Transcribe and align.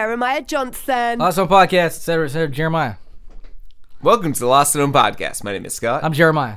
Jeremiah 0.00 0.42
Johnson. 0.42 1.22
Awesome 1.22 1.48
podcast, 1.48 2.00
Sarah, 2.00 2.28
Sarah, 2.28 2.48
Jeremiah. 2.48 2.96
Welcome 4.02 4.34
to 4.34 4.40
the 4.40 4.44
Lost 4.46 4.76
At 4.76 4.80
Home 4.80 4.92
podcast. 4.92 5.42
My 5.42 5.52
name 5.54 5.64
is 5.64 5.72
Scott. 5.72 6.02
I'm 6.02 6.08
I'm 6.08 6.12
Jeremiah. 6.12 6.56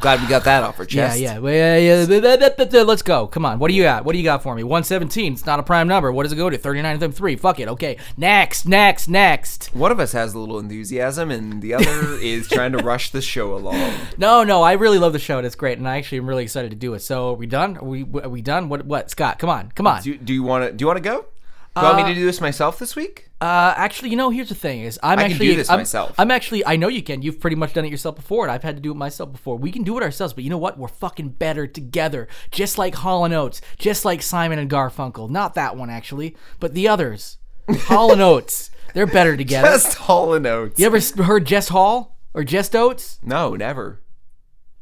glad 0.00 0.20
we 0.20 0.26
got 0.26 0.42
that 0.42 0.64
off 0.64 0.76
our 0.80 0.86
Yeah, 0.86 1.06
chest. 1.10 1.20
yeah, 1.20 1.38
well, 1.38 1.54
yeah, 1.54 1.76
yeah. 1.76 2.04
th- 2.04 2.20
th- 2.20 2.40
th- 2.40 2.56
th- 2.56 2.70
th- 2.72 2.84
Let's 2.84 3.02
go. 3.02 3.28
Come 3.28 3.44
on. 3.46 3.60
What 3.60 3.68
do 3.68 3.74
you 3.74 3.84
got? 3.84 4.04
What 4.04 4.10
do 4.14 4.18
you 4.18 4.24
got 4.24 4.42
for 4.42 4.56
me? 4.56 4.64
117. 4.64 5.34
It's 5.34 5.46
not 5.46 5.60
a 5.60 5.62
prime 5.62 5.86
number. 5.86 6.10
What 6.10 6.24
does 6.24 6.32
it 6.32 6.36
go 6.36 6.50
to? 6.50 6.58
39 6.58 7.00
and 7.00 7.14
3. 7.14 7.36
Fuck 7.36 7.60
it. 7.60 7.68
Okay. 7.68 7.96
Next, 8.16 8.66
next, 8.66 9.06
next. 9.06 9.66
One 9.72 9.92
of 9.92 10.00
us 10.00 10.10
has 10.10 10.34
a 10.34 10.38
little 10.40 10.58
enthusiasm, 10.58 11.30
and 11.30 11.62
the 11.62 11.74
other 11.74 11.84
is 12.20 12.48
trying 12.48 12.72
to 12.72 12.78
rush 12.78 13.10
the 13.12 13.22
show 13.22 13.54
along. 13.54 13.92
No, 14.18 14.42
no. 14.42 14.62
I 14.64 14.72
really 14.72 14.98
love 14.98 15.12
the 15.12 15.20
show. 15.20 15.38
and 15.38 15.46
It's 15.46 15.54
great, 15.54 15.78
and 15.78 15.86
I 15.88 15.98
actually 15.98 16.18
am 16.18 16.26
really 16.28 16.42
excited 16.42 16.72
to 16.72 16.76
do 16.76 16.92
it. 16.94 17.02
So, 17.02 17.30
are 17.30 17.34
we 17.34 17.46
done? 17.46 17.76
Are 17.76 17.84
we 17.84 18.00
are 18.02 18.28
we 18.28 18.42
done? 18.42 18.68
What? 18.68 18.84
What? 18.84 19.10
Scott, 19.12 19.38
come 19.38 19.48
on, 19.48 19.70
come 19.76 19.86
on. 19.86 20.02
Do, 20.02 20.16
do 20.18 20.34
you 20.34 20.42
want 20.42 20.64
to? 20.64 20.72
Do 20.72 20.82
you 20.82 20.88
want 20.88 20.96
to 20.96 21.00
go? 21.08 21.26
Do 21.74 21.80
you 21.80 21.86
want 21.86 22.06
me 22.06 22.14
to 22.14 22.20
do 22.20 22.24
this 22.24 22.40
myself 22.40 22.78
this 22.78 22.94
week? 22.94 23.30
Uh, 23.40 23.74
actually, 23.76 24.10
you 24.10 24.16
know, 24.16 24.30
here's 24.30 24.48
the 24.48 24.54
thing: 24.54 24.82
is 24.82 24.98
I'm 25.02 25.18
I 25.18 25.22
can 25.22 25.32
actually 25.32 25.48
do 25.48 25.56
this 25.56 25.68
I'm, 25.68 25.80
myself. 25.80 26.14
I'm 26.18 26.30
actually 26.30 26.64
I 26.64 26.76
know 26.76 26.86
you 26.86 27.02
can. 27.02 27.20
You've 27.20 27.40
pretty 27.40 27.56
much 27.56 27.72
done 27.72 27.84
it 27.84 27.90
yourself 27.90 28.14
before, 28.14 28.44
and 28.44 28.52
I've 28.52 28.62
had 28.62 28.76
to 28.76 28.82
do 28.82 28.92
it 28.92 28.96
myself 28.96 29.32
before. 29.32 29.56
We 29.56 29.72
can 29.72 29.82
do 29.82 29.98
it 29.98 30.04
ourselves, 30.04 30.32
but 30.34 30.44
you 30.44 30.50
know 30.50 30.58
what? 30.58 30.78
We're 30.78 30.86
fucking 30.86 31.30
better 31.30 31.66
together. 31.66 32.28
Just 32.52 32.78
like 32.78 32.94
Hall 32.94 33.24
and 33.24 33.34
Oates, 33.34 33.60
just 33.76 34.04
like 34.04 34.22
Simon 34.22 34.60
and 34.60 34.70
Garfunkel. 34.70 35.28
Not 35.28 35.54
that 35.54 35.76
one 35.76 35.90
actually, 35.90 36.36
but 36.60 36.74
the 36.74 36.86
others. 36.86 37.38
Hall 37.70 38.12
and 38.12 38.22
Oates, 38.22 38.70
they're 38.92 39.06
better 39.06 39.36
together. 39.36 39.66
Just 39.66 39.94
Hall 39.96 40.32
and 40.32 40.46
Oates. 40.46 40.78
you 40.78 40.86
ever 40.86 41.00
heard 41.24 41.44
Jess 41.44 41.68
Hall 41.68 42.18
or 42.34 42.44
Jess 42.44 42.72
Oates? 42.72 43.18
No, 43.20 43.56
never. 43.56 44.00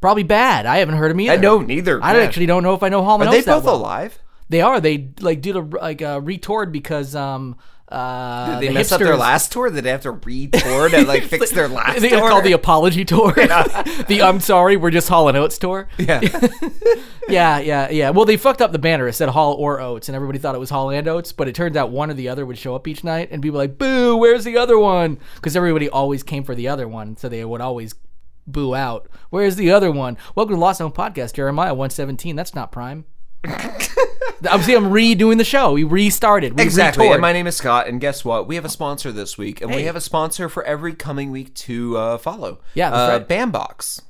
Probably 0.02 0.24
bad. 0.24 0.66
I 0.66 0.78
haven't 0.78 0.96
heard 0.96 1.10
them 1.10 1.20
either. 1.20 1.32
I 1.32 1.36
know 1.36 1.60
neither. 1.60 2.02
I 2.02 2.12
man. 2.12 2.22
actually 2.22 2.46
don't 2.46 2.62
know 2.62 2.74
if 2.74 2.82
I 2.82 2.90
know 2.90 3.02
Hall 3.02 3.20
and 3.20 3.28
Are 3.28 3.32
they 3.32 3.38
Oates 3.38 3.46
that 3.46 3.54
both 3.54 3.64
well. 3.64 3.76
alive? 3.76 4.18
They 4.52 4.60
are. 4.60 4.82
They 4.82 5.08
like 5.20 5.40
did 5.40 5.56
a 5.56 5.60
like 5.60 6.02
a 6.02 6.20
retoured 6.20 6.72
because 6.72 7.16
um 7.16 7.56
uh 7.88 8.60
Did 8.60 8.60
they 8.60 8.68
the 8.68 8.74
mess 8.74 8.92
up 8.92 9.00
their 9.00 9.16
last 9.16 9.50
tour? 9.50 9.70
Did 9.70 9.84
they 9.84 9.90
have 9.90 10.02
to 10.02 10.10
re-tour 10.10 10.90
to 10.90 11.06
like 11.06 11.22
fix 11.30 11.52
their 11.52 11.68
last 11.68 12.00
think 12.00 12.12
tour? 12.12 12.18
it's 12.20 12.28
called 12.28 12.44
the 12.44 12.52
apology 12.52 13.06
tour. 13.06 13.32
the 13.34 14.20
I'm 14.22 14.40
sorry, 14.40 14.76
we're 14.76 14.90
just 14.90 15.08
Hall 15.08 15.28
and 15.28 15.38
Oates 15.38 15.56
tour. 15.56 15.88
yeah. 15.98 16.20
Yeah, 17.30 17.60
yeah, 17.60 17.90
yeah. 17.90 18.10
Well, 18.10 18.26
they 18.26 18.36
fucked 18.36 18.60
up 18.60 18.72
the 18.72 18.78
banner. 18.78 19.08
It 19.08 19.14
said 19.14 19.30
Hall 19.30 19.54
or 19.54 19.80
Oates, 19.80 20.10
and 20.10 20.16
everybody 20.16 20.38
thought 20.38 20.54
it 20.54 20.58
was 20.58 20.68
Hall 20.68 20.90
and 20.90 21.08
Oates. 21.08 21.32
But 21.32 21.48
it 21.48 21.54
turns 21.54 21.74
out 21.74 21.90
one 21.90 22.10
or 22.10 22.14
the 22.14 22.28
other 22.28 22.44
would 22.44 22.58
show 22.58 22.74
up 22.74 22.86
each 22.86 23.04
night, 23.04 23.28
and 23.30 23.40
people 23.40 23.56
were 23.56 23.64
like, 23.64 23.78
"Boo! 23.78 24.18
Where's 24.18 24.44
the 24.44 24.58
other 24.58 24.78
one?" 24.78 25.18
Because 25.36 25.56
everybody 25.56 25.88
always 25.88 26.22
came 26.22 26.44
for 26.44 26.54
the 26.54 26.68
other 26.68 26.86
one, 26.86 27.16
so 27.16 27.30
they 27.30 27.42
would 27.42 27.62
always 27.62 27.94
boo 28.46 28.74
out. 28.74 29.08
Where's 29.30 29.56
the 29.56 29.70
other 29.70 29.90
one? 29.90 30.18
Welcome 30.34 30.56
to 30.56 30.60
Lost 30.60 30.82
Home 30.82 30.92
Podcast, 30.92 31.32
Jeremiah 31.32 31.72
one 31.72 31.88
seventeen. 31.88 32.36
That's 32.36 32.54
not 32.54 32.70
Prime. 32.70 33.06
I'm 34.50 34.62
see. 34.62 34.74
I'm 34.74 34.86
redoing 34.90 35.38
the 35.38 35.44
show. 35.44 35.72
We 35.72 35.84
restarted. 35.84 36.56
We 36.56 36.62
Exactly. 36.64 37.02
retoured. 37.04 37.16
And 37.16 37.22
my 37.22 37.32
name 37.32 37.46
is 37.46 37.56
Scott, 37.56 37.86
and 37.88 38.00
guess 38.00 38.24
what? 38.24 38.46
We 38.48 38.56
have 38.56 38.64
a 38.64 38.68
sponsor 38.68 39.12
this 39.12 39.38
week, 39.38 39.60
and 39.60 39.72
we 39.74 39.84
have 39.84 39.96
a 39.96 40.00
sponsor 40.00 40.48
for 40.48 40.62
every 40.64 40.94
coming 40.94 41.30
week 41.30 41.54
to 41.54 41.96
uh, 41.96 42.18
follow. 42.18 42.60
Yeah, 42.74 42.90
that's 42.90 43.10
uh, 43.12 43.18
right. 43.18 43.28
Bambox. 43.28 44.02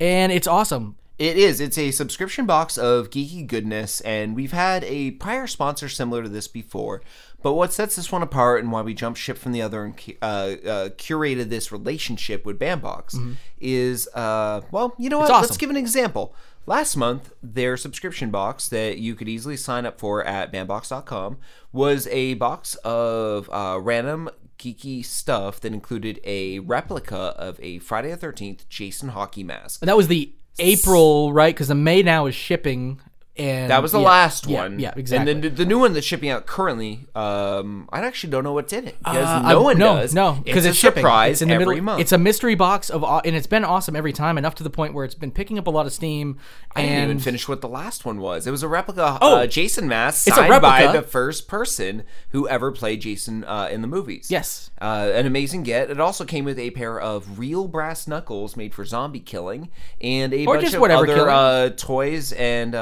and 0.00 0.32
it's 0.32 0.46
awesome. 0.46 0.96
It 1.18 1.36
is. 1.36 1.60
It's 1.60 1.76
a 1.76 1.90
subscription 1.90 2.46
box 2.46 2.78
of 2.78 3.10
geeky 3.10 3.46
goodness, 3.46 4.00
and 4.00 4.34
we've 4.34 4.52
had 4.52 4.84
a 4.84 5.10
prior 5.12 5.46
sponsor 5.46 5.88
similar 5.88 6.22
to 6.22 6.28
this 6.30 6.48
before. 6.48 7.02
But 7.42 7.54
what 7.54 7.72
sets 7.72 7.96
this 7.96 8.12
one 8.12 8.22
apart 8.22 8.62
and 8.62 8.70
why 8.72 8.82
we 8.82 8.94
jumped 8.94 9.18
ship 9.18 9.38
from 9.38 9.52
the 9.52 9.62
other 9.62 9.84
and 9.84 9.94
uh, 10.20 10.24
uh, 10.24 10.88
curated 10.90 11.48
this 11.48 11.72
relationship 11.72 12.44
with 12.44 12.58
Bambox 12.58 13.14
is, 13.60 14.08
uh, 14.14 14.60
well, 14.70 14.94
you 14.98 15.08
know 15.08 15.18
what? 15.18 15.28
Let's 15.42 15.56
give 15.56 15.70
an 15.70 15.76
example. 15.76 16.34
Last 16.66 16.96
month, 16.96 17.32
their 17.42 17.76
subscription 17.76 18.30
box 18.30 18.68
that 18.68 18.98
you 18.98 19.14
could 19.14 19.28
easily 19.28 19.56
sign 19.56 19.86
up 19.86 19.98
for 19.98 20.22
at 20.24 20.52
bambox.com 20.52 21.38
was 21.72 22.06
a 22.08 22.34
box 22.34 22.74
of 22.84 23.48
uh, 23.50 23.78
random 23.80 24.28
geeky 24.58 25.02
stuff 25.04 25.58
that 25.60 25.72
included 25.72 26.20
a 26.22 26.58
replica 26.58 27.16
of 27.16 27.58
a 27.60 27.78
Friday 27.78 28.14
the 28.14 28.16
13th 28.26 28.68
Jason 28.68 29.08
hockey 29.08 29.42
mask. 29.42 29.80
And 29.80 29.88
that 29.88 29.96
was 29.96 30.08
the 30.08 30.32
April, 30.58 31.32
right? 31.32 31.54
Because 31.54 31.68
the 31.68 31.74
May 31.74 32.02
now 32.02 32.26
is 32.26 32.34
shipping, 32.34 33.00
and 33.40 33.70
That 33.70 33.82
was 33.82 33.92
the 33.92 33.98
yeah, 34.00 34.06
last 34.06 34.46
yeah, 34.46 34.60
one. 34.60 34.78
Yeah, 34.78 34.92
exactly. 34.96 35.32
And 35.32 35.42
then 35.44 35.54
the 35.54 35.64
new 35.64 35.78
one 35.78 35.92
that's 35.94 36.06
shipping 36.06 36.28
out 36.30 36.46
currently, 36.46 37.06
um, 37.14 37.88
I 37.92 38.00
actually 38.00 38.30
don't 38.30 38.44
know 38.44 38.52
what's 38.52 38.72
in 38.72 38.86
it 38.86 38.98
because 38.98 39.26
Uh, 39.28 39.42
no 39.42 39.60
I- 39.60 39.62
one 39.62 39.78
no, 39.78 39.96
does. 39.96 40.14
No, 40.14 40.32
because 40.44 40.66
it's, 40.66 40.74
it's, 40.74 40.78
a 40.78 40.80
shipping. 40.80 41.00
surprise 41.02 41.30
It's 41.36 41.42
in 41.42 41.48
the 41.48 41.54
every 41.54 41.66
middle. 41.66 41.84
month. 41.84 42.00
It's 42.02 42.12
a 42.12 42.18
mystery 42.18 42.54
box 42.54 42.90
of, 42.90 43.02
and 43.24 43.34
it's 43.34 43.46
been 43.46 43.64
awesome 43.64 43.96
every 43.96 44.12
time, 44.12 44.36
enough 44.38 44.54
to 44.56 44.62
the 44.62 44.70
point 44.70 44.94
where 44.94 45.04
it's 45.04 45.14
been 45.14 45.30
picking 45.32 45.58
up 45.58 45.66
a 45.66 45.70
lot 45.70 45.86
of 45.86 45.92
steam. 45.92 46.38
I 46.76 46.82
didn't 46.82 46.96
even 46.98 47.10
and 47.12 47.22
finish 47.22 47.48
what 47.48 47.60
the 47.62 47.68
last 47.68 48.04
one 48.04 48.20
was. 48.20 48.46
It 48.46 48.50
was 48.50 48.62
a 48.62 48.68
replica 48.68 49.18
Oh, 49.20 49.36
uh, 49.38 49.46
Jason 49.46 49.88
mask 49.88 50.28
it's 50.28 50.36
a 50.36 50.40
signed 50.40 50.62
by 50.62 50.86
the 50.92 51.02
first 51.02 51.48
person 51.48 52.04
who 52.30 52.46
ever 52.48 52.70
played 52.70 53.00
Jason 53.00 53.42
uh, 53.44 53.68
in 53.72 53.80
the 53.82 53.88
movies. 53.88 54.28
yes, 54.30 54.70
Uh, 54.80 55.10
an 55.14 55.26
amazing 55.26 55.62
get. 55.62 55.90
It 55.90 56.00
also 56.00 56.24
came 56.24 56.44
with 56.44 56.58
a 56.58 56.70
pair 56.70 56.98
of 57.00 57.38
real 57.38 57.66
brass 57.68 58.06
knuckles 58.06 58.56
made 58.56 58.74
for 58.74 58.84
zombie 58.84 59.20
killing 59.20 59.68
and 60.00 60.32
a 60.32 60.46
Or 60.46 60.56
bunch 60.58 60.72
of 60.74 60.82
other 60.82 61.28
uh, 61.30 61.70
toys 61.70 62.32
and 62.32 62.74
uh, 62.74 62.78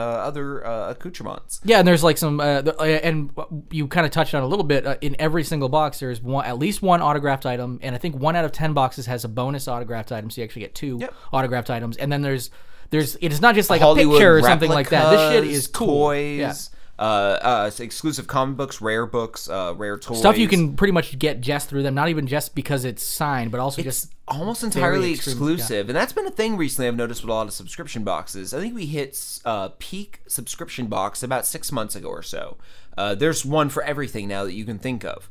other 0.56 0.66
uh, 0.66 0.91
accoutrements. 0.91 1.60
yeah, 1.64 1.78
and 1.78 1.86
there's 1.88 2.03
like 2.04 2.19
some, 2.19 2.41
uh, 2.41 2.62
the, 2.62 2.76
uh, 2.81 2.84
and 2.84 3.31
you 3.70 3.86
kind 3.88 4.06
of 4.06 4.12
touched 4.12 4.34
on 4.34 4.42
a 4.42 4.47
little 4.47 4.64
bit. 4.64 4.86
Uh, 4.86 4.97
in 5.00 5.16
every 5.19 5.44
single 5.44 5.69
box, 5.69 6.00
there's 6.00 6.22
one, 6.22 6.44
at 6.44 6.59
least 6.59 6.82
one 6.82 7.00
autographed 7.03 7.47
item, 7.47 7.78
and 7.82 7.94
I 7.94 7.98
think 7.98 8.16
one 8.16 8.36
out 8.36 8.44
of 8.44 8.53
ten 8.53 8.72
boxes 8.72 9.06
has 9.06 9.25
a 9.25 9.28
bonus 9.28 9.69
autographed 9.69 10.12
item, 10.12 10.31
so 10.31 10.41
you 10.41 10.44
actually 10.44 10.62
get 10.62 10.75
two 10.75 10.98
Yep. 11.00 11.14
autographed 11.32 11.70
items. 11.70 11.97
And 11.97 12.10
then 12.10 12.22
there's, 12.22 12.50
there's, 12.91 13.16
it's 13.20 13.41
not 13.41 13.54
just 13.54 13.70
like 13.70 13.81
Hollywood 13.81 14.14
a 14.16 14.19
picture 14.19 14.36
or 14.38 14.42
something 14.42 14.70
like 14.70 14.91
that. 14.91 15.10
This 15.10 15.32
shit 15.32 15.44
is 15.53 15.66
cool. 15.66 15.86
toys, 16.09 16.38
Yeah. 16.38 16.54
Uh, 16.98 17.38
uh, 17.42 17.70
exclusive 17.78 18.26
comic 18.26 18.56
books, 18.56 18.81
rare 18.81 19.06
books, 19.06 19.48
uh, 19.48 19.72
rare 19.76 19.97
toys, 19.97 20.19
Stuff 20.19 20.36
you 20.36 20.48
can 20.48 20.75
pretty 20.75 20.91
much 20.91 21.16
get 21.16 21.41
just 21.41 21.69
through 21.69 21.84
them, 21.84 21.94
not 21.94 22.09
even 22.09 22.26
just 22.26 22.56
because 22.56 22.84
it's 22.84 23.04
signed, 23.04 23.53
but 23.53 23.60
also 23.60 23.81
It's 23.82 24.00
just 24.03 24.14
almost 24.26 24.64
entirely 24.64 25.12
extreme- 25.12 25.34
exclusive, 25.34 25.88
and 25.88 25.94
that's 25.97 26.12
been 26.12 26.26
a 26.26 26.31
thing 26.32 26.56
recently. 26.56 26.88
I've 26.88 26.97
noticed 26.97 27.22
with 27.22 27.31
a 27.31 27.32
lot 27.34 27.47
of 27.47 27.53
subscription 27.53 28.03
boxes. 28.03 28.53
I 28.53 28.59
think 28.59 28.75
we 28.75 28.86
hit 28.86 29.41
uh, 29.44 29.69
peak 29.78 30.22
subscription 30.26 30.86
box 30.88 31.22
about 31.22 31.47
six 31.47 31.70
months 31.70 31.94
ago 31.94 32.09
or 32.09 32.22
so. 32.22 32.56
Uh, 32.97 33.15
there's 33.15 33.44
one 33.44 33.69
for 33.69 33.84
everything 33.84 34.26
now 34.26 34.42
that 34.42 34.54
you 34.54 34.65
can 34.65 34.80
think 34.80 35.04
of. 35.04 35.30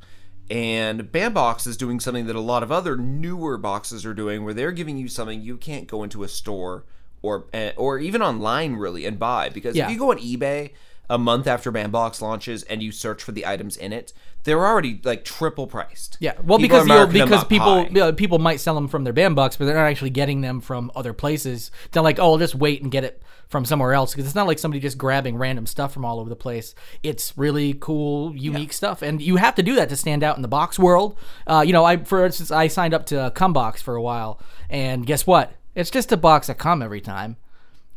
And 0.49 1.11
Bambox 1.11 1.67
is 1.67 1.75
doing 1.75 1.99
something 1.99 2.27
that 2.27 2.35
a 2.37 2.39
lot 2.39 2.63
of 2.63 2.71
other 2.71 2.95
newer 2.95 3.57
boxes 3.57 4.05
are 4.05 4.13
doing, 4.13 4.45
where 4.45 4.53
they're 4.53 4.71
giving 4.71 4.97
you 4.97 5.09
something 5.09 5.41
you 5.41 5.57
can't 5.57 5.85
go 5.87 6.03
into 6.03 6.23
a 6.23 6.29
store 6.29 6.85
or 7.21 7.47
uh, 7.53 7.71
or 7.75 7.99
even 7.99 8.21
online 8.21 8.75
really 8.75 9.05
and 9.05 9.19
buy 9.19 9.49
because 9.49 9.75
Yeah. 9.75 9.87
if 9.87 9.91
you 9.91 9.99
go 9.99 10.11
on 10.11 10.19
eBay 10.19 10.71
a 11.09 11.17
month 11.17 11.47
after 11.47 11.71
Bambox 11.71 12.21
launches 12.21 12.63
and 12.63 12.83
you 12.83 12.91
search 12.91 13.23
for 13.23 13.31
the 13.31 13.45
items 13.45 13.77
in 13.77 13.93
it, 13.93 14.13
they're 14.43 14.65
already 14.65 14.99
like 15.03 15.25
triple 15.25 15.67
priced. 15.67 16.17
Yeah, 16.19 16.33
well, 16.43 16.57
People 16.57 16.83
because 16.83 17.11
because 17.11 17.43
people 17.45 17.83
high. 17.83 17.89
yeah, 17.91 18.11
people 18.11 18.39
might 18.39 18.59
sell 18.59 18.75
them 18.75 18.87
from 18.87 19.03
their 19.03 19.13
Bambox, 19.13 19.57
but 19.57 19.65
they're 19.65 19.75
not 19.75 19.87
actually 19.87 20.09
getting 20.09 20.41
them 20.41 20.61
from 20.61 20.91
other 20.95 21.13
places. 21.13 21.71
They're 21.91 22.03
like, 22.03 22.19
oh, 22.19 22.31
I'll 22.33 22.37
just 22.37 22.55
wait 22.55 22.81
and 22.81 22.91
get 22.91 23.03
it 23.03 23.21
from 23.49 23.65
somewhere 23.65 23.93
else 23.93 24.13
because 24.13 24.25
it's 24.25 24.35
not 24.35 24.47
like 24.47 24.59
somebody 24.59 24.79
just 24.81 24.97
grabbing 24.97 25.37
random 25.37 25.65
stuff 25.65 25.93
from 25.93 26.03
all 26.05 26.19
over 26.19 26.29
the 26.29 26.35
place. 26.35 26.75
It's 27.03 27.37
really 27.37 27.73
cool, 27.73 28.35
unique 28.35 28.73
stuff, 28.73 29.01
and 29.01 29.21
you 29.21 29.37
have 29.37 29.55
to 29.55 29.63
do 29.63 29.75
that 29.75 29.89
to 29.89 29.95
stand 29.95 30.23
out 30.23 30.35
in 30.35 30.41
the 30.41 30.47
box 30.47 30.77
world. 30.77 31.17
Uh, 31.45 31.63
you 31.65 31.73
know, 31.73 31.83
I 31.85 31.97
for 31.97 32.25
instance, 32.25 32.51
I 32.51 32.67
signed 32.67 32.93
up 32.93 33.05
to 33.07 33.31
Cumbox 33.35 33.81
for 33.81 33.95
a 33.95 34.01
while, 34.01 34.41
and 34.69 35.05
guess 35.05 35.25
what? 35.27 35.53
It's 35.75 35.89
just 35.91 36.11
a 36.11 36.17
box 36.17 36.49
of 36.49 36.57
cum 36.57 36.81
every 36.81 37.01
time. 37.01 37.37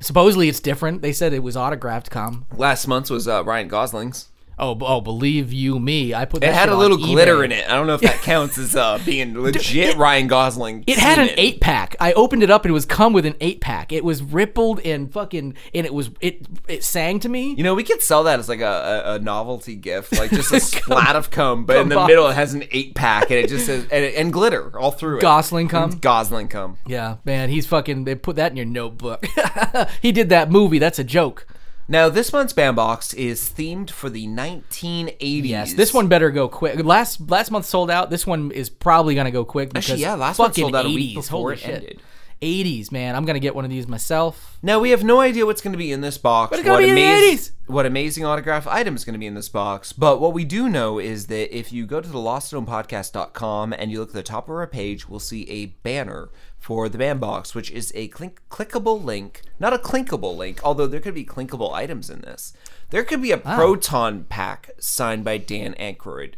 Supposedly 0.01 0.49
it's 0.49 0.61
different. 0.61 1.03
They 1.03 1.13
said 1.13 1.33
it 1.33 1.43
was 1.43 1.57
autographed 1.57 2.11
cum. 2.11 2.47
Last 2.57 2.87
month's 2.87 3.11
was 3.11 3.29
uh, 3.29 3.45
Ryan 3.45 3.69
Gosling's. 3.69 4.30
Oh, 4.61 4.77
oh, 4.83 5.01
believe 5.01 5.55
you 5.55 5.79
me, 5.81 6.13
I 6.13 6.27
put 6.27 6.43
that 6.43 6.51
It 6.51 6.55
had 6.55 6.69
a 6.69 6.77
little 6.77 6.99
glitter 6.99 7.37
eBay. 7.37 7.45
in 7.47 7.53
it. 7.53 7.67
I 7.69 7.75
don't 7.77 7.87
know 7.87 7.95
if 7.95 8.03
that 8.03 8.17
counts 8.21 8.59
as 8.59 8.77
uh, 8.77 9.01
being 9.07 9.41
legit 9.43 9.97
Ryan 9.97 10.27
Gosling. 10.27 10.85
It 10.87 10.99
had 10.99 11.19
an 11.19 11.31
eight 11.39 11.61
pack. 11.63 11.97
I 11.99 12.13
opened 12.13 12.43
it 12.43 12.51
up 12.51 12.65
and 12.67 12.71
it 12.71 12.75
was 12.75 12.85
come 12.85 13.15
with 13.15 13.25
an 13.25 13.37
eight 13.41 13.63
pack. 13.63 13.91
It 13.91 14.05
was 14.05 14.23
rippled 14.23 14.81
and 14.81 15.11
fucking 15.11 15.55
and 15.75 15.87
it 15.87 15.95
was 15.95 16.11
it 16.21 16.47
it 16.69 16.85
sang 16.85 17.21
to 17.21 17.29
me. 17.31 17.55
You 17.57 17.65
know, 17.65 17.75
we 17.75 17.83
could 17.83 18.03
sell 18.03 18.25
that 18.25 18.39
as 18.39 18.51
like 18.51 18.61
a, 18.61 19.03
a, 19.07 19.15
a 19.15 19.19
novelty 19.19 19.77
gift, 19.77 20.13
like 20.19 20.31
just 20.31 20.53
a 20.53 20.61
splat 20.61 21.17
of 21.17 21.31
cum, 21.31 21.65
but 21.65 21.79
in 21.79 21.89
the 21.89 21.95
Cum 21.95 22.07
middle 22.07 22.29
it 22.29 22.35
has 22.35 22.53
an 22.53 22.65
eight 22.71 22.95
pack 22.95 23.31
and 23.31 23.39
it 23.39 23.49
just 23.49 23.65
says 23.65 23.87
and, 23.91 24.05
and 24.05 24.31
glitter 24.31 24.79
all 24.79 24.91
through 24.91 25.19
it. 25.19 25.23
Gosling 25.23 25.69
cum? 25.69 25.93
Gosling 26.01 26.49
cum. 26.49 26.77
Yeah, 26.87 27.17
man, 27.25 27.49
he's 27.49 27.67
fucking. 27.67 28.05
They 28.05 28.15
put 28.15 28.37
that 28.37 28.51
in 28.51 28.57
your 28.57 28.67
notebook. 28.67 29.25
he 30.03 30.13
did 30.13 30.29
that 30.29 30.51
movie. 30.51 30.79
That's 30.79 30.99
a 30.99 31.05
joke. 31.05 31.47
Now, 31.91 32.09
this 32.09 32.33
month's 32.33 32.53
Bambox 32.53 33.13
is 33.15 33.41
themed 33.51 33.91
for 33.91 34.09
the 34.09 34.25
1980s. 34.29 35.49
Yes, 35.49 35.75
this 35.75 35.93
one 35.93 36.07
better 36.07 36.31
go 36.31 36.49
quick. 36.49 36.79
Last 36.85 37.29
last 37.29 37.51
month 37.51 37.67
sold 37.67 37.91
out. 37.91 38.11
This 38.11 38.25
one 38.25 38.53
is 38.53 38.71
probably 38.71 39.17
gonna 39.17 39.33
go 39.33 39.45
quick 39.45 39.71
because 39.71 39.91
Actually, 39.91 40.03
yeah, 40.03 40.15
last 40.15 40.39
month 40.39 40.55
sold 40.55 40.77
out 40.77 40.87
a 40.87 40.89
week 40.89 41.17
before 41.17 41.53
it 41.53 41.67
ended. 41.67 42.01
80s, 42.43 42.91
man. 42.91 43.15
I'm 43.15 43.25
gonna 43.25 43.39
get 43.39 43.55
one 43.55 43.65
of 43.65 43.71
these 43.71 43.87
myself. 43.87 44.59
Now 44.63 44.81
we 44.81 44.91
have 44.91 45.05
no 45.05 45.21
idea 45.21 45.47
what's 45.47 45.61
going 45.61 45.73
to 45.73 45.79
be 45.79 45.93
in 45.93 46.01
this 46.01 46.19
box. 46.19 46.51
But 46.51 46.59
it's 46.59 46.67
gonna 46.67 46.79
what 46.79 46.85
be 46.85 46.89
in 46.91 46.95
the 46.97 47.37
80s. 47.37 47.53
what 47.67 47.87
amazing 47.87 48.25
autograph 48.25 48.67
item 48.67 48.97
is 48.97 49.05
going 49.05 49.15
to 49.15 49.19
be 49.19 49.27
in 49.27 49.35
this 49.35 49.49
box, 49.49 49.93
but 49.93 50.21
what 50.21 50.33
we 50.33 50.45
do 50.45 50.69
know 50.69 50.99
is 50.99 51.27
that 51.27 51.57
if 51.57 51.73
you 51.73 51.87
go 51.87 52.01
to 52.01 52.09
the 52.09 52.19
lostathomepodcast.com 52.19 53.73
and 53.73 53.91
you 53.91 54.01
look 54.01 54.11
at 54.11 54.15
the 54.15 54.23
top 54.23 54.49
of 54.49 54.57
our 54.57 54.67
page, 54.67 55.09
we'll 55.09 55.21
see 55.21 55.49
a 55.51 55.67
banner 55.67 56.31
for 56.59 56.89
the 56.89 56.99
Bambox, 56.99 57.55
which 57.55 57.71
is 57.71 57.91
a 57.95 58.09
clink- 58.09 58.43
clickable 58.51 59.03
link, 59.03 59.43
not 59.59 59.73
a 59.73 59.79
clinkable 59.79 60.37
link, 60.37 60.61
although 60.63 60.87
there 60.87 61.01
could 61.01 61.15
be 61.15 61.25
clinkable 61.25 61.73
items 61.73 62.11
in 62.11 62.21
this. 62.21 62.53
There 62.91 63.05
could 63.05 63.23
be 63.23 63.33
a 63.33 63.41
ah. 63.45 63.57
proton 63.57 64.25
pack 64.29 64.71
signed 64.79 65.25
by 65.25 65.39
Dan 65.39 65.75
Aykroyd. 65.81 66.35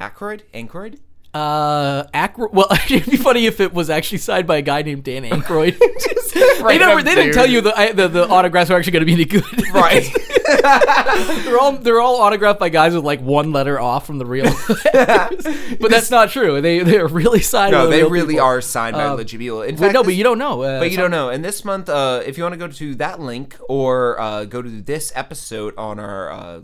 Aykroyd? 0.00 0.42
Aykroyd? 0.52 0.98
Uh, 1.36 2.06
Acro- 2.14 2.48
well, 2.50 2.68
it'd 2.90 3.04
be 3.10 3.16
funny 3.16 3.46
if 3.46 3.60
it 3.60 3.74
was 3.74 3.90
actually 3.90 4.18
signed 4.18 4.46
by 4.46 4.56
a 4.56 4.62
guy 4.62 4.82
named 4.82 5.04
Dan 5.04 5.22
Aykroyd. 5.24 5.78
they, 6.66 6.78
never, 6.78 7.02
they 7.02 7.14
didn't 7.14 7.34
tell 7.34 7.46
you 7.46 7.60
the, 7.60 7.78
I- 7.78 7.92
the 7.92 8.08
the 8.08 8.26
autographs 8.28 8.70
are 8.70 8.76
actually 8.78 8.92
going 8.92 9.00
to 9.02 9.06
be 9.06 9.12
any 9.12 9.24
good. 9.24 9.44
Right. 9.76 10.08
they're 11.44 11.58
all 11.58 11.72
they're 11.72 12.00
all 12.00 12.16
autographed 12.22 12.58
by 12.60 12.68
guys 12.70 12.94
with 12.94 13.04
like 13.04 13.20
one 13.20 13.52
letter 13.52 13.78
off 13.78 14.06
from 14.06 14.18
the 14.18 14.24
real. 14.24 14.44
but 15.80 15.90
that's 15.90 16.10
not 16.10 16.30
true. 16.30 16.60
They 16.62 16.78
they're 16.80 17.06
really 17.08 17.40
signed. 17.42 17.72
no, 17.72 17.88
they 17.88 17.98
real 18.02 18.10
really 18.10 18.34
people. 18.34 18.46
are 18.46 18.60
signed 18.62 18.94
by 18.94 19.04
Uh, 19.06 19.14
legit 19.14 19.38
people. 19.40 19.62
In 19.62 19.76
fact, 19.76 19.92
no, 19.92 20.02
but 20.02 20.14
you 20.14 20.24
don't 20.24 20.38
know. 20.38 20.62
Uh, 20.62 20.78
But 20.78 20.90
you 20.90 20.96
don't 20.96 21.10
know. 21.10 21.28
And 21.30 21.44
this 21.44 21.64
month, 21.64 21.88
uh, 21.90 22.22
if 22.24 22.38
you 22.38 22.44
want 22.44 22.54
to 22.54 22.58
go 22.58 22.68
to 22.68 22.94
that 22.96 23.20
link 23.20 23.56
or 23.68 24.18
uh, 24.20 24.44
go 24.44 24.62
to 24.62 24.68
this 24.82 25.12
episode 25.14 25.74
on 25.76 25.98
our, 25.98 26.62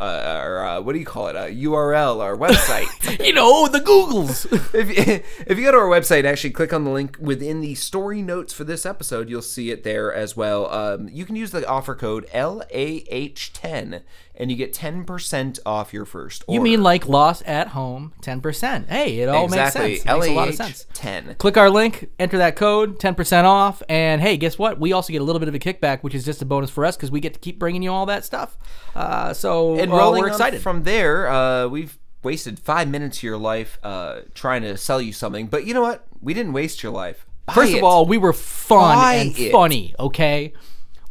uh, 0.00 0.22
our 0.24 0.66
uh, 0.66 0.80
what 0.80 0.94
do 0.94 0.98
you 0.98 1.04
call 1.04 1.28
it? 1.28 1.36
A 1.36 1.54
URL, 1.54 2.20
our 2.20 2.36
website. 2.36 2.86
You 3.20 3.34
know 3.34 3.68
the 3.68 3.80
Googles. 3.80 4.46
if, 4.74 4.88
you, 4.88 5.22
if 5.46 5.58
you 5.58 5.64
go 5.64 5.72
to 5.72 5.78
our 5.78 5.88
website 5.88 6.24
actually 6.24 6.50
click 6.50 6.72
on 6.72 6.84
the 6.84 6.90
link 6.90 7.16
within 7.20 7.60
the 7.60 7.74
story 7.74 8.22
notes 8.22 8.52
for 8.52 8.64
this 8.64 8.86
episode, 8.86 9.28
you'll 9.28 9.42
see 9.42 9.70
it 9.70 9.84
there 9.84 10.12
as 10.12 10.36
well. 10.36 10.70
Um, 10.72 11.08
you 11.08 11.26
can 11.26 11.36
use 11.36 11.50
the 11.50 11.66
offer 11.68 11.94
code 11.94 12.26
LAH10 12.32 14.02
and 14.40 14.50
you 14.50 14.56
get 14.56 14.72
10% 14.72 15.58
off 15.66 15.92
your 15.92 16.04
first 16.04 16.42
order. 16.48 16.56
you 16.56 16.62
mean 16.62 16.82
like 16.82 17.06
lost 17.06 17.42
at 17.44 17.68
home 17.68 18.12
ten 18.22 18.40
percent? 18.40 18.88
Hey, 18.88 19.20
it 19.20 19.28
all 19.28 19.44
exactly. 19.44 19.82
makes 19.82 20.02
sense. 20.02 20.10
It 20.12 20.18
makes 20.18 20.28
a 20.28 20.34
lot 20.34 20.48
of 20.48 20.54
sense. 20.54 20.86
10. 20.94 21.34
Click 21.36 21.56
our 21.56 21.70
link, 21.70 22.10
enter 22.18 22.38
that 22.38 22.56
code, 22.56 22.98
10% 22.98 23.44
off, 23.44 23.82
and 23.88 24.20
hey, 24.20 24.36
guess 24.36 24.58
what? 24.58 24.80
We 24.80 24.92
also 24.92 25.12
get 25.12 25.20
a 25.20 25.24
little 25.24 25.40
bit 25.40 25.48
of 25.48 25.54
a 25.54 25.58
kickback, 25.58 26.00
which 26.02 26.14
is 26.14 26.24
just 26.24 26.42
a 26.42 26.44
bonus 26.44 26.70
for 26.70 26.84
us 26.84 26.96
because 26.96 27.10
we 27.10 27.20
get 27.20 27.34
to 27.34 27.40
keep 27.40 27.58
bringing 27.58 27.82
you 27.82 27.92
all 27.92 28.06
that 28.06 28.24
stuff. 28.24 28.56
Uh, 28.94 29.32
so 29.32 29.76
and 29.78 29.92
uh, 29.92 30.12
we're 30.16 30.28
excited. 30.28 30.60
from 30.60 30.82
there 30.82 31.28
uh, 31.28 31.68
we've 31.68 31.98
wasted 32.22 32.58
five 32.58 32.88
minutes 32.88 33.18
of 33.18 33.22
your 33.22 33.38
life 33.38 33.78
uh, 33.82 34.20
trying 34.34 34.62
to 34.62 34.76
sell 34.76 35.00
you 35.00 35.12
something 35.12 35.46
but 35.46 35.64
you 35.64 35.72
know 35.72 35.80
what 35.82 36.06
we 36.20 36.34
didn't 36.34 36.52
waste 36.52 36.82
your 36.82 36.92
life 36.92 37.24
Buy 37.46 37.54
First 37.54 37.72
it. 37.72 37.78
of 37.78 37.84
all, 37.84 38.06
we 38.06 38.18
were 38.18 38.32
fun 38.32 38.96
Buy 38.96 39.14
and 39.14 39.38
it. 39.38 39.50
funny. 39.52 39.94
Okay, 39.98 40.52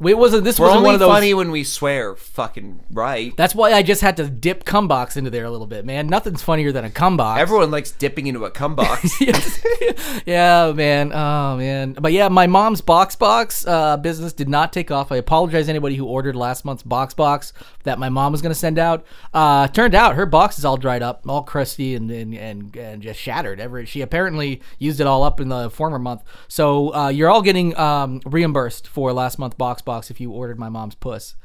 it 0.08 0.18
wasn't. 0.18 0.44
This 0.46 0.60
we're 0.60 0.68
wasn't 0.68 0.78
only 0.78 0.88
one 0.88 0.94
of 0.96 1.00
those. 1.00 1.10
funny 1.10 1.34
when 1.34 1.52
we 1.52 1.64
swear 1.64 2.16
fucking 2.16 2.80
right 2.92 3.36
That's 3.36 3.54
why 3.54 3.74
I 3.74 3.84
just 3.84 4.02
had 4.02 4.18
to 4.18 4.30
dip 4.30 4.64
cum 4.64 4.88
box 4.88 5.18
into 5.18 5.30
there 5.30 5.46
a 5.46 5.52
little 5.52 5.68
bit, 5.68 5.86
man. 5.86 6.08
Nothing's 6.08 6.42
funnier 6.42 6.72
than 6.72 6.86
a 6.86 6.90
cum 6.90 7.18
box. 7.18 7.42
everyone 7.42 7.72
likes 7.72 7.92
dipping 7.92 8.28
into 8.28 8.46
a 8.46 8.52
cum 8.52 8.76
box 8.76 9.20
Yes. 9.22 9.60
yeah, 10.26 10.72
man. 10.74 11.12
Oh, 11.14 11.58
man. 11.58 11.94
But 11.94 12.14
yeah, 12.14 12.30
my 12.30 12.48
mom's 12.48 12.82
box 12.82 13.16
box 13.16 13.66
uh, 13.68 13.98
business 13.98 14.34
did 14.34 14.48
not 14.48 14.72
take 14.72 14.92
off. 14.92 15.12
I 15.12 15.18
apologize 15.18 15.66
to 15.66 15.70
anybody 15.72 15.96
who 15.96 16.06
ordered 16.06 16.36
last 16.36 16.64
month's 16.64 16.84
box 16.84 17.14
box 17.14 17.52
that 17.84 18.00
my 18.00 18.10
mom 18.10 18.32
was 18.32 18.42
going 18.42 18.54
to 18.54 18.60
send 18.60 18.80
out. 18.80 19.06
Uh, 19.34 19.68
turned 19.68 19.96
out 19.96 20.16
her 20.16 20.26
box 20.26 20.58
is 20.58 20.66
all 20.66 20.78
dried 20.78 21.02
up, 21.02 21.24
all 21.28 21.44
crusty 21.44 21.96
and 21.96 22.10
and, 22.10 22.34
and, 22.36 22.76
and 22.76 23.02
just 23.02 23.20
shattered. 23.20 23.60
Ever 23.60 23.86
she 23.86 24.02
apparently 24.02 24.62
used 24.78 25.00
it 25.00 25.08
all 25.08 25.24
up 25.24 25.40
in 25.40 25.50
the 25.50 25.70
former 25.70 26.00
month. 26.00 26.24
So 26.48 26.94
uh, 26.94 27.10
you're 27.10 27.30
all 27.30 27.42
getting 27.42 27.78
um, 27.78 28.22
reimbursed 28.26 28.88
for 28.88 29.12
last 29.12 29.40
month's 29.40 29.56
box 29.56 29.70
box 29.70 29.82
if 30.12 30.20
you 30.20 30.32
ordered 30.32 30.60
my 30.60 30.70
mom's 30.70 30.96
puss. 30.96 31.36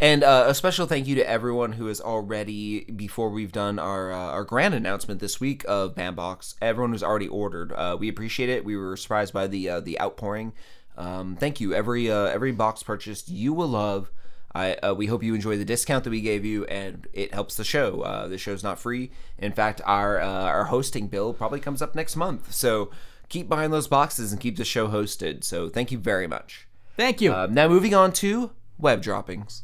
And 0.00 0.24
uh, 0.24 0.44
a 0.48 0.54
special 0.54 0.86
thank 0.86 1.06
you 1.06 1.14
to 1.16 1.28
everyone 1.28 1.72
who 1.72 1.86
has 1.86 2.00
already, 2.00 2.84
before 2.84 3.28
we've 3.28 3.52
done 3.52 3.78
our 3.78 4.10
uh, 4.10 4.16
our 4.16 4.44
grand 4.44 4.72
announcement 4.74 5.20
this 5.20 5.40
week 5.40 5.62
of 5.68 5.94
Bambox, 5.94 6.54
everyone 6.62 6.92
who's 6.92 7.02
already 7.02 7.28
ordered. 7.28 7.70
Uh, 7.72 7.98
we 8.00 8.08
appreciate 8.08 8.48
it. 8.48 8.64
We 8.64 8.76
were 8.76 8.96
surprised 8.96 9.34
by 9.34 9.46
the 9.46 9.68
uh, 9.68 9.80
the 9.80 10.00
outpouring. 10.00 10.54
Um, 10.96 11.36
thank 11.36 11.60
you. 11.60 11.74
Every 11.74 12.10
uh, 12.10 12.24
every 12.24 12.52
box 12.52 12.82
purchased, 12.82 13.28
you 13.28 13.52
will 13.52 13.68
love. 13.68 14.10
I 14.54 14.74
uh, 14.76 14.94
we 14.94 15.06
hope 15.06 15.22
you 15.22 15.34
enjoy 15.34 15.58
the 15.58 15.66
discount 15.66 16.04
that 16.04 16.10
we 16.10 16.22
gave 16.22 16.46
you, 16.46 16.64
and 16.64 17.06
it 17.12 17.34
helps 17.34 17.56
the 17.56 17.64
show. 17.64 18.00
Uh, 18.00 18.26
the 18.26 18.38
show's 18.38 18.62
not 18.62 18.78
free. 18.78 19.10
In 19.38 19.52
fact, 19.52 19.82
our 19.84 20.18
uh, 20.18 20.44
our 20.44 20.64
hosting 20.64 21.08
bill 21.08 21.34
probably 21.34 21.60
comes 21.60 21.82
up 21.82 21.94
next 21.94 22.16
month. 22.16 22.54
So 22.54 22.90
keep 23.28 23.50
buying 23.50 23.70
those 23.70 23.86
boxes 23.86 24.32
and 24.32 24.40
keep 24.40 24.56
the 24.56 24.64
show 24.64 24.88
hosted. 24.88 25.44
So 25.44 25.68
thank 25.68 25.92
you 25.92 25.98
very 25.98 26.26
much. 26.26 26.66
Thank 26.96 27.20
you. 27.20 27.32
Uh, 27.32 27.46
now 27.50 27.68
moving 27.68 27.94
on 27.94 28.12
to 28.14 28.50
web 28.78 29.02
droppings. 29.02 29.62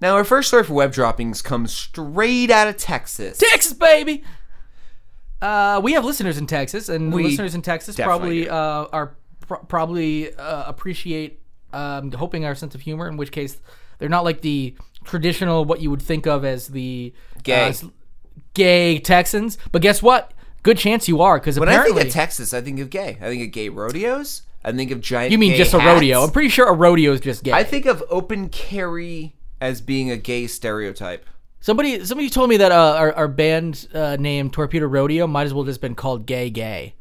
Now 0.00 0.14
our 0.14 0.24
first 0.24 0.48
story 0.48 0.64
for 0.64 0.74
web 0.74 0.92
droppings 0.92 1.40
comes 1.42 1.72
straight 1.72 2.50
out 2.50 2.68
of 2.68 2.76
Texas. 2.76 3.38
Texas, 3.38 3.72
baby. 3.72 4.22
Uh, 5.40 5.80
we 5.82 5.92
have 5.92 6.04
listeners 6.04 6.38
in 6.38 6.46
Texas, 6.46 6.88
and 6.88 7.12
the 7.12 7.16
We 7.16 7.22
listeners 7.24 7.54
in 7.54 7.62
Texas 7.62 7.96
definitely 7.96 8.44
probably 8.44 8.44
do. 8.44 8.50
uh, 8.50 8.88
are 8.92 9.16
pr- 9.46 9.54
probably 9.68 10.34
uh, 10.34 10.64
appreciate 10.66 11.40
um, 11.72 12.10
hoping 12.12 12.44
our 12.44 12.54
sense 12.54 12.74
of 12.74 12.80
humor. 12.82 13.06
In 13.08 13.16
which 13.16 13.32
case, 13.32 13.58
they're 13.98 14.08
not 14.08 14.24
like 14.24 14.40
the 14.42 14.74
traditional 15.04 15.64
what 15.64 15.80
you 15.80 15.90
would 15.90 16.02
think 16.02 16.26
of 16.26 16.44
as 16.44 16.68
the 16.68 17.12
Gay. 17.42 17.64
uh, 17.66 17.68
s- 17.68 17.84
gay 18.54 18.98
Texans. 18.98 19.56
But 19.72 19.82
guess 19.82 20.02
what? 20.02 20.32
Good 20.62 20.78
chance 20.78 21.06
you 21.06 21.20
are 21.22 21.38
because 21.38 21.60
when 21.60 21.68
I 21.68 21.72
apparently 21.72 22.02
think 22.02 22.08
of 22.08 22.14
Texas, 22.14 22.52
I 22.54 22.60
think 22.60 22.80
of 22.80 22.90
gay. 22.90 23.18
I 23.20 23.28
think 23.28 23.42
of 23.42 23.52
gay 23.52 23.68
rodeos. 23.68 24.42
I 24.66 24.72
think 24.72 24.90
of 24.90 25.00
giant. 25.00 25.30
you 25.30 25.38
mean 25.38 25.54
just 25.56 25.72
a 25.74 25.78
hats. 25.78 25.94
rodeo. 25.94 26.22
I'm 26.24 26.30
pretty 26.30 26.48
sure 26.48 26.68
a 26.68 26.72
rodeo 26.72 27.12
is 27.12 27.20
just 27.20 27.44
gay. 27.44 27.52
I 27.52 27.62
think 27.62 27.86
of 27.86 28.02
open 28.10 28.48
carry 28.48 29.36
as 29.60 29.80
being 29.80 30.10
a 30.10 30.16
gay 30.16 30.48
stereotype. 30.48 31.24
somebody 31.60 32.04
somebody 32.04 32.28
told 32.28 32.50
me 32.50 32.56
that 32.56 32.72
uh, 32.72 32.94
our, 32.98 33.12
our 33.12 33.28
band 33.28 33.86
uh, 33.94 34.16
name 34.18 34.50
Torpedo 34.50 34.86
Rodeo 34.86 35.28
might 35.28 35.44
as 35.44 35.54
well 35.54 35.62
just 35.64 35.80
been 35.80 35.94
called 35.94 36.26
Gay 36.26 36.50
Gay. 36.50 36.94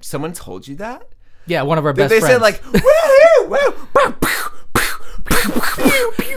Someone 0.00 0.32
told 0.32 0.66
you 0.66 0.74
that? 0.76 1.08
Yeah, 1.46 1.62
one 1.62 1.78
of 1.78 1.86
our 1.86 1.92
best 1.92 2.10
they 2.10 2.18
friends. 2.18 2.34
said 2.34 2.42
like, 2.42 2.60
woo, 2.72 2.80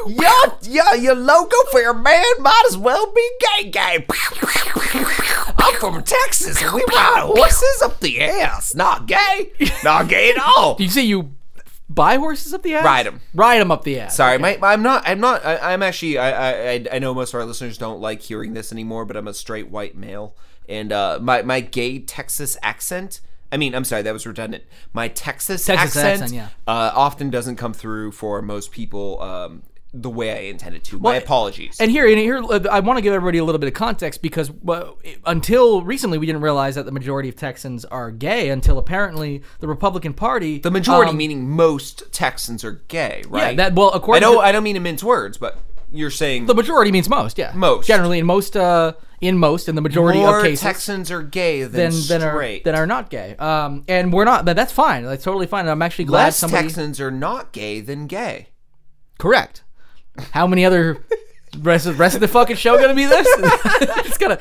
yeah, 0.08 0.46
yeah, 0.62 0.94
your 0.94 1.16
logo 1.16 1.56
for 1.72 1.80
your 1.80 1.96
band 1.96 2.26
might 2.40 2.64
as 2.68 2.78
well 2.78 3.12
be 3.12 3.30
gay 3.58 3.70
gay. 3.72 4.06
From 5.80 6.04
Texas 6.04 6.62
and 6.62 6.74
we 6.74 6.84
ride 6.90 7.22
horses 7.26 7.82
up 7.84 8.00
the 8.00 8.22
ass. 8.22 8.74
Not 8.76 9.08
gay. 9.08 9.52
Not 9.84 10.08
gay 10.08 10.32
at 10.32 10.38
all. 10.42 10.76
Did 10.76 10.84
you 10.86 10.90
say 10.90 11.02
you 11.04 11.36
buy 11.90 12.18
horses 12.18 12.54
up 12.54 12.64
the 12.64 12.76
ass? 12.76 12.86
Ride 12.86 13.08
'em. 13.08 13.22
Ride 13.34 13.60
them 13.60 13.72
up 13.72 13.84
the 13.84 14.00
ass. 14.00 14.16
Sorry, 14.16 14.38
my, 14.38 14.58
I'm 14.62 14.82
not. 14.82 15.04
I'm 15.08 15.20
not. 15.20 15.46
I, 15.46 15.74
I'm 15.74 15.84
actually. 15.84 16.18
I, 16.18 16.32
I. 16.32 16.72
I- 16.72 16.86
I 16.94 17.00
know 17.00 17.14
most 17.14 17.34
of 17.34 17.40
our 17.40 17.46
listeners 17.46 17.78
don't 17.78 18.00
like 18.00 18.22
hearing 18.22 18.54
this 18.54 18.72
anymore, 18.72 19.06
but 19.06 19.16
I'm 19.18 19.28
a 19.28 19.34
straight 19.34 19.70
white 19.70 19.96
male, 19.96 20.36
and 20.70 20.92
uh, 20.92 21.20
my 21.22 21.42
my 21.42 21.60
gay 21.62 22.00
Texas 22.00 22.58
accent. 22.64 23.22
I 23.52 23.58
mean, 23.58 23.76
I'm 23.76 23.86
sorry, 23.86 24.02
that 24.02 24.12
was 24.14 24.26
redundant. 24.26 24.64
My 24.92 25.08
Texas, 25.08 25.66
Texas 25.66 25.96
accent, 25.96 26.22
accent, 26.24 26.34
yeah. 26.34 26.48
uh, 26.68 26.92
often 26.96 27.30
doesn't 27.30 27.56
come 27.58 27.74
through 27.74 28.12
for 28.12 28.42
most 28.42 28.72
people 28.72 29.22
um, 29.22 29.62
the 30.02 30.10
way 30.10 30.32
I 30.32 30.50
intended 30.50 30.84
to. 30.86 31.00
My 31.00 31.16
apologies. 31.16 31.80
And 31.80 31.90
here, 31.90 32.08
and 32.08 32.18
here, 32.18 32.38
I 32.70 32.80
want 32.82 32.98
to 32.98 33.02
give 33.02 33.14
everybody 33.14 33.38
a 33.38 33.44
little 33.44 33.60
bit 33.60 33.68
of 33.68 33.74
context 33.74 34.22
because 34.22 34.52
well, 34.52 35.00
until 35.26 35.82
recently, 35.84 36.18
we 36.18 36.26
didn't 36.26 36.42
realize 36.42 36.76
that 36.76 36.86
the 36.86 36.92
majority 36.92 37.30
of 37.30 37.36
Texans 37.36 37.86
are 37.86 38.12
gay. 38.12 38.50
Until 38.50 38.78
apparently, 38.78 39.42
the 39.60 39.68
Republican 39.68 40.14
Party, 40.14 40.60
the 40.60 40.72
majority, 40.72 41.12
um, 41.12 41.18
meaning 41.18 41.50
most 41.50 42.12
Texans, 42.12 42.64
are 42.64 42.84
gay, 42.88 43.22
yeah, 43.24 43.30
right? 43.30 43.58
that 43.58 43.74
well, 43.74 43.92
I 43.94 43.98
according 43.98 44.22
don't. 44.22 44.36
to 44.36 44.42
I 44.42 44.52
don't 44.52 44.64
mean 44.64 44.76
to 44.76 44.82
mince 44.82 45.04
words, 45.04 45.38
but 45.38 45.58
you're 45.92 46.12
saying 46.12 46.46
the 46.46 46.56
majority 46.56 46.92
means 46.92 47.10
most, 47.10 47.38
yeah, 47.38 47.52
Most. 47.56 47.88
generally 47.88 48.20
in 48.20 48.26
most, 48.26 48.58
uh, 48.58 48.94
in 49.22 49.38
most, 49.38 49.70
in 49.70 49.76
the 49.76 49.82
majority 49.82 50.20
more 50.20 50.40
of 50.40 50.44
cases. 50.44 50.62
Texans 50.62 51.12
are 51.12 51.22
gay 51.22 51.64
than, 51.64 51.92
than, 51.92 52.20
than 52.20 52.24
are 52.24 52.60
than 52.64 52.76
are 52.76 52.88
not 52.88 53.10
gay, 53.10 53.36
um, 53.38 53.84
and 53.88 54.12
we're 54.12 54.26
not. 54.26 54.46
But 54.46 54.56
that's 54.56 54.74
fine. 54.74 55.04
That's 55.04 55.24
totally 55.24 55.48
fine. 55.48 55.62
And 55.62 55.70
I'm 55.70 55.82
actually 55.82 56.06
glad 56.06 56.26
Less 56.26 56.38
somebody 56.38 56.68
Texans 56.68 57.00
are 57.00 57.12
not 57.12 57.52
gay 57.52 57.80
than 57.82 58.08
gay. 58.08 58.50
Correct. 59.18 59.64
How 60.32 60.48
many 60.48 60.66
other 60.66 60.98
rest 61.62 61.86
of, 61.88 62.00
rest 62.00 62.16
of 62.16 62.22
the 62.22 62.28
fucking 62.28 62.56
show 62.56 62.78
gonna 62.78 62.94
be 62.94 63.06
this? 63.06 63.28
it's 64.06 64.18
gonna. 64.18 64.40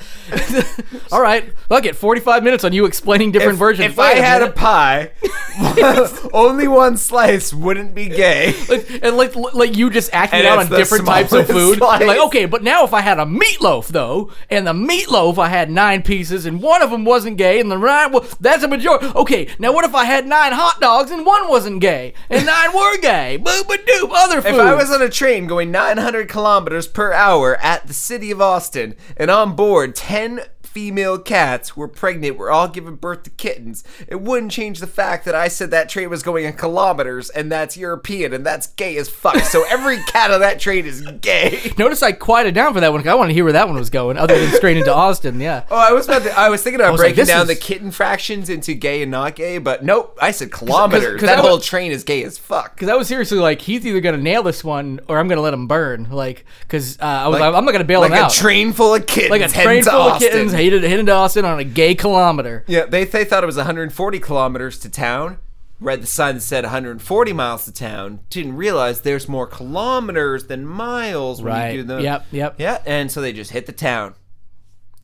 all 1.12 1.21
right, 1.21 1.52
fuck 1.68 1.87
it. 1.87 1.97
Forty-five 1.97 2.42
minutes 2.42 2.64
on 2.64 2.73
you 2.73 2.85
explaining 2.87 3.33
different 3.33 3.59
versions. 3.59 3.92
If 3.92 3.99
I 3.99 4.14
Wait 4.14 4.23
had 4.23 4.42
a 4.42 4.47
minute. 4.47 4.56
pie, 4.56 5.11
only 6.33 6.68
one 6.68 6.97
slice 6.97 7.52
wouldn't 7.52 7.94
be 7.94 8.09
gay. 8.09 8.54
and 9.02 9.16
like 9.16 9.35
like 9.54 9.76
you 9.76 9.90
just 9.90 10.11
acting 10.12 10.40
And 10.40 10.49
out 10.49 10.59
it's 10.61 10.64
on 10.66 10.71
the 10.71 10.76
different 10.76 11.06
types 11.06 11.33
of 11.33 11.47
smallest 11.47 11.78
food. 11.78 11.80
Like 11.80 12.18
okay, 12.26 12.47
but 12.47 12.62
now 12.62 12.85
if 12.85 12.92
I 12.92 13.00
had 13.00 13.18
a 13.18 13.25
meatloaf 13.25 13.88
though, 13.88 14.33
and 14.50 14.66
the 14.66 14.73
meatloaf 14.73 15.38
I 15.38 15.49
had 15.49 15.71
nine 15.71 16.02
pieces, 16.02 16.47
and 16.47 16.62
one 16.62 16.83
of 16.83 16.90
them 16.90 17.04
wasn't 17.04 17.37
gay, 17.37 17.61
and 17.61 17.71
the 17.71 17.78
right, 17.78 18.11
well, 18.11 18.25
that's 18.40 18.62
a 18.62 18.68
majority. 18.68 19.06
Okay, 19.14 19.49
now 19.59 19.73
what 19.73 19.85
if 19.85 19.94
I 19.94 20.04
had 20.04 20.26
nine 20.26 20.52
hot 20.52 20.80
dogs 20.80 21.11
and 21.11 21.25
one 21.26 21.49
wasn't 21.49 21.80
gay, 21.80 22.14
and 22.30 22.47
nine 22.47 22.73
were 22.73 22.99
gay? 22.99 23.38
Boop 23.40 23.73
a 23.73 23.78
doop. 23.78 24.11
Other 24.12 24.40
food. 24.40 24.54
If 24.54 24.61
I 24.61 24.75
was 24.75 24.90
on 24.90 25.02
a 25.02 25.09
train 25.09 25.47
going 25.47 25.71
900 25.71 26.28
kilometers 26.28 26.87
per 26.87 27.03
hour 27.12 27.56
at 27.56 27.87
the 27.87 27.94
city 27.94 28.30
of 28.30 28.40
Austin, 28.40 28.94
and 29.16 29.30
on 29.30 29.54
board 29.56 29.94
10 29.94 30.40
female 30.75 31.19
cats 31.19 31.76
were 31.76 31.87
pregnant, 31.87 32.37
were 32.37 32.50
all 32.50 32.66
giving 32.66 32.97
birth 32.97 33.23
to 33.23 33.31
kittens, 33.31 33.85
it 34.09 34.21
wouldn't 34.21 34.50
change 34.50 34.81
the 34.81 34.88
fact 34.88 35.25
that 35.25 35.35
I 35.35 35.47
said 35.47 35.71
that 35.71 35.88
train 35.88 36.11
was 36.11 36.25
going 36.25 36.45
in 36.45 36.54
kilometers, 36.54 37.31
and 37.31 37.50
that's 37.50 37.76
European, 37.76 38.33
and 38.35 38.45
that's 38.45 38.66
gay 38.66 38.97
as 38.97 39.09
fuck. 39.09 39.37
So 39.45 39.64
every 39.71 39.99
cat 40.09 40.33
on 40.33 40.40
that 40.40 40.59
train 40.59 40.85
is 40.85 41.00
gay. 41.21 41.73
Notice 41.78 42.02
I 42.02 42.11
quieted 42.11 42.54
down 42.54 42.75
for 42.75 42.81
that 42.81 42.90
one. 42.93 43.02
'cause 43.02 43.11
I 43.11 43.14
want 43.14 43.31
to 43.31 43.35
hear 43.35 43.45
where 43.45 43.52
that 43.52 43.69
one 43.69 43.76
was 43.76 43.88
going, 43.90 44.19
other 44.19 44.37
than 44.38 44.50
straight 44.57 44.76
into 44.76 44.93
Austin. 44.93 45.40
Yeah. 45.40 45.62
Oh, 45.71 45.76
I 45.76 45.93
was 45.93 46.07
about 46.09 46.23
to, 46.25 46.37
I 46.37 46.49
was 46.49 46.61
thinking 46.62 46.81
about 46.81 46.90
was 46.93 47.00
breaking 47.00 47.16
this 47.16 47.28
down 47.28 47.43
is- 47.43 47.49
the 47.49 47.54
kitten 47.54 47.93
fractions 47.93 48.50
into 48.50 48.75
gay 48.75 49.02
and 49.02 49.12
not 49.12 49.37
gay, 49.37 49.59
but 49.59 49.85
nope, 49.85 50.19
I 50.21 50.33
said 50.33 50.50
kilometers. 50.50 51.21
'cause 51.21 51.28
that 51.28 51.38
I 51.38 51.43
whole 51.43 51.59
was- 51.59 51.66
train 51.66 51.93
is 51.93 52.02
gay 52.02 52.25
as 52.25 52.37
fuck. 52.37 52.75
Because 52.75 52.88
I 52.88 52.95
was 52.97 53.07
seriously 53.07 53.38
like, 53.38 53.61
he's 53.62 53.87
either 53.87 54.00
gonna 54.00 54.16
nail 54.19 54.43
this 54.43 54.64
one 54.64 54.99
or 55.09 55.19
I'm 55.21 55.28
gonna 55.28 55.40
let 55.40 55.54
him 55.54 55.69
burn. 55.69 56.09
Like, 56.11 56.45
because 56.62 56.99
uh, 57.00 57.04
I 57.04 57.28
was, 57.28 57.38
Like- 57.38 57.54
I'm 57.54 57.64
not 57.64 57.71
gonna 57.73 57.85
bail 57.85 58.00
Like 58.00 58.12
him 58.12 58.25
a 58.26 58.31
train 58.31 58.73
full 58.73 58.95
of 58.95 59.07
kittens. 59.07 59.31
like 59.31 59.43
a 59.43 59.49
train 59.49 59.85
full 59.85 60.00
of 60.00 60.19
Kittens 60.64 60.83
headed 60.83 60.90
heading 60.90 61.06
to 61.06 61.12
Austin 61.12 61.44
on 61.44 61.59
a 61.59 61.64
gay 61.64 61.94
kilometer. 61.94 62.64
Yeah, 62.66 62.87
they, 62.87 63.04
they 63.04 63.25
thought 63.25 63.42
it 63.42 63.47
was 63.47 63.56
140 63.56 64.18
kilometers 64.21 64.78
to 64.80 64.88
town. 64.88 65.38
Read 65.80 66.02
the 66.02 66.06
sign 66.06 66.37
that 66.37 66.40
said 66.40 66.64
140 66.64 67.33
miles 67.33 67.64
to 67.64 67.73
town. 67.73 68.21
Didn't 68.30 68.56
realize 68.56 69.00
there's 69.02 69.28
more 69.28 69.47
kilometers 69.47 70.47
than 70.47 70.64
miles 70.66 71.42
when 71.42 71.52
Right. 71.52 71.71
you 71.75 71.83
do 71.83 71.88
the. 71.97 72.02
Yep. 72.02 72.26
Yep. 72.30 72.54
Yeah, 72.59 72.78
and 72.87 73.11
so 73.11 73.21
they 73.21 73.33
just 73.33 73.50
hit 73.50 73.66
the 73.66 73.73
town, 73.73 74.14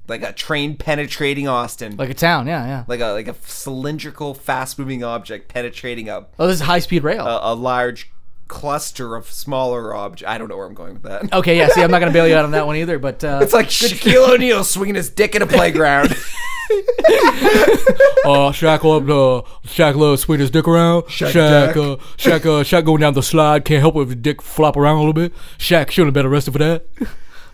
like 0.09 0.23
a 0.23 0.33
train 0.33 0.77
penetrating 0.77 1.49
Austin, 1.49 1.97
like, 1.97 2.09
a 2.11 2.15
town. 2.15 2.47
Yeah. 2.47 2.65
Yeah. 2.67 2.85
Like 2.87 3.01
a 3.01 3.09
like 3.09 3.29
a 3.29 3.35
cylindrical, 3.45 4.33
fast-moving 4.35 5.03
object 5.05 5.49
penetrating 5.53 6.09
a 6.09 6.27
Oh, 6.39 6.47
this 6.47 6.57
is 6.61 6.67
high 6.67 6.79
speed 6.79 7.03
rail. 7.03 7.27
a, 7.27 7.53
a 7.53 7.55
large 7.55 8.11
cluster 8.51 9.15
of 9.15 9.31
smaller 9.31 9.95
objects. 9.95 10.29
I 10.31 10.37
don't 10.37 10.49
know 10.49 10.57
where 10.57 10.67
I'm 10.67 10.75
going 10.75 10.95
with 10.95 11.05
that. 11.05 11.33
okay. 11.41 11.57
Yeah. 11.57 11.69
See, 11.69 11.83
I'm 11.83 11.91
not 11.91 12.01
gonna 12.01 12.13
bail 12.13 12.29
you 12.29 12.35
out 12.35 12.45
on 12.45 12.51
that 12.51 12.67
one 12.67 12.77
either. 12.77 12.99
But 12.99 13.25
uh, 13.25 13.39
It's 13.43 13.55
like 13.55 13.69
Shaquille 13.69 14.29
O'Neal 14.35 14.65
swinging 14.65 14.97
his 14.97 15.09
dick 15.09 15.35
in 15.35 15.41
a 15.43 15.47
playground. 15.47 16.11
uh, 16.11 16.15
Shaq 18.53 18.79
up, 18.79 19.03
uh, 19.05 19.49
Shaq 19.67 19.95
loves 19.97 20.23
swing 20.23 20.41
his 20.41 20.51
dick 20.51 20.67
around. 20.69 21.03
Shaq 21.05 21.29
Shaq, 21.29 21.33
Jack. 21.33 21.77
uh, 21.77 21.97
Shaq, 22.17 22.41
uh, 22.45 22.63
Shaq 22.65 22.85
going 22.85 23.01
down 23.01 23.15
the 23.15 23.23
slide. 23.23 23.65
Can't 23.65 23.81
help 23.81 23.97
it 23.97 24.01
if 24.01 24.09
his 24.09 24.17
dick 24.17 24.43
flop 24.43 24.77
around 24.77 24.97
a 24.97 24.99
little 24.99 25.13
bit. 25.13 25.33
Shaq 25.59 25.91
shouldn't 25.91 26.09
have 26.09 26.15
been 26.15 26.27
arrested 26.27 26.53
for 26.53 26.59
that. 26.59 26.87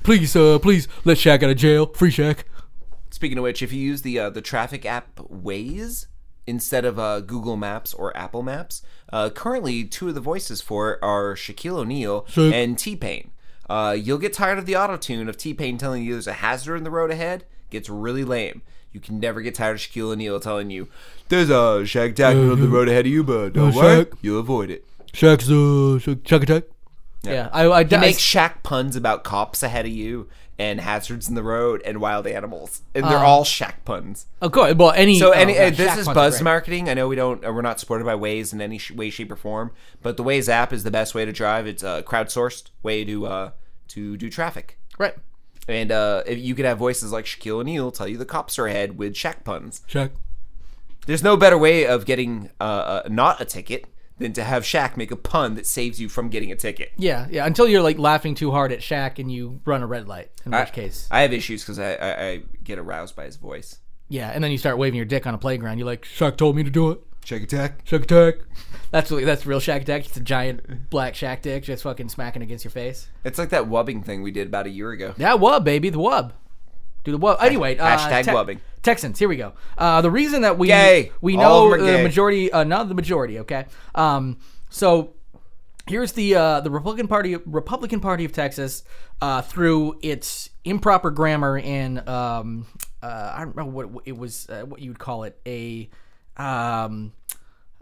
please, 0.02 0.34
uh, 0.34 0.58
please 0.58 0.88
let 1.04 1.18
Shaq 1.18 1.42
out 1.42 1.50
of 1.50 1.56
jail. 1.56 1.86
Free 1.86 2.10
Shaq. 2.10 2.40
Speaking 3.10 3.38
of 3.38 3.44
which, 3.44 3.62
if 3.62 3.72
you 3.72 3.80
use 3.80 4.02
the 4.02 4.18
uh, 4.18 4.30
the 4.30 4.42
traffic 4.42 4.84
app 4.84 5.16
Waze 5.16 6.06
instead 6.46 6.84
of 6.84 6.98
uh, 6.98 7.20
Google 7.20 7.56
Maps 7.56 7.94
or 7.94 8.14
Apple 8.16 8.42
Maps, 8.42 8.82
uh, 9.12 9.30
currently 9.30 9.84
two 9.84 10.08
of 10.08 10.14
the 10.14 10.20
voices 10.20 10.60
for 10.60 10.92
it 10.92 10.98
are 11.02 11.34
Shaquille 11.34 11.78
O'Neal 11.78 12.22
Shaq. 12.22 12.52
and 12.52 12.78
T 12.78 12.96
Pain. 12.96 13.30
Uh, 13.68 13.96
you'll 13.98 14.18
get 14.18 14.32
tired 14.32 14.58
of 14.58 14.66
the 14.66 14.76
auto 14.76 14.96
tune 14.96 15.28
of 15.28 15.36
T 15.36 15.52
Pain 15.54 15.78
telling 15.78 16.02
you 16.04 16.12
there's 16.12 16.26
a 16.26 16.34
hazard 16.34 16.76
in 16.76 16.84
the 16.84 16.90
road 16.90 17.10
ahead. 17.10 17.44
Gets 17.70 17.88
really 17.90 18.24
lame. 18.24 18.62
You 18.92 19.00
can 19.00 19.18
never 19.20 19.40
get 19.42 19.54
tired 19.56 19.74
of 19.74 19.80
Shaquille 19.80 20.12
O'Neal 20.12 20.40
telling 20.40 20.70
you 20.70 20.88
there's 21.28 21.50
a 21.50 21.82
Shaq 21.84 22.14
Tack 22.14 22.36
on 22.36 22.60
the 22.60 22.68
road 22.68 22.88
ahead 22.88 23.06
of 23.06 23.12
you, 23.12 23.22
but 23.24 23.52
don't 23.52 23.72
Uh, 23.72 23.76
worry, 23.76 24.06
you'll 24.22 24.40
avoid 24.40 24.70
it. 24.70 24.84
Shaq's 25.12 25.48
uh, 25.50 25.98
Shaq, 26.04 26.16
Shaq 26.22 26.42
attack. 26.42 26.64
Yeah, 27.22 27.48
I, 27.52 27.66
I, 27.66 27.84
He 27.84 27.96
I, 27.96 28.00
makes 28.00 28.18
Shaq 28.18 28.62
puns 28.62 28.94
about 28.94 29.24
cops 29.24 29.62
ahead 29.64 29.84
of 29.84 29.90
you 29.92 30.28
and 30.58 30.80
hazards 30.80 31.28
in 31.28 31.34
the 31.34 31.42
road 31.42 31.82
and 31.84 32.00
wild 32.00 32.26
animals, 32.26 32.80
and 32.94 33.04
they're 33.04 33.18
Uh, 33.18 33.26
all 33.26 33.44
Shaq 33.44 33.74
puns. 33.84 34.26
of 34.40 34.52
course. 34.52 34.74
Well, 34.74 34.92
any. 34.92 35.18
So 35.18 35.28
oh, 35.28 35.32
any 35.32 35.54
yeah, 35.54 35.66
uh, 35.66 35.70
this 35.70 35.96
is 35.98 36.06
buzz 36.06 36.40
marketing. 36.40 36.88
I 36.88 36.94
know 36.94 37.08
we 37.08 37.16
don't 37.16 37.44
uh, 37.44 37.52
we're 37.52 37.62
not 37.62 37.78
supported 37.78 38.04
by 38.04 38.14
Waze 38.14 38.52
in 38.52 38.60
any 38.60 38.78
sh- 38.78 38.92
way, 38.92 39.10
shape, 39.10 39.30
or 39.30 39.36
form, 39.36 39.70
but 40.02 40.16
the 40.16 40.24
Waze 40.24 40.48
app 40.48 40.72
is 40.72 40.82
the 40.82 40.90
best 40.90 41.14
way 41.14 41.24
to 41.24 41.32
drive. 41.32 41.66
It's 41.66 41.82
a 41.82 42.02
crowdsourced 42.06 42.70
way 42.82 43.04
to 43.04 43.26
uh, 43.26 43.50
to 43.88 44.16
do 44.16 44.30
traffic, 44.30 44.78
Right. 44.98 45.14
and 45.68 45.92
uh, 45.92 46.22
you 46.26 46.54
could 46.54 46.64
have 46.64 46.78
voices 46.78 47.12
like 47.12 47.24
Shaquille 47.26 47.60
O'Neal 47.60 47.90
tell 47.90 48.08
you 48.08 48.16
the 48.16 48.24
cops 48.24 48.58
are 48.58 48.66
ahead 48.66 48.96
with 48.98 49.12
Shaq 49.14 49.44
puns. 49.44 49.82
Shaq. 49.88 50.10
There's 51.06 51.22
no 51.22 51.36
better 51.36 51.56
way 51.58 51.86
of 51.86 52.04
getting 52.04 52.50
uh, 52.60 52.64
uh, 52.64 53.02
not 53.08 53.40
a 53.40 53.44
ticket 53.44 53.84
than 54.18 54.32
to 54.32 54.44
have 54.44 54.62
Shaq 54.62 54.96
make 54.96 55.10
a 55.10 55.16
pun 55.16 55.54
that 55.56 55.66
saves 55.66 56.00
you 56.00 56.08
from 56.08 56.28
getting 56.28 56.50
a 56.50 56.56
ticket. 56.56 56.92
Yeah, 56.96 57.26
yeah. 57.30 57.44
Until 57.46 57.68
you're 57.68 57.82
like 57.82 57.98
laughing 57.98 58.34
too 58.34 58.50
hard 58.50 58.72
at 58.72 58.80
Shaq 58.80 59.18
and 59.18 59.30
you 59.30 59.60
run 59.64 59.82
a 59.82 59.86
red 59.86 60.08
light. 60.08 60.30
In 60.44 60.52
which 60.52 60.72
case, 60.72 61.06
I 61.10 61.20
have 61.22 61.32
issues 61.32 61.62
because 61.62 61.78
I, 61.78 61.92
I, 61.94 62.26
I 62.28 62.42
get 62.64 62.78
aroused 62.78 63.14
by 63.16 63.24
his 63.24 63.36
voice. 63.36 63.78
yeah. 64.08 64.30
And 64.30 64.42
then 64.42 64.50
you 64.50 64.58
start 64.58 64.78
waving 64.78 64.96
your 64.96 65.04
dick 65.04 65.26
on 65.26 65.34
a 65.34 65.38
playground. 65.38 65.78
You're 65.78 65.86
like, 65.86 66.04
Shaq 66.04 66.36
told 66.36 66.56
me 66.56 66.62
to 66.64 66.70
do 66.70 66.90
it. 66.92 67.00
Shaq 67.24 67.42
attack. 67.42 67.84
Shaq 67.84 68.04
attack. 68.04 68.36
That's 68.92 69.10
really 69.10 69.24
that's 69.24 69.44
real 69.44 69.58
Shaq 69.60 69.82
attack. 69.82 70.06
It's 70.06 70.16
a 70.16 70.20
giant 70.20 70.88
black 70.90 71.14
Shaq 71.14 71.42
dick 71.42 71.64
just 71.64 71.82
fucking 71.82 72.08
smacking 72.08 72.40
against 72.40 72.64
your 72.64 72.70
face. 72.70 73.08
It's 73.24 73.38
like 73.38 73.48
that 73.50 73.64
wubbing 73.64 74.04
thing 74.04 74.22
we 74.22 74.30
did 74.30 74.46
about 74.46 74.66
a 74.66 74.70
year 74.70 74.92
ago. 74.92 75.12
Yeah, 75.18 75.36
wub 75.36 75.64
baby, 75.64 75.90
the 75.90 75.98
wub. 75.98 76.32
Do 77.04 77.12
the 77.12 77.18
wub. 77.18 77.42
Anyway, 77.42 77.76
uh, 77.76 77.98
Hashtag 77.98 78.24
wubbing. 78.26 78.60
Texans. 78.86 79.18
Here 79.18 79.28
we 79.28 79.36
go. 79.36 79.52
Uh, 79.76 80.00
the 80.00 80.10
reason 80.10 80.42
that 80.42 80.56
we 80.58 80.68
Gay. 80.68 81.12
we 81.20 81.36
know 81.36 81.76
the 81.76 82.02
majority, 82.02 82.50
uh, 82.50 82.64
not 82.64 82.88
the 82.88 82.94
majority. 82.94 83.40
Okay. 83.40 83.66
Um, 83.94 84.38
so 84.70 85.12
here's 85.86 86.12
the 86.12 86.34
uh, 86.34 86.60
the 86.60 86.70
Republican 86.70 87.08
Party 87.08 87.36
Republican 87.36 88.00
Party 88.00 88.24
of 88.24 88.32
Texas 88.32 88.82
uh, 89.20 89.42
through 89.42 89.98
its 90.02 90.50
improper 90.64 91.10
grammar 91.10 91.58
and 91.58 92.06
um, 92.08 92.66
uh, 93.02 93.32
I 93.34 93.44
don't 93.44 93.56
know 93.56 93.66
what 93.66 93.88
it 94.04 94.16
was 94.16 94.48
uh, 94.48 94.62
what 94.62 94.80
you 94.80 94.90
would 94.90 94.98
call 94.98 95.24
it 95.24 95.38
a 95.46 95.88
um, 96.36 97.12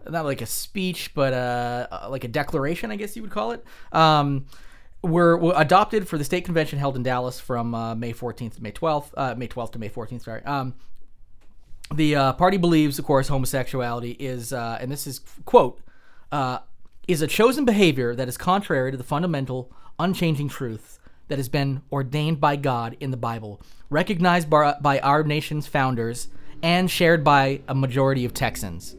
not 0.07 0.25
like 0.25 0.41
a 0.41 0.45
speech 0.45 1.13
but 1.13 1.33
uh, 1.33 1.87
uh, 1.91 2.07
like 2.09 2.23
a 2.23 2.29
declaration 2.29 2.91
I 2.91 2.95
guess 2.95 3.15
you 3.15 3.21
would 3.23 3.31
call 3.31 3.51
it 3.51 3.63
um, 3.91 4.45
were, 5.01 5.37
were 5.37 5.53
adopted 5.55 6.07
for 6.07 6.17
the 6.17 6.23
state 6.23 6.45
convention 6.45 6.79
held 6.79 6.95
in 6.95 7.03
Dallas 7.03 7.39
from 7.39 7.75
uh, 7.75 7.95
May 7.95 8.13
14th 8.13 8.55
to 8.55 8.63
May 8.63 8.71
12th 8.71 9.11
uh, 9.17 9.35
May 9.35 9.47
12th 9.47 9.73
to 9.73 9.79
May 9.79 9.89
14th 9.89 10.23
sorry 10.23 10.43
um, 10.43 10.75
the 11.93 12.15
uh, 12.15 12.33
party 12.33 12.57
believes, 12.57 12.97
of 12.99 13.05
course, 13.05 13.27
homosexuality 13.27 14.11
is, 14.11 14.51
uh, 14.53 14.77
and 14.81 14.91
this 14.91 15.05
is 15.07 15.19
quote, 15.45 15.79
uh, 16.31 16.59
is 17.07 17.21
a 17.21 17.27
chosen 17.27 17.65
behavior 17.65 18.15
that 18.15 18.27
is 18.27 18.37
contrary 18.37 18.91
to 18.91 18.97
the 18.97 19.03
fundamental, 19.03 19.71
unchanging 19.99 20.49
truth 20.49 20.99
that 21.27 21.37
has 21.37 21.49
been 21.49 21.81
ordained 21.91 22.39
by 22.41 22.55
God 22.55 22.97
in 22.99 23.11
the 23.11 23.17
Bible, 23.17 23.61
recognized 23.89 24.49
by, 24.49 24.75
by 24.81 24.99
our 24.99 25.23
nation's 25.23 25.67
founders, 25.67 26.27
and 26.63 26.89
shared 26.89 27.23
by 27.23 27.61
a 27.67 27.75
majority 27.75 28.25
of 28.25 28.33
Texans. 28.33 28.95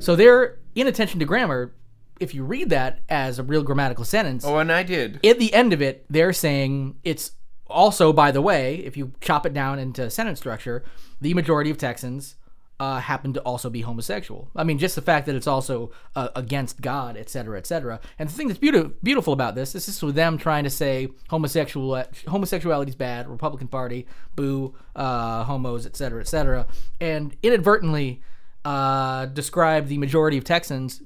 So 0.00 0.16
their 0.16 0.58
inattention 0.74 1.20
to 1.20 1.26
grammar, 1.26 1.72
if 2.20 2.34
you 2.34 2.44
read 2.44 2.70
that 2.70 3.00
as 3.08 3.38
a 3.38 3.42
real 3.42 3.62
grammatical 3.62 4.04
sentence, 4.04 4.44
Oh, 4.44 4.58
and 4.58 4.70
I 4.72 4.82
did. 4.82 5.24
at 5.24 5.38
the 5.38 5.52
end 5.54 5.72
of 5.72 5.80
it, 5.80 6.04
they're 6.10 6.32
saying 6.32 6.96
it's 7.04 7.32
also, 7.74 8.12
by 8.12 8.30
the 8.30 8.40
way, 8.40 8.76
if 8.76 8.96
you 8.96 9.12
chop 9.20 9.44
it 9.44 9.52
down 9.52 9.78
into 9.78 10.08
sentence 10.08 10.38
structure, 10.38 10.82
the 11.20 11.34
majority 11.34 11.70
of 11.70 11.78
Texans 11.78 12.36
uh, 12.80 12.98
happen 12.98 13.32
to 13.32 13.40
also 13.40 13.70
be 13.70 13.82
homosexual. 13.82 14.48
I 14.56 14.64
mean, 14.64 14.78
just 14.78 14.94
the 14.94 15.02
fact 15.02 15.26
that 15.26 15.36
it's 15.36 15.46
also 15.46 15.92
uh, 16.16 16.28
against 16.34 16.80
God, 16.80 17.16
et 17.16 17.30
cetera, 17.30 17.56
et 17.58 17.66
cetera. 17.66 18.00
And 18.18 18.28
the 18.28 18.34
thing 18.34 18.48
that's 18.48 18.58
beautiful, 18.58 18.92
beautiful 19.02 19.32
about 19.32 19.54
this 19.54 19.74
is 19.74 19.86
this 19.86 19.96
is 19.96 20.02
with 20.02 20.14
them 20.14 20.38
trying 20.38 20.64
to 20.64 20.70
say 20.70 21.08
homosexual 21.28 22.04
homosexuality 22.26 22.90
is 22.90 22.96
bad, 22.96 23.28
Republican 23.28 23.68
Party, 23.68 24.06
boo, 24.34 24.74
uh, 24.96 25.44
homos, 25.44 25.86
et 25.86 25.96
cetera, 25.96 26.20
et 26.20 26.28
cetera, 26.28 26.66
and 27.00 27.36
inadvertently 27.42 28.22
uh, 28.64 29.26
describe 29.26 29.86
the 29.86 29.98
majority 29.98 30.38
of 30.38 30.44
Texans 30.44 31.02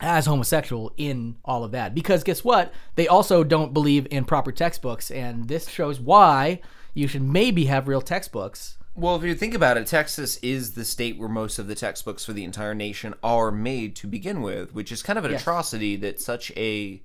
as 0.00 0.26
homosexual 0.26 0.92
in 0.96 1.36
all 1.44 1.64
of 1.64 1.72
that. 1.72 1.94
Because 1.94 2.22
guess 2.22 2.44
what? 2.44 2.72
They 2.96 3.08
also 3.08 3.44
don't 3.44 3.72
believe 3.72 4.06
in 4.10 4.24
proper 4.24 4.52
textbooks, 4.52 5.10
and 5.10 5.48
this 5.48 5.68
shows 5.68 6.00
why 6.00 6.60
you 6.94 7.08
should 7.08 7.22
maybe 7.22 7.66
have 7.66 7.88
real 7.88 8.02
textbooks. 8.02 8.76
Well, 8.94 9.16
if 9.16 9.22
you 9.24 9.34
think 9.34 9.54
about 9.54 9.76
it, 9.76 9.86
Texas 9.86 10.38
is 10.38 10.72
the 10.72 10.84
state 10.84 11.18
where 11.18 11.28
most 11.28 11.58
of 11.58 11.66
the 11.66 11.74
textbooks 11.74 12.24
for 12.24 12.32
the 12.32 12.44
entire 12.44 12.74
nation 12.74 13.14
are 13.22 13.50
made 13.50 13.94
to 13.96 14.06
begin 14.06 14.40
with, 14.40 14.74
which 14.74 14.90
is 14.90 15.02
kind 15.02 15.18
of 15.18 15.24
an 15.26 15.32
Yes. 15.32 15.42
atrocity 15.42 15.96
that 15.96 16.20
such 16.20 16.50
a. 16.56 17.02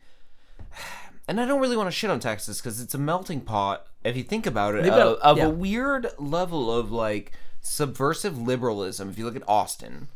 And 1.27 1.39
I 1.39 1.45
don't 1.45 1.60
really 1.60 1.77
want 1.77 1.88
to 1.88 1.91
shit 1.91 2.10
on 2.10 2.19
Texas 2.19 2.60
because 2.60 2.81
it's 2.81 2.95
a 2.95 2.98
melting 2.98 3.41
pot. 3.41 3.88
If 4.03 4.15
you 4.17 4.24
think 4.24 4.45
about 4.45 4.75
it, 4.75 4.88
of, 4.88 5.17
of 5.19 5.38
yeah. 5.38 5.45
a 5.45 5.50
weird 5.50 6.07
level 6.17 6.74
of 6.74 6.91
like 6.91 7.33
subversive 7.62 8.38
liberalism. 8.38 9.10
If 9.10 9.17
you 9.17 9.25
look 9.25 9.36
at 9.36 9.48
Austin, 9.48 10.07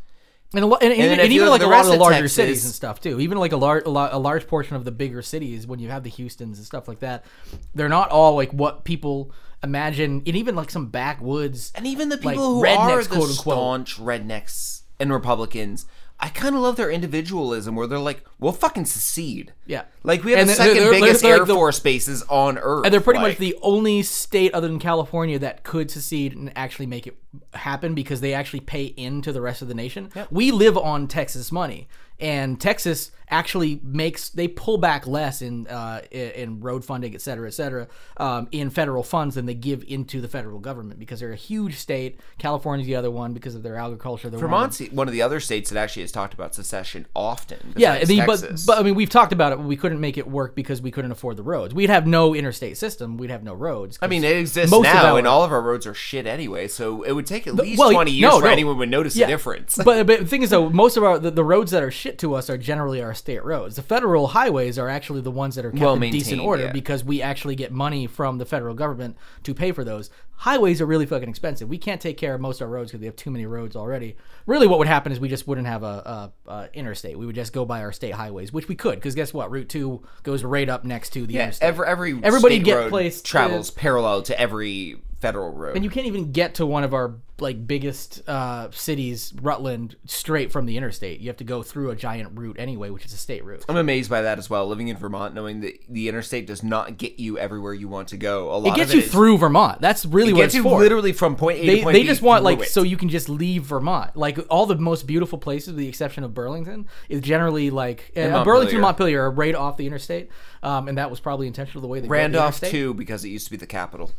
And, 0.55 0.63
a 0.63 0.67
and, 0.75 0.93
and, 0.93 1.01
then 1.11 1.19
and 1.19 1.31
even 1.33 1.49
like 1.49 1.61
a 1.61 1.67
lot 1.67 1.85
of 1.85 1.91
the 1.91 1.97
larger 1.97 2.15
Texas- 2.21 2.33
cities 2.33 2.65
and 2.65 2.73
stuff 2.73 3.01
too. 3.01 3.19
Even 3.19 3.37
like 3.37 3.51
a 3.51 3.57
large, 3.57 3.83
a, 3.85 3.89
a 3.89 4.17
large 4.19 4.47
portion 4.47 4.75
of 4.75 4.85
the 4.85 4.91
bigger 4.91 5.21
cities, 5.21 5.67
when 5.67 5.79
you 5.79 5.89
have 5.89 6.03
the 6.03 6.09
Houston's 6.09 6.57
and 6.57 6.65
stuff 6.65 6.87
like 6.87 6.99
that, 6.99 7.25
they're 7.73 7.89
not 7.89 8.09
all 8.09 8.35
like 8.35 8.51
what 8.53 8.83
people 8.85 9.31
imagine. 9.63 10.23
And 10.25 10.35
even 10.35 10.55
like 10.55 10.71
some 10.71 10.87
backwoods. 10.87 11.71
and 11.75 11.85
even 11.85 12.09
the 12.09 12.15
Like 12.17 12.35
people 12.35 12.55
who 12.55 12.63
rednecks, 12.63 12.89
are 12.89 13.03
the 13.03 13.09
quote 13.09 13.29
unquote. 13.29 13.35
staunch 13.57 13.97
rednecks 13.97 14.81
and 14.99 15.11
Republicans, 15.11 15.85
I 16.17 16.29
kind 16.29 16.55
of 16.55 16.61
love 16.61 16.77
their 16.77 16.89
individualism, 16.89 17.75
where 17.75 17.87
they're 17.87 17.99
like, 17.99 18.23
"We'll 18.39 18.53
fucking 18.53 18.85
secede." 18.85 19.51
Yeah. 19.65 19.83
Like 20.03 20.23
we 20.23 20.31
have 20.31 20.39
And 20.41 20.49
the 20.49 20.53
they're- 20.53 20.67
2nd 20.73 20.79
they're- 20.79 20.91
biggest 20.91 21.21
they're 21.21 21.31
like 21.33 21.39
air 21.41 21.45
the- 21.45 21.53
force 21.53 21.79
bases 21.81 22.23
on 22.29 22.57
Earth, 22.57 22.85
And 22.85 22.93
they're 22.93 23.01
pretty 23.01 23.19
like- 23.19 23.31
much 23.33 23.37
the 23.39 23.57
only 23.61 24.01
state 24.01 24.53
other 24.53 24.69
than 24.69 24.79
California 24.79 25.37
that 25.39 25.63
could 25.63 25.91
secede 25.91 26.33
and 26.33 26.53
actually 26.55 26.85
make 26.85 27.05
it 27.05 27.17
happen 27.53 27.93
because 27.93 28.21
they 28.21 28.33
actually 28.33 28.59
pay 28.61 28.85
into 28.85 29.31
the 29.31 29.41
rest 29.41 29.61
of 29.61 29.67
the 29.67 29.73
nation. 29.75 30.11
We 30.31 30.51
live 30.51 30.77
on 30.77 31.07
Texas 31.07 31.51
money, 31.51 31.87
and 32.19 32.59
Texas 32.59 33.11
actually 33.31 33.79
makes 33.83 34.29
they 34.29 34.47
pull 34.47 34.77
back 34.77 35.07
less 35.07 35.41
in 35.41 35.65
uh, 35.67 35.99
in, 36.11 36.59
road 36.61 36.85
funding, 36.85 37.15
et 37.15 37.21
cetera, 37.21 37.47
et 37.47 37.53
cetera, 37.55 37.87
um, 38.17 38.47
in 38.51 38.69
federal 38.69 39.01
funds 39.01 39.33
than 39.33 39.47
they 39.47 39.55
give 39.55 39.83
into 39.87 40.21
the 40.21 40.27
federal 40.27 40.59
government 40.59 40.99
because 40.99 41.19
they're 41.19 41.31
a 41.31 41.35
huge 41.35 41.75
state. 41.77 42.19
California's 42.37 42.85
the 42.85 42.95
other 42.95 43.09
one 43.09 43.33
because 43.33 43.55
of 43.55 43.63
their 43.63 43.77
agriculture. 43.77 44.29
They're 44.29 44.39
one 44.39 44.65
of 44.65 44.77
Vermont's 44.77 44.93
one 44.93 45.07
of 45.07 45.11
the 45.11 45.23
other 45.23 45.39
states 45.39 45.71
that 45.71 45.79
actually 45.79 46.03
has 46.03 46.11
talked 46.11 46.35
about 46.35 46.53
secession 46.53 47.07
often. 47.15 47.73
yeah, 47.75 47.99
besides 47.99 48.11
I 48.11 48.13
mean, 48.13 48.25
but, 48.27 48.63
but 48.67 48.79
I 48.79 48.83
mean, 48.83 48.95
we've 48.95 49.09
talked 49.09 49.33
about 49.33 49.53
it. 49.53 49.57
but 49.57 49.65
We 49.65 49.75
couldn't 49.75 49.99
make 49.99 50.19
it 50.19 50.27
work 50.27 50.55
because 50.55 50.81
we 50.83 50.91
couldn't 50.91 51.11
afford 51.11 51.35
the 51.37 51.43
roads. 51.43 51.73
We'd 51.73 51.89
have 51.89 52.05
no 52.05 52.35
interstate 52.35 52.77
system. 52.77 53.17
We'd 53.17 53.31
have 53.31 53.43
no 53.43 53.55
roads. 53.55 53.97
I 54.03 54.07
mean, 54.07 54.23
it 54.23 54.37
exists 54.37 54.71
now, 54.71 55.13
our- 55.13 55.17
and 55.17 55.27
all 55.27 55.43
of 55.43 55.51
our 55.51 55.61
roads 55.61 55.87
are 55.87 55.95
shit 55.95 56.27
anyway. 56.27 56.67
So 56.67 57.01
it 57.01 57.11
would 57.13 57.24
take 57.25 57.47
at 57.47 57.55
least 57.55 57.79
well, 57.79 57.91
twenty 57.91 58.11
years 58.11 58.31
no, 58.31 58.39
for 58.39 58.45
no. 58.45 58.51
anyone 58.51 58.77
would 58.77 58.89
notice 58.89 59.15
Yeah, 59.15 59.25
a 59.25 59.29
difference. 59.29 59.75
but, 59.77 60.05
but 60.07 60.19
the 60.19 60.25
thing 60.25 60.41
is, 60.41 60.49
though, 60.49 60.69
most 60.69 60.97
of 60.97 61.03
our 61.03 61.19
the, 61.19 61.31
the 61.31 61.43
roads 61.43 61.71
that 61.71 61.83
are 61.83 61.91
shit 61.91 62.17
to 62.19 62.33
us 62.35 62.49
are 62.49 62.57
generally 62.57 63.01
our 63.01 63.13
state 63.13 63.43
roads. 63.43 63.75
The 63.75 63.81
federal 63.81 64.27
highways 64.27 64.77
are 64.79 64.89
actually 64.89 65.21
the 65.21 65.31
ones 65.31 65.55
that 65.55 65.65
are 65.65 65.71
kept 65.71 65.81
Well 65.81 66.01
in 66.01 66.11
decent 66.11 66.41
order 66.41 66.65
yeah. 66.65 66.71
because 66.71 67.03
we 67.03 67.21
actually 67.21 67.55
get 67.55 67.71
money 67.71 68.07
from 68.07 68.37
the 68.37 68.45
federal 68.45 68.75
government 68.75 69.17
to 69.43 69.53
pay 69.53 69.71
for 69.71 69.83
those. 69.83 70.09
Highways 70.37 70.81
are 70.81 70.85
really 70.85 71.05
fucking 71.05 71.29
expensive. 71.29 71.69
We 71.69 71.77
can't 71.77 72.01
take 72.01 72.17
care 72.17 72.35
of 72.35 72.41
most 72.41 72.61
of 72.61 72.67
our 72.67 72.73
roads 72.73 72.91
because 72.91 72.99
we 72.99 73.05
have 73.07 73.15
too 73.15 73.31
many 73.31 73.45
roads 73.45 73.75
already. 73.75 74.15
Really, 74.45 74.67
what 74.67 74.79
would 74.79 74.87
happen 74.87 75.11
is 75.11 75.19
we 75.19 75.29
just 75.29 75.47
wouldn't 75.47 75.67
have 75.67 75.81
a, 75.83 76.31
a, 76.47 76.51
a 76.51 76.69
interstate. 76.73 77.17
We 77.17 77.25
would 77.25 77.35
just 77.35 77.53
go 77.53 77.65
by 77.65 77.81
our 77.81 77.91
state 77.91 78.13
highways, 78.13 78.51
which 78.53 78.67
we 78.67 78.75
could 78.75 78.95
because 78.95 79.15
guess 79.15 79.33
what? 79.33 79.49
Route 79.49 79.69
two 79.69 80.03
goes 80.23 80.43
right 80.43 80.67
up 80.69 80.83
next 80.83 81.11
to 81.11 81.25
the 81.25 81.33
yeah, 81.35 81.43
interstate. 81.43 81.67
every 81.67 81.87
every 81.87 82.19
Everybody 82.21 82.55
state 82.55 82.65
get 82.65 82.89
placed, 82.89 83.25
uh, 83.25 83.29
travels 83.29 83.71
parallel 83.71 84.21
to 84.23 84.39
every 84.39 85.01
federal 85.19 85.51
road. 85.51 85.75
and 85.75 85.83
you 85.83 85.89
can't 85.89 86.05
even 86.07 86.31
get 86.31 86.55
to 86.55 86.65
one 86.65 86.83
of 86.83 86.93
our 86.93 87.15
like 87.37 87.67
biggest 87.67 88.21
uh, 88.29 88.71
cities, 88.71 89.33
Rutland, 89.41 89.97
straight 90.05 90.53
from 90.53 90.65
the 90.65 90.77
interstate. 90.77 91.19
You 91.19 91.27
have 91.27 91.35
to 91.37 91.43
go 91.43 91.63
through 91.63 91.89
a 91.91 91.95
giant 91.95 92.29
route 92.39 92.55
anyway, 92.57 92.89
which 92.91 93.03
is 93.03 93.11
a 93.11 93.17
state 93.17 93.43
route. 93.43 93.65
I'm 93.67 93.75
amazed 93.75 94.09
by 94.09 94.21
that 94.21 94.37
as 94.37 94.49
well. 94.49 94.65
Living 94.67 94.87
in 94.87 94.95
Vermont, 94.95 95.33
knowing 95.35 95.59
that 95.59 95.73
the 95.89 96.07
interstate 96.07 96.47
does 96.47 96.63
not 96.63 96.97
get 96.97 97.19
you 97.19 97.37
everywhere 97.37 97.73
you 97.73 97.89
want 97.89 98.07
to 98.09 98.17
go. 98.17 98.53
A 98.53 98.55
lot 98.55 98.73
It 98.73 98.75
gets 98.77 98.91
of 98.91 98.95
you 98.95 99.01
is- 99.03 99.11
through 99.11 99.37
Vermont. 99.39 99.81
That's 99.81 100.05
really 100.05 100.29
It 100.29 100.33
what 100.33 100.39
gets 100.43 100.53
it's 100.55 100.63
you 100.63 100.69
for. 100.69 100.79
literally 100.79 101.11
from 101.11 101.35
point 101.35 101.59
A 101.59 101.65
they 101.67 101.75
to 101.79 101.83
point 101.83 101.93
they 101.95 102.01
B 102.03 102.07
just 102.07 102.21
want 102.21 102.45
like 102.45 102.61
it. 102.61 102.69
so 102.69 102.83
you 102.83 102.95
can 102.95 103.09
just 103.09 103.27
leave 103.27 103.63
Vermont. 103.63 104.15
Like 104.15 104.39
all 104.49 104.65
the 104.65 104.77
most 104.77 105.05
beautiful 105.05 105.37
places, 105.37 105.67
with 105.69 105.77
the 105.77 105.89
exception 105.89 106.23
of 106.23 106.33
Burlington, 106.33 106.87
is 107.09 107.19
generally 107.19 107.69
like 107.69 108.13
uh, 108.15 108.21
Montpelier. 108.21 108.43
Burlington 108.45 108.79
Montpelier 108.81 109.23
are 109.23 109.31
right 109.31 109.55
off 109.55 109.75
the 109.75 109.85
interstate, 109.87 110.29
um, 110.63 110.87
and 110.87 110.97
that 110.97 111.09
was 111.09 111.19
probably 111.19 111.47
intentional 111.47 111.81
the 111.81 111.87
way 111.89 111.99
they 111.99 112.03
built 112.07 112.11
the 112.11 112.13
Randolph 112.13 112.61
too, 112.61 112.93
because 112.93 113.25
it 113.25 113.29
used 113.29 113.43
to 113.47 113.51
be 113.51 113.57
the 113.57 113.67
capital. 113.67 114.11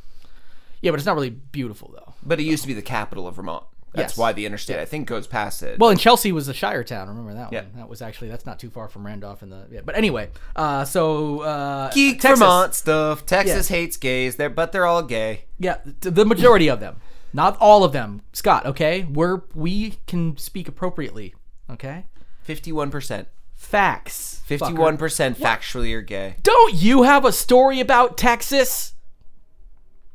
Yeah, 0.82 0.90
but 0.90 1.00
it's 1.00 1.06
not 1.06 1.14
really 1.16 1.30
beautiful 1.30 1.90
though. 1.94 2.05
But 2.26 2.40
it 2.40 2.44
used 2.44 2.62
to 2.62 2.68
be 2.68 2.74
the 2.74 2.82
capital 2.82 3.26
of 3.28 3.36
Vermont. 3.36 3.64
That's 3.94 4.12
Yes. 4.12 4.18
why 4.18 4.32
the 4.34 4.44
interstate, 4.44 4.78
I 4.78 4.84
think, 4.84 5.06
goes 5.08 5.26
past 5.26 5.62
it. 5.62 5.78
Well, 5.78 5.88
and 5.88 5.98
Chelsea 5.98 6.30
was 6.30 6.48
a 6.48 6.52
Shire 6.54 6.84
town. 6.84 7.08
Remember 7.08 7.32
that 7.32 7.50
Yeah. 7.50 7.62
one? 7.62 7.72
That 7.76 7.88
was 7.88 8.02
actually 8.02 8.28
that's 8.28 8.44
not 8.44 8.58
too 8.58 8.68
far 8.68 8.88
from 8.88 9.06
Randolph 9.06 9.40
and 9.40 9.50
the. 9.50 9.66
Yeah. 9.70 9.80
But 9.84 9.96
anyway, 9.96 10.28
uh, 10.54 10.84
so 10.84 11.40
uh, 11.40 11.90
geek 11.92 12.20
Texas, 12.20 12.38
Vermont 12.40 12.74
stuff. 12.74 13.24
Texas 13.24 13.70
Yeah. 13.70 13.76
hates 13.78 13.96
gays, 13.96 14.36
they're, 14.36 14.50
but 14.50 14.72
they're 14.72 14.84
all 14.84 15.02
gay. 15.02 15.44
Yeah, 15.58 15.76
the 16.00 16.26
majority 16.26 16.68
of 16.68 16.80
them, 16.80 16.96
not 17.32 17.56
all 17.58 17.84
of 17.84 17.92
them. 17.92 18.20
Scott, 18.34 18.66
okay, 18.66 19.04
we're 19.04 19.42
we 19.54 19.94
can 20.06 20.36
speak 20.36 20.68
appropriately. 20.68 21.34
Okay, 21.70 22.04
Fifty-one 22.42 22.90
percent. 22.90 23.28
facts. 23.54 24.42
Fifty-one 24.44 24.98
percent 24.98 25.38
factually 25.38 25.94
are 25.94 26.02
gay. 26.02 26.36
Don't 26.42 26.74
you 26.74 27.04
have 27.04 27.24
a 27.24 27.32
story 27.32 27.80
about 27.80 28.18
Texas? 28.18 28.92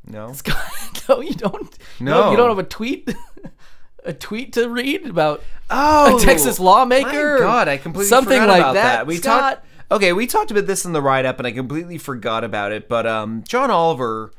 No. 0.06 0.34
no, 1.10 1.22
you 1.22 1.34
don't. 1.34 1.78
No. 2.00 2.32
you 2.32 2.38
don't 2.38 2.50
have 2.50 2.60
a 2.60 2.64
tweet. 2.64 3.14
a 4.06 4.14
tweet 4.14 4.54
to 4.54 4.68
read 4.70 5.06
about 5.08 5.44
Oh, 5.70 6.18
a 6.18 6.20
Texas 6.20 6.60
lawmaker. 6.60 7.36
My 7.36 7.40
God, 7.40 7.68
I 7.68 7.78
completely 7.78 8.10
something 8.10 8.40
forgot 8.42 8.50
like 8.50 8.62
about 8.62 8.74
that. 8.74 9.08
We 9.08 9.18
Scott. 9.18 9.54
talked. 9.56 9.68
Okay, 9.92 10.14
we 10.14 10.26
talked 10.28 10.52
about 10.52 10.68
this 10.68 10.86
in 10.86 10.94
the 10.94 11.02
write 11.02 11.26
up, 11.26 11.38
and 11.38 11.46
I 11.48 11.52
completely 11.52 11.98
forgot 11.98 12.44
about 12.44 12.72
it. 12.72 12.88
But 12.90 13.06
um, 13.06 13.44
John 13.48 13.70
Oliver. 13.70 14.32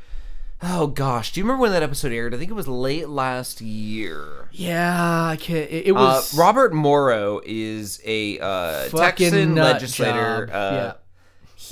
Oh 0.64 0.87
gosh, 0.87 1.33
do 1.33 1.40
you 1.40 1.45
remember 1.45 1.62
when 1.62 1.73
that 1.73 1.82
episode 1.82 2.13
aired? 2.13 2.34
I 2.34 2.39
think 2.39 2.50
it 2.50 2.54
was 2.54 2.69
late 2.69 3.08
last 3.08 3.60
year. 3.60 4.49
Yeah, 4.52 5.26
I 5.26 5.37
can't. 5.37 5.69
It, 5.71 5.87
it 5.89 5.91
Uh, 5.91 5.95
was 5.95 6.37
Robert 6.39 6.73
Morrow 6.73 7.41
is 7.45 8.00
a 8.04 8.39
uh, 8.39 8.89
Texan 8.89 9.54
legislator. 9.56 10.49
Uh, 10.52 10.73
yeah. 10.73 10.93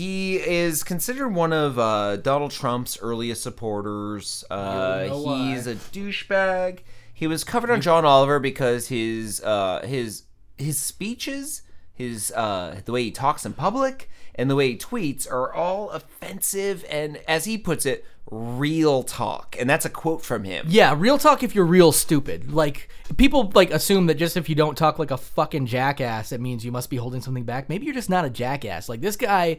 He 0.01 0.37
is 0.37 0.83
considered 0.83 1.29
one 1.29 1.53
of 1.53 1.79
uh, 1.79 2.17
Donald 2.17 2.53
Trump's 2.53 2.99
earliest 3.03 3.43
supporters. 3.43 4.47
Uh, 4.51 5.05
know 5.09 5.21
why. 5.21 5.53
he's 5.53 5.67
a 5.67 5.75
douchebag. 5.75 6.79
He 7.13 7.27
was 7.27 7.45
covered 7.45 7.71
on 7.71 7.83
John 7.83 8.07
Oliver 8.07 8.39
because 8.39 8.89
his 8.89 9.43
uh, 9.43 9.85
his 9.87 10.23
his 10.57 10.79
speeches, 10.79 11.61
his 11.93 12.33
uh, 12.33 12.81
the 12.87 12.93
way 12.93 13.03
he 13.03 13.11
talks 13.11 13.45
in 13.45 13.53
public, 13.53 14.09
and 14.37 14.49
the 14.49 14.57
way 14.57 14.71
he 14.71 14.79
tweets 14.79 15.31
are 15.31 15.53
all 15.53 15.91
offensive 15.91 16.83
and, 16.89 17.19
as 17.29 17.45
he 17.45 17.59
puts 17.59 17.85
it, 17.85 18.07
real 18.31 19.03
talk. 19.03 19.55
And 19.61 19.69
that's 19.69 19.85
a 19.85 19.91
quote 19.91 20.25
from 20.25 20.45
him. 20.45 20.65
Yeah, 20.71 20.95
real 20.97 21.19
talk 21.19 21.43
if 21.43 21.55
you're 21.55 21.67
real 21.67 21.93
stupid. 21.93 22.55
Like 22.55 22.89
people 23.19 23.53
like 23.55 23.71
assume 23.71 24.07
that 24.07 24.15
just 24.15 24.39
if 24.39 24.49
you 24.49 24.55
don't 24.55 24.79
talk 24.79 24.99
like 24.99 25.11
a 25.11 25.19
fucking 25.19 25.67
jackass, 25.67 26.33
it 26.33 26.41
means 26.41 26.65
you 26.65 26.73
must 26.73 26.89
be 26.89 26.97
holding 26.97 27.21
something 27.21 27.45
back. 27.45 27.69
Maybe 27.69 27.85
you're 27.85 27.95
just 27.95 28.09
not 28.09 28.25
a 28.25 28.31
jackass. 28.31 28.89
Like 28.89 29.03
this 29.03 29.17
guy 29.17 29.59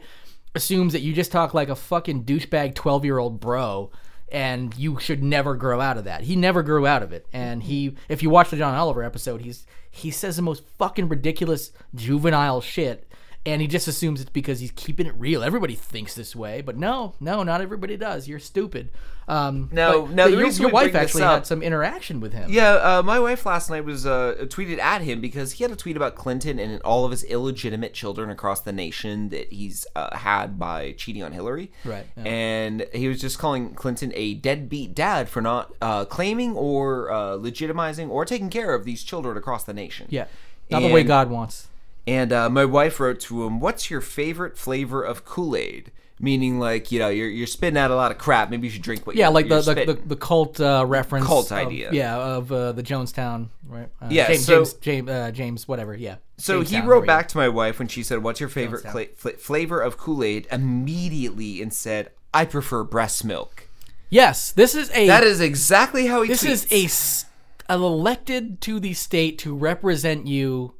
assumes 0.54 0.92
that 0.92 1.00
you 1.00 1.12
just 1.12 1.32
talk 1.32 1.54
like 1.54 1.68
a 1.68 1.76
fucking 1.76 2.24
douchebag 2.24 2.74
12-year-old 2.74 3.40
bro 3.40 3.90
and 4.30 4.74
you 4.76 4.98
should 4.98 5.22
never 5.22 5.54
grow 5.54 5.80
out 5.80 5.98
of 5.98 6.04
that. 6.04 6.22
He 6.22 6.36
never 6.36 6.62
grew 6.62 6.86
out 6.86 7.02
of 7.02 7.12
it. 7.12 7.26
And 7.32 7.62
he 7.62 7.94
if 8.08 8.22
you 8.22 8.30
watch 8.30 8.50
the 8.50 8.56
John 8.56 8.74
Oliver 8.74 9.02
episode, 9.02 9.42
he's 9.42 9.66
he 9.90 10.10
says 10.10 10.36
the 10.36 10.42
most 10.42 10.64
fucking 10.78 11.08
ridiculous 11.08 11.70
juvenile 11.94 12.60
shit 12.60 13.12
and 13.44 13.60
he 13.60 13.66
just 13.66 13.88
assumes 13.88 14.20
it's 14.20 14.30
because 14.30 14.60
he's 14.60 14.70
keeping 14.72 15.06
it 15.06 15.14
real. 15.16 15.42
Everybody 15.42 15.74
thinks 15.74 16.14
this 16.14 16.36
way, 16.36 16.60
but 16.60 16.76
no, 16.76 17.14
no, 17.20 17.42
not 17.42 17.60
everybody 17.60 17.96
does. 17.96 18.28
You're 18.28 18.38
stupid. 18.38 18.90
Um, 19.28 19.68
No, 19.72 20.06
no, 20.06 20.26
your, 20.26 20.46
your 20.46 20.70
wife 20.70 20.94
actually 20.94 21.22
had 21.22 21.46
some 21.46 21.62
interaction 21.62 22.20
with 22.20 22.32
him. 22.32 22.50
Yeah, 22.50 22.72
uh, 22.74 23.02
my 23.02 23.18
wife 23.20 23.46
last 23.46 23.70
night 23.70 23.84
was 23.84 24.04
uh, 24.04 24.34
tweeted 24.48 24.78
at 24.78 25.02
him 25.02 25.20
because 25.20 25.52
he 25.52 25.64
had 25.64 25.70
a 25.70 25.76
tweet 25.76 25.96
about 25.96 26.14
Clinton 26.16 26.58
and 26.58 26.82
all 26.82 27.04
of 27.04 27.10
his 27.10 27.22
illegitimate 27.24 27.94
children 27.94 28.30
across 28.30 28.60
the 28.60 28.72
nation 28.72 29.28
that 29.28 29.52
he's 29.52 29.86
uh, 29.94 30.16
had 30.16 30.58
by 30.58 30.92
cheating 30.92 31.22
on 31.22 31.32
Hillary. 31.32 31.70
Right, 31.84 32.06
yeah. 32.16 32.24
And 32.24 32.86
he 32.92 33.08
was 33.08 33.20
just 33.20 33.38
calling 33.38 33.74
Clinton 33.74 34.12
a 34.14 34.34
deadbeat 34.34 34.94
dad 34.94 35.28
for 35.28 35.40
not 35.40 35.72
uh, 35.80 36.04
claiming 36.04 36.56
or 36.56 37.10
uh, 37.10 37.36
legitimizing 37.36 38.08
or 38.10 38.24
taking 38.24 38.50
care 38.50 38.74
of 38.74 38.84
these 38.84 39.02
children 39.04 39.36
across 39.36 39.64
the 39.64 39.72
nation. 39.74 40.06
yeah, 40.10 40.26
not 40.70 40.80
the 40.80 40.92
way 40.92 41.04
God 41.04 41.30
wants. 41.30 41.68
And 42.06 42.32
uh, 42.32 42.50
my 42.50 42.64
wife 42.64 42.98
wrote 42.98 43.20
to 43.20 43.44
him, 43.44 43.60
"What's 43.60 43.88
your 43.88 44.00
favorite 44.00 44.58
flavor 44.58 45.02
of 45.02 45.24
Kool 45.24 45.54
Aid?" 45.54 45.92
Meaning, 46.24 46.60
like 46.60 46.92
you 46.92 47.00
know, 47.00 47.08
you're 47.08 47.28
you're 47.28 47.48
spitting 47.48 47.76
out 47.76 47.90
a 47.90 47.96
lot 47.96 48.12
of 48.12 48.16
crap. 48.18 48.48
Maybe 48.48 48.68
you 48.68 48.70
should 48.72 48.82
drink 48.82 49.04
what. 49.06 49.16
Yeah, 49.16 49.26
like 49.28 49.48
the 49.48 49.60
the, 49.60 49.74
the, 49.74 49.94
the 50.06 50.16
cult 50.16 50.60
uh, 50.60 50.84
reference. 50.86 51.26
Cult 51.26 51.50
of- 51.50 51.58
idea. 51.58 51.90
Yeah, 51.92 52.16
of 52.16 52.52
uh, 52.52 52.70
the 52.70 52.82
Jonestown, 52.84 53.48
right? 53.66 53.88
Uh, 54.00 54.06
Yeah, 54.08 54.28
James, 54.28 54.44
so- 54.44 54.58
James, 54.64 54.72
James, 54.74 55.08
uh, 55.10 55.30
James, 55.32 55.66
whatever. 55.66 55.96
Yeah. 55.96 56.16
So 56.38 56.60
he 56.60 56.80
wrote 56.80 57.06
back 57.06 57.26
to 57.28 57.36
my 57.36 57.48
wife 57.48 57.80
when 57.80 57.88
she 57.88 58.04
said, 58.04 58.22
"What's 58.22 58.38
your 58.38 58.48
favorite 58.48 58.84
Jonestown. 58.84 58.92
cla 58.92 59.04
fla- 59.16 59.32
flavor 59.32 59.80
of 59.80 59.98
Kool 59.98 60.22
Aid?" 60.22 60.46
Immediately 60.52 61.60
and 61.60 61.72
said, 61.72 62.10
"I 62.32 62.44
prefer 62.44 62.84
breast 62.84 63.24
milk." 63.24 63.68
Yes, 64.08 64.52
this 64.52 64.74
is 64.76 64.90
a. 64.94 65.08
That 65.08 65.24
is 65.24 65.40
exactly 65.40 66.06
how 66.06 66.22
he. 66.22 66.28
this 66.28 66.44
is 66.44 66.70
a, 66.70 66.82
a 66.82 66.84
s- 66.84 67.24
a 67.68 67.74
elected 67.74 68.60
to 68.60 68.78
the 68.78 68.92
state 68.94 69.38
to 69.38 69.56
represent 69.56 70.26
you 70.28 70.74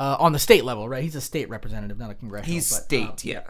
uh, 0.00 0.16
on 0.18 0.32
the 0.32 0.38
state 0.40 0.64
level, 0.64 0.88
right? 0.88 1.02
He's 1.04 1.14
a 1.14 1.20
state 1.20 1.48
representative, 1.48 1.96
not 1.98 2.10
a 2.10 2.14
congressional. 2.14 2.52
He's 2.54 2.70
but, 2.72 2.82
state, 2.84 3.24
yeah. 3.24 3.42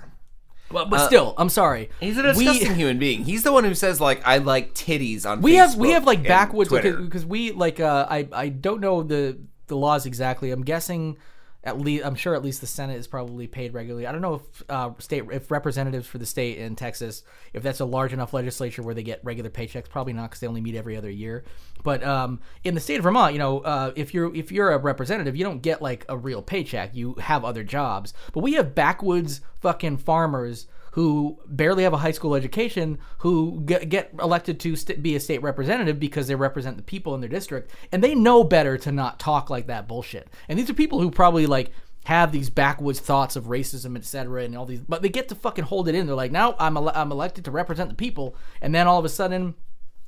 But, 0.72 0.88
but 0.88 1.06
still, 1.06 1.34
I'm 1.36 1.48
sorry. 1.48 1.90
He's 1.98 2.16
a 2.16 2.22
We- 2.22 2.44
disgusting 2.44 2.74
human 2.76 2.98
being. 2.98 3.24
He's 3.24 3.42
the 3.42 3.52
one 3.52 3.64
who 3.64 3.74
says 3.74 4.00
like, 4.00 4.24
"I 4.26 4.38
like 4.38 4.72
titties" 4.74 5.26
on. 5.26 5.40
we 5.40 5.54
have 5.56 5.74
we 5.76 5.88
Facebook 5.88 5.92
have 5.94 6.04
like 6.04 6.18
and 6.18 6.28
backwoods 6.28 6.68
Twitter. 6.68 6.96
because 6.96 7.26
we 7.26 7.50
like 7.52 7.80
uh, 7.80 8.06
I 8.08 8.28
I 8.32 8.48
don't 8.50 8.80
know 8.80 9.02
the 9.02 9.36
the 9.66 9.76
laws 9.76 10.06
exactly. 10.06 10.50
I'm 10.52 10.62
guessing 10.62 11.16
at 11.62 11.78
least 11.78 12.04
I'm 12.04 12.14
sure 12.14 12.34
at 12.34 12.42
least 12.42 12.60
the 12.60 12.66
Senate 12.66 12.96
is 12.96 13.06
probably 13.06 13.46
paid 13.46 13.74
regularly. 13.74 14.06
I 14.06 14.12
don't 14.12 14.22
know 14.22 14.34
if 14.34 14.62
uh, 14.70 14.90
state 14.98 15.24
if 15.30 15.50
representatives 15.50 16.06
for 16.06 16.18
the 16.18 16.26
state 16.26 16.58
in 16.58 16.74
Texas 16.74 17.22
if 17.52 17.62
that's 17.62 17.80
a 17.80 17.84
large 17.84 18.12
enough 18.12 18.32
legislature 18.32 18.82
where 18.82 18.94
they 18.94 19.02
get 19.02 19.20
regular 19.24 19.50
paychecks. 19.50 19.88
Probably 19.88 20.14
not 20.14 20.30
because 20.30 20.40
they 20.40 20.46
only 20.46 20.62
meet 20.62 20.74
every 20.74 20.96
other 20.96 21.10
year. 21.10 21.44
But 21.82 22.02
um, 22.02 22.40
in 22.64 22.74
the 22.74 22.80
state 22.80 22.96
of 22.96 23.02
Vermont, 23.02 23.34
you 23.34 23.38
know, 23.38 23.60
uh, 23.60 23.92
if 23.94 24.14
you're 24.14 24.34
if 24.34 24.50
you're 24.50 24.70
a 24.70 24.78
representative, 24.78 25.36
you 25.36 25.44
don't 25.44 25.60
get 25.60 25.82
like 25.82 26.06
a 26.08 26.16
real 26.16 26.40
paycheck. 26.40 26.94
You 26.94 27.14
have 27.14 27.44
other 27.44 27.62
jobs. 27.62 28.14
But 28.32 28.40
we 28.40 28.54
have 28.54 28.74
backwoods 28.74 29.42
fucking 29.60 29.98
farmers 29.98 30.66
who 30.92 31.38
barely 31.46 31.82
have 31.84 31.92
a 31.92 31.98
high 31.98 32.10
school 32.10 32.34
education 32.34 32.98
who 33.18 33.62
get, 33.64 33.88
get 33.88 34.10
elected 34.20 34.58
to 34.60 34.76
st- 34.76 35.02
be 35.02 35.14
a 35.14 35.20
state 35.20 35.42
representative 35.42 35.98
because 36.00 36.26
they 36.26 36.34
represent 36.34 36.76
the 36.76 36.82
people 36.82 37.14
in 37.14 37.20
their 37.20 37.28
district 37.30 37.70
and 37.92 38.02
they 38.02 38.14
know 38.14 38.42
better 38.44 38.76
to 38.78 38.90
not 38.90 39.18
talk 39.20 39.50
like 39.50 39.66
that 39.66 39.86
bullshit 39.86 40.28
and 40.48 40.58
these 40.58 40.68
are 40.68 40.74
people 40.74 41.00
who 41.00 41.10
probably 41.10 41.46
like 41.46 41.70
have 42.04 42.32
these 42.32 42.50
backwoods 42.50 42.98
thoughts 42.98 43.36
of 43.36 43.44
racism 43.44 43.96
etc 43.96 44.42
and 44.42 44.56
all 44.56 44.66
these 44.66 44.80
but 44.80 45.02
they 45.02 45.08
get 45.08 45.28
to 45.28 45.34
fucking 45.34 45.64
hold 45.64 45.88
it 45.88 45.94
in 45.94 46.06
they're 46.06 46.14
like 46.16 46.32
now 46.32 46.56
i'm, 46.58 46.76
ele- 46.76 46.92
I'm 46.94 47.12
elected 47.12 47.44
to 47.44 47.50
represent 47.50 47.88
the 47.90 47.94
people 47.96 48.34
and 48.60 48.74
then 48.74 48.86
all 48.86 48.98
of 48.98 49.04
a 49.04 49.08
sudden 49.10 49.54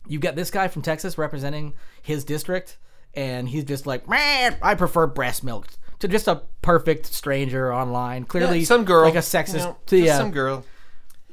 you've 0.09 0.23
got 0.23 0.35
this 0.35 0.51
guy 0.51 0.69
from 0.69 0.83
Texas 0.83 1.17
representing 1.17 1.75
his 2.03 2.25
district, 2.25 2.77
and 3.15 3.49
he's 3.49 3.65
just 3.65 3.87
like, 3.87 4.09
man, 4.09 4.57
I 4.63 4.75
prefer 4.75 5.07
breast 5.07 5.45
milk 5.45 5.69
to 6.01 6.09
just 6.09 6.27
a 6.27 6.43
perfect 6.61 7.07
stranger 7.07 7.73
online. 7.73 8.25
Clearly, 8.25 8.61
Yeah, 8.61 8.65
some 8.65 8.85
girl, 8.85 9.03
like 9.05 9.15
a 9.15 9.19
sexist, 9.19 9.53
you 9.53 9.59
know, 9.59 9.77
to, 9.87 9.97
yeah. 9.97 10.19
some 10.19 10.33
girl. 10.33 10.65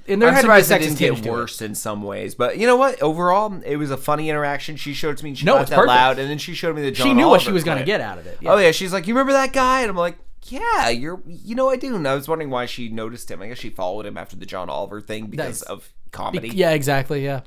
And 0.09 0.21
there 0.21 0.29
I'm 0.29 0.35
had 0.35 0.41
to 0.41 0.47
be 0.47 0.53
a 0.59 0.63
surprised 0.63 0.83
it 0.83 0.97
didn't 0.97 1.21
get 1.21 1.31
worse 1.31 1.61
in 1.61 1.75
some 1.75 2.03
ways, 2.03 2.35
but 2.35 2.57
you 2.57 2.67
know 2.67 2.75
what? 2.75 3.01
Overall, 3.01 3.61
it 3.63 3.77
was 3.77 3.91
a 3.91 3.97
funny 3.97 4.29
interaction. 4.29 4.75
She 4.75 4.93
showed 4.93 5.11
it 5.11 5.17
to 5.19 5.23
me. 5.23 5.31
And 5.31 5.37
she 5.37 5.45
No, 5.45 5.55
laughed 5.55 5.69
it's 5.69 5.77
out 5.77 5.87
loud, 5.87 6.19
and 6.19 6.29
then 6.29 6.37
she 6.37 6.53
showed 6.53 6.75
me 6.75 6.81
the 6.81 6.91
John 6.91 7.07
She 7.07 7.13
knew 7.13 7.27
what 7.27 7.41
she 7.41 7.51
was 7.51 7.63
going 7.63 7.77
to 7.77 7.85
get 7.85 8.01
out 8.01 8.17
of 8.17 8.27
it. 8.27 8.37
Yeah. 8.41 8.53
Oh 8.53 8.57
yeah, 8.57 8.71
she's 8.71 8.91
like, 8.91 9.07
you 9.07 9.13
remember 9.13 9.33
that 9.33 9.53
guy? 9.53 9.81
And 9.81 9.89
I'm 9.89 9.95
like, 9.95 10.17
yeah, 10.43 10.89
you're. 10.89 11.21
You 11.25 11.55
know, 11.55 11.69
I 11.69 11.75
do. 11.75 11.95
And 11.95 12.07
I 12.07 12.15
was 12.15 12.27
wondering 12.27 12.49
why 12.49 12.65
she 12.65 12.89
noticed 12.89 13.29
him. 13.29 13.41
I 13.41 13.47
guess 13.49 13.59
she 13.59 13.69
followed 13.69 14.05
him 14.05 14.17
after 14.17 14.35
the 14.35 14.45
John 14.45 14.69
Oliver 14.69 15.01
thing 15.01 15.27
because 15.27 15.61
of 15.61 15.87
comedy. 16.11 16.49
Yeah, 16.49 16.71
exactly. 16.71 17.23
Yeah, 17.23 17.41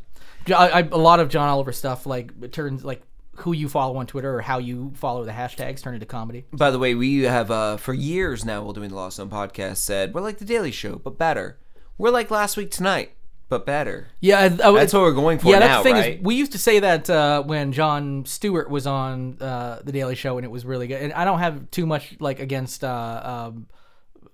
I, 0.49 0.69
I, 0.69 0.81
a 0.81 0.97
lot 0.97 1.21
of 1.21 1.29
John 1.29 1.49
Oliver 1.49 1.73
stuff 1.73 2.07
like 2.07 2.53
turns 2.53 2.85
like 2.85 3.03
who 3.37 3.53
you 3.53 3.69
follow 3.69 3.97
on 3.97 4.07
Twitter 4.07 4.35
or 4.35 4.43
how 4.43 4.59
you 4.59 4.93
follow 4.95 5.25
the 5.25 5.33
hashtags 5.33 5.83
turn 5.83 5.95
into 5.95 6.07
comedy. 6.07 6.45
By 6.53 6.71
the 6.71 6.79
way, 6.79 6.95
we 6.95 7.23
have 7.23 7.51
uh, 7.51 7.77
for 7.79 7.95
years 7.95 8.45
now 8.45 8.63
while 8.63 8.73
doing 8.73 8.91
the 8.91 8.95
Lost 8.95 9.17
Zone 9.17 9.31
podcast 9.31 9.79
said 9.79 10.15
we're 10.15 10.21
like 10.21 10.39
the 10.39 10.45
Daily 10.45 10.71
Show, 10.71 10.97
but 10.97 11.19
better. 11.19 11.59
We're 11.99 12.11
like 12.11 12.31
last 12.31 12.57
week 12.57 12.71
tonight, 12.71 13.13
but 13.49 13.65
better. 13.67 14.09
Yeah, 14.21 14.39
I- 14.41 14.45
I- 14.45 14.73
That's 14.73 14.93
what 14.93 15.03
we're 15.03 15.13
going 15.13 15.39
for 15.39 15.49
yeah, 15.49 15.59
now, 15.61 15.67
that's 15.69 15.79
the 15.79 15.83
thing 15.85 15.95
right? 15.95 16.19
is 16.19 16.23
we 16.23 16.35
used 16.35 16.53
to 16.53 16.59
say 16.59 16.81
that 16.81 17.09
uh, 17.11 17.43
when 17.43 17.73
Jon 17.73 18.25
Stewart 18.25 18.69
was 18.71 18.87
on 18.87 19.37
uh, 19.41 19.81
the 19.85 19.93
Daily 19.93 20.15
Show 20.15 20.37
and 20.39 20.45
it 20.45 20.51
was 20.51 20.65
really 20.65 20.87
good. 20.87 21.03
And 21.03 21.13
I 21.13 21.25
don't 21.25 21.39
have 21.39 21.71
too 21.71 21.87
much 21.87 22.17
like 22.19 22.41
against 22.41 22.83
uh, 22.83 23.51
um, 23.53 23.67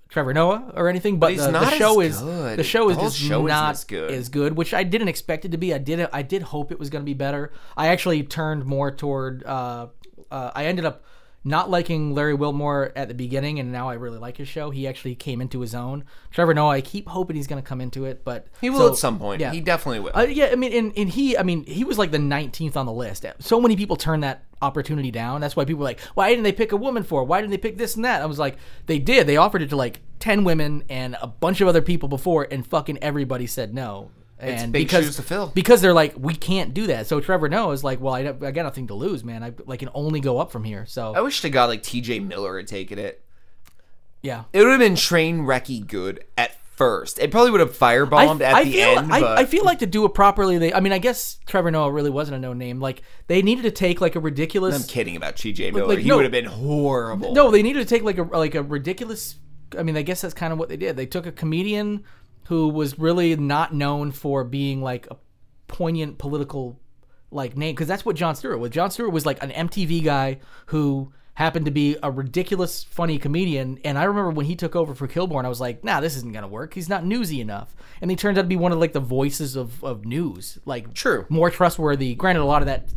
Trevor 0.08 0.32
Noah 0.32 0.72
or 0.74 0.88
anything, 0.88 1.18
but, 1.18 1.32
he's 1.32 1.44
the, 1.44 1.50
the 1.52 1.70
show 1.76 2.00
is 2.00 2.18
good. 2.20 2.58
the 2.58 2.64
show 2.64 2.88
is 2.88 2.96
The 2.96 3.02
just 3.02 3.18
show 3.18 3.44
not 3.44 3.72
as 3.72 3.84
good. 3.84 4.10
as 4.10 4.28
good, 4.30 4.56
which 4.56 4.72
I 4.72 4.82
didn't 4.82 5.08
expect 5.08 5.44
it 5.44 5.50
to 5.52 5.58
be. 5.58 5.74
I 5.74 5.78
did 5.78 6.08
I 6.12 6.22
did 6.22 6.42
hope 6.42 6.72
it 6.72 6.78
was 6.78 6.88
going 6.88 7.02
to 7.02 7.06
be 7.06 7.12
better. 7.14 7.52
I 7.76 7.88
actually 7.88 8.22
turned 8.22 8.64
more 8.64 8.90
toward. 8.90 9.44
Uh, 9.44 9.88
uh, 10.30 10.50
I 10.54 10.64
ended 10.66 10.84
up 10.86 11.04
not 11.48 11.70
liking 11.70 12.14
Larry 12.14 12.34
Wilmore 12.34 12.92
at 12.94 13.08
the 13.08 13.14
beginning, 13.14 13.58
and 13.58 13.72
now 13.72 13.88
I 13.88 13.94
really 13.94 14.18
like 14.18 14.36
his 14.36 14.46
show. 14.48 14.70
He 14.70 14.86
actually 14.86 15.14
came 15.14 15.40
into 15.40 15.60
his 15.60 15.74
own. 15.74 16.04
Trevor 16.30 16.54
Noah, 16.54 16.70
I 16.74 16.80
keep 16.80 17.08
hoping 17.08 17.34
he's 17.36 17.46
going 17.46 17.60
to 17.62 17.66
come 17.68 17.80
into 17.80 18.04
it, 18.04 18.24
but 18.24 18.46
He 18.60 18.70
will 18.70 18.78
so- 18.78 18.88
at 18.90 18.96
some 18.96 19.18
point. 19.18 19.40
Yeah, 19.40 19.50
He 19.52 19.60
definitely 19.60 20.00
will. 20.00 20.12
uh, 20.14 20.22
yeah, 20.22 20.50
I 20.52 20.54
mean, 20.54 20.72
and, 20.72 20.92
and 20.96 21.08
he, 21.08 21.36
I 21.36 21.42
mean, 21.42 21.64
he 21.64 21.82
was 21.84 21.98
like 21.98 22.10
the 22.10 22.18
19th 22.18 22.76
on 22.76 22.86
the 22.86 22.92
list. 22.92 23.24
So 23.40 23.60
many 23.60 23.74
people 23.76 23.96
turned 23.96 24.22
that 24.22 24.44
opportunity 24.62 25.10
down. 25.10 25.40
That's 25.40 25.56
why 25.56 25.64
people 25.64 25.78
were 25.80 25.84
like, 25.84 26.00
why 26.14 26.28
didn't 26.30 26.44
they 26.44 26.52
pick 26.52 26.72
a 26.72 26.76
woman 26.76 27.02
for? 27.02 27.22
it? 27.22 27.26
Why 27.26 27.40
didn't 27.40 27.50
they 27.52 27.58
pick 27.58 27.78
this 27.78 27.96
and 27.96 28.04
that? 28.04 28.22
I 28.22 28.26
was 28.26 28.38
like, 28.38 28.56
they 28.86 28.98
did. 28.98 29.26
They 29.26 29.36
offered 29.36 29.62
it 29.62 29.70
to 29.70 29.76
like 29.76 30.00
10 30.18 30.44
women 30.44 30.84
and 30.88 31.16
a 31.22 31.26
bunch 31.26 31.60
of 31.60 31.68
other 31.68 31.82
people 31.82 32.08
before, 32.08 32.46
and 32.50 32.66
fucking 32.66 32.98
everybody 33.02 33.46
said 33.46 33.72
no. 33.72 34.10
It's 34.40 34.62
And 34.62 34.72
big 34.72 34.86
because, 34.86 35.04
shoes 35.04 35.16
to 35.16 35.22
fill. 35.22 35.48
Because 35.48 35.80
they're 35.80 35.92
like, 35.92 36.14
we 36.16 36.34
can't 36.34 36.72
do 36.72 36.86
that. 36.86 37.06
So 37.06 37.20
Trevor 37.20 37.48
Noah 37.48 37.72
is 37.72 37.82
like, 37.82 38.00
well, 38.00 38.14
I, 38.14 38.20
I 38.20 38.50
got 38.52 38.62
nothing 38.62 38.86
to 38.88 38.94
lose, 38.94 39.24
man. 39.24 39.42
I 39.42 39.52
like 39.66 39.80
can 39.80 39.90
only 39.94 40.20
go 40.20 40.38
up 40.38 40.52
from 40.52 40.64
here. 40.64 40.86
So 40.86 41.14
I 41.14 41.20
wish 41.20 41.40
the 41.40 41.50
guy 41.50 41.64
like 41.64 41.82
T.J. 41.82 42.20
Miller 42.20 42.56
had 42.56 42.68
taken 42.68 42.98
it. 42.98 43.24
yeah. 44.22 44.44
It 44.52 44.60
would 44.60 44.70
have 44.70 44.78
been 44.78 44.96
train 44.96 45.40
wrecky 45.40 45.84
good 45.84 46.24
at 46.36 46.56
first. 46.76 47.18
It 47.18 47.32
probably 47.32 47.50
would 47.50 47.60
have 47.60 47.76
firebombed 47.76 48.40
at 48.40 48.62
the 48.64 48.72
feel, 48.72 48.98
end. 49.00 49.12
I, 49.12 49.40
I 49.40 49.44
feel 49.44 49.64
like 49.64 49.80
to 49.80 49.86
do 49.86 50.04
it 50.04 50.14
properly, 50.14 50.58
they. 50.58 50.72
I 50.72 50.78
mean, 50.78 50.92
I 50.92 50.98
guess 50.98 51.38
Trevor 51.46 51.72
Noah 51.72 51.90
really 51.90 52.10
wasn't 52.10 52.36
a 52.36 52.40
no 52.40 52.52
name. 52.52 52.80
Like 52.80 53.02
they 53.26 53.42
needed 53.42 53.62
to 53.62 53.72
take 53.72 54.00
like 54.00 54.14
a 54.14 54.20
ridiculous. 54.20 54.76
I'm 54.76 54.86
kidding 54.86 55.16
about 55.16 55.36
T.J. 55.36 55.72
Miller. 55.72 55.88
like, 55.88 55.98
he 55.98 56.08
no. 56.08 56.16
would 56.16 56.24
have 56.24 56.32
been 56.32 56.44
horrible. 56.44 57.34
No, 57.34 57.50
they 57.50 57.62
needed 57.62 57.80
to 57.80 57.86
take 57.86 58.04
like 58.04 58.18
a 58.18 58.22
like 58.22 58.54
a 58.54 58.62
ridiculous. 58.62 59.34
I 59.76 59.82
mean, 59.82 59.96
I 59.96 60.02
guess 60.02 60.20
that's 60.20 60.32
kind 60.32 60.52
of 60.52 60.58
what 60.58 60.68
they 60.68 60.76
did. 60.76 60.96
They 60.96 61.04
took 61.06 61.26
a 61.26 61.32
comedian 61.32 62.04
who 62.48 62.68
was 62.68 62.98
really 62.98 63.36
not 63.36 63.74
known 63.74 64.10
for 64.10 64.42
being 64.42 64.82
like 64.82 65.06
a 65.10 65.16
poignant 65.66 66.16
political 66.16 66.80
like 67.30 67.56
name 67.56 67.74
because 67.74 67.86
that's 67.86 68.06
what 68.06 68.16
Jon 68.16 68.34
Stewart 68.34 68.58
was. 68.58 68.70
Jon 68.70 68.90
Stewart 68.90 69.12
was 69.12 69.26
like 69.26 69.42
an 69.42 69.50
MTV 69.50 70.02
guy 70.02 70.38
who 70.66 71.12
happened 71.34 71.66
to 71.66 71.70
be 71.70 71.96
a 72.02 72.10
ridiculous 72.10 72.84
funny 72.84 73.18
comedian 73.18 73.78
and 73.84 73.96
I 73.96 74.04
remember 74.04 74.30
when 74.30 74.46
he 74.46 74.56
took 74.56 74.74
over 74.74 74.92
for 74.92 75.06
Kilborn 75.06 75.44
I 75.44 75.48
was 75.48 75.60
like 75.60 75.84
nah 75.84 76.00
this 76.00 76.16
isn't 76.16 76.32
gonna 76.32 76.48
work 76.48 76.74
he's 76.74 76.88
not 76.88 77.04
newsy 77.04 77.40
enough 77.40 77.76
and 78.00 78.10
he 78.10 78.16
turned 78.16 78.38
out 78.38 78.42
to 78.42 78.48
be 78.48 78.56
one 78.56 78.72
of 78.72 78.78
like 78.78 78.92
the 78.92 78.98
voices 78.98 79.54
of, 79.54 79.84
of 79.84 80.04
news 80.04 80.58
like 80.64 80.94
True. 80.94 81.26
more 81.28 81.48
trustworthy 81.48 82.16
granted 82.16 82.40
a 82.40 82.44
lot 82.44 82.60
of 82.60 82.66
that 82.66 82.88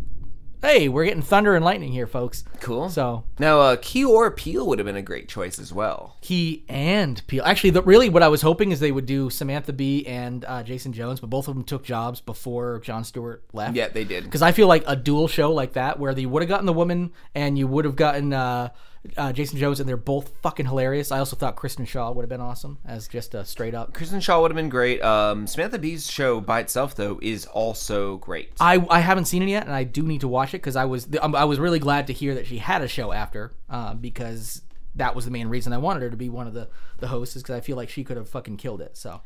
hey 0.62 0.88
we're 0.88 1.06
getting 1.06 1.22
thunder 1.22 1.56
and 1.56 1.66
lightning 1.66 1.92
here 1.92 2.08
folks 2.08 2.44
Cool. 2.60 2.90
so 2.90 3.24
now, 3.40 3.60
uh, 3.60 3.76
Key 3.82 4.06
or 4.06 4.30
Peele 4.30 4.68
would 4.68 4.78
have 4.78 4.86
been 4.86 4.96
a 4.96 5.02
great 5.02 5.28
choice 5.28 5.58
as 5.58 5.74
well. 5.74 6.16
Key 6.22 6.64
and 6.70 7.26
Peele. 7.26 7.42
Actually, 7.44 7.72
the, 7.72 7.82
really, 7.82 8.08
what 8.08 8.22
I 8.22 8.28
was 8.28 8.44
hoping 8.44 8.72
is 8.72 8.80
they 8.80 8.92
would 8.92 9.08
do 9.08 9.32
Samantha 9.32 9.74
Bee 9.74 10.06
and 10.06 10.46
uh, 10.46 10.62
Jason 10.62 10.94
Jones, 10.94 11.20
but 11.20 11.32
both 11.32 11.48
of 11.48 11.56
them 11.56 11.64
took 11.64 11.84
jobs 11.84 12.22
before 12.22 12.80
Jon 12.84 13.04
Stewart 13.04 13.44
left. 13.52 13.76
Yeah, 13.76 13.88
they 13.88 14.04
did. 14.04 14.26
Because 14.26 14.44
I 14.44 14.52
feel 14.52 14.68
like 14.68 14.84
a 14.86 14.96
dual 14.96 15.28
show 15.28 15.52
like 15.52 15.74
that, 15.74 15.98
where 15.98 16.16
you 16.18 16.30
would 16.30 16.44
have 16.44 16.50
gotten 16.50 16.68
the 16.68 16.74
woman 16.74 17.14
and 17.34 17.58
you 17.58 17.66
would 17.66 17.86
have 17.86 17.96
gotten 17.96 18.32
uh, 18.32 18.70
uh, 19.18 19.34
Jason 19.34 19.58
Jones, 19.58 19.80
and 19.80 19.90
they're 19.90 19.98
both 19.98 20.32
fucking 20.42 20.66
hilarious. 20.66 21.12
I 21.12 21.20
also 21.20 21.36
thought 21.36 21.56
Kristen 21.56 21.86
Schaal 21.86 22.16
would 22.16 22.22
have 22.24 22.30
been 22.30 22.42
awesome 22.42 22.78
as 22.86 23.08
just 23.08 23.34
a 23.34 23.44
straight 23.46 23.74
up. 23.74 23.94
Kristen 23.94 24.20
Schaal 24.20 24.42
would 24.42 24.52
have 24.52 24.56
been 24.56 24.70
great. 24.70 25.02
Um, 25.02 25.48
Samantha 25.48 25.80
Bee's 25.80 26.10
show 26.10 26.40
by 26.40 26.60
itself, 26.60 26.96
though, 26.96 27.20
is 27.22 27.46
also 27.46 28.18
great. 28.18 28.52
I, 28.60 28.86
I 28.90 29.00
haven't 29.00 29.26
seen 29.26 29.42
it 29.42 29.50
yet, 29.50 29.66
and 29.66 29.74
I 29.74 29.84
do 29.84 30.04
need 30.04 30.22
to 30.22 30.28
watch 30.28 30.50
it 30.50 30.58
because 30.58 30.76
I 30.76 30.86
was 30.86 31.08
um, 31.22 31.36
I 31.36 31.46
was 31.46 31.60
really 31.60 31.80
glad 31.80 32.08
to 32.08 32.14
hear 32.14 32.36
that 32.36 32.48
she 32.48 32.60
had 32.60 32.82
a 32.82 32.88
show 32.88 33.12
after 33.12 33.52
uh, 33.70 33.94
because 33.96 34.62
that 34.96 35.16
was 35.16 35.26
the 35.26 35.32
main 35.32 35.48
reason 35.48 35.74
I 35.74 35.78
wanted 35.78 36.04
her 36.04 36.10
to 36.10 36.18
be 36.18 36.30
one 36.30 36.48
of 36.48 36.54
the 36.54 36.70
the 37.00 37.08
hosts 37.08 37.36
is 37.36 37.42
because 37.44 37.56
I 37.56 37.62
feel 37.62 37.78
like 37.78 37.90
she 37.90 38.04
could 38.04 38.18
have 38.18 38.30
fucking 38.30 38.58
killed 38.58 38.82
it. 38.82 38.98
So. 38.98 39.22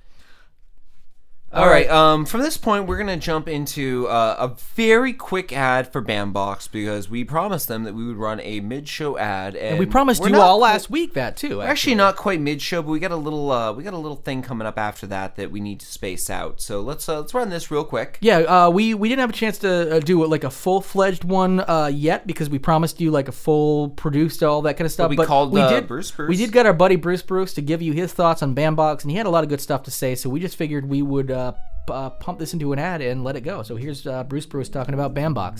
All 1.53 1.67
right. 1.67 1.89
Um, 1.89 2.25
from 2.25 2.41
this 2.41 2.57
point, 2.57 2.85
we're 2.85 2.97
gonna 2.97 3.15
jump 3.15 3.47
into 3.47 4.07
uh, 4.07 4.35
a 4.37 4.47
very 4.75 5.13
quick 5.13 5.53
ad 5.53 5.89
for 5.89 6.01
Bambox 6.01 6.69
because 6.69 7.09
we 7.09 7.23
promised 7.23 7.69
them 7.69 7.83
that 7.85 7.93
we 7.93 8.05
would 8.05 8.17
run 8.17 8.41
a 8.41 8.59
mid-show 8.59 9.17
ad, 9.17 9.55
and, 9.55 9.69
And 9.69 9.79
we 9.79 9.85
promised 9.85 10.19
we're 10.19 10.27
you 10.27 10.33
not 10.33 10.41
all 10.41 10.59
last 10.59 10.89
week 10.89 11.13
that 11.13 11.37
too. 11.37 11.61
Actually, 11.61 11.67
Actually, 11.71 11.95
not 11.95 12.15
quite 12.17 12.41
mid-show, 12.41 12.81
but 12.81 12.91
we 12.91 12.99
got 12.99 13.11
a 13.11 13.15
little 13.15 13.51
uh, 13.51 13.71
we 13.71 13.83
got 13.83 13.93
a 13.93 13.97
little 13.97 14.17
thing 14.17 14.41
coming 14.41 14.67
up 14.67 14.77
after 14.77 15.07
that 15.07 15.37
that 15.37 15.49
we 15.49 15.61
need 15.61 15.79
to 15.79 15.85
space 15.85 16.29
out. 16.29 16.59
So 16.59 16.81
let's 16.81 17.07
uh, 17.07 17.21
let's 17.21 17.33
run 17.33 17.49
this 17.49 17.71
real 17.71 17.85
quick. 17.85 18.17
yeah, 18.19 18.39
uh, 18.39 18.69
we 18.69 18.93
we 18.93 19.07
didn't 19.07 19.21
have 19.21 19.29
a 19.29 19.33
chance 19.33 19.57
to 19.59 19.95
uh, 19.95 19.99
do 19.99 20.25
like 20.25 20.43
a 20.43 20.51
full 20.51 20.81
fledged 20.81 21.23
one 21.23 21.61
uh, 21.61 21.89
yet 21.93 22.27
because 22.27 22.49
we 22.49 22.59
promised 22.59 22.99
you 22.99 23.11
like 23.11 23.29
a 23.29 23.31
full 23.31 23.91
produced 23.91 24.43
all 24.43 24.61
that 24.63 24.75
kind 24.75 24.85
of 24.85 24.91
stuff. 24.91 25.09
we 25.09 25.15
but 25.15 25.27
called, 25.27 25.53
we 25.53 25.61
uh, 25.61 25.69
did 25.69 25.87
Bruce 25.87 26.11
Bruce. 26.11 26.27
we 26.27 26.35
did 26.35 26.51
get 26.51 26.65
our 26.65 26.73
buddy 26.73 26.97
Bruce 26.97 27.21
Bruce 27.21 27.53
to 27.53 27.61
give 27.61 27.81
you 27.81 27.93
his 27.93 28.11
thoughts 28.11 28.43
on 28.43 28.53
Bambox, 28.53 29.03
and 29.03 29.11
he 29.11 29.15
had 29.15 29.25
a 29.25 29.29
lot 29.29 29.45
of 29.45 29.49
good 29.49 29.61
stuff 29.61 29.83
to 29.83 29.91
say. 29.91 30.15
So 30.15 30.29
we 30.29 30.41
just 30.41 30.57
figured 30.57 30.89
we 30.89 31.01
would 31.01 31.31
uh, 31.35 31.51
uh, 31.89 32.09
pump 32.11 32.39
this 32.39 32.53
into 32.53 32.73
an 32.73 32.79
ad 32.79 33.01
and 33.01 33.23
let 33.23 33.35
it 33.35 33.41
go. 33.41 33.61
So 33.63 33.75
here's 33.75 34.07
uh, 34.07 34.23
Bruce 34.23 34.45
Bruce 34.45 34.69
talking 34.69 34.93
about 34.93 35.13
Bambox. 35.13 35.59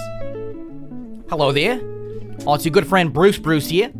Hello 1.29 1.51
there. 1.51 1.79
Oh, 2.45 2.55
it's 2.55 2.65
your 2.65 2.71
good 2.71 2.87
friend 2.87 3.13
Bruce 3.13 3.37
Bruce 3.37 3.67
here. 3.67 3.91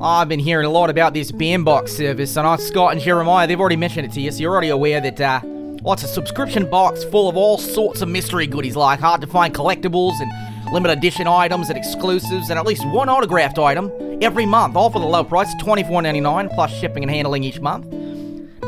I've 0.00 0.28
been 0.28 0.38
hearing 0.38 0.66
a 0.66 0.70
lot 0.70 0.90
about 0.90 1.12
this 1.12 1.32
Bambox 1.32 1.88
service, 1.88 2.36
and 2.36 2.46
I, 2.46 2.56
Scott 2.56 2.92
and 2.92 3.00
Jeremiah, 3.00 3.46
they've 3.48 3.58
already 3.58 3.76
mentioned 3.76 4.06
it 4.06 4.12
to 4.12 4.20
you, 4.20 4.30
so 4.30 4.38
you're 4.38 4.52
already 4.52 4.68
aware 4.68 5.00
that, 5.00 5.20
uh, 5.20 5.40
well, 5.82 5.94
it's 5.94 6.04
a 6.04 6.08
subscription 6.08 6.70
box 6.70 7.02
full 7.02 7.28
of 7.28 7.36
all 7.36 7.58
sorts 7.58 8.00
of 8.00 8.08
mystery 8.08 8.46
goodies 8.46 8.76
like 8.76 9.00
hard 9.00 9.20
to 9.22 9.26
find 9.26 9.52
collectibles 9.52 10.12
and 10.20 10.30
limited 10.72 10.98
edition 10.98 11.26
items 11.26 11.68
and 11.68 11.76
exclusives, 11.76 12.48
and 12.50 12.58
at 12.58 12.66
least 12.66 12.86
one 12.86 13.08
autographed 13.08 13.58
item 13.58 13.90
every 14.22 14.46
month, 14.46 14.76
all 14.76 14.90
for 14.90 15.00
the 15.00 15.06
low 15.06 15.24
price 15.24 15.52
of 15.52 15.66
$24.99 15.66 16.54
plus 16.54 16.72
shipping 16.78 17.02
and 17.02 17.10
handling 17.10 17.42
each 17.42 17.60
month. 17.60 17.92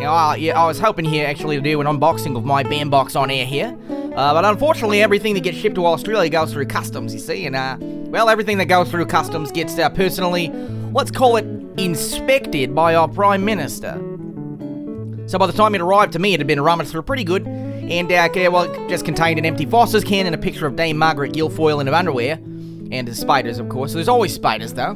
Now, 0.01 0.33
yeah, 0.33 0.59
I 0.59 0.67
was 0.67 0.79
hoping 0.79 1.05
here 1.05 1.27
actually 1.27 1.57
to 1.57 1.63
do 1.63 1.79
an 1.79 1.87
unboxing 1.87 2.35
of 2.35 2.43
my 2.43 2.65
Bambox 2.65 3.15
on 3.17 3.31
air 3.31 3.45
here, 3.45 3.77
uh, 4.17 4.33
but 4.33 4.47
unfortunately, 4.47 5.03
everything 5.03 5.35
that 5.35 5.41
gets 5.41 5.59
shipped 5.59 5.75
to 5.75 5.85
Australia 5.85 6.31
goes 6.31 6.55
through 6.55 6.65
customs, 6.69 7.13
you 7.13 7.21
see, 7.21 7.45
and 7.45 7.55
uh, 7.55 7.77
well, 7.79 8.31
everything 8.31 8.57
that 8.57 8.65
goes 8.65 8.91
through 8.91 9.05
customs 9.05 9.53
gets 9.53 9.79
uh, 9.79 9.91
personally, 9.91 10.49
let's 10.95 11.11
call 11.11 11.37
it, 11.37 11.45
inspected 11.77 12.75
by 12.75 12.95
our 12.95 13.09
Prime 13.09 13.45
Minister. 13.45 13.93
So 15.27 15.39
by 15.39 15.47
the 15.47 15.53
time 15.53 15.75
it 15.75 15.83
arrived 15.83 16.15
to 16.15 16.19
me, 16.19 16.33
it 16.33 16.41
had 16.41 16.47
been 16.47 16.63
rummaged 16.63 16.91
through 16.91 17.03
pretty 17.03 17.23
good, 17.23 17.47
and 17.47 18.11
uh, 18.11 18.31
well, 18.51 18.73
it 18.73 18.89
just 18.89 19.05
contained 19.05 19.39
an 19.39 19.45
empty 19.45 19.67
Foster's 19.67 20.03
can 20.03 20.25
and 20.25 20.35
a 20.35 20.39
picture 20.39 20.67
of 20.67 20.77
Dame 20.77 20.97
Margaret 20.97 21.35
Guilfoyle 21.35 21.79
in 21.79 21.87
her 21.87 21.95
underwear, 21.95 22.37
and 22.91 23.07
the 23.07 23.15
spiders, 23.15 23.59
of 23.59 23.69
course. 23.69 23.93
There's 23.93 24.09
always 24.09 24.33
spiders, 24.33 24.73
though. 24.73 24.95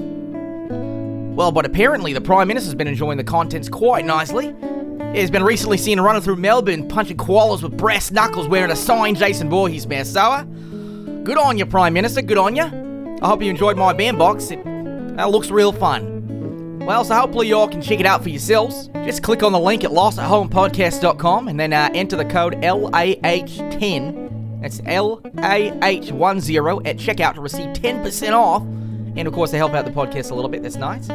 Well, 1.36 1.52
but 1.52 1.66
apparently 1.66 2.14
the 2.14 2.22
Prime 2.22 2.48
Minister's 2.48 2.74
been 2.74 2.88
enjoying 2.88 3.18
the 3.18 3.24
contents 3.24 3.68
quite 3.68 4.06
nicely. 4.06 4.54
He's 5.14 5.30
been 5.30 5.44
recently 5.44 5.76
seen 5.76 6.00
running 6.00 6.22
through 6.22 6.36
Melbourne 6.36 6.88
punching 6.88 7.16
koalas 7.16 7.62
with 7.62 7.76
brass 7.76 8.10
knuckles 8.10 8.48
wearing 8.48 8.70
a 8.70 8.76
signed 8.76 9.16
Jason 9.16 9.48
Voorhees 9.48 9.86
mask. 9.86 10.12
So, 10.12 10.44
good 11.22 11.38
on 11.38 11.56
you, 11.56 11.66
Prime 11.66 11.92
Minister, 11.92 12.22
good 12.22 12.38
on 12.38 12.56
you. 12.56 12.64
I 13.22 13.28
hope 13.28 13.42
you 13.42 13.48
enjoyed 13.48 13.76
my 13.76 13.94
Bambox. 13.94 14.50
It 14.50 15.18
uh, 15.18 15.28
looks 15.28 15.50
real 15.50 15.72
fun. 15.72 16.78
Well, 16.80 17.04
so 17.04 17.14
hopefully 17.14 17.48
y'all 17.48 17.68
can 17.68 17.80
check 17.80 18.00
it 18.00 18.06
out 18.06 18.22
for 18.22 18.28
yourselves. 18.28 18.88
Just 19.04 19.22
click 19.22 19.42
on 19.42 19.52
the 19.52 19.58
link 19.58 19.84
at 19.84 19.90
lostathomepodcast.com 19.90 21.48
and 21.48 21.58
then 21.58 21.72
uh, 21.72 21.88
enter 21.94 22.16
the 22.16 22.26
code 22.26 22.54
LAH10. 22.56 24.60
That's 24.60 24.80
LAH10 24.82 26.86
at 26.86 26.96
checkout 26.98 27.34
to 27.34 27.40
receive 27.40 27.68
10% 27.68 28.32
off. 28.32 28.62
And 29.16 29.28
of 29.28 29.32
course, 29.32 29.52
to 29.52 29.56
help 29.56 29.72
out 29.72 29.84
the 29.84 29.92
podcast 29.92 30.30
a 30.30 30.34
little 30.34 30.50
bit. 30.50 30.62
That's 30.62 30.76
nice. 30.76 31.08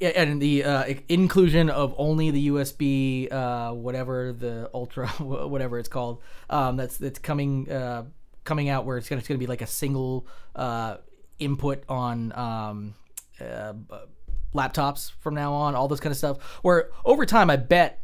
and 0.00 0.40
the 0.40 0.64
uh, 0.64 0.94
inclusion 1.08 1.70
of 1.70 1.94
only 1.96 2.30
the 2.30 2.48
USB 2.48 3.32
uh, 3.32 3.72
whatever 3.72 4.32
the 4.32 4.70
ultra 4.74 5.08
whatever 5.18 5.78
it's 5.78 5.88
called 5.88 6.22
um, 6.50 6.76
that's 6.76 6.96
that's 6.96 7.18
coming 7.18 7.70
uh, 7.70 8.04
coming 8.44 8.68
out 8.68 8.84
where 8.84 8.98
it's 8.98 9.08
gonna 9.08 9.20
it's 9.20 9.28
gonna 9.28 9.38
be 9.38 9.46
like 9.46 9.62
a 9.62 9.66
single 9.66 10.26
uh, 10.54 10.96
input 11.38 11.82
on 11.88 12.32
um, 12.32 12.94
uh, 13.40 13.72
laptops 14.54 15.12
from 15.20 15.34
now 15.34 15.52
on 15.52 15.74
all 15.74 15.88
this 15.88 16.00
kind 16.00 16.12
of 16.12 16.16
stuff 16.16 16.40
where 16.62 16.90
over 17.04 17.26
time 17.26 17.50
I 17.50 17.56
bet 17.56 18.03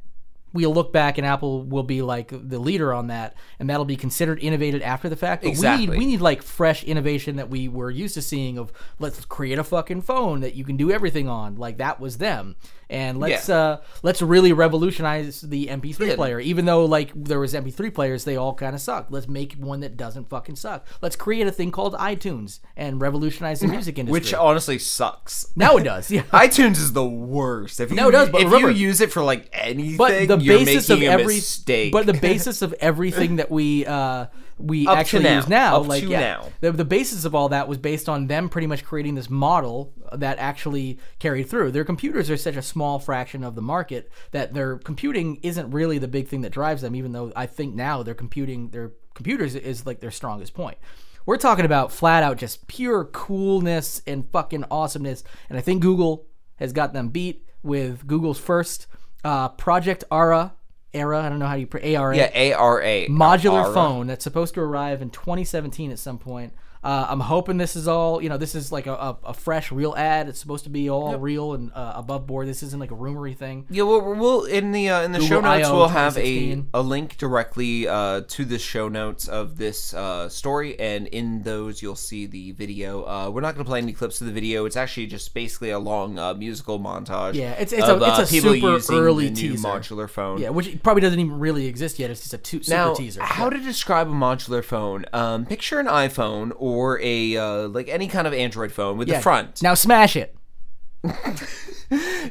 we'll 0.52 0.72
look 0.74 0.92
back 0.92 1.18
and 1.18 1.26
Apple 1.26 1.62
will 1.62 1.82
be 1.82 2.02
like 2.02 2.28
the 2.32 2.58
leader 2.58 2.92
on 2.92 3.06
that, 3.08 3.34
and 3.58 3.68
that'll 3.70 3.84
be 3.84 3.96
considered 3.96 4.38
innovated 4.40 4.82
after 4.82 5.08
the 5.08 5.16
fact. 5.16 5.42
But 5.42 5.48
we 5.48 5.52
Exactly. 5.52 5.86
need 5.86 5.98
we 5.98 6.06
need 6.06 6.20
like 6.20 6.42
fresh 6.42 6.84
innovation 6.84 7.36
that 7.36 7.50
we 7.50 7.68
were 7.68 7.90
used 7.90 8.14
to 8.14 8.22
seeing 8.22 8.58
of 8.58 8.72
let's 8.98 9.24
create 9.24 9.58
a 9.58 9.64
fucking 9.64 10.02
phone 10.02 10.40
that 10.40 10.54
you 10.54 10.64
can 10.64 10.76
do 10.76 10.90
everything 10.90 11.28
on. 11.28 11.56
Like 11.56 11.78
that 11.78 12.00
was 12.00 12.18
them. 12.18 12.56
And 12.90 13.20
let's 13.20 13.48
Yeah. 13.48 13.56
uh 13.56 13.76
let's 14.02 14.20
really 14.20 14.52
revolutionize 14.52 15.42
the 15.42 15.68
MP3 15.68 16.08
Yeah. 16.08 16.16
player. 16.16 16.40
Even 16.40 16.64
though 16.64 16.84
like 16.84 17.12
there 17.14 17.38
was 17.38 17.54
MP3 17.54 17.88
players, 17.94 18.24
they 18.24 18.36
all 18.36 18.52
kind 18.52 18.74
of 18.74 18.80
suck. 18.80 19.06
Let's 19.10 19.28
make 19.28 19.54
one 19.54 19.80
that 19.80 19.96
doesn't 19.96 20.28
fucking 20.28 20.56
suck. 20.56 20.86
Let's 21.00 21.14
create 21.16 21.46
a 21.46 21.52
thing 21.52 21.70
called 21.70 21.94
iTunes 21.94 22.58
and 22.76 23.00
revolutionize 23.00 23.60
the 23.60 23.68
music 23.68 23.98
industry. 23.98 24.12
Which 24.12 24.34
honestly 24.34 24.78
sucks. 24.78 25.46
now 25.54 25.76
it 25.76 25.84
does. 25.84 26.10
Yeah. 26.10 26.22
iTunes 26.32 26.78
is 26.78 26.92
the 26.92 27.06
worst. 27.06 27.78
If 27.78 27.90
you, 27.90 27.96
No, 27.96 28.08
it 28.08 28.12
does, 28.12 28.28
but 28.28 28.40
if 28.40 28.46
remember- 28.48 28.70
you 28.70 28.88
use 28.88 29.00
it 29.00 29.12
for 29.12 29.22
like 29.22 29.48
anything, 29.52 29.96
but 29.96 30.26
the 30.26 30.38
you're 30.38 30.58
basis 30.58 30.90
of 30.90 31.00
every 31.02 31.36
mistake. 31.36 31.92
but 31.92 32.06
the 32.06 32.12
basis 32.14 32.60
of 32.60 32.72
everything 32.80 33.36
that 33.40 33.50
we 33.52 33.86
uh 33.86 34.26
we 34.60 34.86
Up 34.86 34.98
actually 34.98 35.24
now. 35.24 35.36
use 35.36 35.48
now 35.48 35.76
Up 35.76 35.88
like 35.88 36.02
to 36.02 36.08
yeah, 36.08 36.20
now. 36.20 36.48
The, 36.60 36.72
the 36.72 36.84
basis 36.84 37.24
of 37.24 37.34
all 37.34 37.48
that 37.48 37.68
was 37.68 37.78
based 37.78 38.08
on 38.08 38.26
them 38.26 38.48
pretty 38.48 38.66
much 38.66 38.84
creating 38.84 39.14
this 39.14 39.30
model 39.30 39.92
that 40.12 40.38
actually 40.38 40.98
carried 41.18 41.48
through 41.48 41.70
their 41.70 41.84
computers 41.84 42.30
are 42.30 42.36
such 42.36 42.56
a 42.56 42.62
small 42.62 42.98
fraction 42.98 43.44
of 43.44 43.54
the 43.54 43.62
market 43.62 44.10
that 44.32 44.54
their 44.54 44.78
computing 44.78 45.36
isn't 45.42 45.70
really 45.70 45.98
the 45.98 46.08
big 46.08 46.28
thing 46.28 46.42
that 46.42 46.50
drives 46.50 46.82
them 46.82 46.94
even 46.94 47.12
though 47.12 47.32
i 47.36 47.46
think 47.46 47.74
now 47.74 48.02
their 48.02 48.14
computing 48.14 48.70
their 48.70 48.92
computers 49.14 49.54
is 49.54 49.86
like 49.86 50.00
their 50.00 50.10
strongest 50.10 50.54
point 50.54 50.78
we're 51.26 51.36
talking 51.36 51.64
about 51.64 51.92
flat 51.92 52.22
out 52.22 52.36
just 52.36 52.66
pure 52.66 53.04
coolness 53.04 54.02
and 54.06 54.28
fucking 54.30 54.64
awesomeness 54.70 55.22
and 55.48 55.56
i 55.58 55.60
think 55.60 55.80
google 55.80 56.26
has 56.56 56.72
got 56.72 56.92
them 56.92 57.08
beat 57.08 57.46
with 57.62 58.06
google's 58.06 58.38
first 58.38 58.86
uh, 59.24 59.48
project 59.50 60.02
ara 60.10 60.54
era 60.92 61.22
i 61.22 61.28
don't 61.28 61.38
know 61.38 61.46
how 61.46 61.54
you 61.54 61.66
pr- 61.66 61.78
ara 61.82 62.16
yeah, 62.16 62.30
A 62.34 62.52
R 62.52 62.82
A 62.82 63.06
modular 63.08 63.64
Ara. 63.64 63.74
phone 63.74 64.06
that's 64.08 64.24
supposed 64.24 64.54
to 64.54 64.60
arrive 64.60 65.00
in 65.02 65.10
2017 65.10 65.90
at 65.90 65.98
some 65.98 66.18
point. 66.18 66.52
Uh, 66.82 67.06
I'm 67.10 67.20
hoping 67.20 67.58
this 67.58 67.76
is 67.76 67.86
all, 67.86 68.22
you 68.22 68.30
know, 68.30 68.38
this 68.38 68.54
is 68.54 68.72
like 68.72 68.86
a, 68.86 68.94
a, 68.94 69.18
a 69.24 69.34
fresh, 69.34 69.70
real 69.70 69.94
ad. 69.96 70.28
It's 70.28 70.38
supposed 70.38 70.64
to 70.64 70.70
be 70.70 70.88
all 70.88 71.14
real 71.18 71.52
and 71.52 71.70
uh, 71.74 71.92
above 71.96 72.26
board. 72.26 72.48
This 72.48 72.62
isn't 72.62 72.80
like 72.80 72.90
a 72.90 72.94
rumory 72.96 73.36
thing. 73.36 73.66
Yeah, 73.68 73.82
we'll, 73.82 74.14
we'll 74.14 74.44
in 74.44 74.72
the 74.72 74.88
uh, 74.88 75.02
in 75.02 75.12
the 75.12 75.20
show 75.20 75.40
notes 75.40 75.68
we'll 75.68 75.88
have 75.88 76.16
a 76.16 76.64
a 76.72 76.80
link 76.80 77.18
directly 77.18 77.86
uh, 77.86 78.22
to 78.28 78.44
the 78.46 78.58
show 78.58 78.88
notes 78.88 79.28
of 79.28 79.58
this 79.58 79.92
uh, 79.92 80.28
story, 80.30 80.78
and 80.80 81.06
in 81.08 81.42
those 81.42 81.82
you'll 81.82 81.96
see 81.96 82.24
the 82.26 82.52
video. 82.52 83.04
Uh, 83.04 83.30
we're 83.30 83.42
not 83.42 83.54
going 83.54 83.64
to 83.64 83.68
play 83.68 83.78
any 83.80 83.92
clips 83.92 84.20
of 84.22 84.26
the 84.26 84.32
video. 84.32 84.64
It's 84.64 84.76
actually 84.76 85.06
just 85.06 85.34
basically 85.34 85.70
a 85.70 85.78
long 85.78 86.18
uh, 86.18 86.32
musical 86.34 86.78
montage. 86.80 87.34
Yeah, 87.34 87.52
it's- 87.52 87.72
it's 87.72 87.86
of, 87.86 88.00
a- 88.00 88.20
it's 88.20 88.30
a 88.30 88.32
people 88.32 88.80
super 88.80 89.02
early 89.04 89.30
teaser. 89.30 89.68
modular 89.68 90.08
phone. 90.08 90.40
Yeah, 90.40 90.48
which 90.48 90.82
probably 90.82 91.02
doesn't 91.02 91.20
even 91.20 91.38
really 91.38 91.66
exist 91.66 91.98
yet. 91.98 92.10
It's 92.10 92.20
just 92.20 92.32
a 92.34 92.38
tu- 92.38 92.62
super 92.62 92.74
Now, 92.76 92.94
teaser. 92.94 93.22
how 93.22 93.44
Yeah. 93.44 93.50
to 93.50 93.58
describe 93.58 94.08
a 94.08 94.12
modular 94.12 94.64
phone? 94.64 95.04
Um, 95.12 95.44
picture 95.44 95.78
an 95.78 95.86
iPhone 95.86 96.52
or 96.56 96.69
a 97.00 97.36
uh, 97.36 97.68
like 97.68 97.88
any 97.88 98.08
kind 98.08 98.26
of 98.26 98.32
Android 98.34 98.72
phone 98.72 98.98
with 98.98 99.08
Yeah. 99.08 99.16
the 99.16 99.22
front. 99.22 99.62
Now 99.62 99.74
smash 99.74 100.16
it. 100.16 100.34
no, 101.02 101.10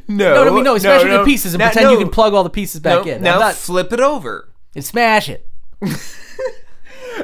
No, 0.08 0.44
no, 0.46 0.52
I 0.52 0.56
mean, 0.56 0.64
no, 0.64 0.78
smash 0.78 1.02
it 1.04 1.12
into 1.12 1.24
pieces 1.26 1.54
and 1.54 1.60
Now- 1.60 1.68
pretend 1.70 1.92
you 1.92 1.98
no, 1.98 2.04
can 2.04 2.12
plug 2.12 2.34
all 2.34 2.44
the 2.44 2.50
pieces 2.50 2.80
back 2.82 3.06
no, 3.06 3.12
in. 3.12 3.22
Now 3.22 3.36
I'm 3.36 3.40
not- 3.40 3.56
flip 3.56 3.92
it 3.92 4.00
over. 4.00 4.50
and 4.76 4.84
smash 4.86 5.30
it. 5.30 5.48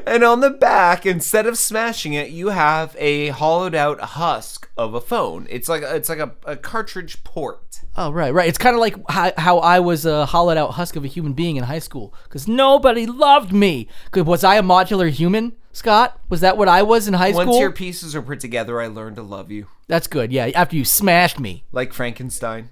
And 0.06 0.24
on 0.26 0.42
the 0.42 0.50
back, 0.50 1.06
instead 1.06 1.48
of 1.48 1.58
smashing 1.58 2.14
it, 2.14 2.30
you 2.30 2.50
have 2.50 2.96
a 3.00 3.30
hollowed 3.30 3.74
out 3.74 4.00
husk 4.02 4.70
of 4.78 4.94
a 4.94 5.00
phone. 5.00 5.48
It's 5.50 5.70
like 5.70 5.84
it's 5.84 6.10
like 6.10 6.20
a, 6.20 6.34
a 6.46 6.58
cartridge 6.58 7.24
port. 7.24 7.80
Oh 7.96 8.12
right, 8.12 8.34
right. 8.34 8.48
It's 8.50 8.58
kind 8.58 8.76
of 8.76 8.82
like 8.82 8.96
how, 9.10 9.32
how 9.38 9.60
I 9.60 9.80
was 9.80 10.06
a 10.06 10.26
hollowed 10.26 10.58
out 10.58 10.72
husk 10.72 10.98
of 10.98 11.06
a 11.06 11.08
human 11.08 11.32
being 11.34 11.56
in 11.56 11.64
high 11.64 11.80
school 11.80 12.14
because 12.26 12.46
nobody 12.48 13.06
loved 13.06 13.54
me. 13.54 13.88
'Cause 14.12 14.24
was 14.26 14.44
I 14.44 14.56
a 14.58 14.64
modular 14.64 15.10
human, 15.10 15.54
Scott? 15.76 16.20
Was 16.30 16.42
that 16.42 16.58
what 16.58 16.68
I 16.70 16.82
was 16.84 17.08
in 17.08 17.14
high 17.14 17.32
Once 17.32 17.36
school? 17.44 17.54
Once 17.54 17.60
your 17.62 17.72
pieces 17.72 18.16
are 18.16 18.22
put 18.22 18.40
together, 18.40 18.80
I 18.82 18.88
learned 18.88 19.18
to 19.18 19.22
love 19.22 19.52
you, 19.52 19.68
That's 19.88 20.08
good. 20.08 20.32
Yeah, 20.32 20.50
after 20.56 20.76
you 20.76 20.86
smashed 20.86 21.40
me, 21.40 21.64
like 21.72 21.92
Frankenstein. 21.94 22.70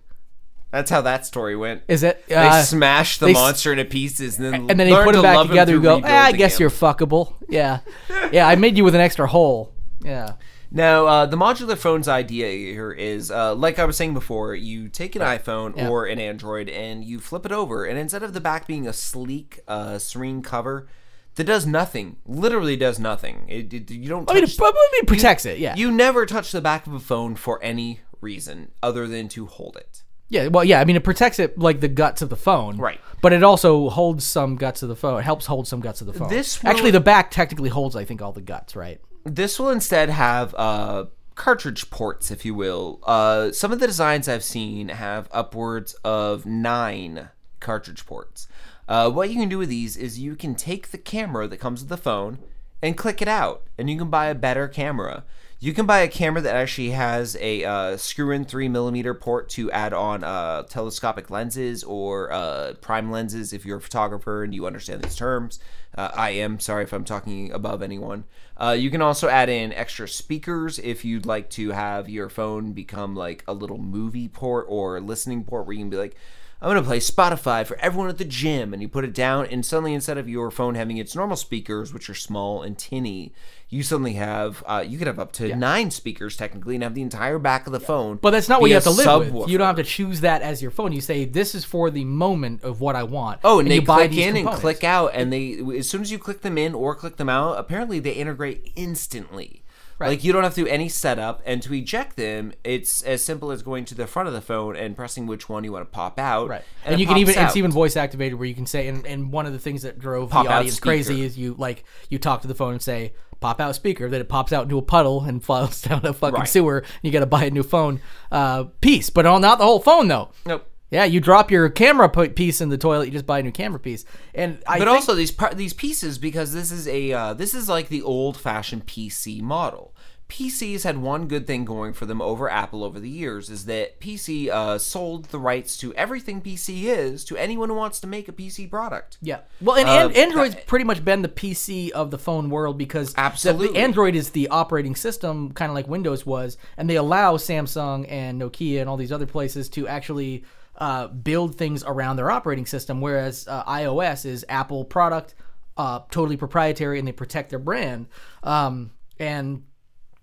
That's 0.71 0.89
how 0.89 1.01
that 1.01 1.23
story 1.25 1.55
went. 1.55 1.83
is 1.87 2.01
it? 2.01 2.25
They 2.27 2.35
Uh, 2.35 2.63
smashed 2.63 3.19
the 3.19 3.27
they 3.27 3.33
monster 3.33 3.73
into 3.73 3.85
pieces, 3.85 4.37
and 4.39 4.45
then 4.45 4.53
and 4.71 4.79
then 4.79 4.89
they 4.89 5.03
put 5.03 5.15
it 5.15 5.21
back 5.21 5.45
together. 5.47 5.73
You 5.73 5.81
go, 5.81 6.01
ah, 6.03 6.23
I 6.25 6.31
guess 6.31 6.55
him. 6.57 6.61
you're 6.63 6.69
fuckable. 6.71 7.33
Yeah, 7.47 7.79
yeah. 8.31 8.47
I 8.47 8.55
made 8.55 8.77
you 8.77 8.83
with 8.83 8.95
an 8.95 9.01
extra 9.01 9.27
hole. 9.27 9.73
Yeah. 10.01 10.33
Now, 10.71 11.05
uh, 11.05 11.25
the 11.27 11.37
modular 11.37 11.77
phone's 11.77 12.07
idea 12.07 12.47
here 12.49 12.91
is, 12.91 13.29
uh, 13.29 13.53
like 13.53 13.77
I 13.77 13.85
was 13.85 13.95
saying 13.95 14.15
before, 14.15 14.55
you 14.55 14.89
take 14.89 15.15
an 15.15 15.21
iPhone 15.21 15.77
Yeah. 15.77 15.87
or 15.89 16.05
an 16.07 16.17
Android 16.17 16.67
and 16.67 17.03
you 17.05 17.19
flip 17.19 17.45
it 17.45 17.51
over, 17.51 17.85
and 17.85 17.99
instead 17.99 18.23
of 18.23 18.33
the 18.33 18.41
back 18.41 18.65
being 18.65 18.87
a 18.87 18.93
sleek, 18.93 19.59
uh, 19.67 19.99
serene 19.99 20.41
cover 20.41 20.87
that 21.35 21.45
does 21.45 21.65
nothing, 21.65 22.17
literally 22.25 22.75
does 22.77 22.99
nothing. 22.99 23.45
It, 23.47 23.73
it- 23.73 23.91
you 23.91 24.07
don't. 24.09 24.29
I 24.29 24.33
mean, 24.35 24.45
touch- 24.45 24.57
it, 24.59 25.07
protects 25.07 25.45
it. 25.45 25.57
Yeah. 25.59 25.75
you 25.75 25.91
never 25.91 26.25
touch 26.25 26.51
the 26.51 26.61
back 26.61 26.85
of 26.87 26.93
a 26.93 26.99
phone 26.99 27.35
for 27.35 27.61
any 27.63 28.01
reason 28.21 28.71
other 28.81 29.07
than 29.07 29.27
to 29.29 29.45
hold 29.45 29.75
it. 29.75 30.03
Yeah, 30.29 30.47
well, 30.47 30.63
yeah. 30.63 30.79
I 30.79 30.85
mean, 30.85 30.95
it 30.95 31.03
protects 31.03 31.37
it 31.37 31.59
like 31.59 31.79
the 31.79 31.87
guts 31.87 32.21
of 32.21 32.29
the 32.29 32.35
phone, 32.35 32.77
Right. 32.77 32.99
But 33.21 33.33
it 33.33 33.43
also 33.43 33.89
holds 33.89 34.25
some 34.25 34.55
guts 34.55 34.81
of 34.81 34.89
the 34.89 34.95
phone. 34.95 35.19
It 35.19 35.23
helps 35.23 35.45
hold 35.45 35.67
some 35.67 35.79
guts 35.79 36.01
of 36.01 36.07
the 36.07 36.13
phone. 36.13 36.29
This 36.29 36.61
will- 36.63 36.69
actually, 36.71 36.91
the 36.91 36.99
back 36.99 37.29
technically 37.31 37.69
holds, 37.69 37.95
I 37.95 38.03
think, 38.05 38.21
all 38.21 38.31
the 38.31 38.41
guts, 38.41 38.75
right? 38.75 38.99
This 39.25 39.59
will 39.59 39.69
instead 39.69 40.09
have 40.09 40.53
uh, 40.57 41.05
cartridge 41.35 41.89
ports, 41.89 42.31
if 42.31 42.45
you 42.45 42.53
will. 42.55 42.99
Uh, 43.03 43.51
some 43.51 43.71
of 43.71 43.79
the 43.79 43.87
designs 43.87 44.27
I've 44.27 44.43
seen 44.43 44.89
have 44.89 45.27
upwards 45.31 45.93
of 46.03 46.45
nine 46.45 47.29
cartridge 47.59 48.05
ports. 48.05 48.47
Uh, 48.87 49.09
what 49.09 49.29
you 49.29 49.35
can 49.35 49.49
do 49.49 49.57
with 49.57 49.69
these 49.69 49.95
is 49.95 50.19
you 50.19 50.35
can 50.35 50.55
take 50.55 50.91
the 50.91 50.97
camera 50.97 51.47
that 51.47 51.57
comes 51.57 51.81
with 51.81 51.89
the 51.89 51.97
phone 51.97 52.39
and 52.81 52.97
click 52.97 53.21
it 53.21 53.27
out, 53.27 53.63
and 53.77 53.89
you 53.89 53.97
can 53.97 54.09
buy 54.09 54.25
a 54.25 54.35
better 54.35 54.67
camera. 54.67 55.23
You 55.63 55.71
can 55.71 55.85
buy 55.85 55.99
a 55.99 56.09
camera 56.09 56.41
that 56.41 56.57
actually 56.57 56.89
has 56.89 57.37
a 57.39 57.63
uh, 57.63 57.95
screw-in 57.95 58.43
three 58.43 58.67
millimeter 58.67 59.13
port 59.13 59.47
to 59.51 59.71
add 59.71 59.93
on 59.93 60.21
uh, 60.21 60.63
telescopic 60.63 61.29
lenses 61.29 61.85
or 61.85 62.33
uh, 62.33 62.73
prime 62.81 63.09
lenses 63.09 63.53
if 63.53 63.65
you're 63.65 63.77
a 63.77 63.81
photographer 63.81 64.43
and 64.43 64.53
you 64.53 64.67
understand 64.67 65.01
these 65.01 65.15
terms. 65.15 65.59
Uh, 65.97 66.11
I 66.13 66.31
am 66.31 66.59
sorry 66.59 66.83
if 66.83 66.91
I'm 66.91 67.05
talking 67.05 67.53
above 67.53 67.81
anyone. 67.81 68.25
Uh, 68.57 68.75
you 68.77 68.91
can 68.91 69.01
also 69.01 69.29
add 69.29 69.47
in 69.47 69.71
extra 69.71 70.05
speakers 70.05 70.79
if 70.79 71.05
you'd 71.05 71.25
like 71.25 71.49
to 71.51 71.71
have 71.71 72.09
your 72.09 72.27
phone 72.27 72.73
become 72.73 73.15
like 73.15 73.45
a 73.47 73.53
little 73.53 73.77
movie 73.77 74.27
port 74.27 74.65
or 74.67 74.99
listening 74.99 75.45
port 75.45 75.65
where 75.65 75.73
you 75.73 75.79
can 75.79 75.89
be 75.89 75.95
like, 75.95 76.17
I'm 76.63 76.69
going 76.69 76.81
to 76.81 76.87
play 76.87 76.99
Spotify 76.99 77.67
for 77.67 77.77
everyone 77.79 78.07
at 78.07 78.17
the 78.17 78.23
gym. 78.23 78.71
And 78.71 78.81
you 78.81 78.87
put 78.87 79.03
it 79.03 79.13
down, 79.13 79.47
and 79.47 79.65
suddenly, 79.65 79.93
instead 79.93 80.17
of 80.17 80.29
your 80.29 80.49
phone 80.49 80.75
having 80.75 80.95
its 80.95 81.13
normal 81.13 81.35
speakers, 81.35 81.93
which 81.93 82.09
are 82.09 82.13
small 82.13 82.61
and 82.61 82.77
tinny, 82.77 83.33
you 83.67 83.83
suddenly 83.83 84.13
have, 84.13 84.63
uh, 84.65 84.81
you 84.87 84.97
could 84.97 85.07
have 85.07 85.19
up 85.19 85.33
to 85.33 85.53
nine 85.57 85.91
speakers 85.91 86.37
technically 86.37 86.75
and 86.75 86.83
have 86.83 86.95
the 86.95 87.01
entire 87.01 87.37
back 87.37 87.67
of 87.67 87.73
the 87.73 87.81
phone. 87.81 88.15
But 88.15 88.31
that's 88.31 88.47
not 88.47 88.61
what 88.61 88.69
you 88.69 88.75
have 88.75 88.83
to 88.83 88.91
live 88.91 89.33
with. 89.33 89.49
You 89.49 89.57
don't 89.57 89.67
have 89.67 89.75
to 89.75 89.83
choose 89.83 90.21
that 90.21 90.41
as 90.41 90.61
your 90.61 90.71
phone. 90.71 90.93
You 90.93 91.01
say 91.01 91.25
this 91.25 91.53
is 91.53 91.65
for 91.65 91.89
the 91.91 92.05
moment 92.05 92.63
of 92.63 92.79
what 92.79 92.95
I 92.95 93.03
want. 93.03 93.41
Oh, 93.43 93.59
and, 93.59 93.69
they 93.69 93.75
you 93.75 93.81
click 93.81 94.15
in 94.15 94.37
and 94.37 94.47
click 94.47 94.85
out, 94.85 95.11
and 95.13 95.33
they 95.33 95.59
as 95.77 95.89
soon 95.89 96.01
as 96.01 96.13
you 96.13 96.17
click 96.19 96.41
them 96.41 96.57
in 96.57 96.73
or 96.73 96.95
click 96.95 97.17
them 97.17 97.27
out, 97.27 97.59
apparently 97.59 97.99
they 97.99 98.13
integrate 98.13 98.71
instantly. 98.77 99.62
Right. 100.03 100.09
Like 100.09 100.23
you 100.23 100.33
don't 100.33 100.43
have 100.43 100.53
to 100.55 100.63
do 100.63 100.67
any 100.67 100.89
setup, 100.89 101.41
and 101.45 101.61
to 101.63 101.73
eject 101.73 102.15
them, 102.15 102.53
it's 102.63 103.01
as 103.03 103.23
simple 103.23 103.51
as 103.51 103.63
going 103.63 103.85
to 103.85 103.95
the 103.95 104.05
front 104.05 104.27
of 104.27 104.33
the 104.33 104.41
phone 104.41 104.75
and 104.75 104.95
pressing 104.95 105.27
which 105.27 105.49
one 105.49 105.63
you 105.63 105.71
want 105.71 105.85
to 105.85 105.91
pop 105.91 106.19
out. 106.19 106.49
Right, 106.49 106.61
and, 106.83 106.93
and, 106.93 107.01
you 107.01 107.07
can 107.07 107.17
even 107.17 107.37
out. 107.37 107.47
it's 107.47 107.55
even 107.57 107.71
voice 107.71 107.95
activated 107.95 108.37
where 108.37 108.47
you 108.47 108.55
can 108.55 108.65
say 108.65 108.87
and, 108.87 109.05
and 109.05 109.31
one 109.31 109.45
of 109.45 109.53
the 109.53 109.59
things 109.59 109.83
that 109.83 109.99
drove 109.99 110.29
Pop 110.29 110.45
the 110.45 110.51
audience 110.51 110.79
crazy 110.79 111.21
is 111.21 111.37
you 111.37 111.55
like 111.57 111.85
you 112.09 112.19
talk 112.19 112.41
to 112.41 112.47
the 112.47 112.55
phone 112.55 112.73
and 112.73 112.81
say 112.81 113.13
pop 113.39 113.59
out 113.59 113.75
speaker 113.75 114.09
that 114.09 114.21
it 114.21 114.29
pops 114.29 114.53
out 114.53 114.63
into 114.63 114.77
a 114.77 114.81
puddle 114.81 115.23
and 115.23 115.43
falls 115.45 115.81
down 115.81 116.05
a 116.05 116.13
fucking 116.13 116.39
Right. 116.39 116.47
sewer 116.47 116.79
and 116.79 116.87
you 117.01 117.11
got 117.11 117.19
to 117.21 117.25
buy 117.25 117.45
a 117.45 117.51
new 117.51 117.63
phone 117.63 118.01
uh, 118.31 118.65
piece 118.81 119.09
but 119.09 119.25
all, 119.25 119.39
not 119.39 119.57
the 119.57 119.65
whole 119.65 119.79
phone 119.79 120.07
though. 120.07 120.29
Nope. 120.45 120.69
Yeah, 120.93 121.05
you 121.05 121.19
drop 121.19 121.49
your 121.49 121.69
camera 121.69 122.07
piece 122.07 122.61
in 122.61 122.69
the 122.69 122.77
toilet, 122.77 123.05
you 123.05 123.11
just 123.11 123.25
buy 123.25 123.39
a 123.39 123.43
new 123.43 123.51
camera 123.51 123.79
piece. 123.79 124.05
And 124.35 124.61
I 124.67 124.77
but 124.77 124.87
also 124.87 125.15
these 125.15 125.31
par- 125.31 125.55
these 125.55 125.73
pieces 125.73 126.19
because 126.19 126.53
this 126.53 126.71
is 126.71 126.87
a 126.87 127.11
uh, 127.11 127.33
this 127.33 127.55
is 127.55 127.67
like 127.67 127.89
the 127.89 128.03
old 128.03 128.37
fashioned 128.37 128.85
PC 128.85 129.41
model. 129.41 129.92
PCs 130.33 130.83
had 130.83 130.97
one 130.97 131.27
good 131.27 131.45
thing 131.45 131.63
going 131.63 131.93
for 131.93 132.07
them 132.07 132.19
over 132.19 132.49
Apple 132.49 132.83
over 132.83 132.99
the 132.99 133.07
years 133.09 133.51
is 133.51 133.65
that 133.65 133.99
PC 133.99 134.49
uh, 134.49 134.79
sold 134.79 135.25
the 135.25 135.37
rights 135.37 135.77
to 135.77 135.93
everything 135.93 136.41
PC 136.41 136.85
is 136.85 137.23
to 137.25 137.37
anyone 137.37 137.69
who 137.69 137.75
wants 137.75 137.99
to 137.99 138.07
make 138.07 138.27
a 138.27 138.31
PC 138.31 138.67
product. 138.67 139.19
Yeah. 139.21 139.41
Well, 139.61 139.75
and, 139.77 139.87
Uh, 139.87 140.07
and 140.07 140.15
Android's 140.17 140.55
pretty 140.65 140.85
much 140.85 141.05
been 141.05 141.21
the 141.21 141.29
PC 141.29 141.91
of 141.91 142.09
the 142.09 142.17
phone 142.17 142.49
world 142.49 142.79
because 142.79 143.13
the- 143.13 143.19
Absolutely. 143.19 143.67
the 143.67 143.77
Android 143.77 144.15
is 144.15 144.31
the 144.31 144.47
operating 144.47 144.95
system, 144.95 145.51
kind 145.51 145.69
of 145.69 145.75
like 145.75 145.87
Windows 145.87 146.25
was, 146.25 146.57
and 146.77 146.89
they 146.89 146.95
allow 146.95 147.37
Samsung 147.37 148.07
and 148.09 148.41
Nokia 148.41 148.81
and 148.81 148.89
all 148.89 148.97
these 148.97 149.11
other 149.11 149.27
places 149.27 149.69
to 149.69 149.87
actually 149.87 150.43
uh, 150.79 151.09
build 151.09 151.55
things 151.55 151.83
around 151.85 152.15
their 152.15 152.31
operating 152.31 152.65
system, 152.65 153.01
whereas 153.01 153.47
uh, 153.47 153.63
iOS 153.65 154.25
is 154.25 154.43
Apple 154.49 154.83
product, 154.83 155.35
uh, 155.77 155.99
totally 156.09 156.37
proprietary, 156.37 156.97
and 156.97 157.07
they 157.07 157.11
protect 157.11 157.51
their 157.51 157.59
brand. 157.59 158.07
Um, 158.41 158.89
and 159.19 159.61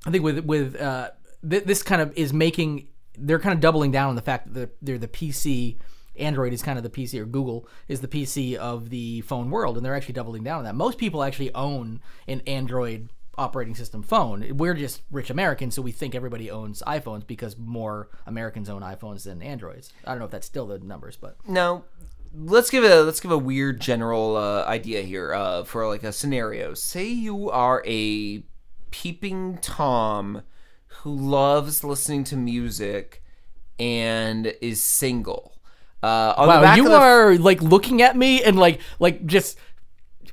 I 0.06 0.10
think 0.10 0.24
with 0.24 0.38
with 0.40 0.80
uh, 0.80 1.10
th- 1.48 1.64
this 1.64 1.82
kind 1.82 2.00
of 2.02 2.16
is 2.16 2.32
making 2.32 2.88
they're 3.16 3.38
kind 3.38 3.54
of 3.54 3.60
doubling 3.60 3.90
down 3.90 4.08
on 4.08 4.16
the 4.16 4.22
fact 4.22 4.46
that 4.46 4.54
they're, 4.54 4.70
they're 4.82 4.98
the 4.98 5.08
PC. 5.08 5.76
Android 6.18 6.52
is 6.52 6.62
kind 6.62 6.76
of 6.76 6.82
the 6.82 6.90
PC, 6.90 7.18
or 7.20 7.24
Google 7.24 7.66
is 7.88 8.00
the 8.00 8.08
PC 8.08 8.56
of 8.56 8.90
the 8.90 9.22
phone 9.22 9.50
world, 9.50 9.76
and 9.76 9.86
they're 9.86 9.94
actually 9.94 10.14
doubling 10.14 10.42
down 10.42 10.58
on 10.58 10.64
that. 10.64 10.74
Most 10.74 10.98
people 10.98 11.22
actually 11.22 11.54
own 11.54 12.00
an 12.26 12.42
Android 12.46 13.08
operating 13.38 13.74
system 13.74 14.02
phone. 14.02 14.56
We're 14.56 14.74
just 14.74 15.02
rich 15.10 15.30
Americans, 15.30 15.74
so 15.74 15.82
we 15.82 15.92
think 15.92 16.14
everybody 16.14 16.50
owns 16.50 16.82
iPhones 16.86 17.26
because 17.26 17.56
more 17.56 18.10
Americans 18.26 18.68
own 18.68 18.82
iPhones 18.82 19.24
than 19.24 19.40
Androids. 19.40 19.92
I 20.04 20.10
don't 20.10 20.18
know 20.18 20.26
if 20.26 20.30
that's 20.30 20.46
still 20.46 20.66
the 20.66 20.78
numbers, 20.78 21.16
but 21.16 21.36
no. 21.46 21.84
let's 22.34 22.70
give 22.70 22.84
a 22.84 23.02
let's 23.02 23.20
give 23.20 23.30
a 23.30 23.38
weird 23.38 23.80
general 23.80 24.36
uh, 24.36 24.64
idea 24.64 25.02
here 25.02 25.32
uh, 25.32 25.64
for 25.64 25.88
like 25.88 26.02
a 26.02 26.12
scenario. 26.12 26.74
Say 26.74 27.08
you 27.08 27.50
are 27.50 27.82
a 27.86 28.42
peeping 28.90 29.58
tom 29.60 30.42
who 31.02 31.14
loves 31.14 31.82
listening 31.82 32.24
to 32.24 32.36
music 32.36 33.22
and 33.78 34.54
is 34.60 34.82
single. 34.82 35.58
Uh, 36.02 36.34
wow, 36.38 36.74
you 36.74 36.84
the 36.84 36.94
f- 36.94 37.00
are 37.00 37.38
like 37.38 37.60
looking 37.62 38.02
at 38.02 38.16
me 38.16 38.42
and 38.42 38.58
like 38.58 38.80
like 38.98 39.26
just 39.26 39.58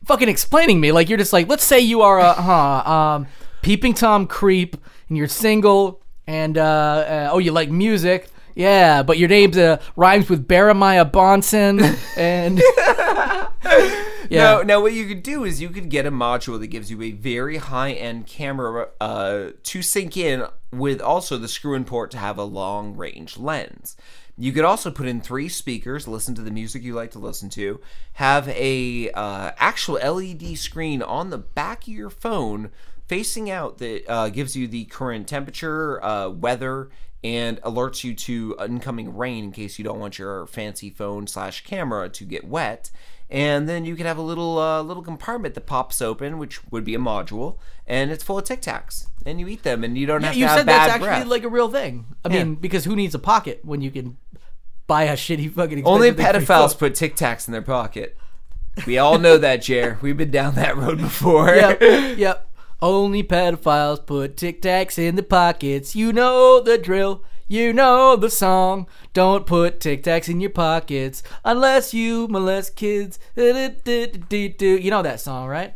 fucking 0.06 0.30
explaining 0.30 0.80
me. 0.80 0.92
Like 0.92 1.10
you're 1.10 1.18
just 1.18 1.34
like, 1.34 1.48
let's 1.48 1.64
say 1.64 1.80
you 1.80 2.02
are 2.02 2.20
a 2.20 2.34
huh, 2.42 2.92
um, 2.92 3.28
peeping 3.62 3.94
tom 3.94 4.28
creep 4.28 4.78
and 5.10 5.18
you're 5.18 5.28
single 5.28 6.02
and 6.26 6.58
uh, 6.58 6.62
uh 6.62 7.30
oh 7.32 7.40
you 7.40 7.52
like 7.52 7.70
music. 7.70 8.30
Yeah, 8.56 9.04
but 9.04 9.20
your 9.20 9.30
name's 9.30 9.58
uh, 9.58 9.80
rhymes 9.96 10.30
with 10.30 10.48
Baramiah 10.48 11.12
Bonson 11.12 11.80
and 12.18 12.60
yeah. 14.30 14.42
Now, 14.42 14.62
now, 14.62 14.82
what 14.82 14.94
you 14.94 15.08
could 15.08 15.24
do 15.24 15.44
is 15.44 15.62
you 15.62 15.70
could 15.70 15.90
get 15.90 16.06
a 16.06 16.12
module 16.12 16.60
that 16.60 16.68
gives 16.68 16.92
you 16.92 17.02
a 17.02 17.12
very 17.12 17.58
high-end 17.58 18.28
camera 18.28 18.90
uh, 19.00 19.52
to 19.64 19.82
sync 19.82 20.18
in 20.18 20.46
with 20.72 21.02
also 21.02 21.38
the 21.38 21.48
screw-in 21.48 21.86
port 21.86 22.12
to 22.12 22.18
have 22.18 22.38
a 22.38 22.44
long-range 22.44 23.38
lens. 23.38 23.96
You 24.38 24.52
could 24.52 24.66
also 24.66 24.92
put 24.92 25.08
in 25.08 25.20
three 25.22 25.50
speakers, 25.50 26.08
listen 26.08 26.36
to 26.36 26.44
the 26.44 26.52
music 26.52 26.84
you 26.84 26.94
like 26.94 27.12
to 27.12 27.20
listen 27.20 27.50
to, 27.52 27.82
have 28.14 28.48
a 28.50 29.10
uh, 29.12 29.52
actual 29.58 29.96
LED 29.96 30.58
screen 30.58 31.02
on 31.02 31.32
the 31.32 31.40
back 31.40 31.84
of 31.84 31.94
your 31.94 32.12
phone 32.12 32.70
facing 33.08 33.50
out 33.50 33.80
that 33.80 34.08
uh, 34.08 34.30
gives 34.30 34.56
you 34.56 34.68
the 34.68 34.86
current 34.86 35.28
temperature, 35.28 36.04
uh, 36.04 36.30
weather, 36.30 36.90
and 37.24 37.60
alerts 37.62 38.04
you 38.04 38.14
to 38.14 38.56
incoming 38.64 39.16
rain 39.16 39.46
in 39.46 39.52
case 39.52 39.80
you 39.80 39.84
don't 39.84 40.00
want 40.00 40.20
your 40.20 40.46
fancy 40.46 40.90
phone 40.90 41.26
slash 41.26 41.64
camera 41.64 42.08
to 42.10 42.24
get 42.24 42.48
wet. 42.48 42.92
And 43.30 43.68
then 43.68 43.84
you 43.84 43.96
can 43.98 44.06
have 44.06 44.18
a 44.18 44.22
little 44.22 44.58
uh, 44.58 44.82
little 44.82 45.04
compartment 45.04 45.54
that 45.56 45.66
pops 45.66 46.02
open, 46.02 46.38
which 46.38 46.62
would 46.72 46.84
be 46.86 46.96
a 46.96 47.00
module, 47.00 47.58
and 47.86 48.10
it's 48.10 48.24
full 48.24 48.38
of 48.38 48.46
Tic 48.46 48.62
Tacs, 48.62 49.08
and 49.26 49.38
you 49.40 49.48
eat 49.50 49.64
them, 49.64 49.84
and 49.84 49.98
you 49.98 50.06
don't 50.06 50.24
have 50.24 50.36
you 50.36 50.46
to 50.46 50.48
have 50.48 50.58
said 50.60 50.66
bad 50.66 50.90
that's 50.90 51.04
actually 51.04 51.30
like 51.30 51.44
a 51.44 51.50
real 51.50 51.70
thing. 51.70 52.06
I 52.24 52.30
Yeah. 52.30 52.44
mean, 52.46 52.56
because 52.56 52.86
who 52.86 52.96
needs 52.96 53.14
a 53.14 53.20
pocket 53.20 53.60
when 53.64 53.82
you 53.82 53.92
can 53.92 54.16
buy 54.88 55.04
a 55.04 55.14
shitty 55.18 55.52
fucking 55.52 55.86
Only 55.86 56.08
expensive 56.10 56.36
thing 56.36 56.46
for 56.46 56.54
pedophiles 56.54 56.78
put 56.78 56.96
Tic 56.96 57.16
Tacs 57.18 57.48
in 57.48 57.52
their 57.52 57.62
pocket. 57.62 58.16
We 58.86 58.98
all 58.98 59.18
know 59.18 59.38
that, 59.38 59.64
Jer. 59.64 59.98
We've 60.02 60.16
been 60.16 60.32
down 60.32 60.56
that 60.56 60.78
road 60.78 61.00
before. 61.00 61.54
yep, 61.54 61.82
yep. 62.18 62.48
Only 62.82 63.24
pedophiles 63.24 64.06
put 64.06 64.38
tic 64.38 64.62
tacs 64.62 65.00
in 65.00 65.16
the 65.16 65.24
pockets. 65.24 65.96
You 65.96 66.14
know 66.14 66.62
the 66.62 66.78
drill. 66.78 67.24
You 67.50 67.72
know 67.72 68.16
the 68.18 68.30
song. 68.30 68.88
Don't 69.14 69.46
put 69.46 69.80
tic 69.80 70.04
tacs 70.04 70.28
in 70.28 70.42
your 70.42 70.50
pockets 70.50 71.24
unless 71.46 71.94
you 71.94 72.28
molest 72.28 72.76
kids. 72.76 73.20
You 73.36 73.54
know 74.90 75.02
that 75.02 75.20
song, 75.22 75.48
right? 75.48 75.74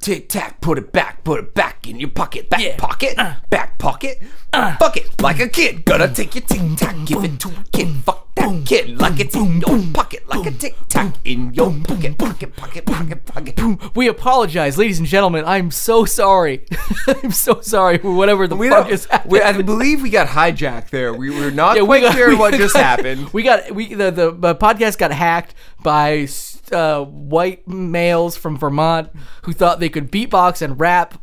Tic 0.00 0.28
Tac, 0.28 0.60
put 0.60 0.78
it 0.78 0.92
back, 0.92 1.24
put 1.24 1.40
it 1.40 1.54
back 1.54 1.88
in 1.88 1.98
your 1.98 2.10
pocket, 2.10 2.48
back 2.48 2.60
Yeah. 2.60 2.76
pocket, 2.76 3.14
uh. 3.18 3.34
back 3.50 3.77
pocket, 3.78 4.22
fuck 4.52 4.96
it 4.96 5.20
like 5.22 5.40
a 5.40 5.48
kid. 5.48 5.84
Gonna 5.84 6.12
take 6.12 6.34
your 6.34 6.44
Tic 6.44 6.60
Tac, 6.76 6.96
give 7.06 7.24
it 7.24 7.38
to 7.40 7.48
a 7.48 7.64
kid. 7.72 7.88
Fuck 8.04 8.34
that 8.34 8.62
kid 8.66 9.00
like 9.00 9.18
it's 9.20 9.34
in 9.34 9.60
your 9.60 9.78
pocket, 9.92 10.28
like 10.28 10.46
a 10.46 10.50
Tic 10.50 10.76
Tac 10.88 11.14
in 11.24 11.52
your 11.54 11.72
pocket, 11.84 12.18
pocket, 12.18 12.56
pocket, 12.56 12.84
pocket, 12.86 13.24
pocket. 13.26 13.96
We 13.96 14.08
apologize, 14.08 14.78
ladies 14.78 14.98
and 14.98 15.08
gentlemen. 15.08 15.44
I'm 15.44 15.70
so 15.70 16.04
sorry. 16.04 16.66
I'm 17.06 17.30
so 17.32 17.60
sorry 17.60 17.98
for 17.98 18.12
whatever 18.14 18.46
the 18.46 18.56
We 18.56 18.68
fuck 18.68 18.88
is 18.90 19.06
happening. 19.06 19.32
We, 19.32 19.42
I 19.42 19.60
believe 19.62 20.02
we 20.02 20.10
got 20.10 20.28
hijacked 20.28 20.90
there. 20.90 21.12
We 21.14 21.30
were 21.30 21.50
not 21.50 21.76
Yeah, 21.76 21.82
we 21.82 21.86
quite 21.98 22.02
got- 22.02 22.12
clear 22.12 22.28
we 22.28 22.34
what 22.36 22.54
just 22.54 22.76
happened. 22.88 23.32
We 23.32 23.42
got 23.42 23.70
we 23.72 23.94
the 23.94 24.10
the, 24.10 24.30
the 24.32 24.54
podcast 24.54 24.98
got 24.98 25.10
hacked 25.12 25.54
by 25.82 26.28
uh, 26.72 27.04
white 27.04 27.66
males 27.66 28.36
from 28.36 28.56
Vermont 28.58 29.10
who 29.42 29.52
thought 29.52 29.80
they 29.80 29.88
could 29.88 30.10
beatbox 30.12 30.62
and 30.62 30.78
rap, 30.78 31.20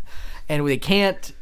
and 0.48 0.66
they 0.68 0.76
can't. 0.78 1.32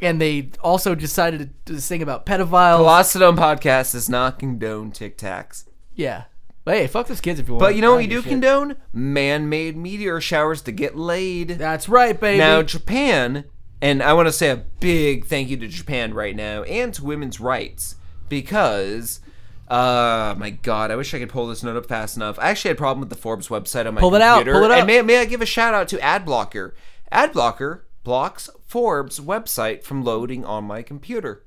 And 0.00 0.20
they 0.20 0.50
also 0.60 0.94
decided 0.94 1.52
to, 1.66 1.80
sing 1.80 2.02
about 2.02 2.24
pedophiles. 2.24 2.78
The 2.78 2.82
Lost 2.82 3.16
at 3.16 3.22
Home 3.22 3.36
podcast 3.36 3.92
does 3.92 4.08
not 4.08 4.38
condone 4.38 4.92
Tic 4.92 5.18
Tacs. 5.18 5.64
Yeah. 5.94 6.24
But 6.64 6.76
hey, 6.76 6.86
fuck 6.86 7.06
those 7.06 7.20
kids 7.20 7.40
if 7.40 7.48
you 7.48 7.54
want. 7.54 7.60
But 7.60 7.76
you 7.76 7.80
know 7.80 7.92
what 7.92 8.00
don't 8.00 8.08
do 8.10 8.16
give 8.16 8.18
a 8.18 8.22
shit. 8.24 8.30
condone? 8.30 8.76
Man-made 8.92 9.76
meteor 9.76 10.20
showers 10.20 10.60
to 10.62 10.72
get 10.72 10.96
laid. 10.96 11.48
That's 11.48 11.88
right, 11.88 12.18
baby. 12.20 12.38
Now, 12.38 12.62
Japan, 12.62 13.46
and 13.80 14.02
I 14.02 14.12
want 14.12 14.28
to 14.28 14.32
say 14.32 14.50
a 14.50 14.56
big 14.56 15.24
thank 15.26 15.48
you 15.48 15.56
to 15.56 15.66
Japan 15.66 16.12
right 16.12 16.36
now 16.36 16.64
and 16.64 16.92
to 16.94 17.04
women's 17.04 17.40
rights 17.40 17.96
because, 18.28 19.20
uh, 19.68 20.34
my 20.36 20.50
God, 20.50 20.90
I 20.90 20.96
wish 20.96 21.14
I 21.14 21.18
could 21.18 21.30
pull 21.30 21.46
this 21.46 21.62
note 21.62 21.76
up 21.76 21.86
fast 21.86 22.16
enough. 22.16 22.38
I 22.38 22.50
actually 22.50 22.68
had 22.68 22.76
a 22.76 22.78
problem 22.78 23.00
with 23.00 23.08
the 23.08 23.16
Forbes 23.16 23.48
website 23.48 23.86
on 23.86 23.94
my 23.94 24.00
Pull 24.00 24.14
it 24.14 24.20
out, 24.20 24.44
pull 24.44 24.64
it 24.64 24.70
up. 24.70 24.78
And 24.78 24.86
may, 24.86 25.00
may 25.00 25.20
I 25.20 25.24
give 25.24 25.40
a 25.40 25.46
shout 25.46 25.72
out 25.72 25.88
to 25.88 25.96
AdBlocker? 25.96 26.72
AdBlocker 27.10 27.80
blocks 28.04 28.50
Forbes 28.68 29.18
website 29.18 29.82
from 29.82 30.04
loading 30.04 30.44
on 30.44 30.64
my 30.64 30.82
computer. 30.82 31.42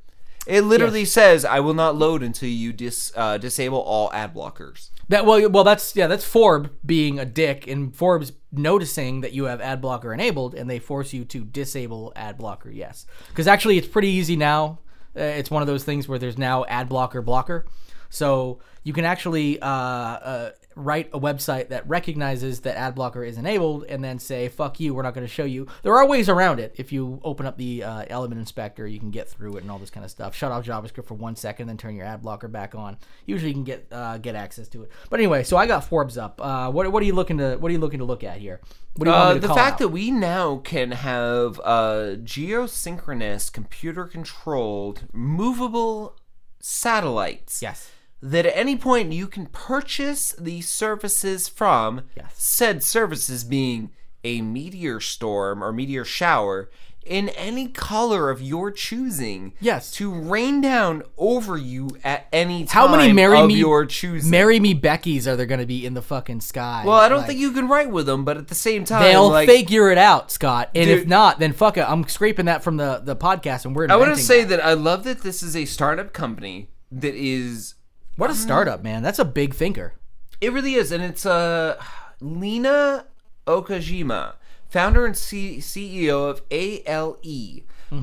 It 0.47 0.61
literally 0.61 1.05
says, 1.05 1.45
"I 1.45 1.59
will 1.59 1.75
not 1.75 1.95
load 1.95 2.23
until 2.23 2.49
you 2.49 2.73
dis, 2.73 3.13
uh, 3.15 3.37
disable 3.37 3.77
all 3.77 4.11
ad 4.11 4.33
blockers." 4.33 4.89
That 5.07 5.23
well, 5.23 5.47
well, 5.49 5.63
that's 5.63 5.95
yeah, 5.95 6.07
that's 6.07 6.25
Forbes 6.25 6.69
being 6.83 7.19
a 7.19 7.25
dick, 7.25 7.67
and 7.67 7.95
Forbes 7.95 8.31
noticing 8.51 9.21
that 9.21 9.33
you 9.33 9.43
have 9.45 9.61
ad 9.61 9.81
blocker 9.81 10.11
enabled, 10.11 10.55
and 10.55 10.67
they 10.67 10.79
force 10.79 11.13
you 11.13 11.23
to 11.25 11.45
disable 11.45 12.11
ad 12.15 12.39
blocker. 12.39 12.71
Yes, 12.71 13.05
because 13.27 13.47
actually, 13.47 13.77
it's 13.77 13.87
pretty 13.87 14.09
easy 14.09 14.35
now. 14.35 14.79
Uh, 15.15 15.21
it's 15.21 15.51
one 15.51 15.61
of 15.61 15.67
those 15.67 15.83
things 15.83 16.07
where 16.07 16.17
there's 16.17 16.39
now 16.39 16.65
ad 16.65 16.89
blocker 16.89 17.21
blocker, 17.21 17.67
so 18.09 18.59
you 18.83 18.93
can 18.93 19.05
actually 19.05 19.61
uh, 19.61 19.67
uh, 19.67 20.51
write 20.75 21.09
a 21.13 21.19
website 21.19 21.69
that 21.69 21.87
recognizes 21.87 22.61
that 22.61 22.77
ad 22.77 22.95
blocker 22.95 23.23
is 23.23 23.37
enabled, 23.37 23.85
and 23.89 24.03
then 24.03 24.19
say 24.19 24.47
"fuck 24.47 24.79
you," 24.79 24.93
we're 24.93 25.03
not 25.03 25.13
going 25.13 25.25
to 25.27 25.31
show 25.33 25.43
you. 25.45 25.67
There 25.83 25.95
are 25.97 26.05
ways 26.07 26.29
around 26.29 26.59
it. 26.59 26.73
If 26.77 26.91
you 26.91 27.19
open 27.23 27.45
up 27.45 27.57
the 27.57 27.83
uh, 27.83 28.05
Element 28.09 28.39
Inspector, 28.39 28.85
you 28.87 28.99
can 28.99 29.11
get 29.11 29.29
through 29.29 29.57
it 29.57 29.61
and 29.63 29.71
all 29.71 29.79
this 29.79 29.89
kind 29.89 30.03
of 30.03 30.11
stuff. 30.11 30.35
Shut 30.35 30.51
off 30.51 30.65
JavaScript 30.65 31.05
for 31.05 31.15
one 31.15 31.35
second, 31.35 31.67
then 31.67 31.77
turn 31.77 31.95
your 31.95 32.05
ad 32.05 32.21
blocker 32.21 32.47
back 32.47 32.75
on. 32.75 32.97
Usually, 33.25 33.49
you 33.49 33.55
can 33.55 33.63
get 33.63 33.87
uh, 33.91 34.17
get 34.17 34.35
access 34.35 34.67
to 34.69 34.83
it. 34.83 34.91
But 35.09 35.19
anyway, 35.19 35.43
so 35.43 35.57
I 35.57 35.67
got 35.67 35.83
Forbes 35.83 36.17
up. 36.17 36.39
Uh, 36.41 36.71
what, 36.71 36.91
what 36.91 37.01
are 37.03 37.05
you 37.05 37.13
looking 37.15 37.37
to 37.39 37.57
What 37.57 37.69
are 37.69 37.73
you 37.73 37.79
looking 37.79 37.99
to 37.99 38.05
look 38.05 38.23
at 38.23 38.37
here? 38.37 38.59
What 38.95 39.05
do 39.05 39.11
you 39.11 39.15
Uh, 39.15 39.19
want 39.25 39.35
me 39.35 39.41
to 39.41 39.47
the 39.47 39.53
fact 39.55 39.73
out? 39.73 39.79
that 39.79 39.87
we 39.89 40.11
now 40.11 40.57
can 40.57 40.91
have 40.91 41.59
uh, 41.63 42.15
geosynchronous, 42.23 43.51
computer 43.51 44.05
controlled, 44.05 45.03
movable 45.13 46.17
satellites. 46.59 47.61
yes. 47.61 47.89
That 48.21 48.45
at 48.45 48.55
any 48.55 48.75
point 48.75 49.13
you 49.13 49.27
can 49.27 49.47
purchase 49.47 50.33
these 50.33 50.69
services 50.69 51.47
from, 51.49 52.01
Yes. 52.15 52.33
said 52.35 52.83
services 52.83 53.43
being 53.43 53.91
a 54.23 54.41
meteor 54.41 54.99
storm 54.99 55.63
or 55.63 55.71
meteor 55.73 56.05
shower 56.05 56.69
in 57.03 57.29
any 57.29 57.67
color 57.67 58.29
of 58.29 58.39
your 58.43 58.69
choosing. 58.69 59.53
Yes. 59.59 59.89
To 59.93 60.13
rain 60.13 60.61
down 60.61 61.01
over 61.17 61.57
you 61.57 61.89
at 62.03 62.27
any 62.31 62.65
time 62.65 62.89
How 62.89 62.95
many 62.95 63.11
marry 63.11 63.39
of 63.39 63.47
me 63.47 63.55
your 63.55 63.87
choosing. 63.87 64.29
marry 64.29 64.59
me 64.59 64.75
Beckys 64.79 65.25
are 65.25 65.35
there 65.35 65.47
going 65.47 65.59
to 65.61 65.65
be 65.65 65.83
in 65.83 65.95
the 65.95 66.03
fucking 66.03 66.41
sky? 66.41 66.83
well, 66.85 66.97
I 66.97 67.09
don't 67.09 67.19
Like, 67.21 67.27
think 67.29 67.39
you 67.39 67.51
can 67.53 67.67
write 67.67 67.89
with 67.89 68.05
them, 68.05 68.23
but 68.23 68.37
at 68.37 68.49
the 68.49 68.53
same 68.55 68.85
time, 68.85 69.01
They'll 69.01 69.29
like, 69.31 69.49
figure 69.49 69.89
it 69.89 69.97
out, 69.97 70.31
Scott. 70.31 70.69
And 70.75 70.87
if 70.91 71.07
not, 71.07 71.39
then 71.39 71.53
fuck 71.53 71.77
it. 71.77 71.89
I'm 71.89 72.07
scraping 72.07 72.45
that 72.45 72.61
from 72.63 72.77
the, 72.77 73.01
the 73.03 73.15
podcast, 73.15 73.65
and 73.65 73.75
we're. 73.75 73.89
I 73.89 73.95
want 73.95 74.15
to 74.15 74.21
say 74.21 74.41
that. 74.43 74.57
that 74.57 74.63
I 74.65 74.73
love 74.73 75.03
that 75.05 75.21
this 75.23 75.41
is 75.41 75.55
a 75.55 75.65
startup 75.65 76.13
company 76.13 76.69
that 76.91 77.15
is 77.15 77.73
what 78.15 78.29
a 78.29 78.35
startup, 78.35 78.83
man. 78.83 79.01
That's 79.03 79.19
a 79.19 79.25
big 79.25 79.53
thinker. 79.53 79.93
it 80.39 80.51
really 80.53 80.75
is 80.75 80.91
and 80.91 81.03
it's 81.03 81.25
uh 81.25 81.81
Lena 82.19 83.05
Okajima, 83.47 84.33
founder 84.69 85.05
and 85.05 85.17
C- 85.17 85.57
CEO 85.57 86.29
of 86.29 86.41
ALE. 86.51 87.17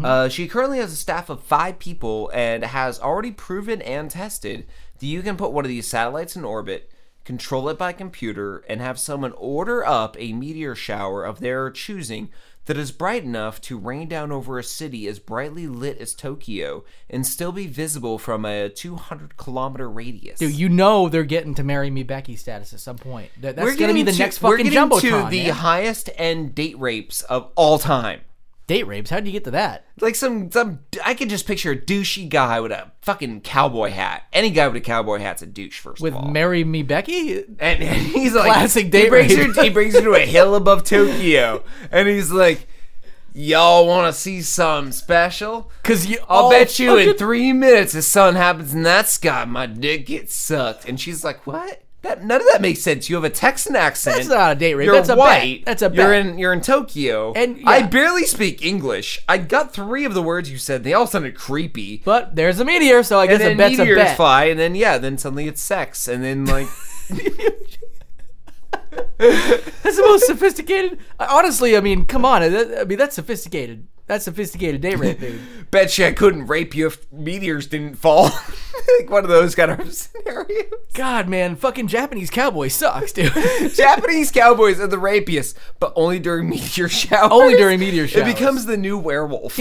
Uh, 0.05 0.29
she 0.29 0.47
currently 0.47 0.79
has 0.81 0.93
a 0.93 0.97
staff 0.97 1.31
of 1.31 1.43
five 1.43 1.79
people 1.79 2.31
and 2.35 2.63
has 2.63 3.01
already 3.01 3.31
proven 3.31 3.81
and 3.81 4.11
tested 4.11 4.67
that 4.99 5.07
you 5.07 5.23
can 5.23 5.37
put 5.37 5.51
one 5.53 5.65
of 5.65 5.69
these 5.71 5.87
satellites 5.87 6.37
in 6.37 6.45
orbit, 6.45 6.91
control 7.25 7.71
it 7.71 7.79
by 7.79 7.93
computer, 7.95 8.59
and 8.69 8.83
have 8.83 8.99
someone 8.99 9.33
order 9.33 9.87
up 9.87 10.15
a 10.19 10.35
meteor 10.35 10.75
shower 10.75 11.25
of 11.25 11.41
their 11.41 11.71
choosing 11.71 12.29
that 12.69 12.77
is 12.77 12.93
bright 12.93 13.25
enough 13.25 13.62
to 13.62 13.79
rain 13.79 14.09
down 14.09 14.31
over 14.31 14.59
a 14.59 14.62
city 14.62 15.09
as 15.09 15.19
brightly 15.19 15.66
lit 15.66 15.99
as 15.99 16.14
Tokyo 16.14 16.85
and 17.09 17.27
still 17.27 17.51
be 17.51 17.66
visible 17.66 18.19
from 18.19 18.45
a 18.45 18.69
200 18.69 19.39
kilometer 19.39 19.89
radius. 19.89 20.39
Dude, 20.39 20.53
you 20.53 20.69
know 20.69 21.09
they're 21.09 21.25
getting 21.25 21.55
to 21.55 21.64
marry 21.64 21.91
me 21.91 22.03
Becky 22.03 22.37
status 22.37 22.75
at 22.75 22.81
some 22.81 22.97
point. 22.97 23.31
That, 23.41 23.57
that's 23.57 23.75
going 23.77 23.89
to 23.89 23.95
be 23.95 24.03
getting 24.03 24.05
the 24.05 24.19
next 24.19 24.43
we're 24.43 24.59
fucking 24.59 24.71
getting 24.71 24.91
jumbotron. 24.91 25.25
to 25.25 25.31
the 25.31 25.45
man. 25.45 25.55
highest 25.55 26.11
end 26.16 26.55
date 26.55 26.79
rapes 26.79 27.23
of 27.23 27.51
all 27.57 27.79
time. 27.79 28.21
Date 28.69 28.87
rapes. 28.87 29.11
How 29.11 29.19
do 29.19 29.27
you 29.27 29.33
get 29.33 29.43
to 29.45 29.51
that? 29.51 29.87
Like 30.01 30.14
some 30.14 30.53
some 30.53 30.79
I 31.05 31.14
could 31.14 31.29
just 31.29 31.45
picture 31.47 31.73
a 31.73 31.77
douchey 31.77 32.29
guy 32.29 32.61
with 32.61 32.71
a 32.71 32.93
fucking 33.03 33.41
cowboy 33.41 33.91
hat. 33.91 34.23
Any 34.33 34.51
guy 34.51 34.69
with 34.69 34.77
a 34.77 34.81
cowboy 34.81 35.19
hat's 35.19 35.43
a 35.43 35.47
douche 35.47 35.81
first 35.81 36.01
With 36.01 36.14
of 36.14 36.21
all. 36.21 36.29
marry 36.31 36.62
me 36.62 36.85
Becky? 36.85 37.39
and, 37.39 37.59
and 37.61 37.83
he's 37.83 38.35
like 38.35 38.53
Classic 38.53 38.95
he 38.95 39.09
brings 39.09 39.35
rape. 39.37 39.57
you 39.57 39.62
he 39.64 39.71
brings 39.71 39.95
you 39.95 40.03
to 40.03 40.14
a 40.14 40.21
hill 40.27 40.55
above 40.55 40.85
Tokyo 40.85 41.64
and 41.91 42.07
he's 42.07 42.31
like 42.31 42.69
Y'all 43.35 43.87
want 43.87 44.12
to 44.12 44.19
see 44.19 44.43
something 44.43 44.91
special? 44.91 45.71
Because 45.83 46.07
you, 46.07 46.19
I'll 46.29 46.51
bet 46.51 46.79
you 46.81 46.97
in 46.97 47.07
fucking- 47.09 47.19
three 47.19 47.53
minutes 47.53 47.93
the 47.93 48.03
sun 48.03 48.35
happens 48.35 48.75
in 48.75 48.83
that 48.83 49.07
sky, 49.09 49.45
my 49.45 49.66
dick 49.66 50.07
gets 50.07 50.35
sucked. 50.35 50.89
And 50.89 50.99
she's 51.01 51.23
like, 51.23 51.47
"What? 51.47 51.83
That 52.03 52.25
none 52.25 52.41
of 52.41 52.47
that 52.53 52.61
makes 52.61 52.81
sense. 52.81 53.09
You 53.11 53.17
have 53.17 53.25
a 53.25 53.31
Texan 53.31 53.75
accent. 53.75 54.17
That's 54.17 54.29
not 54.29 54.53
a 54.53 54.55
date 54.55 54.75
rape. 54.75 54.87
You're 54.87 54.95
That's 54.95 55.09
a 55.09 55.17
bet. 55.17 55.65
That's 55.65 55.83
a 55.83 55.91
You're 55.93 56.15
in 56.15 56.39
you're 56.39 56.53
in 56.53 56.61
Tokyo. 56.61 57.33
And, 57.33 57.61
I 57.67 57.83
barely 57.83 58.25
speak 58.25 58.65
English. 58.65 59.21
I 59.29 59.39
got 59.39 59.73
three 59.73 60.05
of 60.05 60.15
the 60.15 60.23
words 60.23 60.49
you 60.51 60.59
said. 60.59 60.85
They 60.85 60.95
all 60.95 61.09
sounded 61.09 61.35
creepy. 61.35 62.03
But 62.05 62.37
there's 62.37 62.61
a 62.61 62.65
meteor, 62.65 63.03
so 63.03 63.19
I 63.19 63.27
guess 63.27 63.41
and 63.41 63.43
a 63.43 63.47
then 63.49 63.57
bet's 63.57 63.81
a 63.81 63.95
bet. 63.95 64.17
fly, 64.17 64.45
and 64.45 64.61
then 64.61 64.77
yeah, 64.77 64.99
then 64.99 65.19
suddenly 65.19 65.49
it's 65.49 65.61
sex, 65.61 66.07
and 66.07 66.23
then 66.23 66.47
like 66.47 66.69
That's 69.19 69.97
the 69.97 70.03
most 70.03 70.27
sophisticated. 70.27 70.99
Honestly, 71.19 71.77
I 71.77 71.81
mean, 71.81 72.05
come 72.05 72.25
on. 72.25 72.43
I 72.43 72.85
mean, 72.85 72.99
that's 72.99 73.15
sophisticated. 73.15 73.87
That's 74.09 74.25
sophisticated 74.25 74.81
date 74.81 74.99
rape, 74.99 75.21
dude. 75.21 75.41
bet 75.71 75.99
you 75.99 76.07
I 76.07 76.13
couldn't 76.13 76.47
rape 76.47 76.75
you 76.75 76.87
if 76.87 77.13
meteors 77.13 77.67
didn't 77.67 77.97
fall. 77.97 78.25
like 78.99 79.11
one 79.11 79.23
of 79.23 79.29
those 79.29 79.55
kind 79.55 79.71
of 79.71 79.93
scenarios. 79.93 80.73
God, 80.95 81.29
man, 81.29 81.57
fucking 81.57 81.89
Japanese 81.89 82.31
cowboy 82.31 82.69
sucks, 82.69 83.13
dude. 83.13 83.35
Japanese 83.75 84.33
cowboys 84.33 84.81
are 84.81 84.87
the 84.87 84.97
rapiest, 84.97 85.57
but 85.79 85.93
only 85.95 86.19
during 86.19 86.49
meteor 86.49 86.89
showers. 86.89 87.31
Only 87.31 87.57
during 87.57 87.81
meteor 87.81 88.09
showers. 88.09 88.27
It 88.27 88.35
becomes 88.35 88.65
the 88.65 88.79
new 88.79 88.97
werewolf. 88.97 89.59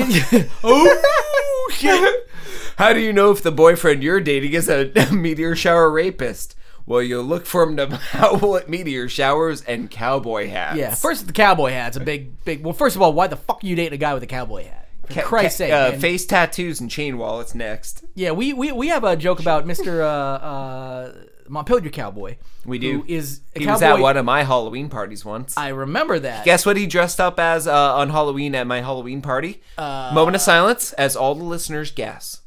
oh 0.64 1.72
shit! 1.74 2.30
How 2.78 2.94
do 2.94 3.02
you 3.02 3.12
know 3.12 3.32
if 3.32 3.44
the 3.44 3.52
boyfriend 3.52 4.02
you're 4.02 4.22
dating 4.22 4.54
is 4.54 4.70
a 4.70 5.12
meteor 5.12 5.58
shower 5.58 5.92
rapist? 5.92 6.56
Well, 6.88 7.04
you'll 7.04 7.24
look 7.24 7.46
for 7.46 7.62
him 7.64 7.78
to 7.78 7.96
howl 7.98 8.56
at 8.58 8.70
meteor 8.70 9.08
showers 9.10 9.62
and 9.62 9.92
cowboy 9.92 10.48
hats. 10.48 10.78
Yeah, 10.78 10.96
first 10.96 11.28
the 11.28 11.34
cowboy 11.34 11.72
hat's 11.72 11.98
a 11.98 12.00
big, 12.00 12.44
big. 12.46 12.64
Well, 12.64 12.74
first 12.74 12.96
of 12.96 13.02
all, 13.04 13.14
why 13.14 13.28
the 13.28 13.36
fuck 13.36 13.64
are 13.64 13.68
you 13.68 13.76
dating 13.76 13.94
a 13.94 13.98
guy 13.98 14.14
with 14.16 14.24
a 14.24 14.28
cowboy 14.28 14.64
hat? 14.64 14.88
For 15.06 15.14
Ca- 15.14 15.22
Christ's 15.24 15.58
sake, 15.60 15.72
uh, 15.72 15.92
man. 15.92 16.00
face 16.00 16.26
tattoos 16.26 16.82
and 16.82 16.90
chain 16.90 17.18
wallets 17.18 17.54
next. 17.54 18.04
Yeah, 18.16 18.32
we, 18.32 18.52
we 18.54 18.72
we 18.72 18.88
have 18.88 19.04
a 19.04 19.16
joke 19.16 19.40
about 19.40 19.66
Mister 19.68 20.02
uh, 20.02 20.08
uh, 20.08 21.14
Montpelier 21.48 21.90
cowboy. 21.92 22.36
We 22.66 22.78
do. 22.80 23.02
Who 23.02 23.06
is 23.08 23.40
a 23.56 23.60
He 23.60 23.66
cowboy? 23.66 23.74
was 23.76 23.82
at 23.84 24.00
one 24.00 24.18
of 24.18 24.26
my 24.26 24.44
Halloween 24.44 24.90
parties 24.90 25.24
once. 25.24 25.56
I 25.58 25.70
remember 25.70 26.20
that. 26.20 26.44
Guess 26.46 26.66
what 26.66 26.76
he 26.78 26.88
dressed 26.88 27.22
up 27.22 27.40
as 27.40 27.68
uh, 27.68 27.96
on 27.96 28.10
Halloween 28.10 28.54
at 28.56 28.68
my 28.68 28.82
Halloween 28.82 29.22
party? 29.22 29.62
Uh, 29.78 30.12
Moment 30.14 30.36
of 30.36 30.42
silence 30.42 30.92
as 30.94 31.16
all 31.16 31.36
the 31.36 31.44
listeners 31.44 31.92
guess. 31.92 32.42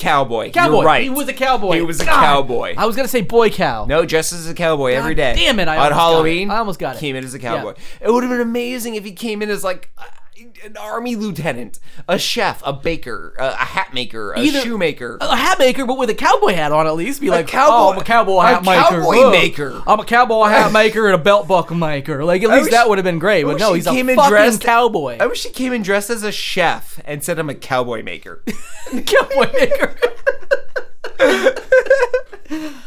Cowboy. 0.00 0.50
cowboy. 0.50 0.76
You're 0.76 0.84
right. 0.84 1.02
He 1.02 1.10
was 1.10 1.28
a 1.28 1.32
cowboy. 1.34 1.76
He 1.76 1.82
was 1.82 2.00
a 2.00 2.06
God. 2.06 2.20
cowboy. 2.20 2.74
I 2.76 2.86
was 2.86 2.96
gonna 2.96 3.06
say 3.08 3.20
boy 3.20 3.50
cow. 3.50 3.84
No, 3.84 4.06
dressed 4.06 4.32
as 4.32 4.48
a 4.48 4.54
cowboy 4.54 4.94
every 4.94 5.14
day. 5.14 5.34
damn 5.34 5.60
it, 5.60 5.68
I 5.68 5.76
on 5.76 5.78
almost 5.78 5.90
got 5.90 6.00
Halloween. 6.00 6.50
it. 6.50 6.54
I 6.54 6.58
almost 6.58 6.78
got 6.78 6.96
it. 6.96 7.00
Came 7.00 7.16
in 7.16 7.24
as 7.24 7.34
a 7.34 7.38
cowboy. 7.38 7.74
It 8.00 8.10
would 8.10 8.22
have 8.24 8.30
been 8.32 8.40
amazing 8.40 8.94
if 8.94 9.04
he 9.04 9.12
came 9.12 9.42
in 9.42 9.50
as 9.50 9.62
like 9.62 9.90
an 10.64 10.76
army 10.76 11.16
lieutenant, 11.16 11.78
a 12.08 12.18
chef, 12.18 12.62
a 12.64 12.72
baker, 12.72 13.34
a, 13.38 13.46
a 13.48 13.54
hat 13.56 13.92
maker, 13.94 14.32
a 14.32 14.40
Either- 14.40 14.60
shoemaker. 14.60 15.18
a 15.20 15.36
hat 15.36 15.58
maker, 15.58 15.86
but 15.86 15.98
with 15.98 16.10
a 16.10 16.14
cowboy 16.14 16.52
hat 16.54 16.72
on 16.72 16.86
at 16.86 16.94
least. 16.96 17.20
Be 17.20 17.30
like, 17.30 17.46
cowboy- 17.48 17.74
oh, 17.74 17.92
I'm 17.92 17.98
a 17.98 18.04
cowboy 18.04 18.40
a 18.40 18.46
hat 18.46 18.64
maker. 18.64 19.00
cowboy 19.02 19.30
maker. 19.30 19.82
I'm 19.86 20.00
a 20.00 20.04
cowboy 20.04 20.46
hat 20.48 20.72
maker 20.74 21.06
and 21.06 21.14
a 21.14 21.18
belt 21.22 21.46
buckle 21.48 21.76
maker. 21.76 22.24
Like 22.24 22.42
at 22.42 22.50
least 22.50 22.64
wish- 22.64 22.72
that 22.72 22.88
would 22.88 22.98
have 22.98 23.04
been 23.04 23.18
great. 23.18 23.44
But 23.44 23.58
no, 23.58 23.72
he 23.72 23.78
he's 23.80 23.86
a 23.86 23.90
came 23.90 24.08
in 24.08 24.16
fucking 24.16 24.30
dressed- 24.30 24.62
cowboy. 24.62 25.18
I 25.20 25.26
wish 25.26 25.44
he 25.44 25.50
came 25.50 25.72
in 25.72 25.82
dressed 25.82 26.10
as 26.10 26.22
a 26.22 26.32
chef 26.32 27.00
and 27.04 27.22
said 27.24 27.38
I'm 27.38 27.50
a 27.50 27.54
cowboy 27.54 28.02
maker. 28.02 28.42
cowboy 29.06 29.52
maker. 29.52 29.96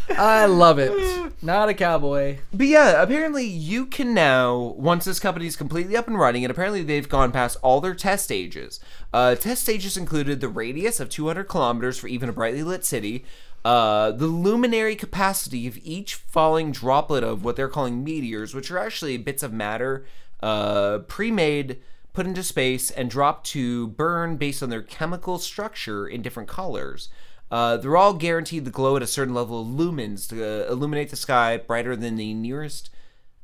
I 0.09 0.45
love 0.45 0.79
it. 0.79 1.33
Not 1.41 1.69
a 1.69 1.73
cowboy. 1.73 2.39
But 2.53 2.67
yeah, 2.67 3.01
apparently 3.01 3.45
you 3.45 3.85
can 3.85 4.13
now, 4.13 4.57
once 4.77 5.05
this 5.05 5.19
company 5.19 5.45
is 5.45 5.55
completely 5.55 5.95
up 5.95 6.07
and 6.07 6.17
running, 6.17 6.43
and 6.43 6.51
apparently 6.51 6.83
they've 6.83 7.07
gone 7.07 7.31
past 7.31 7.57
all 7.61 7.81
their 7.81 7.95
test 7.95 8.25
stages. 8.25 8.79
Uh, 9.13 9.35
test 9.35 9.63
stages 9.63 9.97
included 9.97 10.41
the 10.41 10.47
radius 10.47 10.99
of 10.99 11.09
200 11.09 11.45
kilometers 11.45 11.97
for 11.97 12.07
even 12.07 12.29
a 12.29 12.33
brightly 12.33 12.63
lit 12.63 12.85
city, 12.85 13.25
uh, 13.65 14.11
the 14.11 14.27
luminary 14.27 14.95
capacity 14.95 15.67
of 15.67 15.77
each 15.83 16.15
falling 16.15 16.71
droplet 16.71 17.23
of 17.23 17.43
what 17.43 17.55
they're 17.55 17.69
calling 17.69 18.03
meteors, 18.03 18.53
which 18.53 18.69
are 18.69 18.77
actually 18.77 19.17
bits 19.17 19.43
of 19.43 19.53
matter 19.53 20.05
uh, 20.41 20.99
pre 20.99 21.31
made, 21.31 21.79
put 22.11 22.27
into 22.27 22.43
space, 22.43 22.91
and 22.91 23.09
dropped 23.09 23.47
to 23.47 23.87
burn 23.87 24.35
based 24.35 24.61
on 24.61 24.69
their 24.69 24.81
chemical 24.81 25.39
structure 25.39 26.05
in 26.05 26.21
different 26.21 26.49
colors. 26.49 27.09
Uh, 27.51 27.77
they're 27.77 27.97
all 27.97 28.13
guaranteed 28.13 28.65
to 28.65 28.71
glow 28.71 28.95
at 28.95 29.03
a 29.03 29.07
certain 29.07 29.33
level 29.33 29.61
of 29.61 29.67
lumens 29.67 30.27
to 30.27 30.43
uh, 30.43 30.71
illuminate 30.71 31.09
the 31.09 31.15
sky 31.15 31.57
brighter 31.57 31.95
than 31.95 32.15
the 32.15 32.33
nearest 32.33 32.89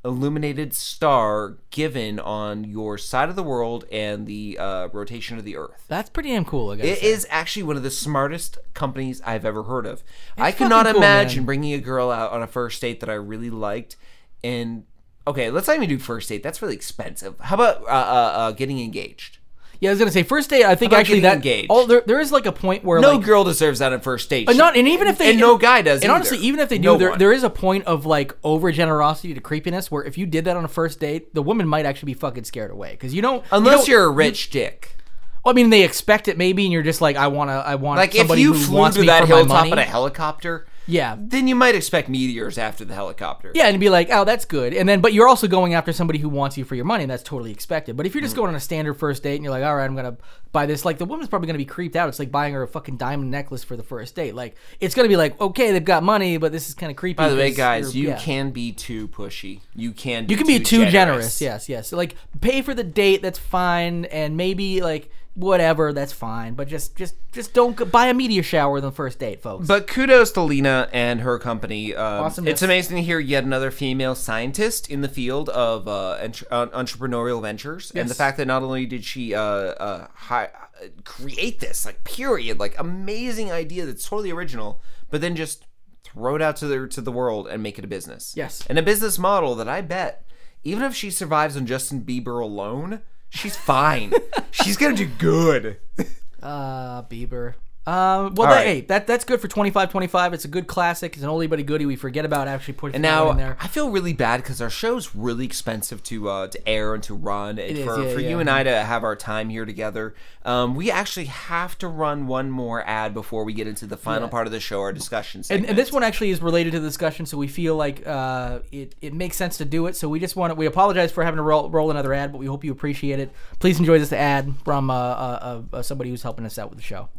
illuminated 0.06 0.74
star 0.74 1.58
given 1.72 2.20
on 2.20 2.64
your 2.64 2.97
side 2.97 3.28
of 3.30 3.36
the 3.36 3.43
world 3.43 3.84
and 3.91 4.26
the 4.26 4.58
uh, 4.58 4.88
rotation 4.93 5.38
of 5.38 5.43
the 5.43 5.58
Earth. 5.58 5.84
That's 5.89 6.10
pretty 6.10 6.30
damn 6.30 6.45
cool. 6.45 6.72
I 6.72 6.78
guess. 6.78 6.86
It 7.00 7.04
is 7.04 7.28
actually 7.30 7.64
one 7.64 7.76
of 7.76 7.84
the 7.84 7.91
smartest 7.91 8.58
companies 8.74 9.22
I've 9.26 9.43
ever 9.45 9.64
heard 9.64 9.86
of. 9.86 10.02
I 10.38 10.50
It's 10.50 10.58
could 10.58 10.70
not 10.70 10.86
fucking 10.86 10.93
cool, 10.93 11.02
imagine 11.04 11.39
man. 11.41 11.45
bringing 11.45 11.74
a 11.74 11.80
girl 11.80 12.12
out 12.12 12.32
on 12.32 12.41
a 12.41 12.47
first 12.47 12.82
date 12.82 13.02
that 13.02 13.10
I 13.10 13.16
really 13.16 13.50
liked 13.50 13.97
and 14.41 14.86
okay, 15.28 15.52
let's 15.52 15.68
not 15.68 15.76
even 15.76 15.89
do 15.89 16.00
first 16.00 16.30
date. 16.30 16.41
That's 16.43 16.62
really 16.62 16.76
expensive. 16.76 17.38
How 17.41 17.56
about 17.56 17.82
uh, 17.84 17.88
uh, 17.88 18.32
uh, 18.38 18.52
getting 18.54 18.80
engaged? 18.80 19.39
Yeah, 19.82 19.90
I 19.90 19.94
was 19.94 20.00
gonna 20.00 20.12
say 20.12 20.24
first 20.24 20.50
date. 20.50 20.66
I 20.66 20.76
think 20.76 20.92
about 20.92 21.00
actually 21.02 21.22
getting 21.22 21.30
that 21.30 21.36
engaged? 21.38 21.68
oh 21.70 21.86
there 21.88 22.02
there 22.06 22.20
is 22.20 22.32
like 22.32 22.46
a 22.46 22.52
point 22.52 22.84
where 22.84 23.00
No 23.00 23.14
like, 23.16 23.26
girl 23.26 23.44
deserves 23.46 23.80
that 23.80 23.94
on 23.94 24.02
first 24.02 24.30
date. 24.30 24.46
But 24.46 24.58
not, 24.58 24.76
and 24.76 24.88
even 24.88 25.08
if 25.08 25.18
they, 25.18 25.32
and 25.32 25.40
no 25.40 25.58
guy 25.58 25.82
does. 25.82 26.02
And 26.02 26.12
honestly, 26.12 26.38
even 26.40 26.60
if 26.60 26.68
they 26.70 26.78
do, 26.78 26.84
No 26.84 26.98
there 26.98 27.10
one. 27.12 27.20
there 27.20 27.32
is 27.32 27.44
a 27.44 27.50
point 27.50 27.86
of 27.86 28.06
like 28.06 28.36
over 28.44 28.72
generosity 28.72 29.34
to 29.34 29.40
creepiness 29.42 29.90
where 29.90 30.04
if 30.04 30.18
you 30.18 30.26
did 30.26 30.46
that 30.46 30.58
on 30.58 30.66
a 30.66 30.68
first 30.68 31.00
date, 31.00 31.34
the 31.34 31.42
woman 31.42 31.68
might 31.68 31.86
actually 31.86 32.08
be 32.08 32.20
fucking 32.20 32.44
scared 32.44 32.72
away 32.72 32.92
because 32.92 33.14
you 33.14 33.22
don't 33.22 33.44
unless 33.52 33.88
you 33.88 33.94
you're 33.94 34.04
a 34.06 34.10
rich 34.12 34.50
dick. 34.50 34.98
Well, 35.46 35.54
I 35.54 35.56
mean, 35.56 35.70
they 35.70 35.84
expect 35.86 36.28
it 36.28 36.38
maybe, 36.38 36.66
and 36.66 36.74
you're 36.74 36.84
just 36.84 37.00
like, 37.00 37.16
I 37.16 37.28
want 37.28 37.50
to, 37.50 37.54
I 37.54 37.76
want 37.76 37.98
Like 38.00 38.14
if 38.14 38.18
somebody 38.20 38.42
you 38.42 38.54
who 38.54 38.60
flew 38.60 38.78
wants 38.78 38.96
to 38.98 39.02
me 39.02 39.08
that 39.08 39.22
for 39.22 39.30
my 39.30 39.38
hilltop 39.38 39.58
money. 39.60 39.72
in 39.72 39.78
a 39.80 39.84
helicopter, 39.84 40.68
yeah, 40.90 41.16
then 41.18 41.48
you 41.48 41.56
might 41.56 41.76
expect 41.76 42.10
meteors 42.10 42.58
after 42.58 42.84
the 42.84 42.94
helicopter. 42.94 43.52
Yeah, 43.56 43.68
and 43.68 43.80
be 43.80 43.90
like, 43.90 44.10
oh, 44.12 44.24
that's 44.26 44.46
good. 44.46 44.74
And 44.74 44.88
then, 44.90 45.02
but 45.02 45.14
you're 45.14 45.28
also 45.28 45.48
going 45.48 45.74
after 45.74 45.94
somebody 45.94 46.20
who 46.20 46.30
wants 46.30 46.58
you 46.58 46.66
for 46.66 46.76
your 46.76 46.86
money, 46.86 47.04
and 47.04 47.12
that's 47.12 47.24
totally 47.24 47.52
expected. 47.52 47.96
But 47.96 48.06
if 48.06 48.14
you're 48.14 48.22
just 48.22 48.34
Mm. 48.34 48.38
going 48.38 48.50
on 48.50 48.56
a 48.56 48.60
standard 48.60 48.96
first 48.96 49.24
date 49.24 49.36
and 49.36 49.44
you're 49.44 49.52
like, 49.52 49.64
all 49.64 49.76
right, 49.76 49.86
I'm 49.86 49.96
gonna 49.96 50.18
buy 50.52 50.66
this, 50.66 50.84
like 50.84 50.98
the 50.98 51.06
woman's 51.06 51.30
probably 51.30 51.46
gonna 51.48 51.58
be 51.60 51.66
creeped 51.66 51.96
out. 51.96 52.10
It's 52.10 52.20
like 52.20 52.32
buying 52.32 52.54
her 52.54 52.64
a 52.64 52.68
fucking 52.68 52.98
diamond 52.98 53.30
necklace 53.32 53.64
for 53.64 53.78
the 53.78 53.84
first 53.84 54.16
date. 54.16 54.34
Like 54.36 54.56
it's 54.80 54.96
gonna 54.96 55.08
be 55.10 55.16
like, 55.18 55.40
okay, 55.40 55.72
they've 55.72 55.84
got 55.86 56.02
money, 56.04 56.38
but 56.38 56.52
this 56.52 56.68
is 56.70 56.74
kind 56.74 56.90
of 56.90 56.96
creepy. 56.98 57.18
By 57.18 57.30
the 57.30 57.36
way, 57.36 57.52
guys, 57.52 57.96
you're- 57.96 58.12
yeah. 58.14 58.20
can 58.20 58.50
be 58.52 58.72
too 58.72 59.08
pushy. 59.10 59.60
You 59.76 59.92
can. 59.92 60.26
Be 60.26 60.34
you 60.34 60.38
can 60.38 60.48
be 60.48 60.60
too 60.60 60.86
generous. 60.90 60.92
generous. 60.92 61.42
Yes, 61.42 61.70
yes. 61.70 61.92
Like 61.94 62.16
pay 62.42 62.62
for 62.62 62.74
the 62.74 62.84
date, 62.84 63.22
that's 63.22 63.40
fine, 63.40 64.06
and 64.06 64.36
maybe 64.38 64.82
like 64.82 65.10
whatever, 65.36 65.94
that's 65.94 66.12
fine. 66.14 66.54
But 66.54 66.68
just, 66.68 66.96
just, 66.96 67.16
just 67.32 67.54
don't 67.54 67.76
go, 67.76 67.86
buy 67.86 68.08
a 68.08 68.14
meteor 68.14 68.44
shower 68.44 68.78
on 68.78 68.82
the 68.84 68.92
first 68.92 69.20
date, 69.20 69.42
folks. 69.42 69.68
But 69.68 69.88
kudos 69.88 70.32
to 70.34 70.42
Lena 70.42 70.90
and 70.92 71.22
her 71.22 71.40
company. 71.40 71.96
Um, 71.96 72.26
Awesomeness. 72.26 72.52
It's 72.54 72.62
amazing 72.62 72.98
to 72.98 73.04
hear 73.04 73.20
yet 73.20 73.44
another 73.44 73.72
female 73.72 74.16
scientist 74.16 74.90
in 74.90 75.02
the 75.02 75.08
field 75.10 75.50
of 75.50 75.88
uh, 75.88 76.18
entre- 76.22 76.48
uh, 76.52 76.68
entrepreneurial 76.68 77.42
ventures, 77.42 77.92
and 77.96 78.10
the 78.10 78.16
fact 78.16 78.38
that 78.38 78.46
not 78.48 78.64
only 78.64 78.86
did 78.86 79.04
she 79.04 79.34
uh, 79.34 79.42
uh, 79.42 80.08
hi- 80.14 80.50
uh, 80.82 80.88
create 81.04 81.60
this, 81.60 81.86
like 81.86 82.04
period, 82.04 82.60
like 82.60 82.78
amazing 82.80 83.52
idea 83.52 83.86
that's 83.86 84.08
totally 84.08 84.32
original, 84.32 84.82
but 85.10 85.22
then 85.22 85.36
just 85.36 85.66
throw 86.04 86.36
it 86.36 86.42
out 86.42 86.56
to 86.58 86.66
the 86.68 86.88
to 86.88 87.02
the 87.02 87.12
world 87.12 87.48
and 87.48 87.62
make 87.62 87.78
it 87.78 87.86
a 87.86 87.88
business. 87.88 88.34
Yes. 88.36 88.64
and 88.68 88.80
a 88.80 88.82
business 88.84 89.20
model 89.20 89.56
that 89.56 89.68
I 89.70 89.82
bet, 89.82 90.26
even 90.64 90.84
if 90.84 90.96
she 90.96 91.12
survives 91.12 91.56
on 91.56 91.66
Justin 91.66 92.02
Bieber 92.02 92.42
alone, 92.42 93.02
she's 93.30 93.56
fine. 93.56 94.14
she's 94.52 94.78
gonna 94.78 94.96
do 94.96 95.08
good. 95.08 95.78
Uh, 96.42 97.04
Bieber. 97.04 97.56
Um, 97.90 98.36
well, 98.36 98.48
All 98.48 98.54
that, 98.54 98.60
right. 98.60 98.66
hey, 98.68 98.82
that 98.82 99.08
that's 99.08 99.26
good 99.26 99.42
for 99.42 99.48
twenty 99.48 99.72
five 99.72 99.90
twenty 99.90 100.06
five. 100.06 100.32
It's 100.34 100.46
a 100.46 100.48
good 100.48 100.68
classic. 100.68 101.14
It's 101.16 101.24
an 101.24 101.30
oldie 101.30 101.50
but 101.50 101.58
a 101.58 101.64
goodie. 101.64 101.88
We 101.88 101.96
forget 101.96 102.24
about 102.24 102.48
actually 102.48 102.76
putting 102.76 102.96
And 102.96 103.02
now 103.02 103.32
in 103.32 103.38
there. 103.38 103.58
I 103.60 103.68
feel 103.68 103.90
really 103.90 104.14
bad 104.14 104.44
because 104.44 104.62
our 104.62 104.70
show's 104.70 105.16
really 105.16 105.46
expensive 105.46 106.04
to 106.04 106.30
uh, 106.30 106.48
to 106.50 106.70
air 106.70 106.94
and 106.94 107.02
to 107.04 107.16
run, 107.16 107.58
and 107.58 107.78
is, 107.78 107.84
for, 107.84 108.04
yeah, 108.04 108.14
for 108.14 108.20
yeah. 108.20 108.30
you 108.30 108.40
and 108.40 108.48
I 108.50 108.62
to 108.62 108.84
have 108.84 109.04
our 109.04 109.16
time 109.16 109.50
here 109.50 109.66
together. 109.66 110.14
Um, 110.46 110.76
we 110.76 110.92
actually 110.92 111.26
have 111.26 111.78
to 111.80 111.88
run 111.88 112.28
one 112.28 112.52
more 112.52 112.88
ad 112.88 113.14
before 113.14 113.44
we 113.44 113.54
get 113.54 113.68
into 113.68 113.86
the 113.86 113.98
final 113.98 114.24
Yeah. 114.24 114.32
part 114.32 114.48
of 114.48 114.54
the 114.54 114.60
show, 114.60 114.80
our 114.82 114.94
discussion 114.94 115.44
And, 115.50 115.66
and 115.66 115.78
this 115.78 115.92
one 115.92 116.02
actually 116.04 116.30
is 116.30 116.42
related 116.42 116.72
to 116.74 116.80
the 116.80 116.88
discussion, 116.88 117.26
so 117.26 117.38
we 117.38 117.48
feel 117.48 117.76
like 117.76 118.06
uh, 118.08 118.60
it, 118.72 118.96
it 119.02 119.14
makes 119.14 119.36
sense 119.36 119.58
to 119.58 119.66
do 119.66 119.86
it. 119.88 119.96
So 119.96 120.08
we 120.08 120.20
just 120.20 120.36
want 120.36 120.52
to, 120.52 120.56
we 120.56 120.66
apologize 120.66 121.12
for 121.12 121.24
having 121.24 121.38
to 121.38 121.44
roll, 121.44 121.70
roll 121.70 121.92
another 121.92 122.14
ad, 122.14 122.32
but 122.32 122.38
we 122.38 122.46
hope 122.46 122.64
you 122.64 122.72
appreciate 122.72 123.20
it. 123.20 123.32
Please 123.60 123.80
enjoy 123.80 124.00
this 124.00 124.14
ad 124.14 124.54
from 124.64 124.90
uh, 124.90 124.94
uh, 124.94 125.62
uh, 125.74 125.82
somebody 125.82 126.10
who's 126.10 126.24
helping 126.24 126.46
us 126.46 126.58
out 126.58 126.70
with 126.70 126.80
the 126.80 126.84
show. 126.84 127.10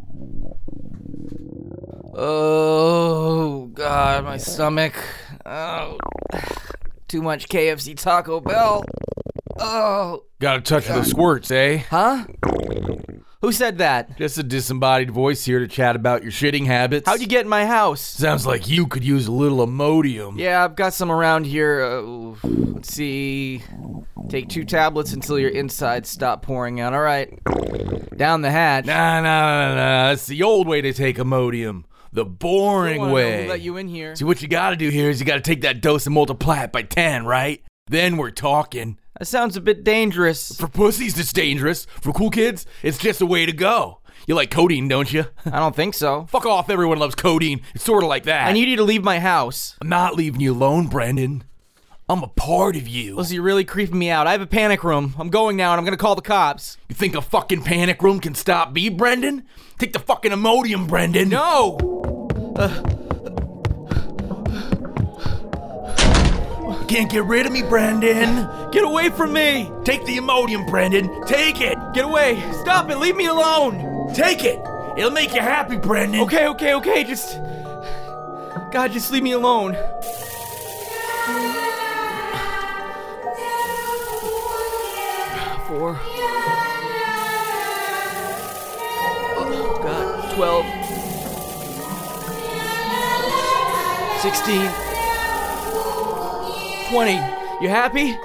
Oh 2.14 3.70
God, 3.72 4.24
my 4.24 4.36
stomach. 4.36 4.94
Oh, 5.46 5.98
too 7.08 7.22
much 7.22 7.48
KFC 7.48 7.96
Taco 7.96 8.40
Bell. 8.40 8.84
Oh, 9.58 10.24
Got 10.38 10.56
a 10.56 10.60
touch 10.60 10.88
of 10.88 10.96
the 10.96 11.04
squirts, 11.04 11.50
eh? 11.50 11.78
huh? 11.90 12.24
Who 13.42 13.52
said 13.52 13.78
that? 13.78 14.18
Just 14.18 14.36
a 14.36 14.42
disembodied 14.42 15.10
voice 15.10 15.46
here 15.46 15.60
to 15.60 15.66
chat 15.66 15.96
about 15.96 16.22
your 16.22 16.30
shitting 16.30 16.66
habits. 16.66 17.08
How'd 17.08 17.22
you 17.22 17.26
get 17.26 17.40
in 17.40 17.48
my 17.48 17.64
house? 17.64 18.02
Sounds 18.02 18.46
like 18.46 18.68
you 18.68 18.86
could 18.86 19.02
use 19.02 19.26
a 19.28 19.32
little 19.32 19.66
Imodium. 19.66 20.38
Yeah, 20.38 20.62
I've 20.62 20.76
got 20.76 20.92
some 20.92 21.10
around 21.10 21.46
here. 21.46 21.80
Uh, 21.82 22.02
let's 22.44 22.92
see. 22.92 23.62
Take 24.28 24.50
two 24.50 24.64
tablets 24.64 25.14
until 25.14 25.38
your 25.38 25.48
insides 25.48 26.10
stop 26.10 26.42
pouring 26.42 26.80
out. 26.80 26.92
All 26.92 27.00
right. 27.00 27.30
Down 28.14 28.42
the 28.42 28.50
hatch. 28.50 28.84
Nah, 28.84 29.22
nah, 29.22 29.22
nah, 29.22 29.74
nah. 29.74 30.08
That's 30.10 30.26
the 30.26 30.42
old 30.42 30.68
way 30.68 30.82
to 30.82 30.92
take 30.92 31.16
Imodium. 31.16 31.84
The 32.12 32.26
boring 32.26 33.10
way. 33.10 33.48
let 33.48 33.62
you 33.62 33.78
in 33.78 33.88
here. 33.88 34.16
See, 34.16 34.24
what 34.24 34.42
you 34.42 34.48
gotta 34.48 34.76
do 34.76 34.90
here 34.90 35.08
is 35.08 35.18
you 35.18 35.24
gotta 35.24 35.40
take 35.40 35.62
that 35.62 35.80
dose 35.80 36.04
and 36.04 36.14
multiply 36.14 36.64
it 36.64 36.72
by 36.72 36.82
10, 36.82 37.24
right? 37.24 37.62
Then 37.90 38.16
we're 38.16 38.30
talking. 38.30 38.98
That 39.18 39.24
sounds 39.24 39.56
a 39.56 39.60
bit 39.60 39.82
dangerous. 39.82 40.54
For 40.56 40.68
pussies, 40.68 41.18
it's 41.18 41.32
dangerous. 41.32 41.86
For 42.00 42.12
cool 42.12 42.30
kids, 42.30 42.64
it's 42.84 42.98
just 42.98 43.20
a 43.20 43.26
way 43.26 43.46
to 43.46 43.52
go. 43.52 43.98
You 44.28 44.36
like 44.36 44.52
codeine, 44.52 44.86
don't 44.86 45.12
you? 45.12 45.26
I 45.44 45.58
don't 45.58 45.74
think 45.74 45.94
so. 45.94 46.26
Fuck 46.26 46.46
off, 46.46 46.70
everyone 46.70 47.00
loves 47.00 47.16
codeine. 47.16 47.62
It's 47.74 47.82
sort 47.82 48.04
of 48.04 48.08
like 48.08 48.22
that. 48.24 48.46
I 48.46 48.52
need 48.52 48.68
you 48.68 48.76
to 48.76 48.84
leave 48.84 49.02
my 49.02 49.18
house. 49.18 49.76
I'm 49.80 49.88
not 49.88 50.14
leaving 50.14 50.40
you 50.40 50.52
alone, 50.52 50.86
Brendan. 50.86 51.42
I'm 52.08 52.22
a 52.22 52.28
part 52.28 52.76
of 52.76 52.86
you. 52.86 53.16
Listen, 53.16 53.34
you're 53.34 53.42
really 53.42 53.64
creeping 53.64 53.98
me 53.98 54.08
out. 54.08 54.28
I 54.28 54.32
have 54.32 54.40
a 54.40 54.46
panic 54.46 54.84
room. 54.84 55.16
I'm 55.18 55.28
going 55.28 55.56
now 55.56 55.72
and 55.72 55.80
I'm 55.80 55.84
gonna 55.84 55.96
call 55.96 56.14
the 56.14 56.22
cops. 56.22 56.76
You 56.88 56.94
think 56.94 57.16
a 57.16 57.20
fucking 57.20 57.62
panic 57.64 58.04
room 58.04 58.20
can 58.20 58.36
stop 58.36 58.72
me, 58.72 58.88
Brendan? 58.88 59.46
Take 59.80 59.94
the 59.94 59.98
fucking 59.98 60.30
Imodium, 60.30 60.86
Brendan. 60.86 61.28
No! 61.28 61.76
Uh, 62.54 62.82
Can't 66.90 67.08
get 67.08 67.24
rid 67.24 67.46
of 67.46 67.52
me, 67.52 67.62
Brandon. 67.62 68.50
Get 68.72 68.82
away 68.82 69.10
from 69.10 69.32
me! 69.32 69.70
Take 69.84 70.04
the 70.06 70.16
Imodium, 70.16 70.68
Brandon. 70.68 71.24
Take 71.24 71.60
it. 71.60 71.78
Get 71.94 72.04
away! 72.04 72.42
Stop 72.62 72.90
it! 72.90 72.98
Leave 72.98 73.14
me 73.14 73.26
alone! 73.26 74.12
Take 74.12 74.42
it. 74.42 74.58
It'll 74.98 75.12
make 75.12 75.32
you 75.32 75.40
happy, 75.40 75.76
Brandon. 75.76 76.20
Okay, 76.22 76.48
okay, 76.48 76.74
okay, 76.74 77.04
just. 77.04 77.38
God, 78.72 78.90
just 78.90 79.12
leave 79.12 79.22
me 79.22 79.30
alone. 79.30 79.74
Four. 85.68 85.96
Oh, 89.38 89.80
God. 89.80 90.34
Twelve. 90.34 90.66
Sixteen. 94.22 94.89
Twenty. 96.90 97.20
You 97.60 97.68
happy? 97.68 98.18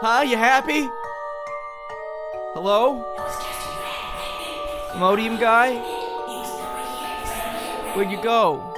Huh? 0.00 0.22
You 0.22 0.38
happy? 0.38 0.88
Hello? 2.54 3.04
Modium 4.98 5.36
guy? 5.36 5.76
Where'd 7.94 8.10
you 8.10 8.22
go? 8.22 8.72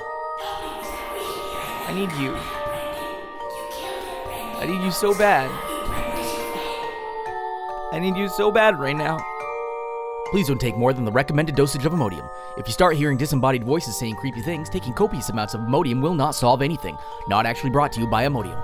I 1.86 1.92
need 1.94 2.10
you. 2.20 2.34
I 4.58 4.66
need 4.66 4.84
you 4.84 4.90
so 4.90 5.16
bad. 5.16 5.48
I 7.92 8.00
need 8.00 8.16
you 8.16 8.28
so 8.28 8.50
bad 8.50 8.80
right 8.80 8.96
now. 8.96 9.18
Please 10.32 10.48
don't 10.48 10.60
take 10.60 10.76
more 10.76 10.92
than 10.92 11.04
the 11.04 11.12
recommended 11.12 11.54
dosage 11.54 11.86
of 11.86 11.92
Imodium. 11.92 12.28
If 12.56 12.66
you 12.66 12.72
start 12.72 12.96
hearing 12.96 13.18
disembodied 13.18 13.62
voices 13.62 13.96
saying 13.96 14.16
creepy 14.16 14.42
things, 14.42 14.68
taking 14.68 14.92
copious 14.92 15.28
amounts 15.28 15.54
of 15.54 15.60
Imodium 15.60 16.02
will 16.02 16.14
not 16.14 16.34
solve 16.34 16.60
anything. 16.60 16.98
Not 17.28 17.46
actually 17.46 17.70
brought 17.70 17.92
to 17.92 18.00
you 18.00 18.08
by 18.08 18.26
Imodium. 18.26 18.60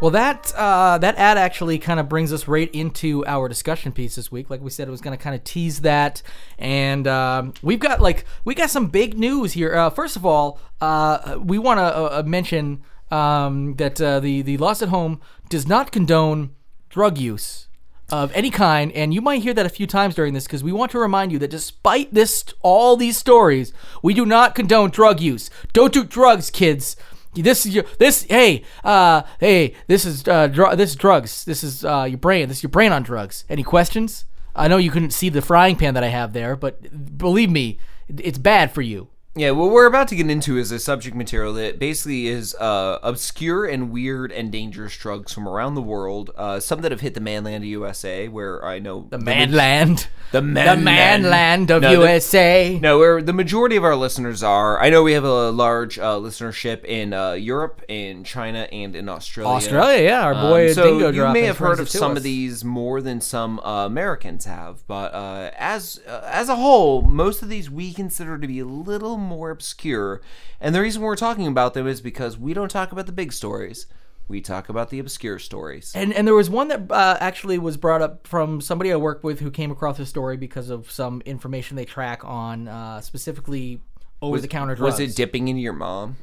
Well, 0.00 0.10
that 0.10 0.52
uh, 0.56 0.98
that 0.98 1.16
ad 1.16 1.38
actually 1.38 1.78
kind 1.78 2.00
of 2.00 2.08
brings 2.08 2.32
us 2.32 2.48
right 2.48 2.70
into 2.74 3.24
our 3.26 3.48
discussion 3.48 3.92
piece 3.92 4.16
this 4.16 4.30
week. 4.30 4.50
Like 4.50 4.60
we 4.60 4.68
said, 4.68 4.88
it 4.88 4.90
was 4.90 5.00
going 5.00 5.16
to 5.16 5.22
kind 5.22 5.34
of 5.34 5.44
tease 5.44 5.80
that, 5.80 6.20
and 6.58 7.06
um, 7.06 7.54
we've 7.62 7.78
got 7.78 8.02
like 8.02 8.24
we 8.44 8.54
got 8.54 8.70
some 8.70 8.88
big 8.88 9.16
news 9.16 9.52
here. 9.52 9.74
Uh, 9.74 9.90
first 9.90 10.16
of 10.16 10.26
all, 10.26 10.60
uh, 10.80 11.38
we 11.40 11.58
want 11.58 11.78
to 11.78 11.84
uh, 11.84 12.22
mention 12.26 12.82
um, 13.10 13.76
that 13.76 14.00
uh, 14.00 14.20
the 14.20 14.42
the 14.42 14.58
Lost 14.58 14.82
at 14.82 14.88
Home 14.88 15.20
does 15.48 15.66
not 15.66 15.92
condone 15.92 16.50
drug 16.90 17.16
use 17.16 17.68
of 18.10 18.30
any 18.34 18.50
kind, 18.50 18.92
and 18.92 19.14
you 19.14 19.22
might 19.22 19.42
hear 19.42 19.54
that 19.54 19.64
a 19.64 19.70
few 19.70 19.86
times 19.86 20.16
during 20.16 20.34
this 20.34 20.44
because 20.44 20.62
we 20.62 20.72
want 20.72 20.90
to 20.90 20.98
remind 20.98 21.32
you 21.32 21.38
that 21.38 21.50
despite 21.50 22.12
this, 22.12 22.44
all 22.60 22.96
these 22.96 23.16
stories, 23.16 23.72
we 24.02 24.12
do 24.12 24.26
not 24.26 24.54
condone 24.54 24.90
drug 24.90 25.20
use. 25.20 25.50
Don't 25.72 25.92
do 25.92 26.04
drugs, 26.04 26.50
kids. 26.50 26.96
This 27.34 27.66
is 27.66 27.74
your 27.74 27.84
this. 27.98 28.22
Hey, 28.24 28.62
uh, 28.82 29.22
hey, 29.40 29.74
this 29.86 30.04
is 30.04 30.26
uh, 30.28 30.46
dr- 30.48 30.76
this 30.76 30.90
is 30.90 30.96
drugs. 30.96 31.44
This 31.44 31.64
is 31.64 31.84
uh, 31.84 32.04
your 32.04 32.18
brain. 32.18 32.48
This 32.48 32.58
is 32.58 32.62
your 32.62 32.70
brain 32.70 32.92
on 32.92 33.02
drugs. 33.02 33.44
Any 33.48 33.62
questions? 33.62 34.24
I 34.56 34.68
know 34.68 34.76
you 34.76 34.90
couldn't 34.90 35.10
see 35.10 35.28
the 35.28 35.42
frying 35.42 35.76
pan 35.76 35.94
that 35.94 36.04
I 36.04 36.08
have 36.08 36.32
there, 36.32 36.54
but 36.54 37.18
believe 37.18 37.50
me, 37.50 37.78
it's 38.08 38.38
bad 38.38 38.72
for 38.72 38.82
you. 38.82 39.08
Yeah, 39.36 39.50
what 39.50 39.72
we're 39.72 39.86
about 39.86 40.06
to 40.08 40.14
get 40.16 40.30
into 40.30 40.56
is 40.58 40.70
a 40.70 40.78
subject 40.78 41.16
material 41.16 41.54
that 41.54 41.80
basically 41.80 42.28
is 42.28 42.54
uh, 42.54 43.00
obscure 43.02 43.64
and 43.66 43.90
weird 43.90 44.30
and 44.30 44.52
dangerous 44.52 44.96
drugs 44.96 45.32
from 45.32 45.48
around 45.48 45.74
the 45.74 45.82
world. 45.82 46.30
Uh, 46.36 46.60
some 46.60 46.82
that 46.82 46.92
have 46.92 47.00
hit 47.00 47.14
the 47.14 47.20
mainland 47.20 47.64
of 47.64 47.68
USA, 47.68 48.28
where 48.28 48.64
I 48.64 48.78
know 48.78 49.08
The 49.10 49.18
manland. 49.18 50.06
the 50.30 50.40
The 50.40 50.42
mainland, 50.42 51.24
manland 51.24 51.70
of 51.70 51.82
No, 51.82 51.88
the- 51.96 52.00
USA. 52.06 52.78
No, 52.80 52.98
where 53.00 53.20
the 53.20 53.32
majority 53.32 53.74
of 53.74 53.82
our 53.82 53.96
listeners 53.96 54.44
are. 54.44 54.80
I 54.80 54.88
know 54.88 55.02
we 55.02 55.14
have 55.14 55.24
a 55.24 55.50
large 55.50 55.98
uh, 55.98 56.14
listenership 56.18 56.84
in 56.84 57.12
uh, 57.12 57.32
Europe, 57.32 57.82
in 57.88 58.22
China, 58.22 58.68
and 58.70 58.94
in 58.94 59.08
Australia. 59.08 59.50
Australia, 59.52 60.02
yeah. 60.04 60.22
Our 60.26 60.34
boy 60.34 60.68
Um, 60.68 60.74
so 60.74 60.84
Dingo 61.00 61.10
you 61.10 61.32
may 61.32 61.42
have 61.42 61.58
heard 61.58 61.80
of 61.80 61.88
some 61.88 62.12
us. 62.12 62.18
of 62.18 62.22
these 62.22 62.64
more 62.64 63.00
than 63.00 63.20
some 63.20 63.58
uh, 63.64 63.84
Americans 63.84 64.44
have, 64.44 64.86
but 64.86 65.12
uh, 65.12 65.50
as 65.58 65.98
uh, 66.06 66.20
as 66.30 66.48
a 66.48 66.54
whole, 66.54 67.02
most 67.02 67.42
of 67.42 67.48
these 67.48 67.68
we 67.68 67.92
consider 67.92 68.38
to 68.38 68.46
be 68.46 68.60
a 68.60 68.64
little 68.64 69.23
more 69.24 69.50
obscure. 69.50 70.20
And 70.60 70.74
the 70.74 70.80
reason 70.80 71.02
we're 71.02 71.16
talking 71.16 71.46
about 71.46 71.74
them 71.74 71.86
is 71.86 72.00
because 72.00 72.38
we 72.38 72.54
don't 72.54 72.70
talk 72.70 72.92
about 72.92 73.06
the 73.06 73.12
big 73.12 73.32
stories; 73.32 73.86
we 74.28 74.40
talk 74.40 74.68
about 74.68 74.90
the 74.90 74.98
obscure 74.98 75.38
stories. 75.38 75.92
And 75.94 76.12
and 76.12 76.26
there 76.26 76.34
was 76.34 76.48
one 76.48 76.68
that 76.68 76.90
uh, 76.90 77.16
actually 77.20 77.58
was 77.58 77.76
brought 77.76 78.02
up 78.02 78.26
from 78.26 78.60
somebody 78.60 78.92
I 78.92 78.96
work 78.96 79.24
with 79.24 79.40
who 79.40 79.50
came 79.50 79.70
across 79.70 79.96
the 79.96 80.06
story 80.06 80.36
because 80.36 80.70
of 80.70 80.90
some 80.90 81.22
information 81.24 81.76
they 81.76 81.84
track 81.84 82.24
on 82.24 82.68
uh, 82.68 83.00
specifically 83.00 83.80
over 84.22 84.40
the 84.40 84.48
counter 84.48 84.74
drugs. 84.74 84.98
Was 84.98 85.00
it 85.00 85.16
dipping 85.16 85.48
into 85.48 85.60
your 85.60 85.72
mom? 85.72 86.16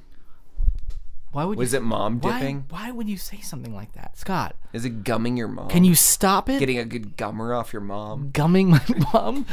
Why 1.31 1.45
would 1.45 1.57
Was 1.57 1.73
you, 1.73 1.79
it 1.79 1.83
mom 1.83 2.19
why, 2.19 2.39
dipping? 2.39 2.65
Why 2.69 2.91
would 2.91 3.09
you 3.09 3.17
say 3.17 3.39
something 3.39 3.73
like 3.73 3.93
that, 3.93 4.17
Scott? 4.17 4.55
Is 4.73 4.85
it 4.85 5.03
gumming 5.03 5.37
your 5.37 5.49
mom? 5.49 5.67
Can 5.67 5.83
you 5.83 5.95
stop 5.95 6.49
it? 6.49 6.59
getting 6.59 6.77
a 6.77 6.85
good 6.85 7.17
gummer 7.17 7.57
off 7.57 7.73
your 7.73 7.81
mom? 7.81 8.31
gumming 8.31 8.69
my 8.69 8.81
mom. 9.13 9.45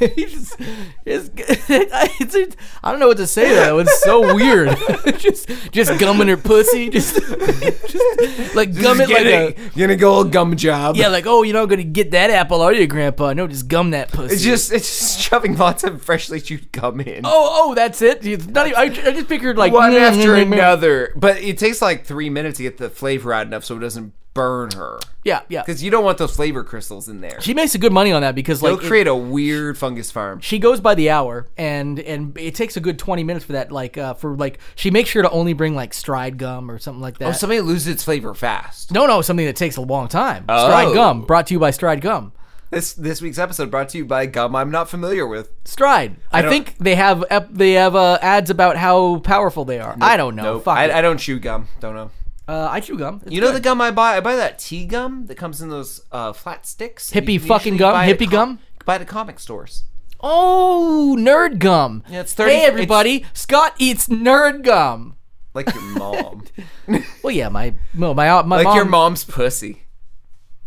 It's, 0.00 0.56
it's, 1.04 1.30
it's, 1.36 2.56
I 2.82 2.90
don't 2.90 3.00
know 3.00 3.08
what 3.08 3.16
to 3.16 3.26
say 3.26 3.54
though. 3.54 3.78
It's 3.80 4.02
so 4.02 4.34
weird. 4.34 4.68
just 5.18 5.48
just 5.72 5.98
gumming 5.98 6.28
her 6.28 6.36
pussy. 6.36 6.90
Just, 6.90 7.14
just 7.16 8.54
like 8.54 8.74
gum 8.80 9.00
it 9.00 9.08
like 9.08 9.26
a 9.26 9.70
gonna 9.76 9.96
go 9.96 10.24
gum 10.24 10.56
job. 10.56 10.96
yeah, 10.96 11.08
like 11.08 11.26
oh, 11.26 11.42
you're 11.42 11.54
not 11.54 11.66
gonna 11.66 11.82
get 11.82 12.12
that 12.12 12.30
apple, 12.30 12.60
are 12.62 12.72
you, 12.72 12.86
Grandpa? 12.86 13.32
No, 13.32 13.46
just 13.46 13.68
gum 13.68 13.90
that 13.90 14.12
pussy. 14.12 14.34
It's 14.34 14.44
just 14.44 14.72
it's 14.72 14.86
just 14.86 15.20
shoving 15.20 15.56
lots 15.56 15.84
of 15.84 16.02
freshly 16.02 16.40
chewed 16.40 16.70
gum 16.70 17.00
in. 17.00 17.22
oh 17.24 17.68
oh, 17.68 17.74
that's 17.74 18.02
it. 18.02 18.24
It's 18.24 18.46
not 18.46 18.66
even, 18.66 18.78
I, 18.78 18.82
I 18.82 19.12
just 19.12 19.28
pictured 19.28 19.56
like 19.56 19.72
one 19.72 19.92
mm, 19.92 20.00
after 20.00 20.34
mm, 20.34 20.44
mm, 20.44 20.48
mm. 20.48 20.52
another. 20.54 21.12
But 21.16 21.38
it 21.38 21.58
takes 21.58 21.82
like 21.82 22.04
three 22.04 22.30
minutes 22.30 22.58
to 22.58 22.62
get 22.62 22.78
the 22.78 22.90
flavor 22.90 23.32
out 23.32 23.46
enough 23.46 23.64
so 23.64 23.76
it 23.76 23.87
doesn't 23.88 24.12
burn 24.34 24.70
her. 24.76 25.00
Yeah, 25.24 25.40
yeah. 25.48 25.62
Because 25.62 25.82
you 25.82 25.90
don't 25.90 26.04
want 26.04 26.18
those 26.18 26.36
flavor 26.36 26.62
crystals 26.62 27.08
in 27.08 27.20
there. 27.20 27.40
She 27.40 27.54
makes 27.54 27.74
a 27.74 27.78
good 27.78 27.92
money 27.92 28.12
on 28.12 28.22
that 28.22 28.34
because 28.34 28.60
They'll 28.60 28.74
like 28.74 28.84
it- 28.84 28.86
create 28.86 29.06
a 29.08 29.14
weird 29.14 29.76
fungus 29.78 30.10
farm. 30.10 30.40
she 30.40 30.58
goes 30.58 30.80
by 30.80 30.94
the 30.94 31.10
hour 31.10 31.48
and 31.56 31.98
and 31.98 32.36
it 32.38 32.54
takes 32.54 32.76
a 32.76 32.80
good 32.80 32.98
20 32.98 33.24
minutes 33.24 33.44
for 33.46 33.52
that 33.52 33.72
like 33.72 33.98
uh 33.98 34.14
for 34.14 34.36
like 34.36 34.58
she 34.76 34.90
makes 34.90 35.08
sure 35.10 35.22
to 35.22 35.30
only 35.30 35.54
bring 35.54 35.74
like 35.74 35.92
stride 35.94 36.38
gum 36.38 36.70
or 36.70 36.78
something 36.78 37.00
like 37.00 37.18
that 37.18 37.28
Oh, 37.28 37.32
something 37.32 37.58
that 37.58 37.64
loses 37.64 37.88
its 37.88 38.04
flavor 38.04 38.32
fast. 38.34 38.92
no 38.92 39.06
no 39.06 39.22
something 39.22 39.46
that 39.46 39.56
takes 39.56 39.76
a 39.76 39.80
long 39.80 40.06
time 40.08 40.44
Oh. 40.48 40.66
stride 40.66 40.94
gum 40.94 41.22
brought 41.22 41.46
to 41.48 41.54
you 41.54 41.58
by 41.60 41.70
stride 41.72 42.00
gum 42.00 42.32
This 42.70 42.92
this 42.92 43.20
week's 43.22 43.38
episode 43.38 43.70
brought 43.72 43.88
to 43.90 43.98
you 43.98 44.04
by 44.04 44.26
gum 44.26 44.54
I'm 44.54 44.70
not 44.70 44.88
familiar 44.88 45.26
with. 45.26 45.50
stride 45.64 46.16
i, 46.30 46.42
don't- 46.42 46.50
think 46.52 46.76
they 46.78 46.94
have 46.94 47.24
ep- 47.30 47.48
they 47.50 47.72
have 47.72 47.96
uh, 47.96 48.18
ads 48.22 48.50
about 48.50 48.76
how 48.76 49.18
powerful 49.18 49.64
they 49.64 49.80
are 49.80 49.96
i 50.00 50.16
don't 50.16 50.36
know 50.36 50.54
Nope. 50.54 50.64
Fuck 50.64 50.78
it. 50.78 50.90
I, 50.92 50.98
I 50.98 51.02
don't 51.02 51.18
chew 51.18 51.38
gum. 51.40 51.66
Don't 51.80 51.94
know. 51.96 52.10
Uh, 52.48 52.68
I 52.70 52.80
chew 52.80 52.96
gum 52.96 53.20
It's 53.24 53.32
You 53.32 53.40
know 53.40 53.48
good. 53.48 53.56
the 53.56 53.60
gum 53.60 53.80
I 53.80 53.90
buy? 53.90 54.16
I 54.16 54.20
buy 54.20 54.36
that 54.36 54.58
tea 54.58 54.86
gum 54.86 55.26
that 55.26 55.36
comes 55.36 55.60
in 55.62 55.68
those 55.68 56.00
uh, 56.10 56.32
flat 56.32 56.66
sticks. 56.66 57.10
Hippie 57.10 57.40
fucking 57.40 57.76
gum? 57.76 57.94
Hippie 57.94 58.20
com- 58.24 58.30
gum? 58.30 58.58
Buy 58.84 58.94
at 58.94 58.98
the 58.98 59.04
comic 59.04 59.38
stores. 59.38 59.84
oh 60.20 61.14
nerd 61.18 61.58
gum 61.58 62.02
Yeah, 62.08 62.22
it's 62.22 62.32
30 62.34 62.50
hey 62.52 62.64
everybody 62.66 63.24
scott 63.34 63.74
eats 63.78 64.08
nerd 64.08 64.64
gum 64.64 65.14
Like 65.54 65.72
your 65.72 65.82
mom. 65.98 66.44
well 67.22 67.30
yeah 67.30 67.48
my 67.50 67.74
no, 67.94 68.14
my 68.14 68.26
my 68.42 68.56
like 68.56 68.64
mom 68.64 68.76
your 68.76 68.84
mom's 68.84 69.22
pussy. 69.24 69.82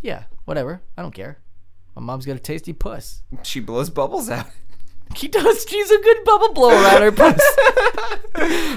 yeah 0.01 0.23
whatever 0.45 0.81
i 0.97 1.01
don't 1.01 1.13
care 1.13 1.39
my 1.95 2.01
mom's 2.01 2.25
got 2.25 2.37
a 2.37 2.39
tasty 2.39 2.71
puss 2.73 3.23
She 3.43 3.59
blows 3.59 3.89
bubbles 3.89 4.29
out. 4.29 4.45
She 5.15 5.27
does. 5.27 5.65
She's 5.67 5.91
a 5.91 5.99
good 6.01 6.23
bubble 6.23 6.53
blower 6.53 6.73
around 6.73 7.01
her 7.01 7.11
puss. 7.11 7.41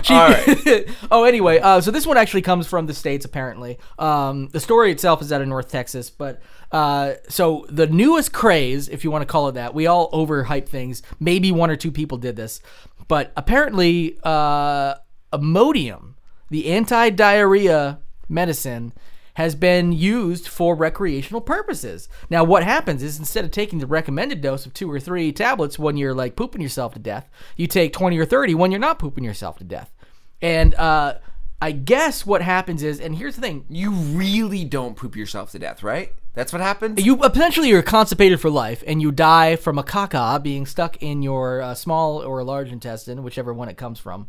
She- 0.04 0.14
All 0.14 0.28
right. 0.28 0.88
oh, 1.10 1.24
anyway, 1.24 1.58
uh, 1.60 1.80
so 1.80 1.90
this 1.90 2.06
one 2.06 2.16
actually 2.16 2.42
comes 2.42 2.66
from 2.66 2.86
the 2.86 2.94
states. 2.94 3.24
Apparently, 3.24 3.78
um, 3.98 4.48
the 4.48 4.60
story 4.60 4.90
itself 4.92 5.22
is 5.22 5.32
out 5.32 5.40
of 5.40 5.48
North 5.48 5.70
Texas, 5.70 6.10
but 6.10 6.40
uh, 6.72 7.14
so 7.28 7.66
the 7.68 7.86
newest 7.86 8.32
craze, 8.32 8.88
if 8.88 9.04
you 9.04 9.10
want 9.10 9.22
to 9.22 9.26
call 9.26 9.48
it 9.48 9.52
that, 9.52 9.74
we 9.74 9.86
all 9.86 10.10
overhype 10.10 10.68
things. 10.68 11.02
Maybe 11.20 11.52
one 11.52 11.70
or 11.70 11.76
two 11.76 11.90
people 11.92 12.18
did 12.18 12.36
this, 12.36 12.60
but 13.08 13.32
apparently, 13.36 14.18
uh, 14.24 14.94
Imodium, 15.32 16.14
the 16.50 16.70
anti-diarrhea 16.70 17.98
medicine, 18.28 18.92
has 19.34 19.54
been 19.54 19.92
used 19.92 20.48
for 20.48 20.74
recreational 20.74 21.40
purposes. 21.40 22.08
Now, 22.30 22.44
what 22.44 22.62
happens 22.62 23.02
is 23.02 23.18
instead 23.18 23.44
of 23.44 23.50
taking 23.50 23.80
the 23.80 23.86
recommended 23.86 24.40
dose 24.40 24.64
of 24.64 24.74
two 24.74 24.90
or 24.90 25.00
three 25.00 25.32
tablets 25.32 25.78
when 25.78 25.96
you're 25.96 26.14
like 26.14 26.36
pooping 26.36 26.62
yourself 26.62 26.94
to 26.94 27.00
death, 27.00 27.28
you 27.56 27.66
take 27.66 27.92
20 27.92 28.16
or 28.18 28.24
30 28.24 28.54
when 28.54 28.70
you're 28.70 28.80
not 28.80 28.98
pooping 28.98 29.24
yourself 29.24 29.58
to 29.58 29.64
death. 29.64 29.92
And 30.40 30.74
uh, 30.76 31.14
I 31.60 31.72
guess 31.72 32.24
what 32.24 32.42
happens 32.42 32.82
is, 32.82 33.00
and 33.00 33.16
here's 33.16 33.34
the 33.34 33.40
thing 33.40 33.64
You 33.68 33.90
really 33.90 34.64
don't 34.64 34.96
poop 34.96 35.16
yourself 35.16 35.50
to 35.52 35.58
death, 35.58 35.82
right? 35.82 36.12
That's 36.34 36.52
what 36.52 36.62
happens? 36.62 37.04
you 37.04 37.22
essentially 37.22 37.72
are 37.72 37.82
constipated 37.82 38.40
for 38.40 38.50
life 38.50 38.82
and 38.86 39.00
you 39.00 39.12
die 39.12 39.54
from 39.56 39.78
a 39.78 39.84
caca 39.84 40.42
being 40.42 40.66
stuck 40.66 41.00
in 41.00 41.22
your 41.22 41.62
uh, 41.62 41.74
small 41.74 42.22
or 42.22 42.42
large 42.42 42.70
intestine, 42.72 43.22
whichever 43.22 43.54
one 43.54 43.68
it 43.68 43.76
comes 43.76 43.98
from. 43.98 44.28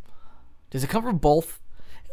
Does 0.69 0.83
it 0.83 0.89
come 0.89 1.03
from 1.03 1.17
both? 1.17 1.59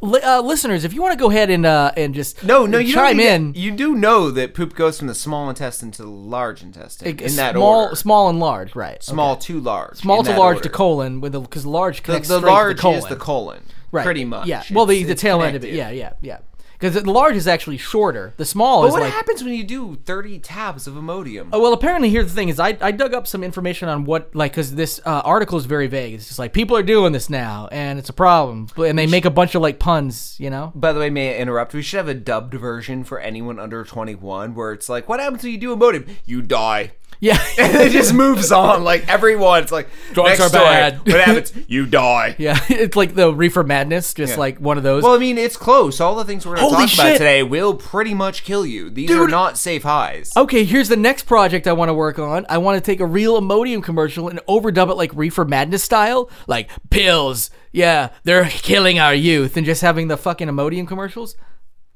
Uh, 0.02 0.40
listeners, 0.40 0.84
if 0.84 0.92
you 0.92 1.00
want 1.00 1.12
to 1.12 1.18
go 1.18 1.30
ahead 1.30 1.48
and 1.50 1.64
uh, 1.64 1.92
and 1.96 2.12
just 2.14 2.42
no, 2.42 2.66
no, 2.66 2.78
you 2.78 2.92
chime 2.92 3.20
in, 3.20 3.54
You 3.54 3.70
do 3.70 3.94
know 3.94 4.30
that 4.32 4.52
poop 4.54 4.74
goes 4.74 4.98
from 4.98 5.06
the 5.06 5.14
small 5.14 5.48
intestine 5.48 5.90
to 5.92 6.02
the 6.02 6.08
large 6.08 6.62
intestine 6.62 7.06
in 7.20 7.36
that 7.36 7.54
small, 7.54 7.82
order. 7.84 7.94
small 7.96 8.28
and 8.28 8.40
large, 8.40 8.74
right? 8.74 9.00
small 9.02 9.32
okay. 9.32 9.40
to 9.42 9.60
large. 9.60 9.96
small 9.98 10.22
to 10.24 10.36
large 10.36 10.56
order. 10.56 10.68
to 10.68 10.74
colon, 10.74 11.20
with 11.20 11.32
because 11.40 11.64
large 11.64 11.98
The, 11.98 12.02
connects 12.02 12.28
the 12.28 12.38
straight 12.38 12.50
large 12.50 12.70
to 12.70 12.74
the 12.76 12.82
colon. 12.82 12.98
is 12.98 13.06
the 13.06 13.16
colon, 13.16 13.62
right? 13.92 14.04
pretty 14.04 14.24
much. 14.24 14.48
Yeah. 14.48 14.64
Well, 14.72 14.86
the 14.86 14.96
It's- 14.96 15.08
the 15.08 15.14
tail 15.14 15.40
end 15.42 15.54
of 15.54 15.64
it. 15.64 15.72
Yeah, 15.72 15.90
yeah, 15.90 16.14
yeah. 16.20 16.38
Because 16.82 17.00
the 17.00 17.08
large 17.08 17.36
is 17.36 17.46
actually 17.46 17.76
shorter. 17.76 18.34
The 18.38 18.44
small 18.44 18.84
is 18.84 18.86
But 18.86 18.86
is 18.88 18.92
what 18.94 19.02
like 19.02 19.12
happens 19.12 19.44
when 19.44 19.54
you 19.54 19.62
do 19.62 19.94
30 20.04 20.40
tabs 20.40 20.88
of 20.88 20.94
Imodium? 20.94 21.50
Oh, 21.52 21.60
well, 21.60 21.72
apparently, 21.72 22.10
here's 22.10 22.26
the 22.26 22.34
thing: 22.34 22.48
is 22.48 22.58
I, 22.58 22.76
I 22.80 22.90
dug 22.90 23.14
up 23.14 23.28
some 23.28 23.44
information 23.44 23.88
on 23.88 24.04
what 24.04 24.34
like 24.34 24.50
because 24.50 24.74
this 24.74 25.00
uh, 25.06 25.22
article 25.24 25.56
is 25.58 25.64
very 25.66 25.86
vague. 25.86 26.14
It's 26.14 26.26
just 26.26 26.40
like 26.40 26.52
people 26.52 26.76
are 26.76 26.82
doing 26.82 27.12
this 27.12 27.30
now, 27.30 27.68
and 27.70 28.00
it's 28.00 28.08
a 28.08 28.12
problem, 28.12 28.66
But- 28.74 28.88
and 28.88 28.98
they 28.98 29.06
make 29.06 29.24
a 29.24 29.30
bunch 29.30 29.54
of 29.54 29.62
like 29.62 29.78
puns, 29.78 30.34
you 30.40 30.50
know. 30.50 30.72
By 30.74 30.92
the 30.92 30.98
way, 30.98 31.08
may 31.08 31.36
I 31.36 31.38
interrupt? 31.38 31.72
We 31.72 31.82
should 31.82 31.98
have 31.98 32.08
a 32.08 32.14
dubbed 32.14 32.54
version 32.54 33.04
for 33.04 33.20
anyone 33.20 33.60
under 33.60 33.84
21 33.84 34.56
where 34.56 34.72
it's 34.72 34.88
like, 34.88 35.08
what 35.08 35.20
happens 35.20 35.44
when 35.44 35.52
you 35.52 35.58
do 35.58 35.76
Imodium? 35.76 36.08
You 36.26 36.42
die. 36.42 36.94
Yeah, 37.22 37.38
And 37.58 37.76
it 37.76 37.92
just 37.92 38.12
moves 38.12 38.50
on. 38.50 38.82
Like 38.82 39.08
everyone, 39.08 39.62
it's 39.62 39.70
like, 39.70 39.88
Drugs 40.12 40.30
next 40.30 40.40
are 40.40 40.48
story. 40.48 40.64
bad. 40.64 40.98
What 41.06 41.20
happens? 41.20 41.52
You 41.68 41.86
die. 41.86 42.34
yeah. 42.38 42.58
It's 42.68 42.96
like 42.96 43.14
the 43.14 43.32
reefer 43.32 43.62
madness, 43.62 44.12
just 44.12 44.32
Yeah. 44.32 44.38
like 44.40 44.58
one 44.58 44.76
of 44.76 44.82
those. 44.82 45.04
Well, 45.04 45.14
I 45.14 45.18
mean, 45.18 45.38
it's 45.38 45.56
close. 45.56 46.00
All 46.00 46.16
the 46.16 46.24
things 46.24 46.44
we're 46.44 46.56
going 46.56 46.68
to 46.68 46.74
talk 46.74 46.94
about 46.94 47.12
today 47.12 47.44
will 47.44 47.74
pretty 47.74 48.12
much 48.12 48.42
kill 48.42 48.66
you. 48.66 48.90
These 48.90 49.12
are 49.12 49.28
not 49.28 49.56
safe 49.56 49.84
highs. 49.84 50.32
okay, 50.36 50.64
here's 50.64 50.88
the 50.88 50.96
next 50.96 51.22
project 51.26 51.68
I 51.68 51.72
want 51.72 51.90
to 51.90 51.94
work 51.94 52.18
on. 52.18 52.44
I 52.48 52.58
want 52.58 52.76
to 52.76 52.84
take 52.84 52.98
a 52.98 53.06
real 53.06 53.40
Imodium 53.40 53.84
commercial 53.84 54.28
and 54.28 54.40
overdub 54.48 54.90
it 54.90 54.96
like 54.96 55.14
reefer 55.14 55.44
madness 55.44 55.84
style, 55.84 56.28
like 56.48 56.68
pills. 56.90 57.50
Yeah, 57.70 58.08
they're 58.24 58.46
killing 58.46 58.98
our 58.98 59.14
youth, 59.14 59.56
and 59.56 59.64
just 59.64 59.80
having 59.80 60.08
the 60.08 60.16
fucking 60.16 60.48
Imodium 60.48 60.88
commercials. 60.88 61.36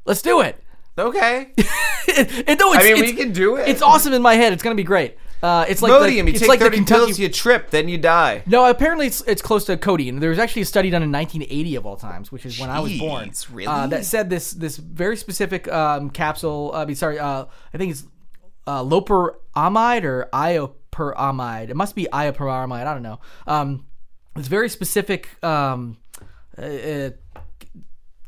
Let's 0.05 0.23
do 0.23 0.41
it. 0.41 0.63
Okay. 0.99 1.53
it, 1.57 2.49
it- 2.49 2.59
no, 2.59 2.73
it's, 2.73 2.85
I 2.85 2.93
mean, 2.93 3.01
we 3.01 3.13
can 3.13 3.33
do 3.33 3.57
it. 3.57 3.69
It's 3.69 3.83
awesome 3.83 4.13
in 4.13 4.23
my 4.23 4.35
head. 4.35 4.53
It's 4.53 4.63
gonna 4.63 4.75
be 4.75 4.83
great. 4.85 5.17
Uh, 5.43 5.67
it's 5.69 5.83
like 5.83 5.93
Imodium, 5.93 6.03
the, 6.07 6.15
you 6.17 6.25
it's 6.29 6.41
take 6.41 6.49
like 6.49 6.61
30 6.61 6.71
the 6.71 6.77
Kentucky. 6.77 7.01
pills, 7.07 7.19
you 7.19 7.29
trip, 7.29 7.69
then 7.71 7.89
you 7.89 7.99
die. 7.99 8.43
no, 8.47 8.65
apparently 8.71 9.07
it's 9.07 9.21
it's 9.23 9.43
close 9.43 9.67
to 9.67 9.77
codeine. 9.77 10.19
There 10.19 10.31
was 10.31 10.39
actually 10.39 10.63
a 10.63 10.67
study 10.67 10.89
done 10.89 11.03
in 11.03 11.13
1980 11.13 11.77
of 11.77 11.85
all 11.85 11.97
times, 11.97 12.33
which 12.33 12.47
is 12.47 12.59
when 12.59 12.71
I 12.71 12.81
was 12.81 12.99
born. 12.99 13.29
Jeez, 13.29 13.47
really? 13.53 13.67
Uh, 13.67 13.87
that 13.89 14.07
said 14.07 14.31
this 14.31 14.53
this 14.53 14.79
very 14.79 15.17
specific 15.17 15.69
um, 15.69 16.09
capsule. 16.09 16.73
I 16.75 16.87
mean, 16.87 16.97
sorry, 16.97 17.19
uh, 17.19 17.45
I 17.75 17.79
think 17.79 17.91
it's 17.93 18.05
uh, 18.67 18.83
loperamide 18.83 20.05
or 20.05 20.29
ioperamide. 20.33 21.69
It 21.69 21.77
must 21.77 21.95
be 21.95 22.07
ioperamide. 22.13 22.87
I 22.87 22.95
don't 22.95 23.03
know. 23.03 23.21
Um, 23.47 23.87
it's 24.37 24.49
very 24.49 24.69
specific. 24.71 25.43
Um, 25.45 25.99
uh, 26.59 26.63
uh, 26.63 27.11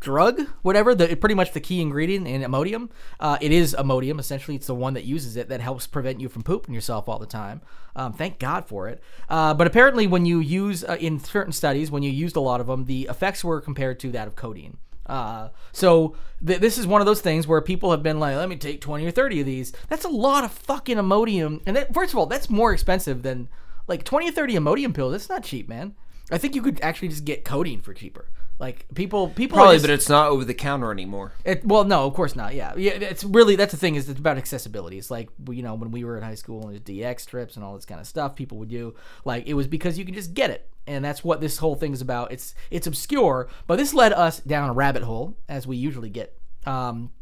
drug, 0.08 0.40
whatever 0.62 0.94
the 0.94 1.14
pretty 1.16 1.34
much 1.34 1.52
the 1.52 1.60
key 1.60 1.82
ingredient 1.82 2.26
in 2.26 2.40
Imodium. 2.40 2.88
Uh, 3.20 3.36
it 3.42 3.52
is 3.52 3.76
Imodium. 3.78 4.18
Essentially, 4.18 4.56
it's 4.56 4.66
the 4.66 4.74
one 4.74 4.94
that 4.94 5.04
uses 5.04 5.36
it 5.36 5.50
that 5.50 5.60
helps 5.60 5.86
prevent 5.86 6.18
you 6.18 6.30
from 6.30 6.42
pooping 6.42 6.74
yourself 6.74 7.10
all 7.10 7.18
the 7.18 7.26
time. 7.26 7.60
Um, 7.94 8.14
thank 8.14 8.38
God 8.38 8.64
for 8.64 8.88
it. 8.88 9.02
Uh, 9.28 9.52
but 9.52 9.66
apparently, 9.66 10.06
when 10.06 10.24
you 10.24 10.40
use 10.40 10.82
uh, 10.82 10.96
in 10.98 11.20
certain 11.20 11.52
studies, 11.52 11.90
when 11.90 12.02
you 12.02 12.10
used 12.10 12.36
a 12.36 12.40
lot 12.40 12.58
of 12.62 12.68
them, 12.68 12.86
the 12.86 13.06
effects 13.10 13.44
were 13.44 13.60
compared 13.60 14.00
to 14.00 14.10
that 14.12 14.26
of 14.26 14.34
codeine. 14.34 14.78
Uh, 15.04 15.50
so 15.72 16.16
th- 16.46 16.60
this 16.60 16.78
is 16.78 16.86
one 16.86 17.02
of 17.02 17.06
those 17.06 17.20
things 17.20 17.46
where 17.46 17.60
people 17.60 17.90
have 17.90 18.02
been 18.02 18.18
like, 18.18 18.34
let 18.34 18.48
me 18.48 18.56
take 18.56 18.80
20 18.80 19.04
or 19.06 19.10
30 19.10 19.40
of 19.40 19.46
these. 19.46 19.74
That's 19.90 20.06
a 20.06 20.08
lot 20.08 20.42
of 20.42 20.52
fucking 20.52 20.96
Imodium. 20.96 21.60
And 21.66 21.76
that, 21.76 21.92
first 21.92 22.14
of 22.14 22.18
all, 22.18 22.24
that's 22.24 22.48
more 22.48 22.72
expensive 22.72 23.22
than 23.22 23.48
like 23.86 24.04
20 24.04 24.30
or 24.30 24.32
30 24.32 24.54
Imodium 24.54 24.94
pills. 24.94 25.12
That's 25.12 25.28
not 25.28 25.44
cheap, 25.44 25.68
man. 25.68 25.96
I 26.30 26.38
think 26.38 26.54
you 26.54 26.62
could 26.62 26.80
actually 26.80 27.08
just 27.08 27.26
get 27.26 27.44
codeine 27.44 27.82
for 27.82 27.92
cheaper. 27.92 28.30
Like 28.58 28.86
people, 28.94 29.28
people 29.28 29.56
Probably, 29.56 29.76
just- 29.76 29.84
but 29.84 29.90
it's 29.90 30.08
not 30.08 30.28
over 30.28 30.44
the 30.44 30.52
counter 30.54 30.90
anymore. 30.90 31.32
It, 31.44 31.64
well, 31.64 31.84
no, 31.84 32.06
of 32.06 32.14
course 32.14 32.34
not. 32.34 32.54
Yeah, 32.54 32.74
yeah. 32.76 32.92
It's 32.92 33.22
really 33.22 33.54
that's 33.54 33.70
the 33.70 33.78
thing 33.78 33.94
is 33.94 34.08
it's 34.08 34.18
about 34.18 34.36
accessibility. 34.36 34.98
It's 34.98 35.12
like 35.12 35.28
you 35.48 35.62
know 35.62 35.74
when 35.74 35.92
we 35.92 36.02
were 36.02 36.16
in 36.16 36.24
high 36.24 36.34
school 36.34 36.66
and 36.66 36.82
DX 36.84 37.26
trips 37.26 37.54
and 37.54 37.64
all 37.64 37.76
this 37.76 37.84
kind 37.84 38.00
of 38.00 38.06
stuff 38.08 38.34
people 38.34 38.58
would 38.58 38.68
do. 38.68 38.94
Like 39.24 39.46
it 39.46 39.54
was 39.54 39.68
because 39.68 39.96
you 39.96 40.04
can 40.04 40.14
just 40.14 40.34
get 40.34 40.50
it, 40.50 40.68
and 40.88 41.04
that's 41.04 41.22
what 41.22 41.40
this 41.40 41.58
whole 41.58 41.76
thing 41.76 41.92
is 41.92 42.00
about. 42.00 42.32
It's 42.32 42.54
it's 42.70 42.88
obscure, 42.88 43.48
but 43.68 43.76
this 43.76 43.94
led 43.94 44.12
us 44.12 44.40
down 44.40 44.70
a 44.70 44.72
rabbit 44.72 45.04
hole 45.04 45.38
as 45.48 45.64
we 45.64 45.76
usually 45.76 46.10
get 46.10 46.36
um, 46.66 47.12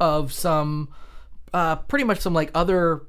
of 0.00 0.32
some 0.32 0.88
uh, 1.54 1.76
pretty 1.76 2.04
much 2.04 2.18
some 2.18 2.34
like 2.34 2.50
other 2.52 3.02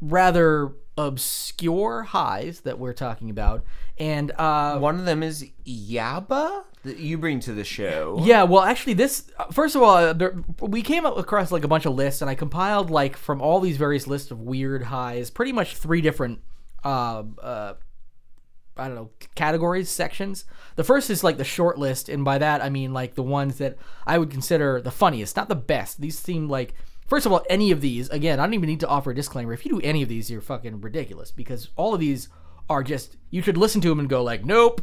rather 0.00 0.72
obscure 0.96 2.02
highs 2.04 2.60
that 2.60 2.78
we're 2.78 2.92
talking 2.92 3.30
about, 3.30 3.64
and 3.98 4.32
uh, 4.32 4.78
One 4.78 4.98
of 4.98 5.04
them 5.04 5.22
is 5.22 5.46
Yaba 5.66 6.64
that 6.82 6.98
you 6.98 7.16
bring 7.16 7.40
to 7.40 7.52
the 7.52 7.64
show. 7.64 8.20
Yeah, 8.24 8.42
well, 8.42 8.62
actually, 8.62 8.94
this 8.94 9.30
first 9.52 9.74
of 9.76 9.82
all, 9.82 9.96
uh, 9.96 10.12
there, 10.12 10.34
we 10.60 10.82
came 10.82 11.06
up 11.06 11.16
across 11.16 11.50
like 11.52 11.64
a 11.64 11.68
bunch 11.68 11.86
of 11.86 11.94
lists, 11.94 12.20
and 12.20 12.30
I 12.30 12.34
compiled 12.34 12.90
like 12.90 13.16
from 13.16 13.40
all 13.40 13.60
these 13.60 13.76
various 13.76 14.06
lists 14.06 14.30
of 14.30 14.40
weird 14.40 14.84
highs, 14.84 15.30
pretty 15.30 15.52
much 15.52 15.76
three 15.76 16.00
different, 16.00 16.40
uh, 16.84 17.22
uh, 17.42 17.74
I 18.76 18.86
don't 18.86 18.96
know, 18.96 19.10
categories, 19.34 19.88
sections. 19.88 20.44
The 20.76 20.84
first 20.84 21.08
is 21.08 21.24
like 21.24 21.38
the 21.38 21.44
short 21.44 21.78
list, 21.78 22.08
and 22.08 22.24
by 22.24 22.38
that 22.38 22.62
I 22.62 22.68
mean 22.68 22.92
like 22.92 23.14
the 23.14 23.22
ones 23.22 23.58
that 23.58 23.76
I 24.06 24.18
would 24.18 24.30
consider 24.30 24.80
the 24.80 24.90
funniest, 24.90 25.36
not 25.36 25.48
the 25.48 25.54
best. 25.54 26.00
These 26.00 26.18
seem 26.18 26.48
like. 26.48 26.74
First 27.06 27.26
of 27.26 27.32
all, 27.32 27.44
any 27.50 27.70
of 27.70 27.80
these, 27.80 28.08
again, 28.10 28.40
I 28.40 28.44
don't 28.44 28.54
even 28.54 28.68
need 28.68 28.80
to 28.80 28.88
offer 28.88 29.10
a 29.10 29.14
disclaimer. 29.14 29.52
If 29.52 29.66
you 29.66 29.72
do 29.72 29.86
any 29.86 30.02
of 30.02 30.08
these, 30.08 30.30
you're 30.30 30.40
fucking 30.40 30.80
ridiculous 30.80 31.30
because 31.30 31.68
all 31.76 31.92
of 31.92 32.00
these 32.00 32.28
are 32.70 32.82
just, 32.82 33.16
you 33.30 33.42
should 33.42 33.58
listen 33.58 33.80
to 33.82 33.88
them 33.88 33.98
and 33.98 34.08
go, 34.08 34.22
like, 34.22 34.44
nope, 34.44 34.80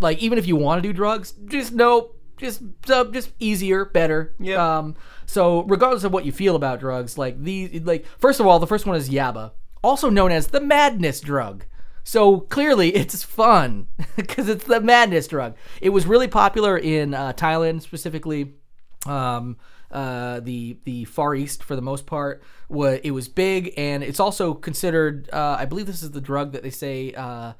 like 0.00 0.18
even 0.18 0.38
if 0.38 0.46
you 0.46 0.56
want 0.56 0.82
to 0.82 0.88
do 0.88 0.92
drugs, 0.92 1.32
just 1.44 1.72
nope, 1.72 2.18
just 2.38 2.62
uh, 2.88 3.04
just 3.04 3.32
easier, 3.38 3.84
better. 3.84 4.34
Yep. 4.40 4.58
Um. 4.58 4.96
So 5.26 5.62
regardless 5.64 6.04
of 6.04 6.12
what 6.12 6.24
you 6.24 6.32
feel 6.32 6.56
about 6.56 6.80
drugs, 6.80 7.16
like 7.16 7.40
these, 7.40 7.82
like 7.82 8.04
first 8.18 8.40
of 8.40 8.46
all, 8.46 8.58
the 8.58 8.66
first 8.66 8.86
one 8.86 8.96
is 8.96 9.10
Yaba, 9.10 9.52
also 9.84 10.10
known 10.10 10.32
as 10.32 10.48
the 10.48 10.60
madness 10.60 11.20
drug. 11.20 11.66
So 12.02 12.40
clearly, 12.40 12.88
it's 12.96 13.22
fun 13.22 13.88
because 14.16 14.48
it's 14.48 14.64
the 14.64 14.80
madness 14.80 15.28
drug. 15.28 15.56
It 15.80 15.90
was 15.90 16.06
really 16.06 16.28
popular 16.28 16.76
in 16.76 17.14
uh, 17.14 17.34
Thailand, 17.34 17.82
specifically 17.82 18.54
um, 19.06 19.58
uh, 19.90 20.40
the 20.40 20.78
the 20.84 21.04
Far 21.04 21.34
East 21.34 21.62
for 21.64 21.76
the 21.76 21.82
most 21.82 22.06
part. 22.06 22.42
It 22.70 23.12
was 23.12 23.28
big, 23.28 23.74
and 23.76 24.02
it's 24.02 24.20
also 24.20 24.54
considered. 24.54 25.28
Uh, 25.32 25.56
I 25.58 25.64
believe 25.64 25.86
this 25.86 26.02
is 26.02 26.12
the 26.12 26.20
drug 26.20 26.52
that 26.52 26.62
they 26.62 26.70
say 26.70 27.12
uh, 27.14 27.54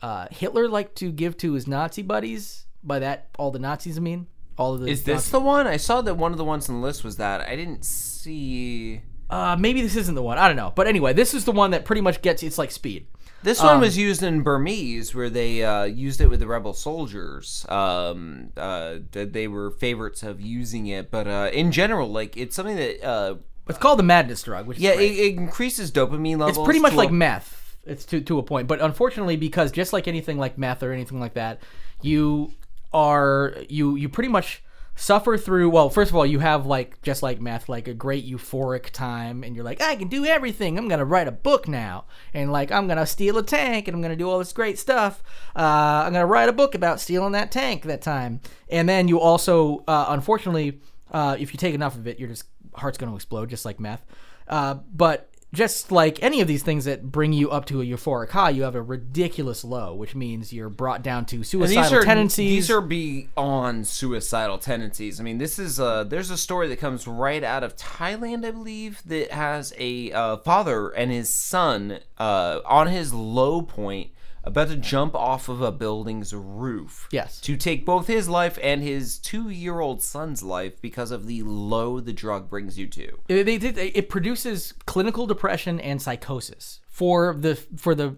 uh, 0.00 0.26
Hitler 0.30 0.68
liked 0.68 0.96
to 0.96 1.12
give 1.12 1.36
to 1.38 1.52
his 1.52 1.66
Nazi 1.66 2.02
buddies. 2.02 2.66
By 2.84 2.98
that, 2.98 3.28
all 3.38 3.52
the 3.52 3.60
Nazis. 3.60 3.96
I 3.96 4.00
mean, 4.00 4.26
all 4.58 4.74
of 4.74 4.80
the. 4.80 4.88
Is 4.88 5.04
this 5.04 5.28
the 5.28 5.38
one? 5.38 5.66
I 5.68 5.76
saw 5.76 6.02
that 6.02 6.16
one 6.16 6.32
of 6.32 6.38
the 6.38 6.44
ones 6.44 6.68
on 6.68 6.80
the 6.80 6.86
list 6.86 7.04
was 7.04 7.16
that. 7.16 7.40
I 7.42 7.54
didn't 7.54 7.84
see. 7.84 9.02
Uh, 9.30 9.56
maybe 9.58 9.80
this 9.82 9.96
isn't 9.96 10.14
the 10.16 10.22
one. 10.22 10.38
I 10.38 10.48
don't 10.48 10.56
know. 10.56 10.72
But 10.74 10.88
anyway, 10.88 11.12
this 11.12 11.32
is 11.32 11.44
the 11.44 11.52
one 11.52 11.70
that 11.70 11.84
pretty 11.84 12.02
much 12.02 12.22
gets. 12.22 12.42
It's 12.42 12.58
like 12.58 12.72
speed. 12.72 13.06
This 13.42 13.60
one 13.62 13.80
was 13.80 13.96
used 13.98 14.22
in 14.22 14.42
Burmese, 14.42 15.14
where 15.14 15.28
they 15.30 15.64
uh, 15.64 15.84
used 15.84 16.20
it 16.20 16.28
with 16.30 16.40
the 16.40 16.46
rebel 16.46 16.72
soldiers. 16.74 17.66
Um, 17.68 18.50
uh, 18.56 18.98
they 19.10 19.48
were 19.48 19.70
favorites 19.70 20.22
of 20.22 20.40
using 20.40 20.86
it, 20.86 21.10
but 21.10 21.26
uh, 21.26 21.50
in 21.52 21.72
general, 21.72 22.08
like 22.10 22.36
it's 22.36 22.54
something 22.54 22.76
that 22.76 23.04
uh, 23.04 23.34
It's 23.68 23.78
called 23.78 23.98
the 23.98 24.04
madness 24.04 24.42
drug. 24.42 24.66
Which 24.66 24.78
yeah, 24.78 24.92
it, 24.92 25.00
it 25.12 25.34
increases 25.36 25.90
dopamine 25.90 26.38
levels. 26.38 26.58
it's 26.58 26.64
pretty 26.64 26.80
much 26.80 26.94
like 26.94 27.10
a- 27.10 27.12
meth. 27.12 27.76
It's 27.84 28.04
to 28.06 28.20
to 28.20 28.38
a 28.38 28.42
point, 28.44 28.68
but 28.68 28.80
unfortunately, 28.80 29.36
because 29.36 29.72
just 29.72 29.92
like 29.92 30.06
anything 30.06 30.38
like 30.38 30.56
meth 30.56 30.84
or 30.84 30.92
anything 30.92 31.18
like 31.18 31.34
that, 31.34 31.60
you 32.00 32.52
are 32.92 33.56
you 33.68 33.96
you 33.96 34.08
pretty 34.08 34.28
much 34.28 34.62
suffer 35.02 35.36
through. 35.36 35.68
Well, 35.68 35.90
first 35.90 36.12
of 36.12 36.16
all, 36.16 36.24
you 36.24 36.38
have 36.38 36.64
like 36.64 37.02
just 37.02 37.24
like 37.24 37.40
meth, 37.40 37.68
like 37.68 37.88
a 37.88 37.94
great 37.94 38.24
euphoric 38.24 38.90
time, 38.90 39.42
and 39.42 39.56
you're 39.56 39.64
like, 39.64 39.82
I 39.82 39.96
can 39.96 40.06
do 40.06 40.24
everything. 40.24 40.78
I'm 40.78 40.86
gonna 40.86 41.04
write 41.04 41.26
a 41.26 41.32
book 41.32 41.66
now, 41.66 42.04
and 42.32 42.52
like 42.52 42.70
I'm 42.70 42.86
gonna 42.86 43.06
steal 43.06 43.36
a 43.38 43.42
tank, 43.42 43.88
and 43.88 43.96
I'm 43.96 44.00
gonna 44.00 44.16
do 44.16 44.30
all 44.30 44.38
this 44.38 44.52
great 44.52 44.78
stuff. 44.78 45.22
Uh, 45.56 46.04
I'm 46.06 46.12
gonna 46.12 46.26
write 46.26 46.48
a 46.48 46.52
book 46.52 46.76
about 46.76 47.00
stealing 47.00 47.32
that 47.32 47.50
tank 47.50 47.82
that 47.82 48.00
time, 48.00 48.40
and 48.68 48.88
then 48.88 49.08
you 49.08 49.18
also, 49.18 49.82
uh, 49.88 50.06
unfortunately, 50.10 50.80
uh, 51.10 51.36
if 51.38 51.52
you 51.52 51.58
take 51.58 51.74
enough 51.74 51.96
of 51.96 52.06
it, 52.06 52.20
your 52.20 52.28
just 52.28 52.44
heart's 52.74 52.96
gonna 52.96 53.14
explode, 53.14 53.50
just 53.50 53.64
like 53.64 53.80
meth. 53.80 54.06
Uh, 54.46 54.74
but 54.94 55.31
just 55.52 55.92
like 55.92 56.22
any 56.22 56.40
of 56.40 56.48
these 56.48 56.62
things 56.62 56.86
that 56.86 57.12
bring 57.12 57.32
you 57.32 57.50
up 57.50 57.66
to 57.66 57.82
a 57.82 57.84
euphoric 57.84 58.30
high, 58.30 58.50
you 58.50 58.62
have 58.62 58.74
a 58.74 58.82
ridiculous 58.82 59.64
low, 59.64 59.94
which 59.94 60.14
means 60.14 60.52
you're 60.52 60.70
brought 60.70 61.02
down 61.02 61.26
to 61.26 61.44
suicidal 61.44 61.82
these 61.82 61.92
are 61.92 62.02
tendencies. 62.02 62.50
these 62.50 62.70
are 62.70 62.80
beyond 62.80 63.86
suicidal 63.86 64.58
tendencies. 64.58 65.20
I 65.20 65.22
mean, 65.22 65.38
this 65.38 65.58
is 65.58 65.78
uh 65.78 66.04
there's 66.04 66.30
a 66.30 66.38
story 66.38 66.68
that 66.68 66.78
comes 66.78 67.06
right 67.06 67.44
out 67.44 67.62
of 67.62 67.76
Thailand, 67.76 68.46
I 68.46 68.50
believe, 68.50 69.02
that 69.04 69.30
has 69.30 69.74
a 69.78 70.10
uh, 70.12 70.36
father 70.38 70.88
and 70.88 71.10
his 71.10 71.28
son 71.28 72.00
uh, 72.18 72.60
on 72.64 72.86
his 72.86 73.12
low 73.12 73.62
point 73.62 74.10
about 74.44 74.68
to 74.68 74.76
jump 74.76 75.14
off 75.14 75.48
of 75.48 75.60
a 75.60 75.72
building's 75.72 76.34
roof. 76.34 77.08
Yes. 77.10 77.40
To 77.42 77.56
take 77.56 77.86
both 77.86 78.06
his 78.06 78.28
life 78.28 78.58
and 78.62 78.82
his 78.82 79.18
two-year-old 79.18 80.02
son's 80.02 80.42
life 80.42 80.80
because 80.80 81.10
of 81.10 81.26
the 81.26 81.42
low 81.42 82.00
the 82.00 82.12
drug 82.12 82.48
brings 82.48 82.78
you 82.78 82.86
to. 82.88 83.18
it, 83.28 83.44
did, 83.44 83.78
it 83.78 84.08
produces 84.08 84.74
clinical 84.86 85.26
depression 85.26 85.80
and 85.80 86.02
psychosis 86.02 86.80
for 86.88 87.34
the 87.34 87.54
for 87.54 87.94
the 87.94 88.16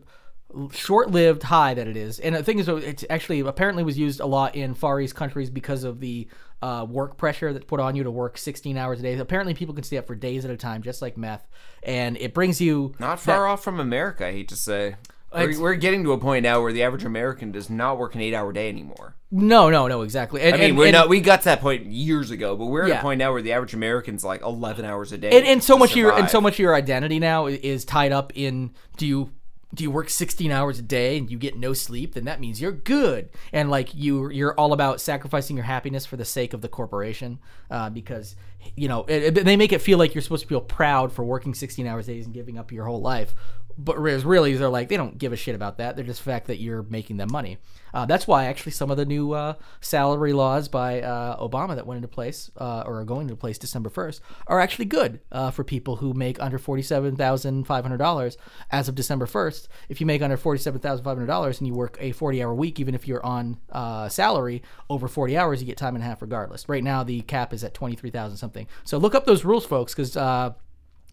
short-lived 0.73 1.43
high 1.43 1.75
that 1.75 1.87
it 1.87 1.97
is. 1.97 2.21
And 2.21 2.35
the 2.35 2.43
thing 2.43 2.59
is, 2.59 2.69
it 2.69 3.05
actually 3.11 3.41
apparently 3.41 3.83
was 3.83 3.99
used 3.99 4.21
a 4.21 4.27
lot 4.27 4.55
in 4.55 4.75
Far 4.75 5.01
East 5.01 5.15
countries 5.15 5.51
because 5.51 5.85
of 5.85 6.01
the 6.01 6.29
uh, 6.63 6.87
work 6.89 7.17
pressure 7.17 7.53
that's 7.53 7.65
put 7.65 7.81
on 7.81 7.97
you 7.97 8.05
to 8.05 8.11
work 8.11 8.39
16 8.39 8.77
hours 8.77 9.01
a 9.01 9.03
day. 9.03 9.19
Apparently, 9.19 9.55
people 9.55 9.75
can 9.75 9.85
stay 9.85 9.99
up 9.99 10.07
for 10.07 10.15
days 10.15 10.45
at 10.45 10.51
a 10.51 10.57
time, 10.57 10.83
just 10.83 11.03
like 11.03 11.17
meth, 11.17 11.47
and 11.83 12.17
it 12.19 12.33
brings 12.33 12.61
you 12.61 12.95
Not 12.99 13.21
far 13.21 13.47
off 13.47 13.63
from 13.63 13.81
America, 13.81 14.27
I 14.27 14.33
hate 14.33 14.49
to 14.49 14.57
say. 14.57 14.97
We're, 15.35 15.61
we're 15.61 15.75
getting 15.75 16.05
to 16.05 16.13
a 16.13 16.19
point 16.19 16.43
now 16.45 16.63
where 16.63 16.73
the 16.73 16.83
average 16.83 17.05
American 17.05 17.53
does 17.53 17.69
not 17.69 17.99
work 17.99 18.15
an 18.15 18.21
eight-hour 18.21 18.53
day 18.53 18.69
anymore. 18.69 19.17
No, 19.31 19.69
no, 19.69 19.89
no, 19.89 20.03
exactly. 20.03 20.41
And, 20.43 20.55
I 20.55 20.59
mean, 20.59 20.69
and- 20.71 20.79
we're 20.79 20.87
and- 20.87 20.93
not. 20.95 21.09
We 21.09 21.21
got 21.21 21.41
to 21.41 21.45
that 21.47 21.61
point 21.61 21.87
years 21.87 22.31
ago, 22.31 22.57
but 22.57 22.67
we're 22.67 22.85
at 22.85 22.99
a 22.99 23.03
point 23.03 23.19
now 23.19 23.33
where 23.33 23.43
the 23.43 23.53
average 23.53 23.75
American's 23.75 24.25
like 24.25 24.43
eleven 24.43 24.85
hours 24.85 25.13
a 25.13 25.19
day, 25.19 25.37
and, 25.37 25.47
and 25.47 25.63
so 25.63 25.77
much 25.77 25.91
of 25.91 25.97
your 25.97 26.13
and 26.17 26.31
so 26.31 26.41
much 26.41 26.55
of 26.55 26.59
your 26.61 26.75
identity 26.75 27.19
now 27.19 27.47
is 27.47 27.85
tied 27.85 28.13
up 28.13 28.33
in 28.37 28.71
do 28.97 29.07
you 29.07 29.31
do 29.75 29.83
you 29.83 29.91
work 29.91 30.09
16 30.09 30.53
hours 30.53 30.79
a 30.79 30.83
day 30.83 31.19
and 31.19 31.29
you 31.29 31.37
get 31.37 31.57
no 31.57 31.73
sleep 31.73 32.15
then 32.15 32.27
that 32.27 32.39
means 32.39 32.61
you're 32.61 32.71
good 32.71 33.29
and 33.53 33.71
like 33.71 33.93
you 33.93 34.31
you're 34.31 34.55
all 34.55 34.73
about 34.73 35.01
sacrificing 35.01 35.57
your 35.57 35.65
happiness 35.65 36.07
for 36.07 36.17
the 36.17 36.25
sake 36.25 36.53
of 36.55 36.61
the 36.61 36.69
corporation 36.69 37.41
uh, 37.73 37.91
because 37.91 38.37
you 38.77 38.87
know 38.87 39.03
it, 39.09 39.37
it- 39.37 39.45
they 39.45 39.57
make 39.57 39.73
it 39.73 39.81
feel 39.83 39.99
like 39.99 40.15
you're 40.15 40.23
supposed 40.23 40.43
to 40.43 40.49
feel 40.49 40.61
proud 40.61 41.11
for 41.13 41.25
working 41.25 41.55
16 41.55 41.89
hours 41.89 42.07
days 42.07 42.25
and 42.25 42.33
giving 42.33 42.57
up 42.57 42.71
your 42.71 42.85
whole 42.85 43.01
life 43.01 43.35
but 43.77 43.99
really 43.99 44.55
they're 44.55 44.69
like 44.69 44.89
they 44.89 44.97
don't 44.97 45.19
give 45.19 45.33
a 45.33 45.37
shit 45.37 45.55
about 45.55 45.79
that 45.79 45.97
they're 45.97 46.05
just 46.05 46.25
the 46.25 46.31
fact 46.31 46.47
that 46.47 46.61
you're 46.61 46.83
making 46.85 47.17
them 47.17 47.29
money 47.31 47.59
uh, 47.95 48.05
that's 48.05 48.27
why 48.27 48.47
actually 48.47 48.73
some 48.73 48.91
of 48.91 48.97
the 48.97 49.07
new 49.07 49.33
uh, 49.33 49.55
salary 49.81 50.33
laws 50.33 50.67
by 50.69 51.01
uh, 51.01 51.37
Obama 51.47 51.77
that 51.77 51.87
went 51.87 51.97
into 51.97 52.09
place 52.09 52.51
uh, 52.59 52.83
or 52.85 53.01
are 53.01 53.05
going 53.05 53.23
into 53.23 53.37
place 53.37 53.57
December 53.57 53.89
1st 53.89 54.21
are 54.49 54.61
actually 54.61 54.85
good 54.85 55.21
uh, 55.31 55.51
for 55.51 55.63
people 55.63 55.97
who 55.97 56.13
make 56.13 56.41
under 56.43 56.59
$47,500 56.59 58.37
as 58.71 58.89
of 58.89 58.95
December 58.95 59.27
1st. 59.27 59.69
If 59.89 60.01
you 60.01 60.07
make 60.07 60.23
under 60.23 60.37
$47,500 60.37 61.59
and 61.59 61.67
you 61.67 61.75
work 61.75 61.97
a 62.01 62.13
40 62.13 62.43
hour 62.43 62.55
week, 62.55 62.81
even 62.81 62.95
if 62.95 63.07
you're 63.07 63.25
on 63.25 63.59
uh, 63.71 64.09
salary 64.09 64.63
over 64.91 65.07
40 65.07 65.37
hours, 65.37 65.61
you 65.61 65.67
get 65.67 65.77
time 65.77 65.95
and 65.95 66.03
a 66.03 66.07
half 66.07 66.21
regardless. 66.21 66.69
Right 66.69 66.83
now, 66.83 67.05
the 67.05 67.23
cap 67.23 67.53
is 67.53 67.63
at 67.63 67.75
23,000 67.75 68.37
something. 68.37 68.67
So 68.83 68.99
look 68.99 69.15
up 69.15 69.25
those 69.25 69.45
rules, 69.45 69.65
folks, 69.65 69.95
because 69.95 70.17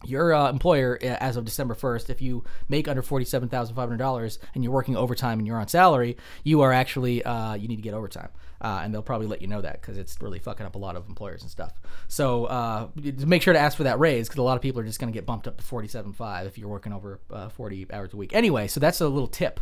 your 0.04 0.32
uh, 0.32 0.50
employer 0.50 0.98
uh, 1.02 1.06
as 1.20 1.36
of 1.36 1.44
December 1.44 1.74
1st, 1.74 2.10
if 2.10 2.22
you 2.22 2.44
make 2.68 2.88
under 2.88 3.02
$47,500 3.02 4.38
and 4.54 4.64
you're 4.64 4.72
working 4.72 4.96
overtime 4.96 5.38
and 5.38 5.46
you're 5.46 5.58
on 5.58 5.68
salary, 5.68 6.16
you 6.44 6.60
are 6.62 6.72
actually, 6.72 7.24
uh, 7.24 7.54
you 7.54 7.68
need 7.68 7.76
to 7.76 7.82
get 7.82 7.94
overtime. 7.94 8.28
Uh, 8.60 8.80
and 8.84 8.94
they'll 8.94 9.02
probably 9.02 9.26
let 9.26 9.42
you 9.42 9.48
know 9.48 9.60
that 9.60 9.80
because 9.80 9.98
it's 9.98 10.22
really 10.22 10.38
fucking 10.38 10.64
up 10.64 10.76
a 10.76 10.78
lot 10.78 10.94
of 10.94 11.08
employers 11.08 11.42
and 11.42 11.50
stuff. 11.50 11.72
So 12.06 12.44
uh, 12.44 12.88
make 13.26 13.42
sure 13.42 13.52
to 13.52 13.58
ask 13.58 13.76
for 13.76 13.82
that 13.82 13.98
raise 13.98 14.28
because 14.28 14.38
a 14.38 14.42
lot 14.42 14.54
of 14.54 14.62
people 14.62 14.80
are 14.80 14.84
just 14.84 15.00
going 15.00 15.12
to 15.12 15.16
get 15.16 15.26
bumped 15.26 15.48
up 15.48 15.56
to 15.56 15.64
47.5 15.64 16.46
if 16.46 16.56
you're 16.58 16.68
working 16.68 16.92
over 16.92 17.18
uh, 17.32 17.48
40 17.48 17.88
hours 17.92 18.12
a 18.12 18.16
week. 18.16 18.32
Anyway, 18.32 18.68
so 18.68 18.78
that's 18.78 19.00
a 19.00 19.08
little 19.08 19.26
tip, 19.26 19.58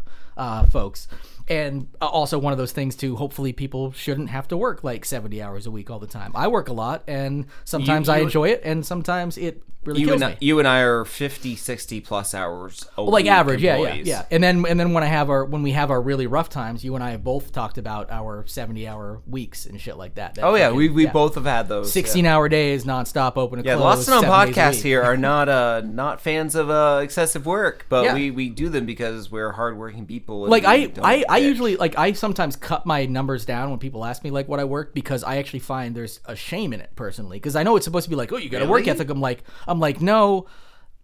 folks. 0.70 1.08
And 1.50 1.88
uh, 2.00 2.06
also 2.06 2.38
one 2.38 2.52
of 2.52 2.58
those 2.58 2.70
things 2.72 2.94
too. 2.96 3.16
Hopefully, 3.16 3.52
people 3.52 3.90
shouldn't 3.92 4.30
have 4.30 4.46
to 4.48 4.56
work 4.56 4.84
like 4.84 5.04
70 5.04 5.42
hours 5.42 5.66
a 5.66 5.70
week 5.70 5.90
all 5.90 5.98
the 5.98 6.06
time. 6.06 6.30
I 6.34 6.46
work 6.48 6.68
a 6.68 6.72
lot, 6.72 7.02
and 7.08 7.46
sometimes 7.64 8.08
I 8.08 8.18
you- 8.18 8.22
enjoy 8.24 8.48
it, 8.50 8.60
and 8.64 8.86
sometimes 8.86 9.36
it 9.36 9.62
really 9.84 10.02
You 10.02 10.08
kills 10.08 10.20
and, 10.20 10.30
me. 10.32 10.34
I, 10.34 10.38
you 10.40 10.58
and 10.58 10.68
I 10.68 10.80
are 10.80 11.06
50, 11.06 11.56
60 11.56 12.00
plus 12.02 12.34
hours. 12.34 12.86
A 12.98 13.02
like 13.02 13.24
average, 13.26 13.62
yeah, 13.62 13.78
yeah, 13.78 13.94
yeah. 13.94 14.24
And 14.30 14.44
then 14.44 14.64
and 14.66 14.78
then 14.78 14.92
when 14.92 15.02
I 15.02 15.06
have 15.06 15.30
our 15.30 15.44
when 15.44 15.62
we 15.62 15.72
have 15.72 15.90
our 15.90 16.00
really 16.02 16.26
rough 16.26 16.50
times, 16.50 16.84
you 16.84 16.94
and 16.94 17.02
I 17.02 17.10
have 17.12 17.24
both 17.24 17.50
talked 17.50 17.78
about 17.78 18.10
our 18.12 18.44
seventy 18.46 18.86
hour 18.86 19.22
weeks 19.26 19.64
and 19.66 19.80
shit 19.80 19.96
like 19.96 20.16
that. 20.16 20.34
That 20.34 20.44
Oh 20.44 20.54
yeah, 20.54 20.66
fucking- 20.66 20.76
we 20.76 20.88
we 20.90 21.04
yeah. 21.06 21.12
both 21.12 21.34
have 21.34 21.46
had 21.46 21.66
those. 21.68 21.90
sixteen 21.92 22.26
Yeah, 22.26 22.36
hour 22.36 22.48
days 22.50 22.84
nonstop, 22.84 23.36
open 23.38 23.58
and 23.58 23.66
yeah 23.66 23.76
close. 23.76 24.06
lots 24.06 24.22
of 24.22 24.28
podcasts 24.30 24.82
here 24.82 25.02
are 25.02 25.16
not 25.30 25.48
uh 25.48 25.80
not 25.82 26.20
fans 26.20 26.54
of 26.54 26.68
uh 26.70 27.00
excessive 27.02 27.46
work, 27.46 27.86
but 27.88 28.04
Yeah. 28.04 28.14
we 28.14 28.30
we 28.30 28.50
do 28.50 28.68
them 28.68 28.84
because 28.86 29.30
we're 29.32 29.52
hardworking 29.52 30.04
people. 30.06 30.46
like 30.46 30.64
I, 30.64 30.92
I, 31.02 31.24
I. 31.28 31.38
usually 31.40 31.76
like 31.76 31.98
I 31.98 32.12
sometimes 32.12 32.56
cut 32.56 32.86
my 32.86 33.06
numbers 33.06 33.44
down 33.44 33.70
when 33.70 33.78
people 33.78 34.04
ask 34.04 34.22
me 34.24 34.30
like 34.30 34.48
what 34.48 34.60
I 34.60 34.64
work 34.64 34.94
because 34.94 35.22
I 35.24 35.36
actually 35.38 35.58
find 35.60 35.94
there's 35.94 36.20
a 36.26 36.36
shame 36.36 36.72
in 36.72 36.80
it 36.80 36.90
personally 36.96 37.36
because 37.38 37.56
I 37.56 37.62
know 37.62 37.76
it's 37.76 37.84
supposed 37.84 38.04
to 38.04 38.10
be 38.10 38.16
like 38.16 38.32
oh 38.32 38.36
you 38.36 38.48
got 38.48 38.62
a 38.62 38.66
work 38.66 38.80
Really? 38.80 38.90
ethic 38.90 39.10
I'm 39.10 39.20
like 39.20 39.42
I'm 39.66 39.80
like 39.80 40.00
no 40.00 40.46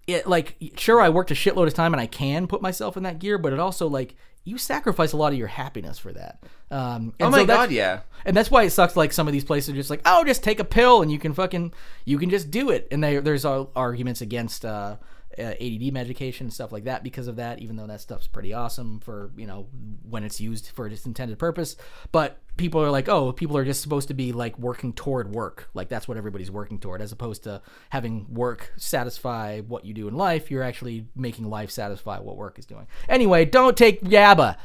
it 0.07 0.27
like 0.27 0.57
sure 0.77 1.01
I 1.01 1.09
worked 1.09 1.31
a 1.31 1.35
shitload 1.35 1.67
of 1.67 1.75
time 1.75 1.93
and 1.93 2.01
I 2.01 2.07
can 2.07 2.47
put 2.47 2.63
myself 2.63 2.97
in 2.97 3.03
that 3.03 3.19
gear 3.19 3.39
but 3.39 3.53
it 3.53 3.59
also 3.59 3.89
like 3.89 4.15
you 4.45 4.59
sacrifice 4.59 5.13
a 5.13 5.17
lot 5.17 5.33
of 5.33 5.39
your 5.39 5.49
happiness 5.49 5.99
for 5.99 6.13
that 6.13 6.39
um 6.71 7.13
and 7.19 7.29
Oh 7.29 7.31
my 7.31 7.39
so 7.39 7.45
that's- 7.47 7.67
god, 7.67 7.73
yeah. 7.73 8.01
and 8.25 8.37
that's 8.37 8.51
why 8.51 8.63
it 8.65 8.71
sucks. 8.71 8.97
Like 8.97 9.13
some 9.13 9.27
of 9.27 9.33
these 9.33 9.45
places 9.45 9.71
are 9.71 9.77
just 9.77 9.91
like, 9.91 10.03
oh, 10.07 10.25
just 10.25 10.43
take 10.45 10.61
a 10.61 10.65
pill 10.65 11.03
and 11.03 11.11
you 11.13 11.19
can 11.19 11.33
fucking, 11.33 11.73
you 12.05 12.19
can 12.19 12.29
just 12.31 12.51
do 12.51 12.71
it. 12.71 12.89
And 12.91 13.03
they, 13.05 13.19
there's 13.19 13.45
uh, 13.45 13.67
arguments 13.77 14.21
against 14.21 14.65
uh, 14.65 14.97
uh, 15.39 15.55
ADD 15.61 15.93
medication 15.93 16.51
stuff 16.51 16.73
like 16.73 16.85
that 16.85 17.03
because 17.05 17.29
of 17.29 17.37
that. 17.37 17.61
Even 17.61 17.77
though 17.77 17.87
that 17.87 18.01
stuff's 18.01 18.27
pretty 18.27 18.53
awesome 18.53 19.01
for 19.01 19.31
you 19.37 19.47
know 19.47 19.69
when 20.09 20.25
it's 20.25 20.41
used 20.41 20.69
for 20.69 20.87
its 20.87 21.07
intended 21.07 21.39
purpose, 21.39 21.77
but 22.13 22.39
people 22.57 22.81
are 22.83 22.91
like, 22.91 23.09
oh, 23.09 23.33
people 23.33 23.57
are 23.57 23.65
just 23.65 23.83
supposed 23.83 24.09
to 24.09 24.15
be 24.15 24.33
like 24.33 24.59
working 24.59 24.93
toward 24.93 25.31
work. 25.33 25.69
Like 25.75 25.89
that's 25.89 26.09
what 26.09 26.17
everybody's 26.17 26.51
working 26.51 26.79
toward, 26.79 27.03
as 27.03 27.13
opposed 27.13 27.45
to 27.45 27.61
having 27.91 28.27
work 28.33 28.73
satisfy 28.77 29.61
what 29.61 29.85
you 29.85 29.93
do 29.95 30.09
in 30.09 30.15
life. 30.17 30.51
You're 30.51 30.63
actually 30.63 31.07
making 31.15 31.51
life 31.51 31.71
satisfy 31.71 32.19
what 32.19 32.37
work 32.37 32.59
is 32.59 32.67
doing. 32.67 32.87
Anyway, 33.09 33.45
don't 33.45 33.77
take 33.77 34.01
yabba. 34.03 34.57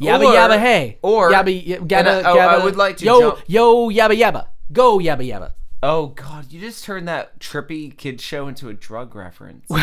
Yabba 0.00 0.24
Or- 0.24 0.34
yabba 0.34 0.58
hey. 0.58 0.98
or- 1.02 1.30
yabba 1.30 1.46
y- 1.68 1.74
and 1.76 1.88
gabba, 1.88 2.24
I- 2.24 2.30
oh, 2.30 2.38
I 2.38 2.54
gabba- 2.58 2.64
would 2.64 2.76
like 2.76 2.96
to 2.98 3.04
yo 3.04 3.20
jump- 3.20 3.38
yo 3.46 3.88
yabba 3.90 4.18
yabba 4.18 4.46
go 4.72 4.98
yabba 4.98 5.26
yabba. 5.28 5.52
Oh 5.82 6.08
god, 6.08 6.52
you 6.52 6.60
just 6.60 6.84
turned 6.84 7.08
that 7.08 7.38
trippy 7.40 7.96
kid 7.96 8.20
show 8.20 8.48
into 8.48 8.68
a 8.68 8.74
drug 8.74 9.14
reference. 9.14 9.66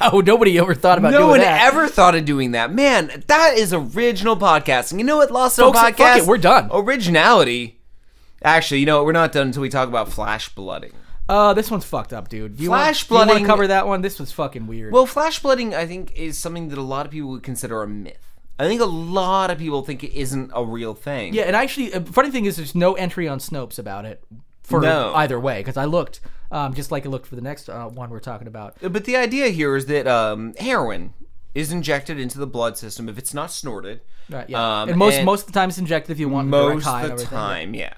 Wow, 0.00 0.22
nobody 0.24 0.58
ever 0.58 0.74
thought 0.74 0.96
about 0.96 1.12
no 1.12 1.28
one 1.28 1.40
that. 1.40 1.62
ever 1.66 1.88
thought 1.88 2.14
of 2.14 2.24
doing 2.24 2.52
that. 2.52 2.72
Man, 2.72 3.22
that 3.26 3.52
is 3.58 3.74
original 3.74 4.34
podcasting. 4.34 4.96
You 4.98 5.04
know 5.04 5.18
what, 5.18 5.30
Lost 5.30 5.56
Folks, 5.56 5.78
fuck 5.78 5.96
Podcast? 5.96 6.18
it, 6.20 6.26
we're 6.26 6.38
done. 6.38 6.70
Originality. 6.72 7.80
Actually, 8.42 8.80
you 8.80 8.86
know 8.86 8.96
what? 8.96 9.04
We're 9.06 9.12
not 9.12 9.32
done 9.32 9.48
until 9.48 9.60
we 9.60 9.68
talk 9.68 9.88
about 9.88 10.08
flash 10.10 10.48
blooding. 10.54 10.92
Uh, 11.28 11.52
this 11.52 11.70
one's 11.70 11.84
fucked 11.84 12.14
up, 12.14 12.28
dude. 12.28 12.56
Do 12.56 12.62
you 12.62 12.70
Flash 12.70 13.10
want, 13.10 13.28
do 13.28 13.32
you 13.34 13.36
want 13.36 13.44
to 13.44 13.46
cover 13.46 13.66
that 13.66 13.86
one? 13.86 14.00
This 14.00 14.18
was 14.18 14.32
fucking 14.32 14.66
weird. 14.66 14.92
Well, 14.92 15.04
flash 15.04 15.40
blooding, 15.40 15.74
I 15.74 15.86
think, 15.86 16.12
is 16.16 16.38
something 16.38 16.68
that 16.68 16.78
a 16.78 16.82
lot 16.82 17.04
of 17.04 17.12
people 17.12 17.30
would 17.30 17.42
consider 17.42 17.82
a 17.82 17.88
myth. 17.88 18.34
I 18.58 18.66
think 18.66 18.80
a 18.80 18.86
lot 18.86 19.50
of 19.50 19.58
people 19.58 19.82
think 19.82 20.02
it 20.02 20.14
isn't 20.18 20.50
a 20.54 20.64
real 20.64 20.94
thing. 20.94 21.34
yeah, 21.34 21.42
and 21.42 21.54
actually, 21.56 21.92
uh, 21.92 22.00
funny 22.04 22.30
thing 22.30 22.46
is, 22.46 22.56
there's 22.56 22.74
no 22.74 22.94
entry 22.94 23.28
on 23.28 23.38
Snopes 23.38 23.78
about 23.78 24.04
it 24.06 24.22
for 24.64 24.80
No. 24.80 25.14
either 25.14 25.38
way 25.38 25.60
because 25.60 25.76
I 25.76 25.84
looked, 25.84 26.20
um, 26.50 26.74
just 26.74 26.90
like 26.90 27.06
I 27.06 27.08
looked 27.08 27.26
for 27.28 27.36
the 27.36 27.42
next 27.42 27.68
uh, 27.68 27.86
one 27.86 28.10
we're 28.10 28.18
talking 28.18 28.48
about. 28.48 28.76
But 28.80 29.04
the 29.04 29.16
idea 29.16 29.48
here 29.48 29.76
is 29.76 29.86
that 29.86 30.06
um, 30.08 30.54
heroin 30.58 31.14
is 31.54 31.70
injected 31.70 32.18
into 32.18 32.38
the 32.38 32.46
blood 32.48 32.76
system 32.76 33.08
if 33.08 33.16
it's 33.18 33.32
not 33.32 33.50
snorted. 33.52 34.00
Right, 34.28 34.48
yeah. 34.50 34.80
Um, 34.82 34.88
and 34.88 34.98
most 34.98 35.16
and 35.16 35.24
most 35.26 35.42
of 35.42 35.46
the 35.46 35.52
time 35.52 35.68
it's 35.68 35.78
injected 35.78 36.10
if 36.10 36.18
you 36.18 36.28
want 36.28 36.48
most 36.48 36.82
high 36.84 37.04
and 37.04 37.12
of 37.12 37.18
the 37.18 37.26
time, 37.26 37.74
yeah. 37.74 37.94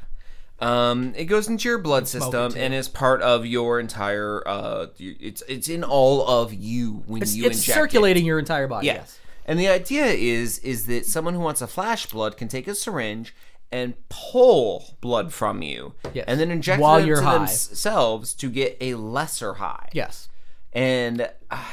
Um, 0.59 1.13
it 1.17 1.27
goes 1.27 1.49
into 1.49 1.69
your 1.69 1.79
blood 1.79 2.09
system 2.09 2.55
and 2.57 2.73
is 2.73 2.89
part 2.89 3.21
of 3.23 3.45
your 3.45 3.79
entire. 3.79 4.43
Uh, 4.47 4.87
it's 4.99 5.43
it's 5.49 5.69
in 5.69 5.85
all 5.85 6.27
of 6.27 6.53
you 6.55 7.03
when 7.07 7.21
It's, 7.23 7.35
you 7.35 7.45
it's 7.47 7.59
inject 7.59 7.69
it. 7.77 7.81
circulating 7.81 8.25
your 8.25 8.39
entire 8.39 8.67
body. 8.67 8.87
Yeah. 8.87 8.95
Yes. 8.95 9.19
And 9.45 9.59
the 9.61 9.69
idea 9.69 10.07
is 10.07 10.59
is 10.61 10.87
that 10.87 11.05
someone 11.07 11.35
who 11.35 11.41
wants 11.41 11.61
a 11.61 11.67
flash 11.67 12.07
blood 12.07 12.37
can 12.39 12.49
take 12.49 12.67
a 12.67 12.75
syringe 12.75 13.35
and 13.73 13.95
pull 14.09 14.97
blood 15.01 15.33
from 15.33 15.61
you, 15.63 15.95
Yes. 16.15 16.25
and 16.29 16.39
then 16.41 16.51
inject 16.51 16.81
While 16.81 16.99
it 16.99 17.07
you're 17.07 17.19
into 17.19 17.29
high. 17.29 17.39
themselves 17.39 18.33
to 18.35 18.49
get 18.51 18.77
a 18.81 18.95
lesser 18.95 19.55
high. 19.55 19.89
Yes. 19.93 20.29
And 20.73 21.29
uh, 21.51 21.65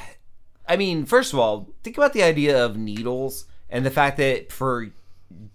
I 0.68 0.76
mean, 0.78 1.06
first 1.06 1.34
of 1.34 1.40
all, 1.40 1.70
think 1.84 1.98
about 1.98 2.14
the 2.14 2.24
idea 2.24 2.64
of 2.66 2.78
needles 2.78 3.46
and 3.70 3.86
the 3.86 3.92
fact 3.92 4.18
that 4.18 4.52
for 4.52 4.90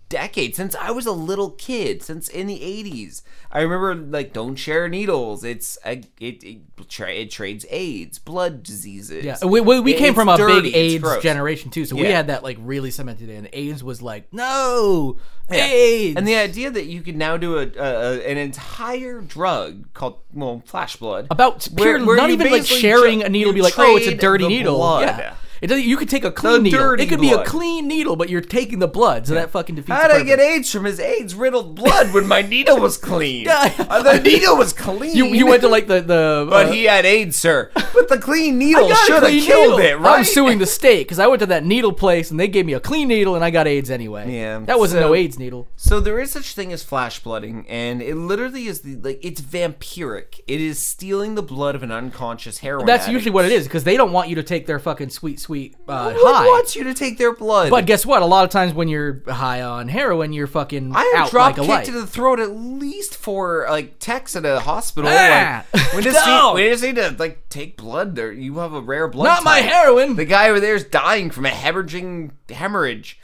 decades, 0.09 0.57
since 0.57 0.75
I 0.77 0.91
was 0.91 1.07
a 1.07 1.13
little 1.13 1.51
kid, 1.51 2.03
since 2.03 2.29
in 2.29 2.47
the 2.47 2.59
80s, 2.59 3.23
I 3.53 3.61
remember 3.61 3.95
like 3.95 4.33
don't 4.33 4.57
share 4.57 4.89
needles. 4.89 5.45
It's 5.45 5.79
a, 5.85 6.03
it 6.21 6.43
it, 6.45 6.89
tra- 6.89 7.13
it 7.13 7.31
trades 7.31 7.67
AIDS, 7.71 8.19
blood 8.19 8.63
diseases. 8.63 9.25
Yeah, 9.25 9.37
we, 9.45 9.61
we, 9.61 9.81
we 9.81 9.95
came 9.95 10.15
from 10.15 10.29
a 10.29 10.37
dirty, 10.37 10.73
big 10.73 10.77
AIDS 10.77 11.23
generation 11.23 11.71
too, 11.71 11.85
so 11.85 11.97
we 11.97 12.03
had 12.07 12.29
that 12.29 12.43
like 12.43 12.57
really 12.61 12.91
cemented 12.91 13.29
in. 13.29 13.49
AIDS 13.53 13.85
was 13.85 14.01
like, 14.03 14.33
no, 14.33 15.19
AIDS, 15.51 16.17
And 16.17 16.27
the 16.27 16.37
idea 16.37 16.71
that 16.71 16.85
you 16.87 17.01
could 17.03 17.17
now 17.17 17.37
do 17.37 17.59
a, 17.59 17.67
a, 17.79 18.31
an 18.31 18.37
entire 18.39 19.21
drug 19.21 19.93
called 19.95 20.19
well 20.33 20.63
flash 20.67 20.97
blood 20.97 21.27
about 21.31 21.65
where- 21.67 21.97
pure, 21.99 22.07
where 22.07 22.17
not 22.17 22.31
even 22.31 22.51
like 22.51 22.67
sharing 22.67 23.21
ju- 23.21 23.27
a 23.27 23.29
needle, 23.29 23.53
be 23.53 23.63
like, 23.63 23.79
oh, 23.79 23.97
it's 23.97 24.07
a 24.07 24.15
dirty 24.15 24.47
needle. 24.49 24.77
blood. 24.77 25.03
Yeah, 25.03 25.35
it 25.61 25.67
doesn't, 25.67 25.85
you 25.85 25.97
could 25.97 26.09
take 26.09 26.25
a 26.25 26.31
clean 26.31 26.63
needle. 26.65 26.79
dirty 26.81 27.03
It 27.05 27.09
could 27.09 27.21
be 27.21 27.33
a 27.33 27.45
clean 27.45 27.89
needle, 27.89 28.17
but 28.17 28.29
you're 28.29 28.41
taking 28.41 28.79
the 28.79 28.89
blood, 28.89 29.27
so 29.27 29.35
that 29.35 29.51
fucking 29.51 29.75
defeats. 29.75 29.99
How 30.01 30.09
did 30.09 30.17
I 30.17 30.23
get. 30.23 30.39
AIDS 30.39 30.71
from 30.71 30.85
his 30.85 31.01
AIDS 31.01 31.35
riddled 31.35 31.75
blood 31.75 32.13
when 32.15 32.27
my 32.27 32.43
needle 32.55 32.79
was 32.79 32.97
clean? 32.97 33.45
Yeah. 33.47 33.73
Uh, 33.79 34.03
the 34.03 34.21
needle 34.21 34.57
was 34.57 34.73
clean. 34.73 35.17
You 35.17 35.27
you 35.27 35.47
went 35.47 35.63
to 35.63 35.69
like 35.69 35.87
the 35.87 36.01
the. 36.01 36.47
but 36.51 36.67
uh, 36.67 36.73
he 36.73 36.85
had 36.85 37.05
AIDS, 37.05 37.37
sir. 37.37 37.71
But 37.75 38.09
the 38.09 38.19
clean 38.19 38.59
needle 38.65 38.89
should 38.95 39.23
have 39.23 39.31
killed 39.31 39.43
needle. 39.43 39.79
it, 39.79 39.99
right? 39.99 40.19
I'm 40.19 40.25
suing 40.25 40.59
the 40.59 40.67
state 40.67 41.05
because 41.07 41.19
I 41.19 41.27
went 41.27 41.41
to 41.41 41.47
that 41.47 41.65
needle 41.65 41.93
place 41.93 42.31
and 42.31 42.39
they 42.39 42.49
gave 42.49 42.67
me 42.67 42.73
a 42.75 42.81
clean 42.81 43.09
needle 43.09 43.35
and 43.35 43.45
I 43.45 43.51
got 43.51 43.67
AIDS 43.67 43.91
anyway. 43.91 44.33
Yeah, 44.33 44.61
that 44.61 44.79
wasn't 44.79 45.03
so- 45.03 45.09
no 45.09 45.15
AIDS 45.15 45.39
needle. 45.39 45.69
So 45.77 46.01
there 46.01 46.19
is 46.21 46.31
such 46.31 46.55
thing 46.55 46.73
as 46.73 46.83
flash 46.83 47.19
blooding, 47.21 47.67
and 47.69 48.01
it 48.01 48.15
literally 48.17 48.67
is 48.67 48.81
the 48.83 48.97
like 48.97 49.19
it's 49.23 49.41
vampiric. 49.41 50.41
It 50.47 50.61
is 50.61 50.79
stealing 50.79 51.35
the 51.35 51.43
blood 51.43 51.75
of 51.75 51.83
an 51.83 51.91
unconscious 51.91 52.59
heroin. 52.59 52.87
That's 52.87 53.05
addict. 53.05 53.13
usually 53.15 53.31
what 53.33 53.45
it 53.45 53.53
is 53.53 53.65
because 53.65 53.85
they 53.85 53.97
don't 53.97 54.13
want 54.13 54.29
you 54.29 54.35
to 54.37 54.43
take 54.43 54.67
their 54.67 54.79
fucking 54.79 55.11
sweet 55.11 55.41
sweet 55.49 55.75
uh, 55.89 56.13
Who 56.13 56.27
high. 56.27 56.45
wants 56.45 56.77
you 56.77 56.85
to 56.85 56.93
take 56.93 57.17
their 57.17 57.35
blood? 57.35 57.71
But 57.71 57.87
guess 57.87 58.05
what? 58.05 58.21
A 58.21 58.27
lot 58.27 58.45
of 58.45 58.51
times 58.51 58.75
when 58.75 58.87
you're 58.89 59.23
high 59.27 59.63
on 59.63 59.89
heroin, 59.89 60.35
you're 60.35 60.47
fucking 60.47 60.95
I 60.95 61.11
have 61.17 61.25
out 61.25 61.31
drop 61.31 61.47
like 61.47 61.57
a 61.57 61.61
kicked 61.61 61.69
light. 61.71 61.85
to 61.87 61.93
the 61.93 62.07
throat 62.07 62.39
at 62.39 62.51
least 62.51 63.17
for 63.17 63.67
like 63.71 63.99
techs 63.99 64.37
at 64.37 64.45
a 64.45 64.61
hospital. 64.61 65.09
Ah! 65.11 65.65
like, 65.73 65.93
we 65.95 66.03
just 66.03 66.27
No! 66.27 66.55
need, 66.55 66.63
we 66.65 66.69
just 66.71 66.83
need 66.83 66.97
to 66.97 67.17
like 67.19 67.49
take 67.49 67.79
blood. 67.79 68.15
There, 68.15 68.31
you 68.31 68.59
have 68.59 68.75
a 68.75 68.81
rare 68.83 69.09
blood. 69.09 69.25
Not 69.25 69.43
my 69.43 69.63
type. 69.63 69.71
heroin. 69.71 70.17
The 70.17 70.27
guy 70.27 70.51
over 70.51 70.61
there 70.61 70.75
is 70.75 70.85
dying 70.85 71.31
from 71.31 71.47
a 71.47 71.51
hemorrhaging 71.51 72.33
hemorrhage. 72.51 73.19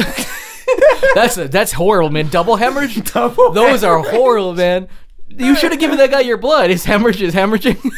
That's 1.14 1.36
a, 1.38 1.48
that's 1.48 1.72
horrible, 1.72 2.10
man. 2.10 2.28
Double 2.28 2.56
hemorrhage. 2.56 3.02
Double 3.12 3.52
Those 3.52 3.82
are 3.84 3.98
horrible, 4.02 4.54
man. 4.54 4.88
You 5.28 5.54
should 5.56 5.70
have 5.70 5.80
given 5.80 5.98
that 5.98 6.10
guy 6.10 6.20
your 6.20 6.36
blood. 6.36 6.70
His 6.70 6.84
hemorrhage 6.84 7.22
is 7.22 7.34
hemorrhaging. 7.34 7.80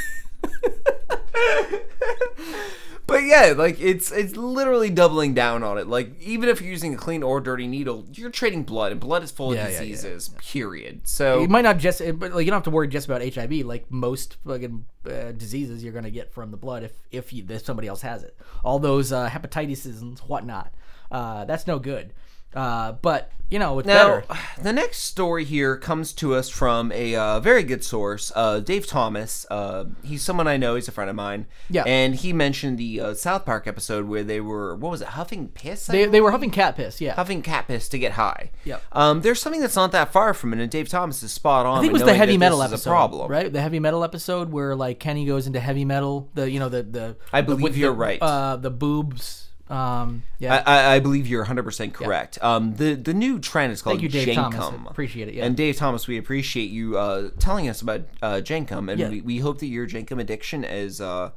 But 3.12 3.24
yeah, 3.24 3.52
like 3.54 3.78
it's 3.78 4.10
it's 4.10 4.36
literally 4.36 4.88
doubling 4.88 5.34
down 5.34 5.62
on 5.62 5.76
it. 5.76 5.86
Like 5.86 6.18
even 6.18 6.48
if 6.48 6.62
you're 6.62 6.70
using 6.70 6.94
a 6.94 6.96
clean 6.96 7.22
or 7.22 7.42
dirty 7.42 7.66
needle, 7.66 8.06
you're 8.14 8.30
trading 8.30 8.62
blood, 8.62 8.90
and 8.90 8.98
blood 8.98 9.22
is 9.22 9.30
full 9.30 9.54
Yeah, 9.54 9.66
of 9.66 9.72
yeah, 9.72 9.74
yeah, 9.74 9.80
diseases. 9.80 10.30
Period. 10.38 11.06
So 11.06 11.42
you 11.42 11.48
might 11.48 11.60
not 11.60 11.76
just, 11.76 12.00
but 12.18 12.32
like 12.32 12.46
you 12.46 12.50
don't 12.50 12.56
have 12.56 12.62
to 12.62 12.70
worry 12.70 12.88
just 12.88 13.06
about 13.06 13.22
HIV. 13.22 13.52
Like 13.66 13.90
most 13.90 14.38
fucking 14.46 14.86
uh, 15.06 15.32
diseases, 15.32 15.84
you're 15.84 15.92
gonna 15.92 16.10
get 16.10 16.32
from 16.32 16.52
the 16.52 16.56
blood 16.56 16.84
if 16.84 16.92
if, 17.10 17.34
you, 17.34 17.44
if 17.46 17.66
somebody 17.66 17.86
else 17.86 18.00
has 18.00 18.22
it. 18.22 18.34
All 18.64 18.78
those 18.78 19.12
uh, 19.12 19.28
hepatitis 19.28 19.84
and 20.00 20.18
whatnot. 20.20 20.72
Uh, 21.10 21.44
that's 21.44 21.66
no 21.66 21.78
good. 21.78 22.14
Uh, 22.54 22.92
but 22.92 23.32
you 23.52 23.58
know 23.58 23.78
it's 23.78 23.86
Now, 23.86 24.20
better. 24.20 24.40
the 24.62 24.72
next 24.72 24.98
story 24.98 25.44
here 25.44 25.76
comes 25.76 26.14
to 26.14 26.34
us 26.34 26.48
from 26.48 26.90
a 26.92 27.14
uh, 27.14 27.40
very 27.40 27.62
good 27.62 27.84
source, 27.84 28.32
uh, 28.34 28.60
Dave 28.60 28.86
Thomas. 28.86 29.46
Uh, 29.50 29.84
he's 30.02 30.22
someone 30.22 30.48
I 30.48 30.56
know. 30.56 30.74
He's 30.74 30.88
a 30.88 30.92
friend 30.92 31.10
of 31.10 31.16
mine. 31.16 31.46
Yeah. 31.68 31.84
And 31.86 32.14
he 32.14 32.32
mentioned 32.32 32.78
the 32.78 33.00
uh, 33.00 33.14
South 33.14 33.44
Park 33.44 33.66
episode 33.66 34.06
where 34.06 34.24
they 34.24 34.40
were, 34.40 34.74
what 34.74 34.90
was 34.90 35.02
it, 35.02 35.08
huffing 35.08 35.48
piss? 35.48 35.90
I 35.90 35.92
They, 35.92 36.06
they 36.06 36.20
were 36.22 36.30
huffing 36.30 36.50
cat 36.50 36.76
piss. 36.76 37.00
Yeah. 37.00 37.14
huffing 37.14 37.42
cat 37.42 37.68
piss 37.68 37.88
to 37.90 37.98
get 37.98 38.12
high. 38.12 38.50
Yep. 38.64 38.82
Um, 38.92 39.20
there's 39.20 39.40
something 39.40 39.60
that's 39.60 39.76
not 39.76 39.92
that 39.92 40.12
far 40.12 40.32
from 40.32 40.54
it, 40.54 40.60
and 40.60 40.70
Dave 40.70 40.88
Thomas 40.88 41.22
is 41.22 41.32
spot 41.32 41.66
on. 41.66 41.78
I 41.78 41.80
think 41.82 41.90
it 41.90 41.92
was 41.92 42.04
the 42.04 42.14
heavy 42.14 42.38
metal 42.38 42.62
episode, 42.62 42.90
problem. 42.90 43.30
right? 43.30 43.52
The 43.52 43.60
heavy 43.60 43.80
metal 43.80 44.02
episode 44.02 44.50
where 44.50 44.74
like 44.74 44.98
Kenny 44.98 45.26
goes 45.26 45.46
into 45.46 45.60
heavy 45.60 45.84
metal. 45.84 46.30
The 46.34 46.50
you 46.50 46.58
know 46.58 46.70
the 46.70 46.82
the 46.82 47.16
I 47.32 47.42
believe 47.42 47.62
with 47.62 47.76
you're 47.76 47.92
the, 47.92 47.98
right. 47.98 48.22
Uh, 48.22 48.56
the 48.56 48.70
boobs. 48.70 49.48
Um, 49.72 50.22
yeah. 50.38 50.62
I, 50.66 50.76
I, 50.76 50.94
I 50.96 50.98
believe 51.00 51.26
you're 51.26 51.44
100% 51.46 51.92
correct. 51.94 52.38
Um, 52.42 52.74
the 52.76 52.94
the 52.94 53.14
new 53.14 53.38
trend 53.38 53.72
is 53.72 53.80
called 53.80 53.94
Thank 54.00 54.02
you, 54.02 54.08
Dave 54.24 54.36
Jenkem. 54.36 54.52
Thomas. 54.54 54.90
Appreciate 54.90 55.28
it, 55.28 55.34
yeah. 55.34 55.46
And 55.46 55.56
Dave 55.56 55.76
Thomas, 55.76 56.06
we 56.06 56.18
appreciate 56.18 56.70
you 56.70 56.98
uh, 56.98 57.30
telling 57.38 57.68
us 57.68 57.80
about 57.80 58.02
uh, 58.20 58.34
Jenkem, 58.44 58.90
and 58.90 59.00
Yeah. 59.00 59.08
we, 59.08 59.20
we 59.22 59.38
hope 59.38 59.58
that 59.60 59.66
your 59.68 59.86
Jenkem 59.86 60.20
addiction 60.20 60.62
is 60.62 61.00
uh, 61.00 61.30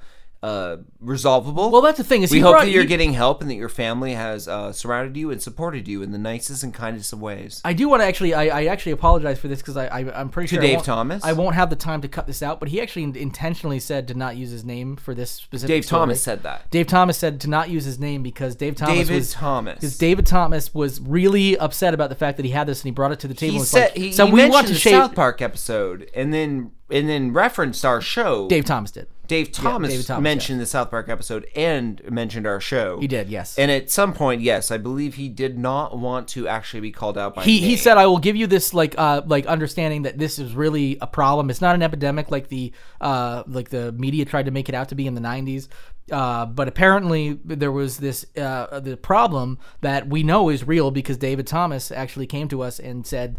uh, 0.45 0.77
resolvable. 0.99 1.71
Well, 1.71 1.81
that's 1.81 1.97
the 1.97 2.03
thing 2.03 2.21
is 2.23 2.31
we 2.31 2.39
hope 2.39 2.53
brought- 2.53 2.65
that 2.65 2.69
you're 2.71 2.83
he- 2.83 2.87
getting 2.87 3.13
help 3.13 3.41
and 3.41 3.49
that 3.49 3.55
your 3.55 3.69
family 3.69 4.13
has 4.13 4.47
uh, 4.47 4.71
surrounded 4.71 5.17
you 5.17 5.31
and 5.31 5.41
supported 5.41 5.87
you 5.87 6.01
in 6.03 6.11
the 6.11 6.17
nicest 6.17 6.63
and 6.63 6.73
kindest 6.73 7.13
of 7.13 7.21
ways. 7.21 7.61
I 7.65 7.73
do 7.73 7.89
want 7.89 8.01
to 8.01 8.05
actually. 8.05 8.33
I, 8.33 8.61
I 8.61 8.65
actually 8.65 8.91
apologize 8.91 9.39
for 9.39 9.47
this 9.47 9.59
because 9.59 9.77
I, 9.77 9.87
I 9.87 10.19
I'm 10.19 10.29
pretty 10.29 10.47
To 10.49 10.55
sure 10.55 10.63
I 10.63 10.67
Dave 10.67 10.75
won't- 10.77 10.85
Thomas? 10.85 11.23
I 11.23 11.33
won't 11.33 11.55
have 11.55 11.69
the 11.69 11.75
time 11.75 12.01
to 12.01 12.07
cut 12.07 12.27
this 12.27 12.43
out. 12.43 12.59
But 12.59 12.69
he 12.69 12.79
actually 12.81 13.03
intentionally 13.19 13.79
said 13.79 14.07
to 14.09 14.13
not 14.13 14.35
use 14.37 14.51
his 14.51 14.63
name 14.65 14.95
for 14.97 15.13
this 15.15 15.31
specific. 15.31 15.67
Dave 15.67 15.85
story. 15.85 15.99
Thomas 16.01 16.21
said 16.21 16.43
that. 16.43 16.69
Dave 16.71 16.87
Thomas 16.87 17.17
said 17.17 17.41
to 17.41 17.49
not 17.49 17.69
use 17.69 17.85
his 17.85 17.99
name 17.99 18.21
because 18.23 18.55
Dave 18.55 18.75
Thomas 18.75 18.95
David 18.95 19.15
was 19.15 19.31
Thomas. 19.33 19.75
because 19.75 19.97
David 19.97 20.25
Thomas 20.25 20.73
was 20.73 20.99
really 21.01 21.57
upset 21.57 21.93
about 21.93 22.09
the 22.09 22.15
fact 22.15 22.37
that 22.37 22.45
he 22.45 22.51
had 22.51 22.67
this 22.67 22.81
and 22.81 22.85
he 22.85 22.91
brought 22.91 23.11
it 23.11 23.19
to 23.21 23.27
the 23.27 23.33
table. 23.33 23.53
He 23.53 23.57
and 23.59 23.67
said 23.67 23.83
like, 23.91 23.97
he, 23.97 24.11
so 24.11 24.25
he 24.27 24.31
we 24.31 24.37
mentioned 24.37 24.53
want 24.53 24.67
to 24.67 24.73
the 24.73 24.79
shape. 24.79 24.91
South 24.93 25.15
Park 25.15 25.41
episode 25.41 26.09
and 26.13 26.33
then 26.33 26.71
and 26.91 27.09
then 27.09 27.33
referenced 27.33 27.83
our 27.83 27.99
show. 27.99 28.47
Dave 28.47 28.65
Thomas 28.65 28.91
did. 28.91 29.07
Dave 29.27 29.51
Thomas, 29.51 29.89
David 29.89 30.07
Thomas, 30.07 30.23
mentioned 30.23 30.59
the 30.59 30.65
South 30.65 30.89
Park 30.89 31.09
episode 31.09 31.47
and 31.55 32.01
mentioned 32.09 32.45
our 32.45 32.59
show. 32.59 32.99
He 32.99 33.07
did, 33.07 33.29
yes. 33.29 33.57
And 33.57 33.71
at 33.71 33.89
some 33.89 34.13
point, 34.13 34.41
yes, 34.41 34.71
I 34.71 34.77
believe 34.77 35.15
he 35.15 35.29
did 35.29 35.57
not 35.57 35.97
want 35.97 36.27
to 36.29 36.47
actually 36.47 36.81
be 36.81 36.91
called 36.91 37.17
out 37.17 37.35
by 37.35 37.43
he 37.43 37.59
he 37.59 37.75
said 37.77 37.97
I 37.97 38.05
will 38.07 38.19
give 38.19 38.35
you 38.35 38.47
this 38.47 38.73
like 38.73 38.95
uh 38.97 39.21
like 39.25 39.45
understanding 39.45 40.03
that 40.03 40.17
this 40.17 40.39
is 40.39 40.53
really 40.53 40.97
a 41.01 41.07
problem. 41.07 41.49
It's 41.49 41.61
not 41.61 41.75
an 41.75 41.81
epidemic 41.81 42.31
like 42.31 42.49
the 42.49 42.71
uh 43.01 43.43
like 43.47 43.69
the 43.69 43.91
media 43.93 44.25
tried 44.25 44.45
to 44.45 44.51
make 44.51 44.69
it 44.69 44.75
out 44.75 44.89
to 44.89 44.95
be 44.95 45.07
in 45.07 45.15
the 45.15 45.21
90s. 45.21 45.67
Uh, 46.11 46.45
but 46.45 46.67
apparently 46.67 47.39
there 47.43 47.71
was 47.71 47.97
this 47.97 48.27
uh 48.37 48.79
the 48.79 48.95
problem 48.95 49.57
that 49.81 50.07
we 50.07 50.21
know 50.21 50.49
is 50.49 50.67
real 50.67 50.91
because 50.91 51.17
David 51.17 51.47
Thomas 51.47 51.91
actually 51.91 52.27
came 52.27 52.47
to 52.49 52.61
us 52.61 52.79
and 52.79 53.07
said 53.07 53.37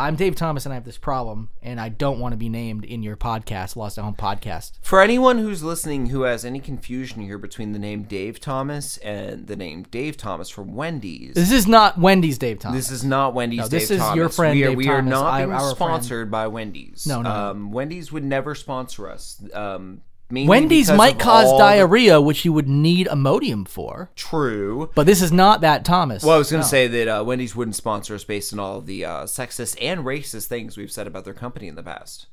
I'm 0.00 0.14
Dave 0.14 0.36
Thomas 0.36 0.64
and 0.64 0.72
I 0.72 0.76
have 0.76 0.84
this 0.84 0.96
problem 0.96 1.48
and 1.60 1.80
I 1.80 1.88
don't 1.88 2.20
want 2.20 2.32
to 2.32 2.36
be 2.36 2.48
named 2.48 2.84
in 2.84 3.02
your 3.02 3.16
podcast 3.16 3.74
Lost 3.74 3.98
at 3.98 4.04
Home 4.04 4.14
podcast. 4.14 4.78
For 4.80 5.02
anyone 5.02 5.38
who's 5.38 5.64
listening 5.64 6.06
who 6.06 6.22
has 6.22 6.44
any 6.44 6.60
confusion 6.60 7.20
here 7.20 7.36
between 7.36 7.72
the 7.72 7.80
name 7.80 8.04
Dave 8.04 8.38
Thomas 8.38 8.98
and 8.98 9.48
the 9.48 9.56
name 9.56 9.82
Dave 9.90 10.16
Thomas 10.16 10.48
from 10.50 10.76
Wendy's, 10.76 11.34
This 11.34 11.50
is 11.50 11.66
not 11.66 11.98
Wendy's 11.98 12.38
Dave 12.38 12.60
Thomas. 12.60 12.78
This 12.88 12.90
is 12.92 13.04
not 13.04 13.34
Wendy's. 13.34 13.58
No, 13.58 13.66
this 13.68 13.88
Dave 13.88 13.96
is 13.96 14.02
Thomas. 14.02 14.16
your 14.16 14.28
friend 14.28 14.54
We 14.54 14.62
are, 14.64 14.68
Dave 14.68 14.76
we 14.78 14.88
are 14.88 14.98
Thomas, 14.98 15.10
not 15.10 15.36
being 15.38 15.50
our 15.52 15.58
friend. 15.58 15.76
sponsored 15.76 16.30
by 16.30 16.46
Wendy's. 16.46 17.04
No, 17.04 17.20
no. 17.20 17.30
Um, 17.30 17.72
Wendy's 17.72 18.12
would 18.12 18.24
never 18.24 18.54
sponsor 18.54 19.10
us. 19.10 19.42
Um, 19.52 20.02
Wendy's 20.30 20.90
might 20.90 21.18
cause 21.18 21.46
all 21.46 21.58
the- 21.58 21.64
diarrhea, 21.64 22.20
which 22.20 22.44
you 22.44 22.52
would 22.52 22.68
need 22.68 23.06
Imodium 23.06 23.66
for. 23.66 24.10
True. 24.14 24.90
But 24.94 25.06
this 25.06 25.22
is 25.22 25.32
not 25.32 25.62
that 25.62 25.84
Thomas. 25.84 26.22
Well, 26.22 26.34
I 26.34 26.38
was 26.38 26.50
going 26.50 26.60
to 26.62 26.66
No. 26.66 26.70
say 26.70 26.86
that 26.86 27.08
uh, 27.08 27.24
Wendy's 27.24 27.56
wouldn't 27.56 27.76
sponsor 27.76 28.14
us 28.14 28.24
based 28.24 28.52
on 28.52 28.58
all 28.58 28.80
the 28.80 29.04
uh, 29.04 29.24
sexist 29.24 29.76
and 29.80 30.04
racist 30.04 30.46
things 30.46 30.76
we've 30.76 30.92
said 30.92 31.06
about 31.06 31.24
their 31.24 31.34
company 31.34 31.66
in 31.68 31.74
the 31.76 31.82
past. 31.82 32.26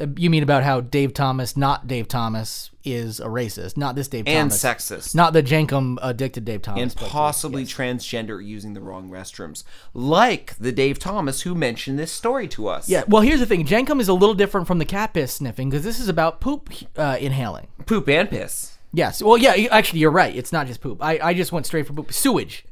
Uh, 0.00 0.06
You 0.16 0.28
mean 0.30 0.42
about 0.42 0.62
how 0.64 0.80
Dave 0.80 1.14
Thomas, 1.14 1.56
not 1.56 1.86
Dave 1.86 2.08
Thomas, 2.08 2.70
is 2.84 3.20
a 3.20 3.26
racist? 3.26 3.76
Not 3.76 3.94
this 3.94 4.08
Dave 4.08 4.24
And 4.26 4.50
Thomas. 4.50 4.62
sexist. 4.62 5.14
Not 5.14 5.32
the 5.32 5.42
Jenkem 5.42 5.98
addicted 6.02 6.44
Dave 6.44 6.62
Thomas. 6.62 6.82
and 6.82 6.96
possibly 7.10 7.62
yes. 7.62 7.72
transgender 7.72 8.44
using 8.44 8.74
the 8.74 8.80
wrong 8.80 9.08
restrooms. 9.08 9.64
Like 9.94 10.54
the 10.58 10.72
Dave 10.72 10.98
Thomas 10.98 11.42
who 11.42 11.54
mentioned 11.54 11.98
this 11.98 12.12
story 12.12 12.48
to 12.48 12.68
us. 12.68 12.88
Yeah, 12.88 13.04
well, 13.08 13.22
here's 13.22 13.40
the 13.40 13.46
thing. 13.46 13.64
Jenkem 13.64 14.00
is 14.00 14.08
a 14.08 14.12
little 14.14 14.34
different 14.34 14.66
from 14.66 14.78
the 14.78 14.84
cat 14.84 15.14
piss 15.14 15.34
sniffing 15.34 15.70
because 15.70 15.84
this 15.84 16.00
is 16.00 16.08
about 16.08 16.40
poop 16.40 16.70
uh, 16.96 17.16
inhaling. 17.20 17.68
Poop 17.86 18.08
and 18.08 18.28
piss. 18.28 18.78
Yes. 18.92 19.22
Well, 19.22 19.36
yeah, 19.36 19.54
actually, 19.70 20.00
you're 20.00 20.10
right. 20.10 20.34
It's 20.34 20.52
not 20.52 20.66
just 20.66 20.80
poop. 20.80 21.02
I, 21.02 21.18
I 21.22 21.34
just 21.34 21.52
went 21.52 21.66
straight 21.66 21.86
for 21.86 21.92
poop. 21.94 22.12
Sewage. 22.12 22.64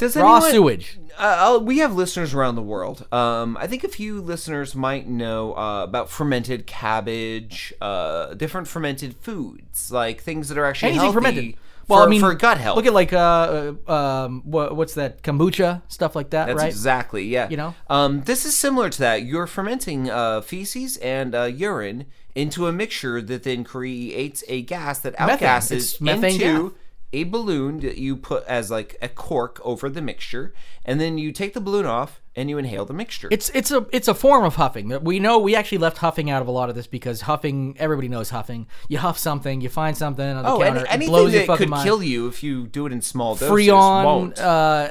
Does 0.00 0.16
Raw 0.16 0.36
anyone- 0.36 0.50
sewage. 0.50 0.98
Uh, 1.18 1.60
we 1.62 1.78
have 1.78 1.94
listeners 1.94 2.32
around 2.32 2.54
the 2.54 2.62
world. 2.62 3.06
Um, 3.12 3.58
I 3.60 3.66
think 3.66 3.84
a 3.84 3.88
few 3.88 4.22
listeners 4.22 4.74
might 4.74 5.06
know 5.06 5.52
uh, 5.52 5.84
about 5.84 6.08
fermented 6.08 6.66
cabbage, 6.66 7.74
uh, 7.82 8.32
different 8.32 8.66
fermented 8.66 9.14
foods, 9.16 9.92
like 9.92 10.22
things 10.22 10.48
that 10.48 10.56
are 10.56 10.64
actually 10.64 10.92
Anything 10.92 11.12
healthy 11.12 11.14
fermented. 11.14 11.54
For, 11.54 11.60
Well, 11.88 12.02
I 12.02 12.06
mean, 12.06 12.20
for 12.20 12.32
gut 12.32 12.56
health. 12.56 12.76
Look 12.76 12.86
at 12.86 12.94
like 12.94 13.12
uh, 13.12 13.74
uh 13.86 13.92
um, 13.92 14.42
what, 14.46 14.74
what's 14.74 14.94
that 14.94 15.22
kombucha 15.22 15.82
stuff 15.88 16.16
like 16.16 16.30
that, 16.30 16.46
That's 16.46 16.58
right? 16.58 16.68
exactly 16.68 17.24
yeah. 17.24 17.50
You 17.50 17.58
know? 17.58 17.74
um, 17.90 18.22
this 18.22 18.46
is 18.46 18.56
similar 18.56 18.88
to 18.88 18.98
that. 19.00 19.24
You're 19.24 19.46
fermenting 19.46 20.08
uh, 20.08 20.40
feces 20.40 20.96
and 20.96 21.34
uh, 21.34 21.42
urine 21.44 22.06
into 22.34 22.66
a 22.66 22.72
mixture 22.72 23.20
that 23.20 23.42
then 23.42 23.64
creates 23.64 24.42
a 24.48 24.62
gas 24.62 25.00
that 25.00 25.18
Methane. 25.20 25.36
outgasses 25.36 25.72
It's 25.72 26.00
methane 26.00 26.40
into. 26.40 26.74
A 27.12 27.24
balloon 27.24 27.80
that 27.80 27.98
you 27.98 28.16
put 28.16 28.44
as 28.46 28.70
like 28.70 28.96
a 29.02 29.08
cork 29.08 29.60
over 29.64 29.88
the 29.90 30.00
mixture, 30.02 30.54
and 30.84 31.00
then 31.00 31.18
you 31.18 31.32
take 31.32 31.54
the 31.54 31.60
balloon 31.60 31.84
off 31.86 32.20
and 32.36 32.48
you 32.48 32.56
inhale 32.58 32.84
the 32.84 32.92
mixture. 32.94 33.26
It's 33.32 33.50
it's 33.52 33.72
a 33.72 33.86
it's 33.92 34.06
a 34.06 34.14
form 34.14 34.44
of 34.44 34.54
huffing. 34.54 35.02
We 35.02 35.18
know 35.18 35.38
we 35.38 35.56
actually 35.56 35.78
left 35.78 35.98
huffing 35.98 36.30
out 36.30 36.40
of 36.40 36.46
a 36.46 36.52
lot 36.52 36.68
of 36.68 36.76
this 36.76 36.86
because 36.86 37.22
huffing 37.22 37.74
everybody 37.80 38.06
knows 38.06 38.30
huffing. 38.30 38.68
You 38.88 38.98
huff 38.98 39.18
something, 39.18 39.60
you 39.60 39.68
find 39.68 39.96
something 39.96 40.24
on 40.24 40.44
the 40.44 40.48
Oh, 40.50 40.58
counter, 40.60 40.78
any, 40.78 40.80
it 40.88 40.92
anything 40.92 41.10
blows 41.12 41.32
your 41.32 41.40
that 41.42 41.46
fucking 41.48 41.64
could 41.64 41.70
mind. 41.70 41.84
kill 41.84 42.02
you 42.02 42.28
if 42.28 42.44
you 42.44 42.68
do 42.68 42.86
it 42.86 42.92
in 42.92 43.02
small 43.02 43.34
doses 43.34 43.50
Freon, 43.50 44.04
won't. 44.04 44.38
uh, 44.38 44.42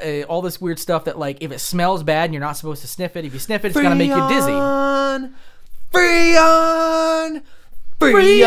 uh, 0.04 0.22
all 0.28 0.42
this 0.42 0.60
weird 0.60 0.78
stuff 0.78 1.04
that 1.04 1.18
like 1.18 1.38
if 1.42 1.50
it 1.52 1.60
smells 1.60 2.02
bad 2.02 2.24
and 2.26 2.34
you're 2.34 2.40
not 2.42 2.58
supposed 2.58 2.82
to 2.82 2.88
sniff 2.88 3.16
it, 3.16 3.24
if 3.24 3.32
you 3.32 3.38
sniff 3.38 3.64
it, 3.64 3.68
it's 3.68 3.80
gonna 3.80 3.94
make 3.94 4.10
you 4.10 4.28
dizzy. 4.28 4.52
Freon, 5.92 7.42
Freon. 8.00 8.40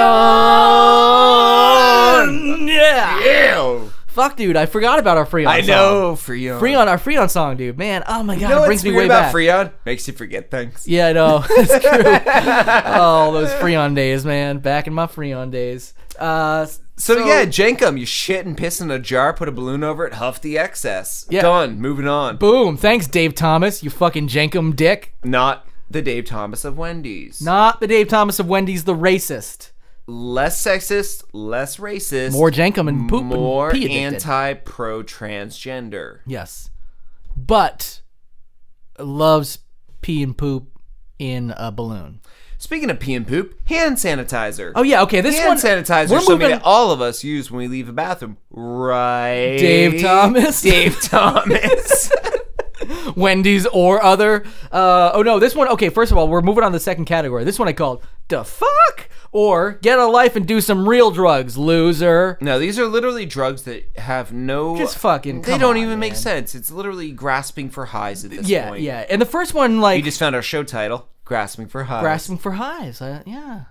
Yeah. 2.68 3.56
Ew. 3.60 3.92
Fuck, 4.08 4.38
dude, 4.38 4.56
I 4.56 4.68
forgot 4.68 5.00
about 5.00 5.18
our 5.18 5.26
Freon. 5.26 5.48
I 5.48 5.62
song. 5.62 5.72
I 5.72 5.76
know 5.76 6.12
Freon. 6.14 6.60
Freon, 6.60 6.86
our 6.88 7.00
Freon 7.00 7.28
song, 7.32 7.58
dude. 7.58 7.80
Man, 7.80 8.04
oh 8.08 8.22
my 8.22 8.36
god, 8.36 8.42
You 8.42 8.48
know 8.50 8.56
it 8.58 8.60
what's 8.60 8.68
brings 8.68 8.84
me 8.84 8.92
weird 8.92 9.00
way 9.00 9.06
about 9.06 9.22
back. 9.24 9.34
Freon? 9.34 9.72
Makes 9.86 10.08
you 10.08 10.14
forget 10.14 10.52
things. 10.52 10.88
Yeah, 10.88 11.08
I 11.08 11.14
know. 11.14 11.44
it's 11.50 11.72
true. 11.72 11.82
oh, 12.96 13.32
those 13.34 13.50
Freon 13.54 13.96
days, 13.96 14.24
man. 14.24 14.60
Back 14.60 14.86
in 14.86 14.94
my 14.94 15.08
Freon 15.08 15.50
days. 15.52 15.96
Uh, 16.20 16.68
So, 16.96 17.26
yeah, 17.26 17.44
Jenkem, 17.46 17.98
you 18.00 18.06
shit 18.06 18.46
and 18.46 18.56
piss 18.56 18.80
in 18.80 18.92
a 18.92 19.00
jar, 19.00 19.34
put 19.34 19.50
a 19.50 19.52
balloon 19.52 19.84
over 19.84 20.06
it, 20.06 20.14
huff 20.14 20.40
the 20.42 20.60
excess. 20.60 21.26
Yeah. 21.28 21.42
Done. 21.42 21.82
Moving 21.82 22.08
on. 22.08 22.38
boom. 22.38 22.78
Thanks, 22.78 23.08
Dave 23.08 23.34
Thomas. 23.34 23.82
You 23.84 23.90
fucking 23.90 24.28
Jenkem 24.28 24.76
dick. 24.76 25.16
Not 25.24 25.66
the 25.94 26.02
Dave 26.02 26.26
Thomas 26.26 26.66
of 26.66 26.78
Wendy's. 26.78 27.42
Not 27.42 27.80
the 27.80 27.88
Dave 27.88 28.08
Thomas 28.10 28.40
of 28.40 28.48
Wendy's, 28.48 28.84
the 28.84 28.96
racist. 28.96 29.72
Less 30.06 30.62
sexist, 30.62 31.24
less 31.32 31.78
racist. 31.78 32.34
More 32.34 32.52
Jenkem 32.52 32.90
and 32.90 33.08
poop 33.08 33.24
more 33.24 33.70
and 33.70 33.80
pee 33.80 33.98
anti 34.00 34.54
pro 34.56 35.02
transgender. 35.02 36.20
Yes, 36.26 36.70
but 37.38 38.02
loves 39.00 39.60
pee 40.02 40.22
and 40.22 40.38
poop 40.38 40.78
in 41.20 41.54
a 41.56 41.72
balloon. 41.72 42.20
Speaking 42.58 42.90
of 42.90 43.00
pee 43.00 43.14
and 43.14 43.28
poop, 43.28 43.56
hand 43.68 43.98
sanitizer. 43.98 44.74
Oh 44.76 44.84
yeah, 44.84 45.04
okay. 45.04 45.22
This 45.22 45.38
hand 45.38 45.48
one 45.50 45.58
sanitizer 45.58 46.10
We're 46.12 46.20
something 46.20 46.40
moving. 46.40 46.50
that 46.52 46.64
all 46.64 46.92
of 46.92 47.00
us 47.02 47.24
use 47.24 47.50
when 47.50 47.60
we 47.60 47.68
leave 47.70 47.88
a 47.88 47.94
bathroom, 47.94 48.38
right? 48.52 49.58
Dave 49.58 50.02
Thomas? 50.02 50.62
Dave 50.62 51.00
Thomas. 51.02 52.12
Wendy's 53.16 53.66
or 53.68 54.02
other. 54.04 54.44
Uh, 54.72 55.12
oh 55.14 55.22
no, 55.22 55.40
this 55.40 55.56
one. 55.56 55.68
Okay, 55.70 55.90
first 55.90 56.12
of 56.12 56.18
all, 56.18 56.28
we're 56.28 56.42
moving 56.42 56.64
on 56.64 56.72
to 56.72 56.76
the 56.78 56.84
second 56.84 57.06
category. 57.06 57.44
This 57.44 57.60
one 57.60 57.68
I 57.68 57.74
called 57.74 58.04
"the 58.28 58.44
fuck" 58.44 59.10
or 59.32 59.74
"get 59.82 60.00
a 60.00 60.06
life 60.06 60.36
and 60.36 60.48
do 60.48 60.62
some 60.62 60.88
real 60.88 61.12
drugs, 61.12 61.58
loser." 61.58 62.38
no, 62.42 62.60
these 62.60 62.78
are 62.80 62.86
literally 62.88 63.26
drugs 63.26 63.64
that 63.64 63.84
have 63.98 64.32
no. 64.34 64.78
Just 64.78 64.98
fucking 64.98 65.42
They 65.44 65.58
don't 65.58 65.78
on, 65.78 65.82
even 65.84 66.00
make 66.00 66.16
sense. 66.16 66.56
It's 66.56 66.72
literally 66.72 67.12
grasping 67.12 67.70
for 67.70 67.86
highs 67.86 68.24
at 68.26 68.32
this 68.32 68.48
Yeah, 68.48 68.70
point. 68.70 68.82
yeah. 68.82 69.06
And 69.10 69.22
the 69.22 69.26
first 69.26 69.54
one, 69.54 69.82
like 69.82 69.98
We 69.98 70.02
just 70.04 70.20
found 70.20 70.36
our 70.36 70.42
show 70.42 70.64
title, 70.64 71.08
"Grasping 71.26 71.68
for 71.68 71.84
Highs." 71.86 72.02
grasping 72.02 72.38
for 72.38 72.52
highs. 72.54 73.02
Uh, 73.02 73.22
yeah, 73.26 73.62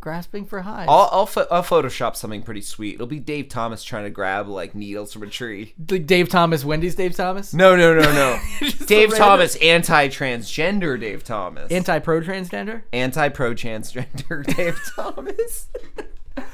grasping 0.00 0.44
for 0.44 0.62
highs. 0.62 0.86
I'll, 0.88 1.08
I'll, 1.12 1.26
pho- 1.26 1.46
I'll 1.50 1.62
Photoshop 1.62 2.16
something 2.16 2.42
pretty 2.42 2.62
sweet. 2.62 2.94
It'll 2.94 3.06
be 3.06 3.18
Dave 3.20 3.48
Thomas 3.48 3.84
trying 3.84 4.04
to 4.04 4.10
grab 4.10 4.48
like 4.48 4.74
needles 4.74 5.12
from 5.12 5.22
a 5.22 5.26
tree. 5.26 5.74
The 5.78 5.98
Dave 5.98 6.28
Thomas, 6.28 6.64
Wendy's 6.64 6.94
Dave 6.94 7.14
Thomas, 7.14 7.52
No, 7.54 7.76
no, 7.76 7.94
no, 7.94 8.02
no. 8.12 8.38
Dave 8.86 9.14
Thomas, 9.16 9.56
anti-transgender 9.56 10.98
Dave 11.00 11.22
Thomas. 11.24 11.70
anti-pro 11.70 12.20
transgender. 12.20 12.82
anti-pro 12.92 13.54
transgender 13.54 14.44
Dave 14.56 14.80
Thomas. 14.96 15.66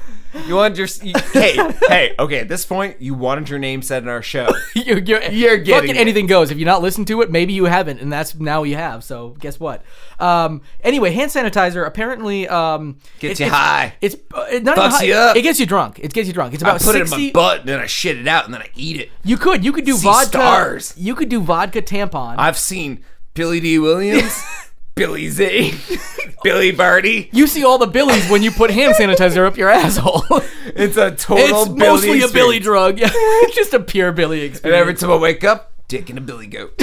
You 0.45 0.55
wanted 0.55 0.77
your 0.77 0.87
you, 1.03 1.13
hey 1.33 1.55
hey 1.87 2.15
okay 2.19 2.39
at 2.39 2.47
this 2.47 2.65
point 2.65 3.01
you 3.01 3.13
wanted 3.13 3.49
your 3.49 3.59
name 3.59 3.81
said 3.81 4.03
in 4.03 4.09
our 4.09 4.21
show. 4.21 4.47
you're, 4.75 4.99
you're, 4.99 5.21
You're 5.31 5.57
getting 5.57 5.73
fucking 5.89 5.95
it. 5.95 5.99
anything 5.99 6.27
goes. 6.27 6.51
If 6.51 6.57
you're 6.57 6.65
not 6.65 6.81
listening 6.81 7.05
to 7.05 7.21
it, 7.21 7.31
maybe 7.31 7.53
you 7.53 7.65
haven't, 7.65 8.01
and 8.01 8.11
that's 8.11 8.35
now 8.35 8.63
you 8.63 8.75
have. 8.75 9.03
So 9.03 9.29
guess 9.39 9.59
what? 9.59 9.83
Um, 10.19 10.61
anyway, 10.81 11.11
hand 11.11 11.31
sanitizer 11.31 11.85
apparently 11.87 12.47
um, 12.47 12.97
Gets 13.19 13.39
it- 13.39 13.43
you 13.43 13.47
it's- 13.47 13.51
high. 13.59 13.95
It's 14.01 14.15
uh, 14.33 14.45
it, 14.51 14.63
not 14.63 14.77
Fucks 14.77 14.89
high. 14.91 15.03
you 15.05 15.13
up. 15.13 15.35
It 15.35 15.41
gets 15.43 15.59
you 15.59 15.65
drunk. 15.65 15.99
It 15.99 16.13
gets 16.13 16.27
you 16.27 16.33
drunk. 16.33 16.53
It's 16.53 16.63
I 16.63 16.69
about 16.69 16.81
put 16.81 16.95
it 16.95 17.01
in 17.01 17.07
60 17.07 17.25
my 17.27 17.31
butt 17.31 17.59
and 17.61 17.69
then 17.69 17.79
I 17.79 17.85
shit 17.85 18.17
it 18.17 18.27
out 18.27 18.45
and 18.45 18.53
then 18.53 18.61
I 18.61 18.69
eat 18.75 18.99
it. 18.99 19.09
You 19.23 19.37
could 19.37 19.63
you 19.63 19.71
could 19.71 19.85
do 19.85 19.93
See 19.93 20.03
vodka. 20.07 20.27
stars. 20.29 20.93
You 20.97 21.15
could 21.15 21.29
do 21.29 21.41
vodka 21.41 21.81
tampon. 21.81 22.35
I've 22.37 22.57
seen 22.57 23.03
Billy 23.33 23.59
Dee 23.59 23.79
Williams, 23.79 24.43
Billy 24.97 25.29
Z, 25.29 25.73
Billy 26.43 26.71
Barty. 26.71 27.29
you 27.31 27.47
see 27.47 27.63
all 27.63 27.77
the 27.77 27.87
billies 27.87 28.29
when 28.29 28.43
you 28.43 28.51
put 28.51 28.71
hand 28.71 28.95
sanitizer 28.95 29.45
up 29.45 29.57
your 29.57 29.69
asshole. 29.69 30.23
It's 30.75 30.97
a 30.97 31.11
total 31.11 31.61
it's 31.61 31.69
Billy 31.69 31.79
mostly 31.79 32.21
a 32.21 32.27
Billy 32.27 32.59
drug. 32.59 32.99
Yeah, 32.99 33.09
it's 33.13 33.55
just 33.55 33.73
a 33.73 33.79
pure 33.79 34.11
Billy 34.11 34.41
experience. 34.41 34.57
And 34.57 34.73
experience. 34.73 34.81
every 34.81 34.93
time 34.95 35.11
I 35.11 35.15
wake 35.21 35.43
up, 35.43 35.71
dick 35.87 36.09
and 36.09 36.19
a 36.19 36.21
Billy 36.21 36.45
goat. 36.45 36.77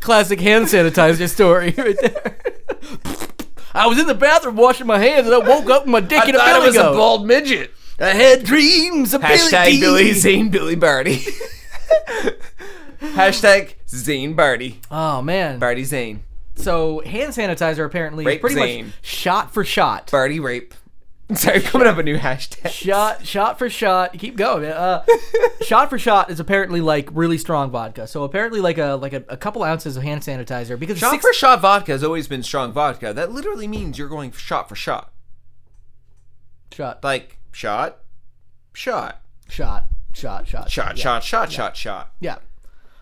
Classic 0.00 0.40
hand 0.40 0.66
sanitizer 0.66 1.28
story 1.28 1.74
right 1.76 1.96
there. 2.00 2.38
I 3.74 3.86
was 3.88 3.98
in 3.98 4.06
the 4.06 4.14
bathroom 4.14 4.56
washing 4.56 4.86
my 4.86 4.98
hands 4.98 5.26
and 5.26 5.34
I 5.34 5.38
woke 5.38 5.68
up 5.68 5.82
with 5.82 5.90
my 5.90 6.00
dick 6.00 6.22
I 6.22 6.28
in 6.28 6.34
a 6.36 6.38
thought 6.38 6.46
billy 6.46 6.64
it 6.64 6.66
was 6.68 6.76
a 6.76 6.92
bald 6.92 7.26
midget. 7.26 7.72
I 7.98 8.10
had 8.10 8.44
dreams 8.44 9.12
of 9.12 9.20
Hashtag 9.20 9.64
Billy, 9.64 9.80
Billy. 9.80 10.12
Zane 10.12 10.48
Billy 10.48 10.76
Barty. 10.76 11.24
Hashtag 13.00 13.74
Zane 13.88 14.34
Barty. 14.34 14.80
Oh 14.90 15.22
man. 15.22 15.58
Barty 15.58 15.84
Zane. 15.84 16.22
So 16.56 17.00
hand 17.00 17.32
sanitizer 17.34 17.84
apparently 17.84 18.24
is 18.24 18.26
Rape 18.26 18.40
pretty 18.40 18.56
Zane. 18.56 18.84
much 18.86 18.94
shot 19.02 19.52
for 19.52 19.64
shot. 19.64 20.10
Barty 20.10 20.40
rape. 20.40 20.74
Sorry, 21.34 21.60
coming 21.60 21.88
up 21.88 21.98
a 21.98 22.04
new 22.04 22.16
hashtag. 22.18 22.68
Shot, 22.70 23.26
shot 23.26 23.58
for 23.58 23.68
shot. 23.68 24.12
Keep 24.16 24.36
going, 24.36 24.62
man. 24.62 24.72
Uh, 24.72 25.04
shot 25.62 25.90
for 25.90 25.98
shot 25.98 26.30
is 26.30 26.38
apparently 26.38 26.80
like 26.80 27.08
really 27.12 27.36
strong 27.36 27.68
vodka. 27.70 28.06
So 28.06 28.22
apparently, 28.22 28.60
like 28.60 28.78
a 28.78 28.94
like 28.94 29.12
a, 29.12 29.24
a 29.28 29.36
couple 29.36 29.64
ounces 29.64 29.96
of 29.96 30.04
hand 30.04 30.22
sanitizer 30.22 30.78
because 30.78 30.98
Shot 30.98 31.10
six, 31.10 31.24
for 31.26 31.32
shot 31.32 31.60
vodka 31.60 31.90
has 31.90 32.04
always 32.04 32.28
been 32.28 32.44
strong 32.44 32.72
vodka. 32.72 33.12
That 33.12 33.32
literally 33.32 33.66
means 33.66 33.98
you're 33.98 34.08
going 34.08 34.30
shot 34.30 34.68
for 34.68 34.76
shot. 34.76 35.12
shot, 36.72 37.02
Like 37.02 37.38
shot, 37.50 37.98
shot, 38.72 39.20
shot, 39.48 39.86
shot, 40.14 40.46
shot, 40.46 40.70
shot, 40.70 40.96
yeah. 40.96 41.02
shot, 41.02 41.24
shot, 41.24 41.50
shot, 41.52 41.76
shot. 41.76 42.12
Yeah. 42.20 42.36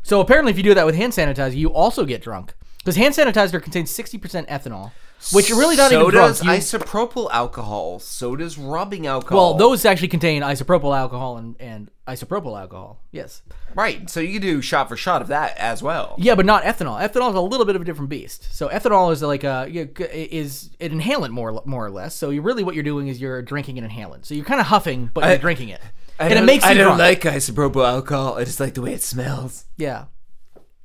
So 0.05 0.21
apparently, 0.21 0.51
if 0.53 0.57
you 0.57 0.63
do 0.63 0.75
that 0.75 0.87
with 0.87 0.95
hand 0.95 1.13
sanitizer, 1.13 1.57
you 1.57 1.73
also 1.73 2.05
get 2.05 2.23
drunk 2.23 2.55
because 2.79 2.95
hand 2.97 3.15
sanitizer 3.15 3.61
contains 3.61 3.91
sixty 3.91 4.19
percent 4.19 4.47
ethanol, 4.49 4.93
which 5.33 5.51
are 5.51 5.57
really 5.57 5.77
not 5.77 5.91
so 5.91 6.01
even 6.03 6.11
drunk. 6.13 6.29
does 6.39 6.45
You- 6.45 6.51
isopropyl 6.51 7.31
alcohol. 7.33 7.99
So 7.99 8.37
does 8.37 8.57
rubbing 8.59 9.07
alcohol. 9.07 9.51
well, 9.51 9.55
those 9.55 9.85
actually 9.85 10.09
contain 10.09 10.43
isopropyl 10.43 10.97
alcohol 10.97 11.39
and, 11.39 11.57
and 11.59 11.91
isopropyl 12.07 12.61
alcohol. 12.61 13.01
Yes. 13.13 13.41
right. 13.75 14.11
So 14.11 14.21
you 14.21 14.35
can 14.35 14.43
do 14.43 14.61
shot 14.61 14.91
for 14.91 14.97
shot 14.97 15.23
of 15.23 15.29
that 15.29 15.57
as 15.57 15.83
well. 15.83 16.17
Yeah, 16.19 16.35
but 16.35 16.45
not 16.45 16.65
ethanol. 16.65 17.01
Ethanol 17.01 17.31
is 17.31 17.35
a 17.37 17.41
little 17.41 17.65
bit 17.65 17.75
of 17.75 17.81
a 17.81 17.85
different 17.87 18.11
beast. 18.11 18.49
So 18.55 18.69
ethanol 18.69 19.11
is 19.11 19.23
like 19.23 19.43
a 19.43 19.67
is 19.71 20.69
an 20.81 21.01
inhalant 21.01 21.31
more 21.31 21.63
more 21.65 21.87
or 21.87 21.91
less. 21.91 22.15
So 22.15 22.29
you 22.29 22.43
really 22.43 22.63
what 22.63 22.75
you're 22.75 22.85
doing 22.85 23.09
is 23.09 23.23
you're 23.23 23.41
drinking 23.41 23.79
an 23.79 23.89
inhalant. 23.89 24.27
So 24.27 24.35
you're 24.35 24.45
kind 24.45 24.61
of 24.61 24.67
huffing, 24.67 25.11
but 25.15 25.25
you're 25.27 25.39
drinking 25.39 25.71
it, 25.71 25.81
I 26.19 26.25
and 26.25 26.33
it 26.33 26.37
don't- 26.37 26.47
makes 26.47 26.65
you 26.65 26.71
I 26.71 26.75
don't 26.75 26.97
drunk. 26.97 27.25
like 27.25 27.35
isopropyl 27.35 27.87
alcohol. 27.89 28.35
I 28.39 28.45
just 28.45 28.61
like 28.61 28.75
the 28.75 28.83
way 28.83 28.93
it 28.95 29.03
smells. 29.03 29.65
Yeah. 29.77 30.05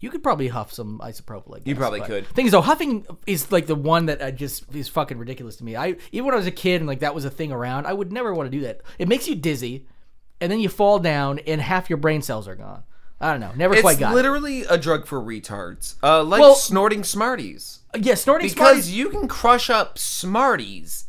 You 0.02 0.10
could 0.10 0.24
probably 0.24 0.48
huff 0.48 0.72
some 0.74 1.00
isopropyl. 1.04 1.58
I 1.58 1.62
You 1.66 1.76
probably 1.76 2.00
but- 2.00 2.08
could. 2.08 2.28
Thing 2.28 2.46
is, 2.46 2.54
though, 2.54 2.62
huffing 2.62 3.06
is 3.28 3.52
like 3.52 3.68
the 3.68 3.76
one 3.76 4.06
that 4.06 4.22
I 4.24 4.32
just 4.32 4.74
is 4.74 4.88
fucking 4.88 5.18
ridiculous 5.18 5.58
to 5.58 5.64
me. 5.66 5.76
I 5.76 5.98
even 6.12 6.26
when 6.26 6.34
I 6.34 6.38
was 6.38 6.48
a 6.48 6.52
kid 6.52 6.82
and 6.82 6.88
like 6.88 7.00
that 7.00 7.14
was 7.14 7.26
a 7.26 7.30
thing 7.30 7.52
around, 7.52 7.86
I 7.86 7.94
would 7.94 8.12
never 8.12 8.34
want 8.34 8.50
to 8.50 8.58
do 8.58 8.64
that. 8.64 8.82
It 8.98 9.08
makes 9.10 9.28
you 9.28 9.36
dizzy, 9.36 9.86
and 10.40 10.50
then 10.52 10.60
you 10.62 10.70
fall 10.70 11.00
down, 11.00 11.40
and 11.40 11.60
half 11.60 11.90
your 11.90 11.98
brain 11.98 12.22
cells 12.22 12.48
are 12.48 12.56
gone. 12.56 12.84
I 13.22 13.32
don't 13.32 13.42
know. 13.42 13.52
Never 13.58 13.74
It's 13.74 13.82
quite 13.82 14.00
got. 14.00 14.14
it. 14.14 14.16
literally 14.16 14.62
a 14.64 14.78
drug 14.78 15.06
for 15.06 15.20
retards. 15.20 15.96
Uh, 16.02 16.24
like 16.24 16.40
Well- 16.40 16.56
snorting 16.56 17.04
Smarties. 17.04 17.80
Yeah, 17.94 18.16
snorting 18.16 18.48
smarties. 18.48 18.54
Because 18.54 18.86
Smarties- 18.86 18.92
you 18.96 19.10
can 19.10 19.28
crush 19.28 19.70
up 19.70 19.98
Smarties. 19.98 21.06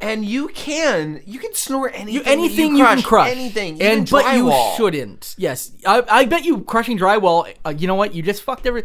And 0.00 0.24
you 0.24 0.48
can, 0.48 1.22
you 1.26 1.40
can 1.40 1.54
snort 1.54 1.92
anything. 1.94 2.14
You, 2.14 2.22
anything 2.24 2.76
you, 2.76 2.84
can 2.84 3.02
crush, 3.02 3.30
anything, 3.30 3.82
and 3.82 4.08
but 4.08 4.36
you 4.36 4.52
shouldn't. 4.76 5.34
Yes, 5.36 5.72
I, 5.84 6.04
I 6.08 6.24
bet 6.24 6.44
you 6.44 6.60
crushing 6.62 6.96
drywall. 6.96 7.52
Uh, 7.66 7.70
you 7.70 7.88
know 7.88 7.96
what? 7.96 8.14
You 8.14 8.22
just 8.22 8.42
fucked 8.42 8.64
every. 8.64 8.84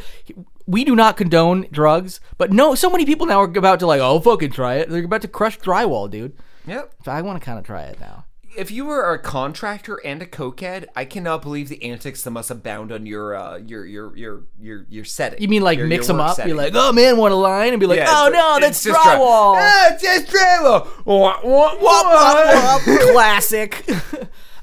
We 0.65 0.83
do 0.83 0.95
not 0.95 1.15
condone 1.15 1.67
drugs, 1.71 2.19
but 2.39 2.51
no, 2.51 2.73
so 2.73 2.89
many 2.89 3.05
people 3.05 3.27
now 3.27 3.41
are 3.41 3.45
about 3.45 3.79
to 3.81 3.85
like, 3.85 4.01
oh, 4.01 4.19
fucking 4.21 4.51
try 4.51 4.75
it. 4.75 4.89
They're 4.89 5.03
about 5.03 5.21
to 5.21 5.27
crush 5.27 5.59
drywall, 5.59 6.09
dude. 6.09 6.35
Yep. 6.65 6.93
So 7.05 7.11
I 7.11 7.21
want 7.21 7.39
to 7.39 7.45
kind 7.45 7.59
of 7.59 7.65
try 7.65 7.83
it 7.83 7.99
now. 7.99 8.25
If 8.55 8.69
you 8.71 8.85
were 8.85 9.13
a 9.13 9.19
contractor 9.19 9.95
and 10.05 10.21
a 10.21 10.25
cokehead, 10.25 10.85
I 10.95 11.05
cannot 11.05 11.41
believe 11.41 11.69
the 11.69 11.83
antics 11.83 12.21
that 12.23 12.31
must 12.31 12.51
abound 12.51 12.91
on 12.91 13.05
your 13.05 13.35
uh, 13.35 13.57
your 13.57 13.85
your 13.85 14.15
your 14.15 14.43
your 14.61 14.85
your 14.89 15.05
setting. 15.05 15.41
You 15.41 15.47
mean 15.47 15.61
like 15.63 15.77
Your- 15.79 15.87
mix 15.87 16.07
your 16.07 16.17
them 16.17 16.21
up? 16.25 16.35
setting. 16.35 16.51
Be 16.53 16.57
like, 16.57 16.73
oh 16.75 16.91
man, 16.91 17.17
want 17.17 17.33
a 17.33 17.37
line? 17.37 17.73
And 17.73 17.79
be 17.79 17.85
like, 17.87 17.97
Yeah, 17.99 18.07
oh 18.09 18.29
no, 18.29 18.59
that's 18.59 18.83
just 18.83 19.01
dry- 19.01 19.15
drywall. 19.15 19.55
Ah, 19.57 19.93
it's 19.93 20.03
just 20.03 20.27
drywall. 20.27 20.87
Wah, 21.05 21.39
wah, 21.43 21.77
wah. 21.81 22.79
Classic. 23.11 23.85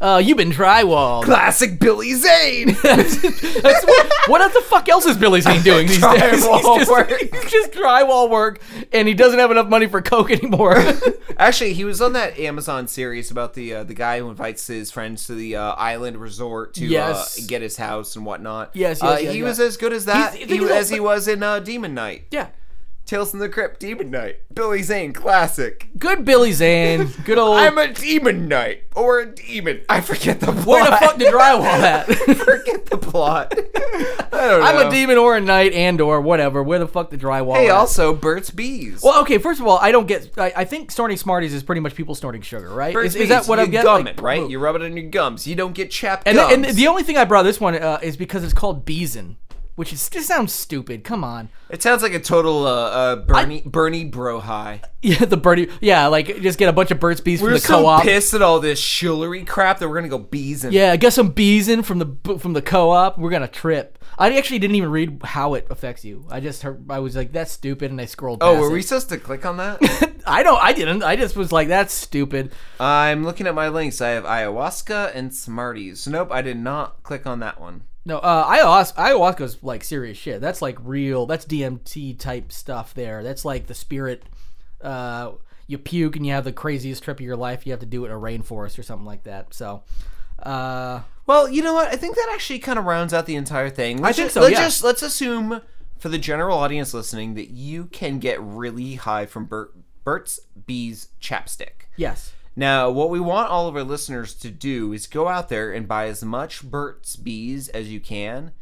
Uh, 0.00 0.16
you've 0.16 0.38
been 0.38 0.50
drywall. 0.50 1.22
Classic 1.22 1.78
Billy 1.78 2.14
Zane. 2.14 2.68
That's 2.82 3.22
what, 3.22 4.12
what 4.28 4.52
the 4.54 4.62
fuck 4.62 4.88
else 4.88 5.04
is 5.04 5.16
Billy 5.18 5.40
Zane 5.42 5.60
doing 5.62 5.86
these 5.86 6.00
days? 6.00 6.42
Drywall 6.46 6.78
He's 6.78 6.88
just, 6.88 6.90
work. 6.90 7.08
he's 7.20 7.50
just 7.52 7.72
drywall 7.72 8.30
work, 8.30 8.62
and 8.92 9.06
he 9.06 9.12
doesn't 9.14 9.38
have 9.38 9.50
enough 9.50 9.68
money 9.68 9.86
for 9.86 10.00
coke 10.00 10.30
anymore. 10.30 10.82
Actually, 11.36 11.74
he 11.74 11.84
was 11.84 12.00
on 12.00 12.14
that 12.14 12.38
Amazon 12.38 12.88
series 12.88 13.30
about 13.30 13.52
the 13.54 13.74
uh, 13.74 13.84
the 13.84 13.94
guy 13.94 14.18
who 14.20 14.30
invites 14.30 14.66
his 14.66 14.90
friends 14.90 15.26
to 15.26 15.34
the 15.34 15.56
uh, 15.56 15.72
island 15.74 16.16
resort 16.16 16.74
to 16.74 16.86
Yes. 16.86 17.38
uh, 17.38 17.46
get 17.46 17.60
his 17.60 17.76
house 17.76 18.16
and 18.16 18.24
whatnot. 18.24 18.70
Yes, 18.74 19.00
yes, 19.02 19.02
uh, 19.02 19.18
yeah, 19.20 19.30
he 19.32 19.38
yeah. 19.40 19.44
was 19.44 19.60
as 19.60 19.76
good 19.76 19.92
as 19.92 20.06
that 20.06 20.34
He's- 20.34 20.48
he, 20.50 20.64
as 20.64 20.88
he 20.90 21.00
was 21.00 21.28
in 21.28 21.42
uh, 21.42 21.58
Demon 21.60 21.92
Knight. 21.94 22.24
yeah, 22.30 22.48
Tales 23.10 23.32
from 23.32 23.40
the 23.40 23.48
Crypt, 23.48 23.80
Demon 23.80 24.08
Knight, 24.08 24.36
Billy 24.54 24.84
Zane, 24.84 25.12
classic. 25.12 25.88
good 25.98 26.24
Billy 26.24 26.52
Zane. 26.52 27.08
Good 27.24 27.38
old. 27.38 27.56
I'm 27.56 27.76
a 27.76 27.92
demon 27.92 28.46
knight 28.46 28.84
or 28.94 29.18
a 29.18 29.26
demon. 29.26 29.80
I 29.88 30.00
forget 30.00 30.38
the 30.38 30.52
plot. 30.52 30.64
where 30.64 30.84
the 30.88 30.96
fuck 30.96 31.18
did 31.18 31.34
drywall 31.34 31.64
at? 31.64 32.06
forget 32.36 32.86
the 32.86 32.96
plot? 32.96 33.52
I 33.92 34.28
don't 34.30 34.60
know. 34.60 34.62
I'm 34.62 34.86
a 34.86 34.90
demon 34.92 35.18
or 35.18 35.36
a 35.36 35.40
knight 35.40 35.72
and 35.72 36.00
or 36.00 36.20
whatever. 36.20 36.62
Where 36.62 36.78
the 36.78 36.86
fuck 36.86 37.10
the 37.10 37.18
drywall? 37.18 37.56
Hey, 37.56 37.66
at? 37.68 37.72
also 37.72 38.14
Burt's 38.14 38.52
Bees. 38.52 39.02
Well, 39.02 39.20
okay. 39.22 39.38
First 39.38 39.58
of 39.58 39.66
all, 39.66 39.78
I 39.78 39.90
don't 39.90 40.06
get. 40.06 40.38
I, 40.38 40.52
I 40.58 40.64
think 40.64 40.92
snorting 40.92 41.16
Smarties 41.16 41.52
is 41.52 41.64
pretty 41.64 41.80
much 41.80 41.96
people 41.96 42.14
snorting 42.14 42.42
sugar, 42.42 42.68
right? 42.68 42.94
Burt's 42.94 43.16
Is, 43.16 43.22
is 43.22 43.28
that 43.30 43.48
what 43.48 43.58
I'm 43.58 43.72
getting? 43.72 43.86
gum 43.86 44.04
Like, 44.04 44.18
it, 44.18 44.22
right? 44.22 44.48
You 44.48 44.60
rub 44.60 44.76
it 44.76 44.82
on 44.82 44.96
your 44.96 45.10
gums. 45.10 45.48
You 45.48 45.56
don't 45.56 45.74
get 45.74 45.90
chapped 45.90 46.28
And, 46.28 46.36
gums. 46.36 46.52
and 46.52 46.64
the 46.76 46.86
only 46.86 47.02
thing 47.02 47.16
I 47.16 47.24
brought 47.24 47.42
this 47.42 47.58
one 47.58 47.74
uh, 47.74 47.98
is 48.04 48.16
because 48.16 48.44
it's 48.44 48.54
called 48.54 48.84
Beeson, 48.84 49.36
which 49.80 49.94
is, 49.94 50.10
just 50.10 50.28
sounds 50.28 50.52
stupid. 50.52 51.04
Come 51.04 51.24
on. 51.24 51.48
it 51.70 51.82
sounds 51.82 52.02
like 52.02 52.12
a 52.12 52.20
total 52.20 52.66
uh, 52.66 52.70
uh, 52.70 53.16
Bernie 53.16 53.62
Bernie 53.64 54.04
bro 54.04 54.38
high. 54.38 54.82
Yeah, 55.02 55.24
the 55.24 55.38
birdie. 55.38 55.70
Yeah, 55.80 56.08
like 56.08 56.42
just 56.42 56.58
get 56.58 56.68
a 56.68 56.74
bunch 56.74 56.90
of 56.90 57.00
Burt's 57.00 57.22
Bees 57.22 57.40
We're 57.40 57.48
from 57.48 57.54
the 57.54 57.60
so 57.60 57.74
co-op. 57.80 58.02
pissed 58.02 58.34
at 58.34 58.42
all 58.42 58.60
this 58.60 58.78
shillery 58.78 59.46
crap 59.46 59.78
that 59.78 59.88
we're 59.88 59.94
gonna 59.94 60.10
go 60.10 60.18
bees 60.18 60.62
in. 60.62 60.74
Yeah, 60.74 60.94
get 60.96 61.14
some 61.14 61.30
Beeson 61.30 61.82
from 61.82 62.00
the 62.00 62.38
from 62.38 62.52
the 62.52 62.60
co-op. 62.60 63.16
We're 63.16 63.30
gonna 63.30 63.48
trip. 63.48 63.98
I 64.18 64.36
actually 64.36 64.58
didn't 64.58 64.76
even 64.76 64.90
read 64.90 65.22
how 65.24 65.54
it 65.54 65.66
affects 65.70 66.04
you. 66.04 66.26
I 66.30 66.40
just 66.40 66.60
heard. 66.60 66.84
I 66.90 66.98
was 66.98 67.16
like, 67.16 67.32
"That's 67.32 67.50
stupid," 67.50 67.90
and 67.90 67.98
I 67.98 68.04
scrolled. 68.04 68.42
Oh, 68.42 68.60
were 68.60 68.68
it. 68.68 68.72
we 68.74 68.82
supposed 68.82 69.08
to 69.08 69.16
click 69.16 69.46
on 69.46 69.56
that? 69.56 69.78
I 70.26 70.42
don't. 70.42 70.62
I 70.62 70.74
didn't. 70.74 71.02
I 71.02 71.16
just 71.16 71.34
was 71.34 71.50
like, 71.50 71.68
"That's 71.68 71.94
stupid." 71.94 72.52
I'm 72.78 73.24
looking 73.24 73.46
at 73.46 73.54
my 73.54 73.70
links. 73.70 74.02
I 74.02 74.10
have 74.10 74.24
ayahuasca 74.24 75.12
and 75.14 75.34
Smarties. 75.34 76.06
Nope, 76.06 76.28
I 76.30 76.42
did 76.42 76.58
not 76.58 77.02
click 77.04 77.26
on 77.26 77.40
that 77.40 77.58
one. 77.58 77.84
No, 78.04 78.18
uh, 78.18 78.46
ayahuasca. 78.46 78.94
Ayahuasca's 78.94 79.62
like 79.62 79.84
serious 79.84 80.16
shit. 80.16 80.40
That's 80.40 80.62
like 80.62 80.78
real. 80.82 81.26
That's 81.26 81.44
DMT 81.44 82.18
type 82.18 82.50
stuff. 82.52 82.94
There. 82.94 83.22
That's 83.22 83.44
like 83.44 83.66
the 83.66 83.74
spirit. 83.74 84.24
Uh, 84.80 85.32
you 85.66 85.78
puke 85.78 86.16
and 86.16 86.26
you 86.26 86.32
have 86.32 86.44
the 86.44 86.52
craziest 86.52 87.02
trip 87.02 87.18
of 87.20 87.24
your 87.26 87.36
life. 87.36 87.66
You 87.66 87.72
have 87.72 87.80
to 87.80 87.86
do 87.86 88.04
it 88.04 88.08
in 88.08 88.12
a 88.14 88.18
rainforest 88.18 88.78
or 88.78 88.82
something 88.82 89.06
like 89.06 89.24
that. 89.24 89.52
So, 89.54 89.82
uh, 90.42 91.02
Well, 91.26 91.48
you 91.48 91.62
know 91.62 91.74
what? 91.74 91.88
I 91.88 91.96
think 91.96 92.16
that 92.16 92.30
actually 92.32 92.58
kind 92.58 92.78
of 92.78 92.86
rounds 92.86 93.12
out 93.14 93.26
the 93.26 93.36
entire 93.36 93.70
thing. 93.70 93.98
Let's 93.98 94.16
think 94.16 94.26
just, 94.26 94.34
so, 94.34 94.40
Let's 94.40 94.52
yeah. 94.54 94.64
just 94.64 94.82
let's 94.82 95.02
assume 95.02 95.60
for 95.98 96.08
the 96.08 96.18
general 96.18 96.56
audience 96.58 96.94
listening 96.94 97.34
that 97.34 97.50
you 97.50 97.84
can 97.86 98.18
get 98.18 98.40
really 98.40 98.94
high 98.94 99.26
from 99.26 99.44
Bert, 99.44 99.74
Burt's 100.02 100.40
Bees 100.66 101.08
chapstick. 101.20 101.86
yes. 101.96 102.32
Now, 102.60 102.90
what 102.90 103.08
we 103.08 103.20
want 103.20 103.48
all 103.48 103.68
of 103.68 103.76
our 103.76 103.82
listeners 103.82 104.34
to 104.34 104.50
do 104.50 104.92
is 104.92 105.06
go 105.06 105.28
out 105.28 105.48
there 105.48 105.72
and 105.72 105.88
buy 105.88 106.08
as 106.08 106.22
much 106.22 106.62
Burt's 106.62 107.16
Bees 107.16 107.70
as 107.70 107.90
you 107.90 108.00
can 108.00 108.52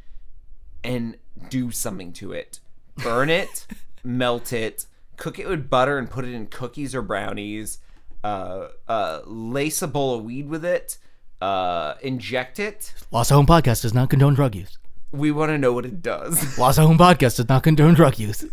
and 0.84 1.16
do 1.48 1.72
something 1.72 2.12
to 2.12 2.30
it. 2.30 2.60
Burn 2.98 3.28
it, 3.28 3.66
melt 4.04 4.52
it, 4.52 4.86
cook 5.16 5.40
it 5.40 5.48
with 5.48 5.68
butter 5.68 5.98
and 5.98 6.08
put 6.08 6.24
it 6.24 6.32
in 6.32 6.46
cookies 6.46 6.94
or 6.94 7.02
brownies. 7.02 7.78
Uh, 8.22 8.68
uh, 8.86 9.22
lace 9.24 9.82
a 9.82 9.88
bowl 9.88 10.14
of 10.14 10.22
weed 10.22 10.48
with 10.48 10.64
it. 10.64 10.98
Uh, 11.40 11.94
inject 12.00 12.60
it. 12.60 12.94
Lost 13.10 13.30
Home 13.30 13.46
Podcast 13.46 13.82
does 13.82 13.94
not 13.94 14.10
condone 14.10 14.34
drug 14.34 14.54
use. 14.54 14.78
We 15.10 15.32
want 15.32 15.50
to 15.50 15.58
know 15.58 15.72
what 15.72 15.84
it 15.84 16.02
does. 16.02 16.56
Lost 16.56 16.78
Home 16.78 16.98
Podcast 16.98 17.38
does 17.38 17.48
not 17.48 17.64
condone 17.64 17.94
drug 17.94 18.16
use. 18.16 18.44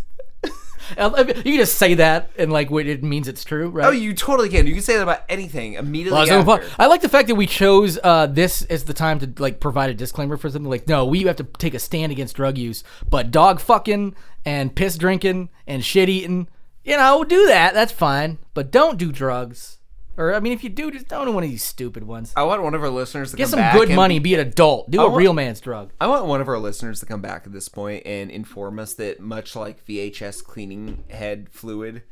You 1.38 1.44
can 1.44 1.58
just 1.58 1.78
say 1.78 1.96
that 1.96 2.32
and 2.38 2.52
like 2.52 2.70
what 2.70 2.86
it 2.86 3.04
means 3.04 3.28
it's 3.28 3.44
true, 3.44 3.70
right? 3.70 3.88
oh, 3.88 3.92
you 3.92 4.14
totally 4.14 4.50
can. 4.50 4.68
You 4.68 4.74
can 4.74 4.84
say 4.84 4.96
that 4.96 5.04
about 5.04 5.24
anything 5.30 5.74
immediately 5.74 6.18
after. 6.40 6.46
I 6.78 6.88
like 6.88 7.02
the 7.02 7.10
fact 7.10 7.28
that 7.28 7.36
we 7.36 7.48
chose 7.48 7.98
uh, 8.04 8.28
this 8.28 8.64
as 8.64 8.84
the 8.86 8.94
time 8.94 9.20
to 9.20 9.34
like 9.42 9.60
provide 9.60 9.90
a 9.90 9.94
disclaimer 9.94 10.38
for 10.38 10.50
something 10.50 10.70
like, 10.70 10.88
no, 10.88 11.06
we 11.06 11.24
have 11.24 11.36
to 11.38 11.44
take 11.58 11.74
a 11.74 11.80
stand 11.80 12.12
against 12.12 12.36
drug 12.36 12.58
use, 12.58 12.84
but 13.10 13.32
dog 13.32 13.60
fucking 13.60 14.16
and 14.46 14.76
piss 14.76 14.98
drinking 14.98 15.50
and 15.68 15.84
shit 15.84 16.10
eating, 16.10 16.48
you 16.84 16.98
know, 16.98 17.24
do 17.24 17.48
that. 17.48 17.74
That's 17.74 17.92
fine, 17.92 18.38
but 18.54 18.72
don't 18.72 18.98
do 18.98 19.12
drugs. 19.12 19.80
Or 20.18 20.34
I 20.34 20.40
mean, 20.40 20.54
if 20.54 20.64
you 20.64 20.70
do, 20.70 20.92
just 20.92 21.08
don't 21.08 21.26
do 21.26 21.32
one 21.34 21.44
of 21.44 21.50
these 21.50 21.64
stupid 21.64 22.04
ones. 22.04 22.32
I 22.36 22.44
want 22.44 22.64
one 22.64 22.74
of 22.74 22.82
our 22.84 22.90
listeners 22.90 23.32
to 23.32 23.38
Get 23.38 23.44
come 23.46 23.50
some 23.52 23.60
back 23.60 23.74
good 23.76 23.90
and- 23.90 23.96
money, 23.96 24.20
be 24.20 24.34
an 24.34 24.40
adult, 24.40 24.90
do 24.90 25.00
I 25.02 25.04
a 25.04 25.08
want- 25.08 25.18
real 25.18 25.34
man's 25.34 25.60
drug. 25.60 25.92
I 26.00 26.08
want 26.08 26.26
one 26.26 26.40
of 26.42 26.48
our 26.48 26.58
listeners 26.60 27.00
to 27.02 27.06
come 27.06 27.22
back 27.22 27.44
at 27.46 27.52
this 27.52 27.68
point 27.68 28.04
and 28.06 28.32
inform 28.32 28.80
us 28.80 28.94
that 28.94 29.20
much 29.20 29.56
like 29.56 29.86
VHS 29.86 30.42
cleaning 30.44 31.04
head 31.10 31.48
fluid, 31.52 32.04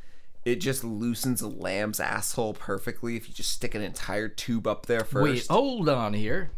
it 0.44 0.56
just 0.58 0.84
loosens 0.84 1.42
a 1.42 1.48
lamb's 1.48 2.02
asshole 2.02 2.54
perfectly 2.54 3.16
if 3.16 3.30
you 3.30 3.34
just 3.34 3.54
stick 3.54 3.74
an 3.76 3.82
entire 3.82 4.28
tube 4.28 4.68
up 4.68 4.86
there 4.88 5.06
first. 5.06 5.24
Wait, 5.24 5.48
hold 5.50 5.88
on 5.88 6.14
here. 6.14 6.52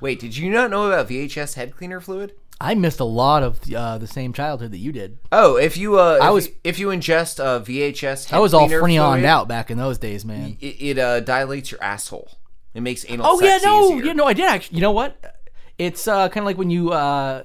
Wait, 0.00 0.20
did 0.20 0.36
you 0.36 0.48
not 0.48 0.70
know 0.70 0.86
about 0.86 1.08
VHS 1.08 1.54
head 1.54 1.74
cleaner 1.76 2.00
fluid? 2.00 2.32
I 2.60 2.74
missed 2.74 2.98
a 2.98 3.04
lot 3.04 3.42
of 3.44 3.60
uh, 3.72 3.98
the 3.98 4.06
same 4.08 4.32
childhood 4.32 4.72
that 4.72 4.78
you 4.78 4.90
did. 4.90 5.18
Oh, 5.30 5.56
if 5.56 5.76
you 5.76 5.98
uh, 5.98 6.18
I 6.20 6.28
if 6.28 6.34
was- 6.34 6.46
you, 6.48 6.54
if 6.64 6.78
you 6.78 6.88
ingest 6.88 7.38
uh, 7.38 7.60
VHS, 7.60 8.32
I 8.32 8.38
was 8.38 8.52
all 8.54 8.68
freoned 8.68 9.24
out 9.24 9.46
back 9.48 9.70
in 9.70 9.78
those 9.78 9.98
days, 9.98 10.24
man. 10.24 10.56
It, 10.60 10.66
it 10.80 10.98
uh, 10.98 11.20
dilates 11.20 11.70
your 11.70 11.82
asshole. 11.82 12.38
It 12.74 12.80
makes 12.80 13.04
anal. 13.08 13.26
Oh 13.26 13.40
yeah, 13.40 13.58
no, 13.62 13.92
easier. 13.94 14.06
yeah, 14.06 14.12
no, 14.12 14.24
I 14.26 14.32
did 14.32 14.46
actually. 14.46 14.76
You 14.76 14.82
know 14.82 14.92
what? 14.92 15.34
It's 15.78 16.08
uh, 16.08 16.28
kind 16.28 16.42
of 16.42 16.46
like 16.46 16.58
when 16.58 16.70
you 16.70 16.92
uh, 16.92 17.44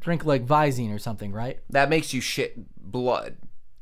drink 0.00 0.24
like 0.24 0.46
Visine 0.46 0.94
or 0.94 0.98
something, 0.98 1.32
right? 1.32 1.58
That 1.70 1.90
makes 1.90 2.14
you 2.14 2.20
shit 2.22 2.54
blood. 2.78 3.36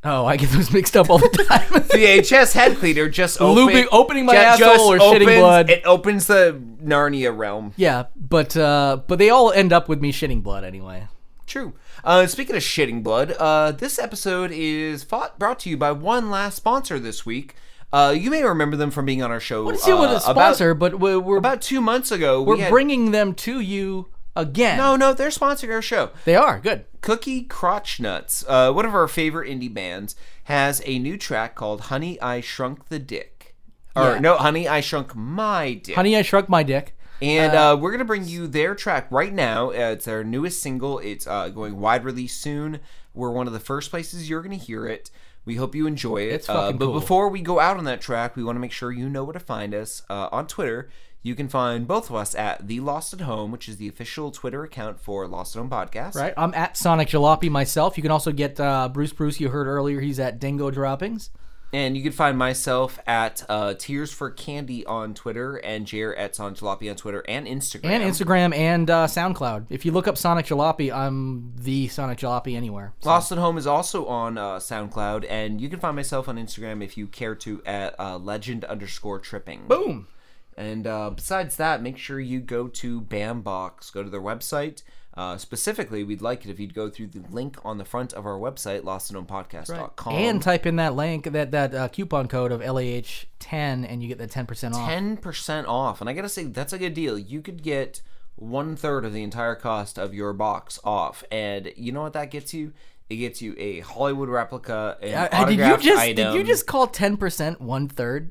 Oh, 0.04 0.26
I 0.26 0.36
get 0.36 0.50
those 0.50 0.72
mixed 0.72 0.96
up 0.96 1.08
all 1.10 1.18
the 1.18 1.28
time. 1.48 1.60
VHS 1.92 2.54
head 2.54 2.76
cleaner 2.78 3.08
just 3.08 3.40
open, 3.40 3.72
Lubing- 3.74 3.86
opening 3.92 4.26
my 4.26 4.32
ju- 4.32 4.38
asshole 4.38 4.92
just 4.96 5.04
or 5.04 5.14
shitting 5.14 5.38
blood. 5.38 5.70
It 5.70 5.82
opens 5.84 6.26
the 6.26 6.60
Narnia 6.82 7.36
realm. 7.36 7.72
yeah, 7.76 8.06
but 8.16 8.56
uh, 8.56 8.98
but 9.06 9.18
they 9.18 9.30
all 9.30 9.52
end 9.52 9.72
up 9.72 9.88
with 9.88 10.00
me 10.00 10.12
shitting 10.12 10.42
blood 10.42 10.64
anyway. 10.64 11.06
True. 11.46 11.74
Uh, 12.02 12.26
speaking 12.26 12.56
of 12.56 12.62
shitting 12.62 13.02
blood, 13.02 13.32
uh, 13.38 13.72
this 13.72 13.98
episode 13.98 14.50
is 14.52 15.04
fought, 15.04 15.38
brought 15.38 15.60
to 15.60 15.70
you 15.70 15.76
by 15.76 15.92
one 15.92 16.30
last 16.30 16.56
sponsor 16.56 16.98
this 16.98 17.24
week. 17.24 17.54
Uh, 17.92 18.14
you 18.16 18.30
may 18.30 18.42
remember 18.42 18.76
them 18.76 18.90
from 18.90 19.04
being 19.04 19.22
on 19.22 19.30
our 19.30 19.38
show. 19.38 19.62
What 19.64 19.74
is 19.74 19.86
it 19.86 19.92
with 19.92 20.10
uh, 20.10 20.14
a 20.14 20.20
sponsor? 20.20 20.72
but 20.74 20.98
we're 20.98 21.20
we're, 21.20 21.36
About, 21.36 21.54
about 21.54 21.62
two 21.62 21.80
months 21.80 22.10
ago, 22.10 22.42
we're 22.42 22.54
we 22.54 22.60
had, 22.62 22.70
bringing 22.70 23.10
them 23.10 23.34
to 23.34 23.60
you 23.60 24.08
again. 24.36 24.76
No, 24.78 24.96
no, 24.96 25.12
they're 25.12 25.28
sponsoring 25.28 25.72
our 25.72 25.82
show. 25.82 26.10
they 26.24 26.36
are 26.36 26.58
good. 26.60 26.84
Cookie 27.00 27.42
Crotch 27.42 28.00
Nuts, 28.00 28.44
uh, 28.48 28.72
one 28.72 28.84
of 28.84 28.94
our 28.94 29.08
favorite 29.08 29.48
indie 29.50 29.72
bands, 29.72 30.14
has 30.44 30.80
a 30.84 30.98
new 30.98 31.16
track 31.18 31.54
called 31.54 31.82
"Honey, 31.82 32.20
I 32.20 32.40
Shrunk 32.40 32.88
the 32.88 32.98
Dick." 32.98 33.54
Or 33.96 34.14
Yeah. 34.14 34.18
no, 34.20 34.36
"Honey, 34.36 34.68
I 34.68 34.80
Shrunk 34.80 35.14
My 35.14 35.74
Dick." 35.74 35.94
Honey, 35.96 36.16
I 36.16 36.22
shrunk 36.22 36.48
my 36.48 36.62
dick. 36.62 36.96
And 37.20 37.54
uh, 37.54 37.76
we're 37.80 37.92
gonna 37.92 38.04
bring 38.04 38.24
you 38.26 38.48
their 38.48 38.74
track 38.74 39.06
right 39.10 39.32
now. 39.32 39.68
Uh, 39.70 39.92
it's 39.92 40.06
their 40.06 40.24
newest 40.24 40.60
single. 40.60 40.98
It's 40.98 41.26
uh, 41.26 41.50
going 41.50 41.78
wide 41.78 42.04
release 42.04 42.36
soon. 42.36 42.80
We're 43.14 43.30
one 43.30 43.46
of 43.46 43.52
the 43.52 43.60
first 43.60 43.90
places 43.90 44.28
you're 44.28 44.42
gonna 44.42 44.56
hear 44.56 44.86
it. 44.86 45.10
We 45.44 45.56
hope 45.56 45.74
you 45.74 45.86
enjoy 45.86 46.18
it. 46.28 46.32
It's 46.34 46.48
uh, 46.48 46.54
fucking 46.54 46.78
but 46.78 46.86
cool. 46.86 46.94
before 46.94 47.28
we 47.28 47.40
go 47.40 47.60
out 47.60 47.76
on 47.76 47.84
that 47.84 48.00
track, 48.00 48.34
we 48.36 48.42
want 48.42 48.56
to 48.56 48.60
make 48.60 48.72
sure 48.72 48.90
you 48.90 49.08
know 49.08 49.22
where 49.24 49.32
to 49.34 49.40
find 49.40 49.72
us 49.74 50.02
uh, 50.10 50.28
on 50.32 50.46
Twitter. 50.46 50.88
You 51.24 51.34
can 51.36 51.48
find 51.48 51.86
both 51.86 52.10
of 52.10 52.16
us 52.16 52.34
at 52.34 52.66
the 52.66 52.80
Lost 52.80 53.12
at 53.12 53.20
Home, 53.20 53.52
which 53.52 53.68
is 53.68 53.76
the 53.76 53.86
official 53.88 54.30
Twitter 54.32 54.64
account 54.64 54.98
for 54.98 55.26
Lost 55.28 55.54
at 55.54 55.60
Home 55.60 55.70
podcast. 55.70 56.16
Right, 56.16 56.34
I'm 56.36 56.52
at 56.54 56.76
Sonic 56.76 57.08
Jalopy 57.08 57.48
myself. 57.48 57.96
You 57.96 58.02
can 58.02 58.10
also 58.10 58.32
get 58.32 58.58
uh, 58.58 58.88
Bruce 58.88 59.12
Bruce. 59.12 59.38
You 59.38 59.48
heard 59.50 59.68
earlier, 59.68 60.00
he's 60.00 60.18
at 60.18 60.40
Dingo 60.40 60.70
Droppings. 60.70 61.30
And 61.74 61.96
you 61.96 62.02
can 62.02 62.12
find 62.12 62.36
myself 62.36 62.98
at 63.06 63.44
uh, 63.48 63.72
Tears 63.74 64.12
for 64.12 64.30
Candy 64.30 64.84
on 64.84 65.14
Twitter 65.14 65.56
and 65.56 65.86
Jer 65.86 66.14
at 66.14 66.36
Sonic 66.36 66.58
Jalopy 66.58 66.90
on 66.90 66.96
Twitter 66.96 67.24
and 67.26 67.46
Instagram. 67.46 67.84
and 67.86 68.02
Instagram 68.02 68.54
and 68.54 68.90
uh, 68.90 69.06
SoundCloud. 69.06 69.66
If 69.70 69.86
you 69.86 69.92
look 69.92 70.06
up 70.06 70.18
Sonic 70.18 70.44
Jalopy, 70.44 70.92
I'm 70.94 71.54
the 71.56 71.88
Sonic 71.88 72.18
Jalopy 72.18 72.56
anywhere. 72.56 72.92
So- 73.00 73.08
Lost 73.08 73.32
at 73.32 73.38
Home 73.38 73.56
is 73.56 73.66
also 73.66 74.04
on 74.04 74.36
uh, 74.36 74.56
SoundCloud, 74.56 75.24
and 75.30 75.62
you 75.62 75.70
can 75.70 75.80
find 75.80 75.96
myself 75.96 76.28
on 76.28 76.36
Instagram 76.36 76.84
if 76.84 76.98
you 76.98 77.06
care 77.06 77.34
to 77.36 77.62
at 77.64 77.94
uh, 77.98 78.18
legend 78.18 78.64
underscore 78.66 79.18
tripping. 79.20 79.66
Boom. 79.66 80.08
And 80.56 80.86
uh, 80.86 81.10
besides 81.10 81.56
that, 81.56 81.82
make 81.82 81.96
sure 81.98 82.20
you 82.20 82.40
go 82.40 82.68
to 82.68 83.00
Bambox. 83.00 83.92
Go 83.92 84.02
to 84.02 84.10
their 84.10 84.20
website. 84.20 84.82
Uh, 85.14 85.36
specifically, 85.36 86.02
we'd 86.04 86.22
like 86.22 86.44
it 86.46 86.50
if 86.50 86.58
you'd 86.58 86.72
go 86.72 86.88
through 86.88 87.06
the 87.06 87.20
link 87.30 87.58
on 87.64 87.76
the 87.76 87.84
front 87.84 88.14
of 88.14 88.24
our 88.24 88.38
website, 88.38 88.80
lostathomepodcast.com. 88.82 90.14
And 90.14 90.40
type 90.40 90.64
in 90.64 90.76
that 90.76 90.94
link, 90.94 91.24
that 91.32 91.50
that 91.50 91.74
uh, 91.74 91.88
coupon 91.88 92.28
code 92.28 92.50
of 92.50 92.60
LAH10, 92.62 93.86
and 93.88 94.02
you 94.02 94.08
get 94.08 94.16
the 94.18 94.26
10% 94.26 94.72
off. 94.74 94.90
10% 94.90 95.68
off. 95.68 96.00
And 96.00 96.08
I 96.08 96.14
gotta 96.14 96.30
say, 96.30 96.44
that's 96.44 96.72
a 96.72 96.78
good 96.78 96.94
deal. 96.94 97.18
You 97.18 97.42
could 97.42 97.62
get 97.62 98.00
one 98.36 98.74
third 98.74 99.04
of 99.04 99.12
the 99.12 99.22
entire 99.22 99.54
cost 99.54 99.98
of 99.98 100.14
your 100.14 100.32
box 100.32 100.80
off. 100.82 101.24
And 101.30 101.72
you 101.76 101.92
know 101.92 102.02
what 102.02 102.14
that 102.14 102.30
gets 102.30 102.54
you? 102.54 102.72
It 103.10 103.16
gets 103.16 103.42
you 103.42 103.54
a 103.58 103.80
Hollywood 103.80 104.30
replica, 104.30 104.96
an 105.02 105.12
Uh, 105.12 105.28
uh, 105.30 105.44
did 105.44 105.58
you 105.58 105.76
just 105.76 106.00
item. 106.00 106.32
did 106.32 106.38
you 106.38 106.44
just 106.44 106.66
call 106.66 106.88
10% 106.88 107.60
one 107.60 107.86
third? 107.88 108.30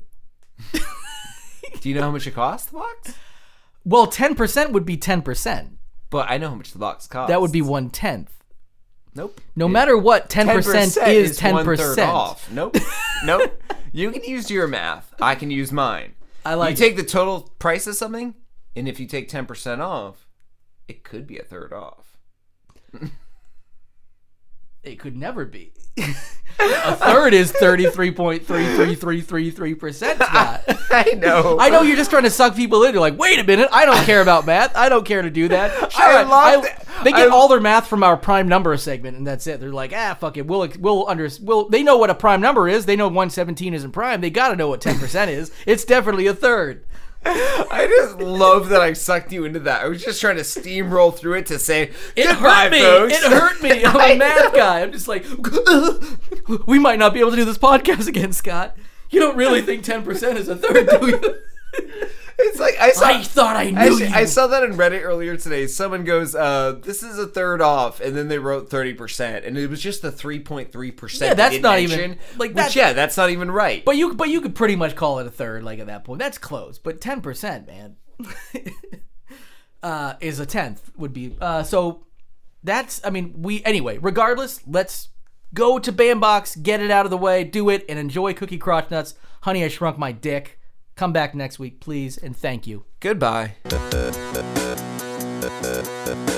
Do 1.80 1.88
you 1.88 1.94
know 1.94 2.02
how 2.02 2.10
much 2.10 2.26
it 2.26 2.32
costs, 2.32 2.70
the 2.70 2.78
box? 2.78 3.14
Well, 3.84 4.06
10% 4.06 4.72
would 4.72 4.84
be 4.84 4.96
10%. 4.96 5.70
But 6.10 6.30
I 6.30 6.38
know 6.38 6.50
how 6.50 6.54
much 6.54 6.72
the 6.72 6.78
box 6.78 7.06
costs. 7.06 7.30
That 7.30 7.40
would 7.40 7.52
be 7.52 7.62
one 7.62 7.90
tenth. 7.90 8.32
Nope. 9.14 9.40
No 9.56 9.68
matter 9.68 9.96
what, 9.96 10.30
10%, 10.30 11.08
is 11.08 11.38
10%. 11.38 11.52
one-third 11.52 11.98
off. 11.98 12.50
Nope. 12.50 12.76
nope. 13.24 13.62
You 13.92 14.10
can 14.10 14.24
use 14.24 14.50
your 14.50 14.66
math. 14.66 15.12
I 15.20 15.34
can 15.34 15.50
use 15.50 15.70
mine. 15.70 16.14
I 16.44 16.54
like 16.54 16.70
You 16.70 16.76
take 16.76 16.96
the 16.96 17.02
total 17.02 17.52
price 17.58 17.86
of 17.86 17.94
something, 17.94 18.34
and 18.74 18.88
if 18.88 18.98
you 18.98 19.06
take 19.06 19.28
10% 19.28 19.80
off, 19.80 20.26
it 20.88 21.04
could 21.04 21.26
be 21.26 21.38
a 21.38 21.42
third 21.42 21.72
off. 21.72 22.16
It 24.82 24.98
could 24.98 25.16
never 25.16 25.44
be. 25.44 25.72
a 26.84 26.94
third 26.96 27.34
is 27.34 27.52
33.33333%, 27.52 30.16
Scott. 30.24 30.62
I 30.90 31.14
know. 31.18 31.56
I 31.58 31.68
know 31.70 31.82
you're 31.82 31.96
just 31.96 32.10
trying 32.10 32.22
to 32.24 32.30
suck 32.30 32.54
people 32.56 32.82
in. 32.84 32.92
You're 32.92 33.00
like, 33.00 33.18
wait 33.18 33.38
a 33.38 33.44
minute, 33.44 33.68
I 33.72 33.84
don't 33.84 34.04
care 34.04 34.22
about 34.22 34.46
math. 34.46 34.74
I 34.76 34.88
don't 34.88 35.04
care 35.04 35.22
to 35.22 35.30
do 35.30 35.48
that. 35.48 35.72
Sure, 35.92 36.04
I 36.04 36.24
that. 36.60 36.86
They 37.04 37.10
get 37.12 37.28
I- 37.28 37.34
all 37.34 37.48
their 37.48 37.60
math 37.60 37.86
from 37.86 38.02
our 38.02 38.16
prime 38.16 38.48
number 38.48 38.74
segment, 38.76 39.16
and 39.18 39.26
that's 39.26 39.46
it. 39.46 39.60
They're 39.60 39.70
like, 39.72 39.92
ah, 39.94 40.16
fuck 40.18 40.36
it. 40.38 40.46
We'll 40.46 40.66
we'll 40.78 41.06
under 41.08 41.28
we'll. 41.40 41.68
They 41.68 41.82
know 41.82 41.96
what 41.98 42.08
a 42.10 42.14
prime 42.14 42.40
number 42.40 42.66
is. 42.68 42.86
They 42.86 42.96
know 42.96 43.08
117 43.08 43.74
isn't 43.74 43.92
prime. 43.92 44.20
They 44.22 44.30
got 44.30 44.48
to 44.48 44.56
know 44.56 44.68
what 44.68 44.80
10 44.80 44.98
percent 44.98 45.30
is. 45.30 45.50
It's 45.66 45.84
definitely 45.84 46.26
a 46.26 46.34
third. 46.34 46.84
I 47.70 47.86
just 47.88 48.18
love 48.18 48.68
that 48.70 48.80
I 48.80 48.92
sucked 48.94 49.32
you 49.32 49.44
into 49.44 49.60
that. 49.60 49.82
I 49.82 49.88
was 49.88 50.02
just 50.02 50.20
trying 50.20 50.36
to 50.36 50.42
steamroll 50.42 51.16
through 51.16 51.34
it 51.34 51.46
to 51.46 51.58
say, 51.58 51.92
It 52.16 52.26
hurt 52.26 52.72
me. 52.72 52.80
folks. 52.80 53.14
It 53.14 53.22
hurt 53.32 53.62
me. 53.62 53.84
I'm 53.84 54.12
a 54.12 54.16
math 54.16 54.54
guy. 54.54 54.80
I'm 54.82 54.90
just 54.92 55.06
like, 55.08 55.24
we 56.66 56.78
might 56.78 56.98
not 56.98 57.14
be 57.14 57.20
able 57.20 57.30
to 57.30 57.36
do 57.36 57.44
this 57.44 57.58
podcast 57.58 58.08
again, 58.08 58.32
Scott. 58.32 58.76
You 59.10 59.20
don't 59.20 59.36
really 59.36 59.62
think 59.62 59.84
10 59.84 60.02
percent 60.02 60.38
is 60.38 60.48
a 60.48 60.56
third, 60.56 60.88
do 60.88 61.06
you? 61.06 61.36
It's 62.44 62.58
like 62.58 62.76
I 62.80 62.92
saw. 62.92 63.06
I 63.06 63.22
thought 63.22 63.56
I 63.56 63.70
knew 63.70 63.78
Actually, 63.78 64.08
you. 64.08 64.14
I 64.14 64.24
saw 64.24 64.46
that 64.48 64.62
in 64.64 64.72
Reddit 64.74 65.02
earlier 65.02 65.36
today. 65.36 65.66
Someone 65.66 66.04
goes, 66.04 66.34
uh, 66.34 66.78
"This 66.82 67.02
is 67.02 67.18
a 67.18 67.26
third 67.26 67.60
off," 67.60 68.00
and 68.00 68.16
then 68.16 68.28
they 68.28 68.38
wrote 68.38 68.68
thirty 68.70 68.94
percent, 68.94 69.44
and 69.44 69.56
it 69.56 69.68
was 69.70 69.80
just 69.80 70.02
the 70.02 70.12
three 70.12 70.40
point 70.40 70.72
three 70.72 70.90
percent. 70.90 71.30
Yeah, 71.30 71.34
that's 71.34 71.58
not 71.60 71.78
even- 71.78 72.18
like, 72.36 72.50
Which, 72.50 72.54
that's- 72.54 72.76
yeah, 72.76 72.92
that's 72.92 73.16
not 73.16 73.30
even 73.30 73.50
right. 73.50 73.84
But 73.84 73.96
you, 73.96 74.14
but 74.14 74.28
you 74.28 74.40
could 74.40 74.54
pretty 74.54 74.76
much 74.76 74.96
call 74.96 75.18
it 75.20 75.26
a 75.26 75.30
third, 75.30 75.62
like 75.62 75.78
at 75.78 75.86
that 75.86 76.04
point. 76.04 76.18
That's 76.18 76.38
close, 76.38 76.78
but 76.78 77.00
ten 77.00 77.20
percent, 77.20 77.66
man, 77.66 77.96
uh, 79.82 80.14
is 80.20 80.38
a 80.40 80.46
tenth. 80.46 80.90
Would 80.96 81.12
be 81.12 81.36
uh, 81.40 81.62
so. 81.62 82.06
That's, 82.64 83.00
I 83.04 83.10
mean, 83.10 83.34
we 83.42 83.62
anyway. 83.64 83.98
Regardless, 83.98 84.60
let's 84.68 85.08
go 85.52 85.80
to 85.80 85.92
Bambox, 85.92 86.62
get 86.62 86.80
it 86.80 86.92
out 86.92 87.04
of 87.06 87.10
the 87.10 87.16
way, 87.18 87.42
do 87.42 87.68
it, 87.70 87.84
and 87.88 87.98
enjoy 87.98 88.34
Cookie 88.34 88.58
Crotch 88.58 88.88
Nuts. 88.90 89.14
Honey, 89.42 89.64
I 89.64 89.68
shrunk 89.68 89.98
my 89.98 90.12
dick. 90.12 90.60
Come 90.94 91.12
back 91.12 91.34
next 91.34 91.58
week, 91.58 91.80
please, 91.80 92.16
and 92.18 92.36
thank 92.36 92.66
you. 92.66 92.84
Goodbye. 93.00 93.56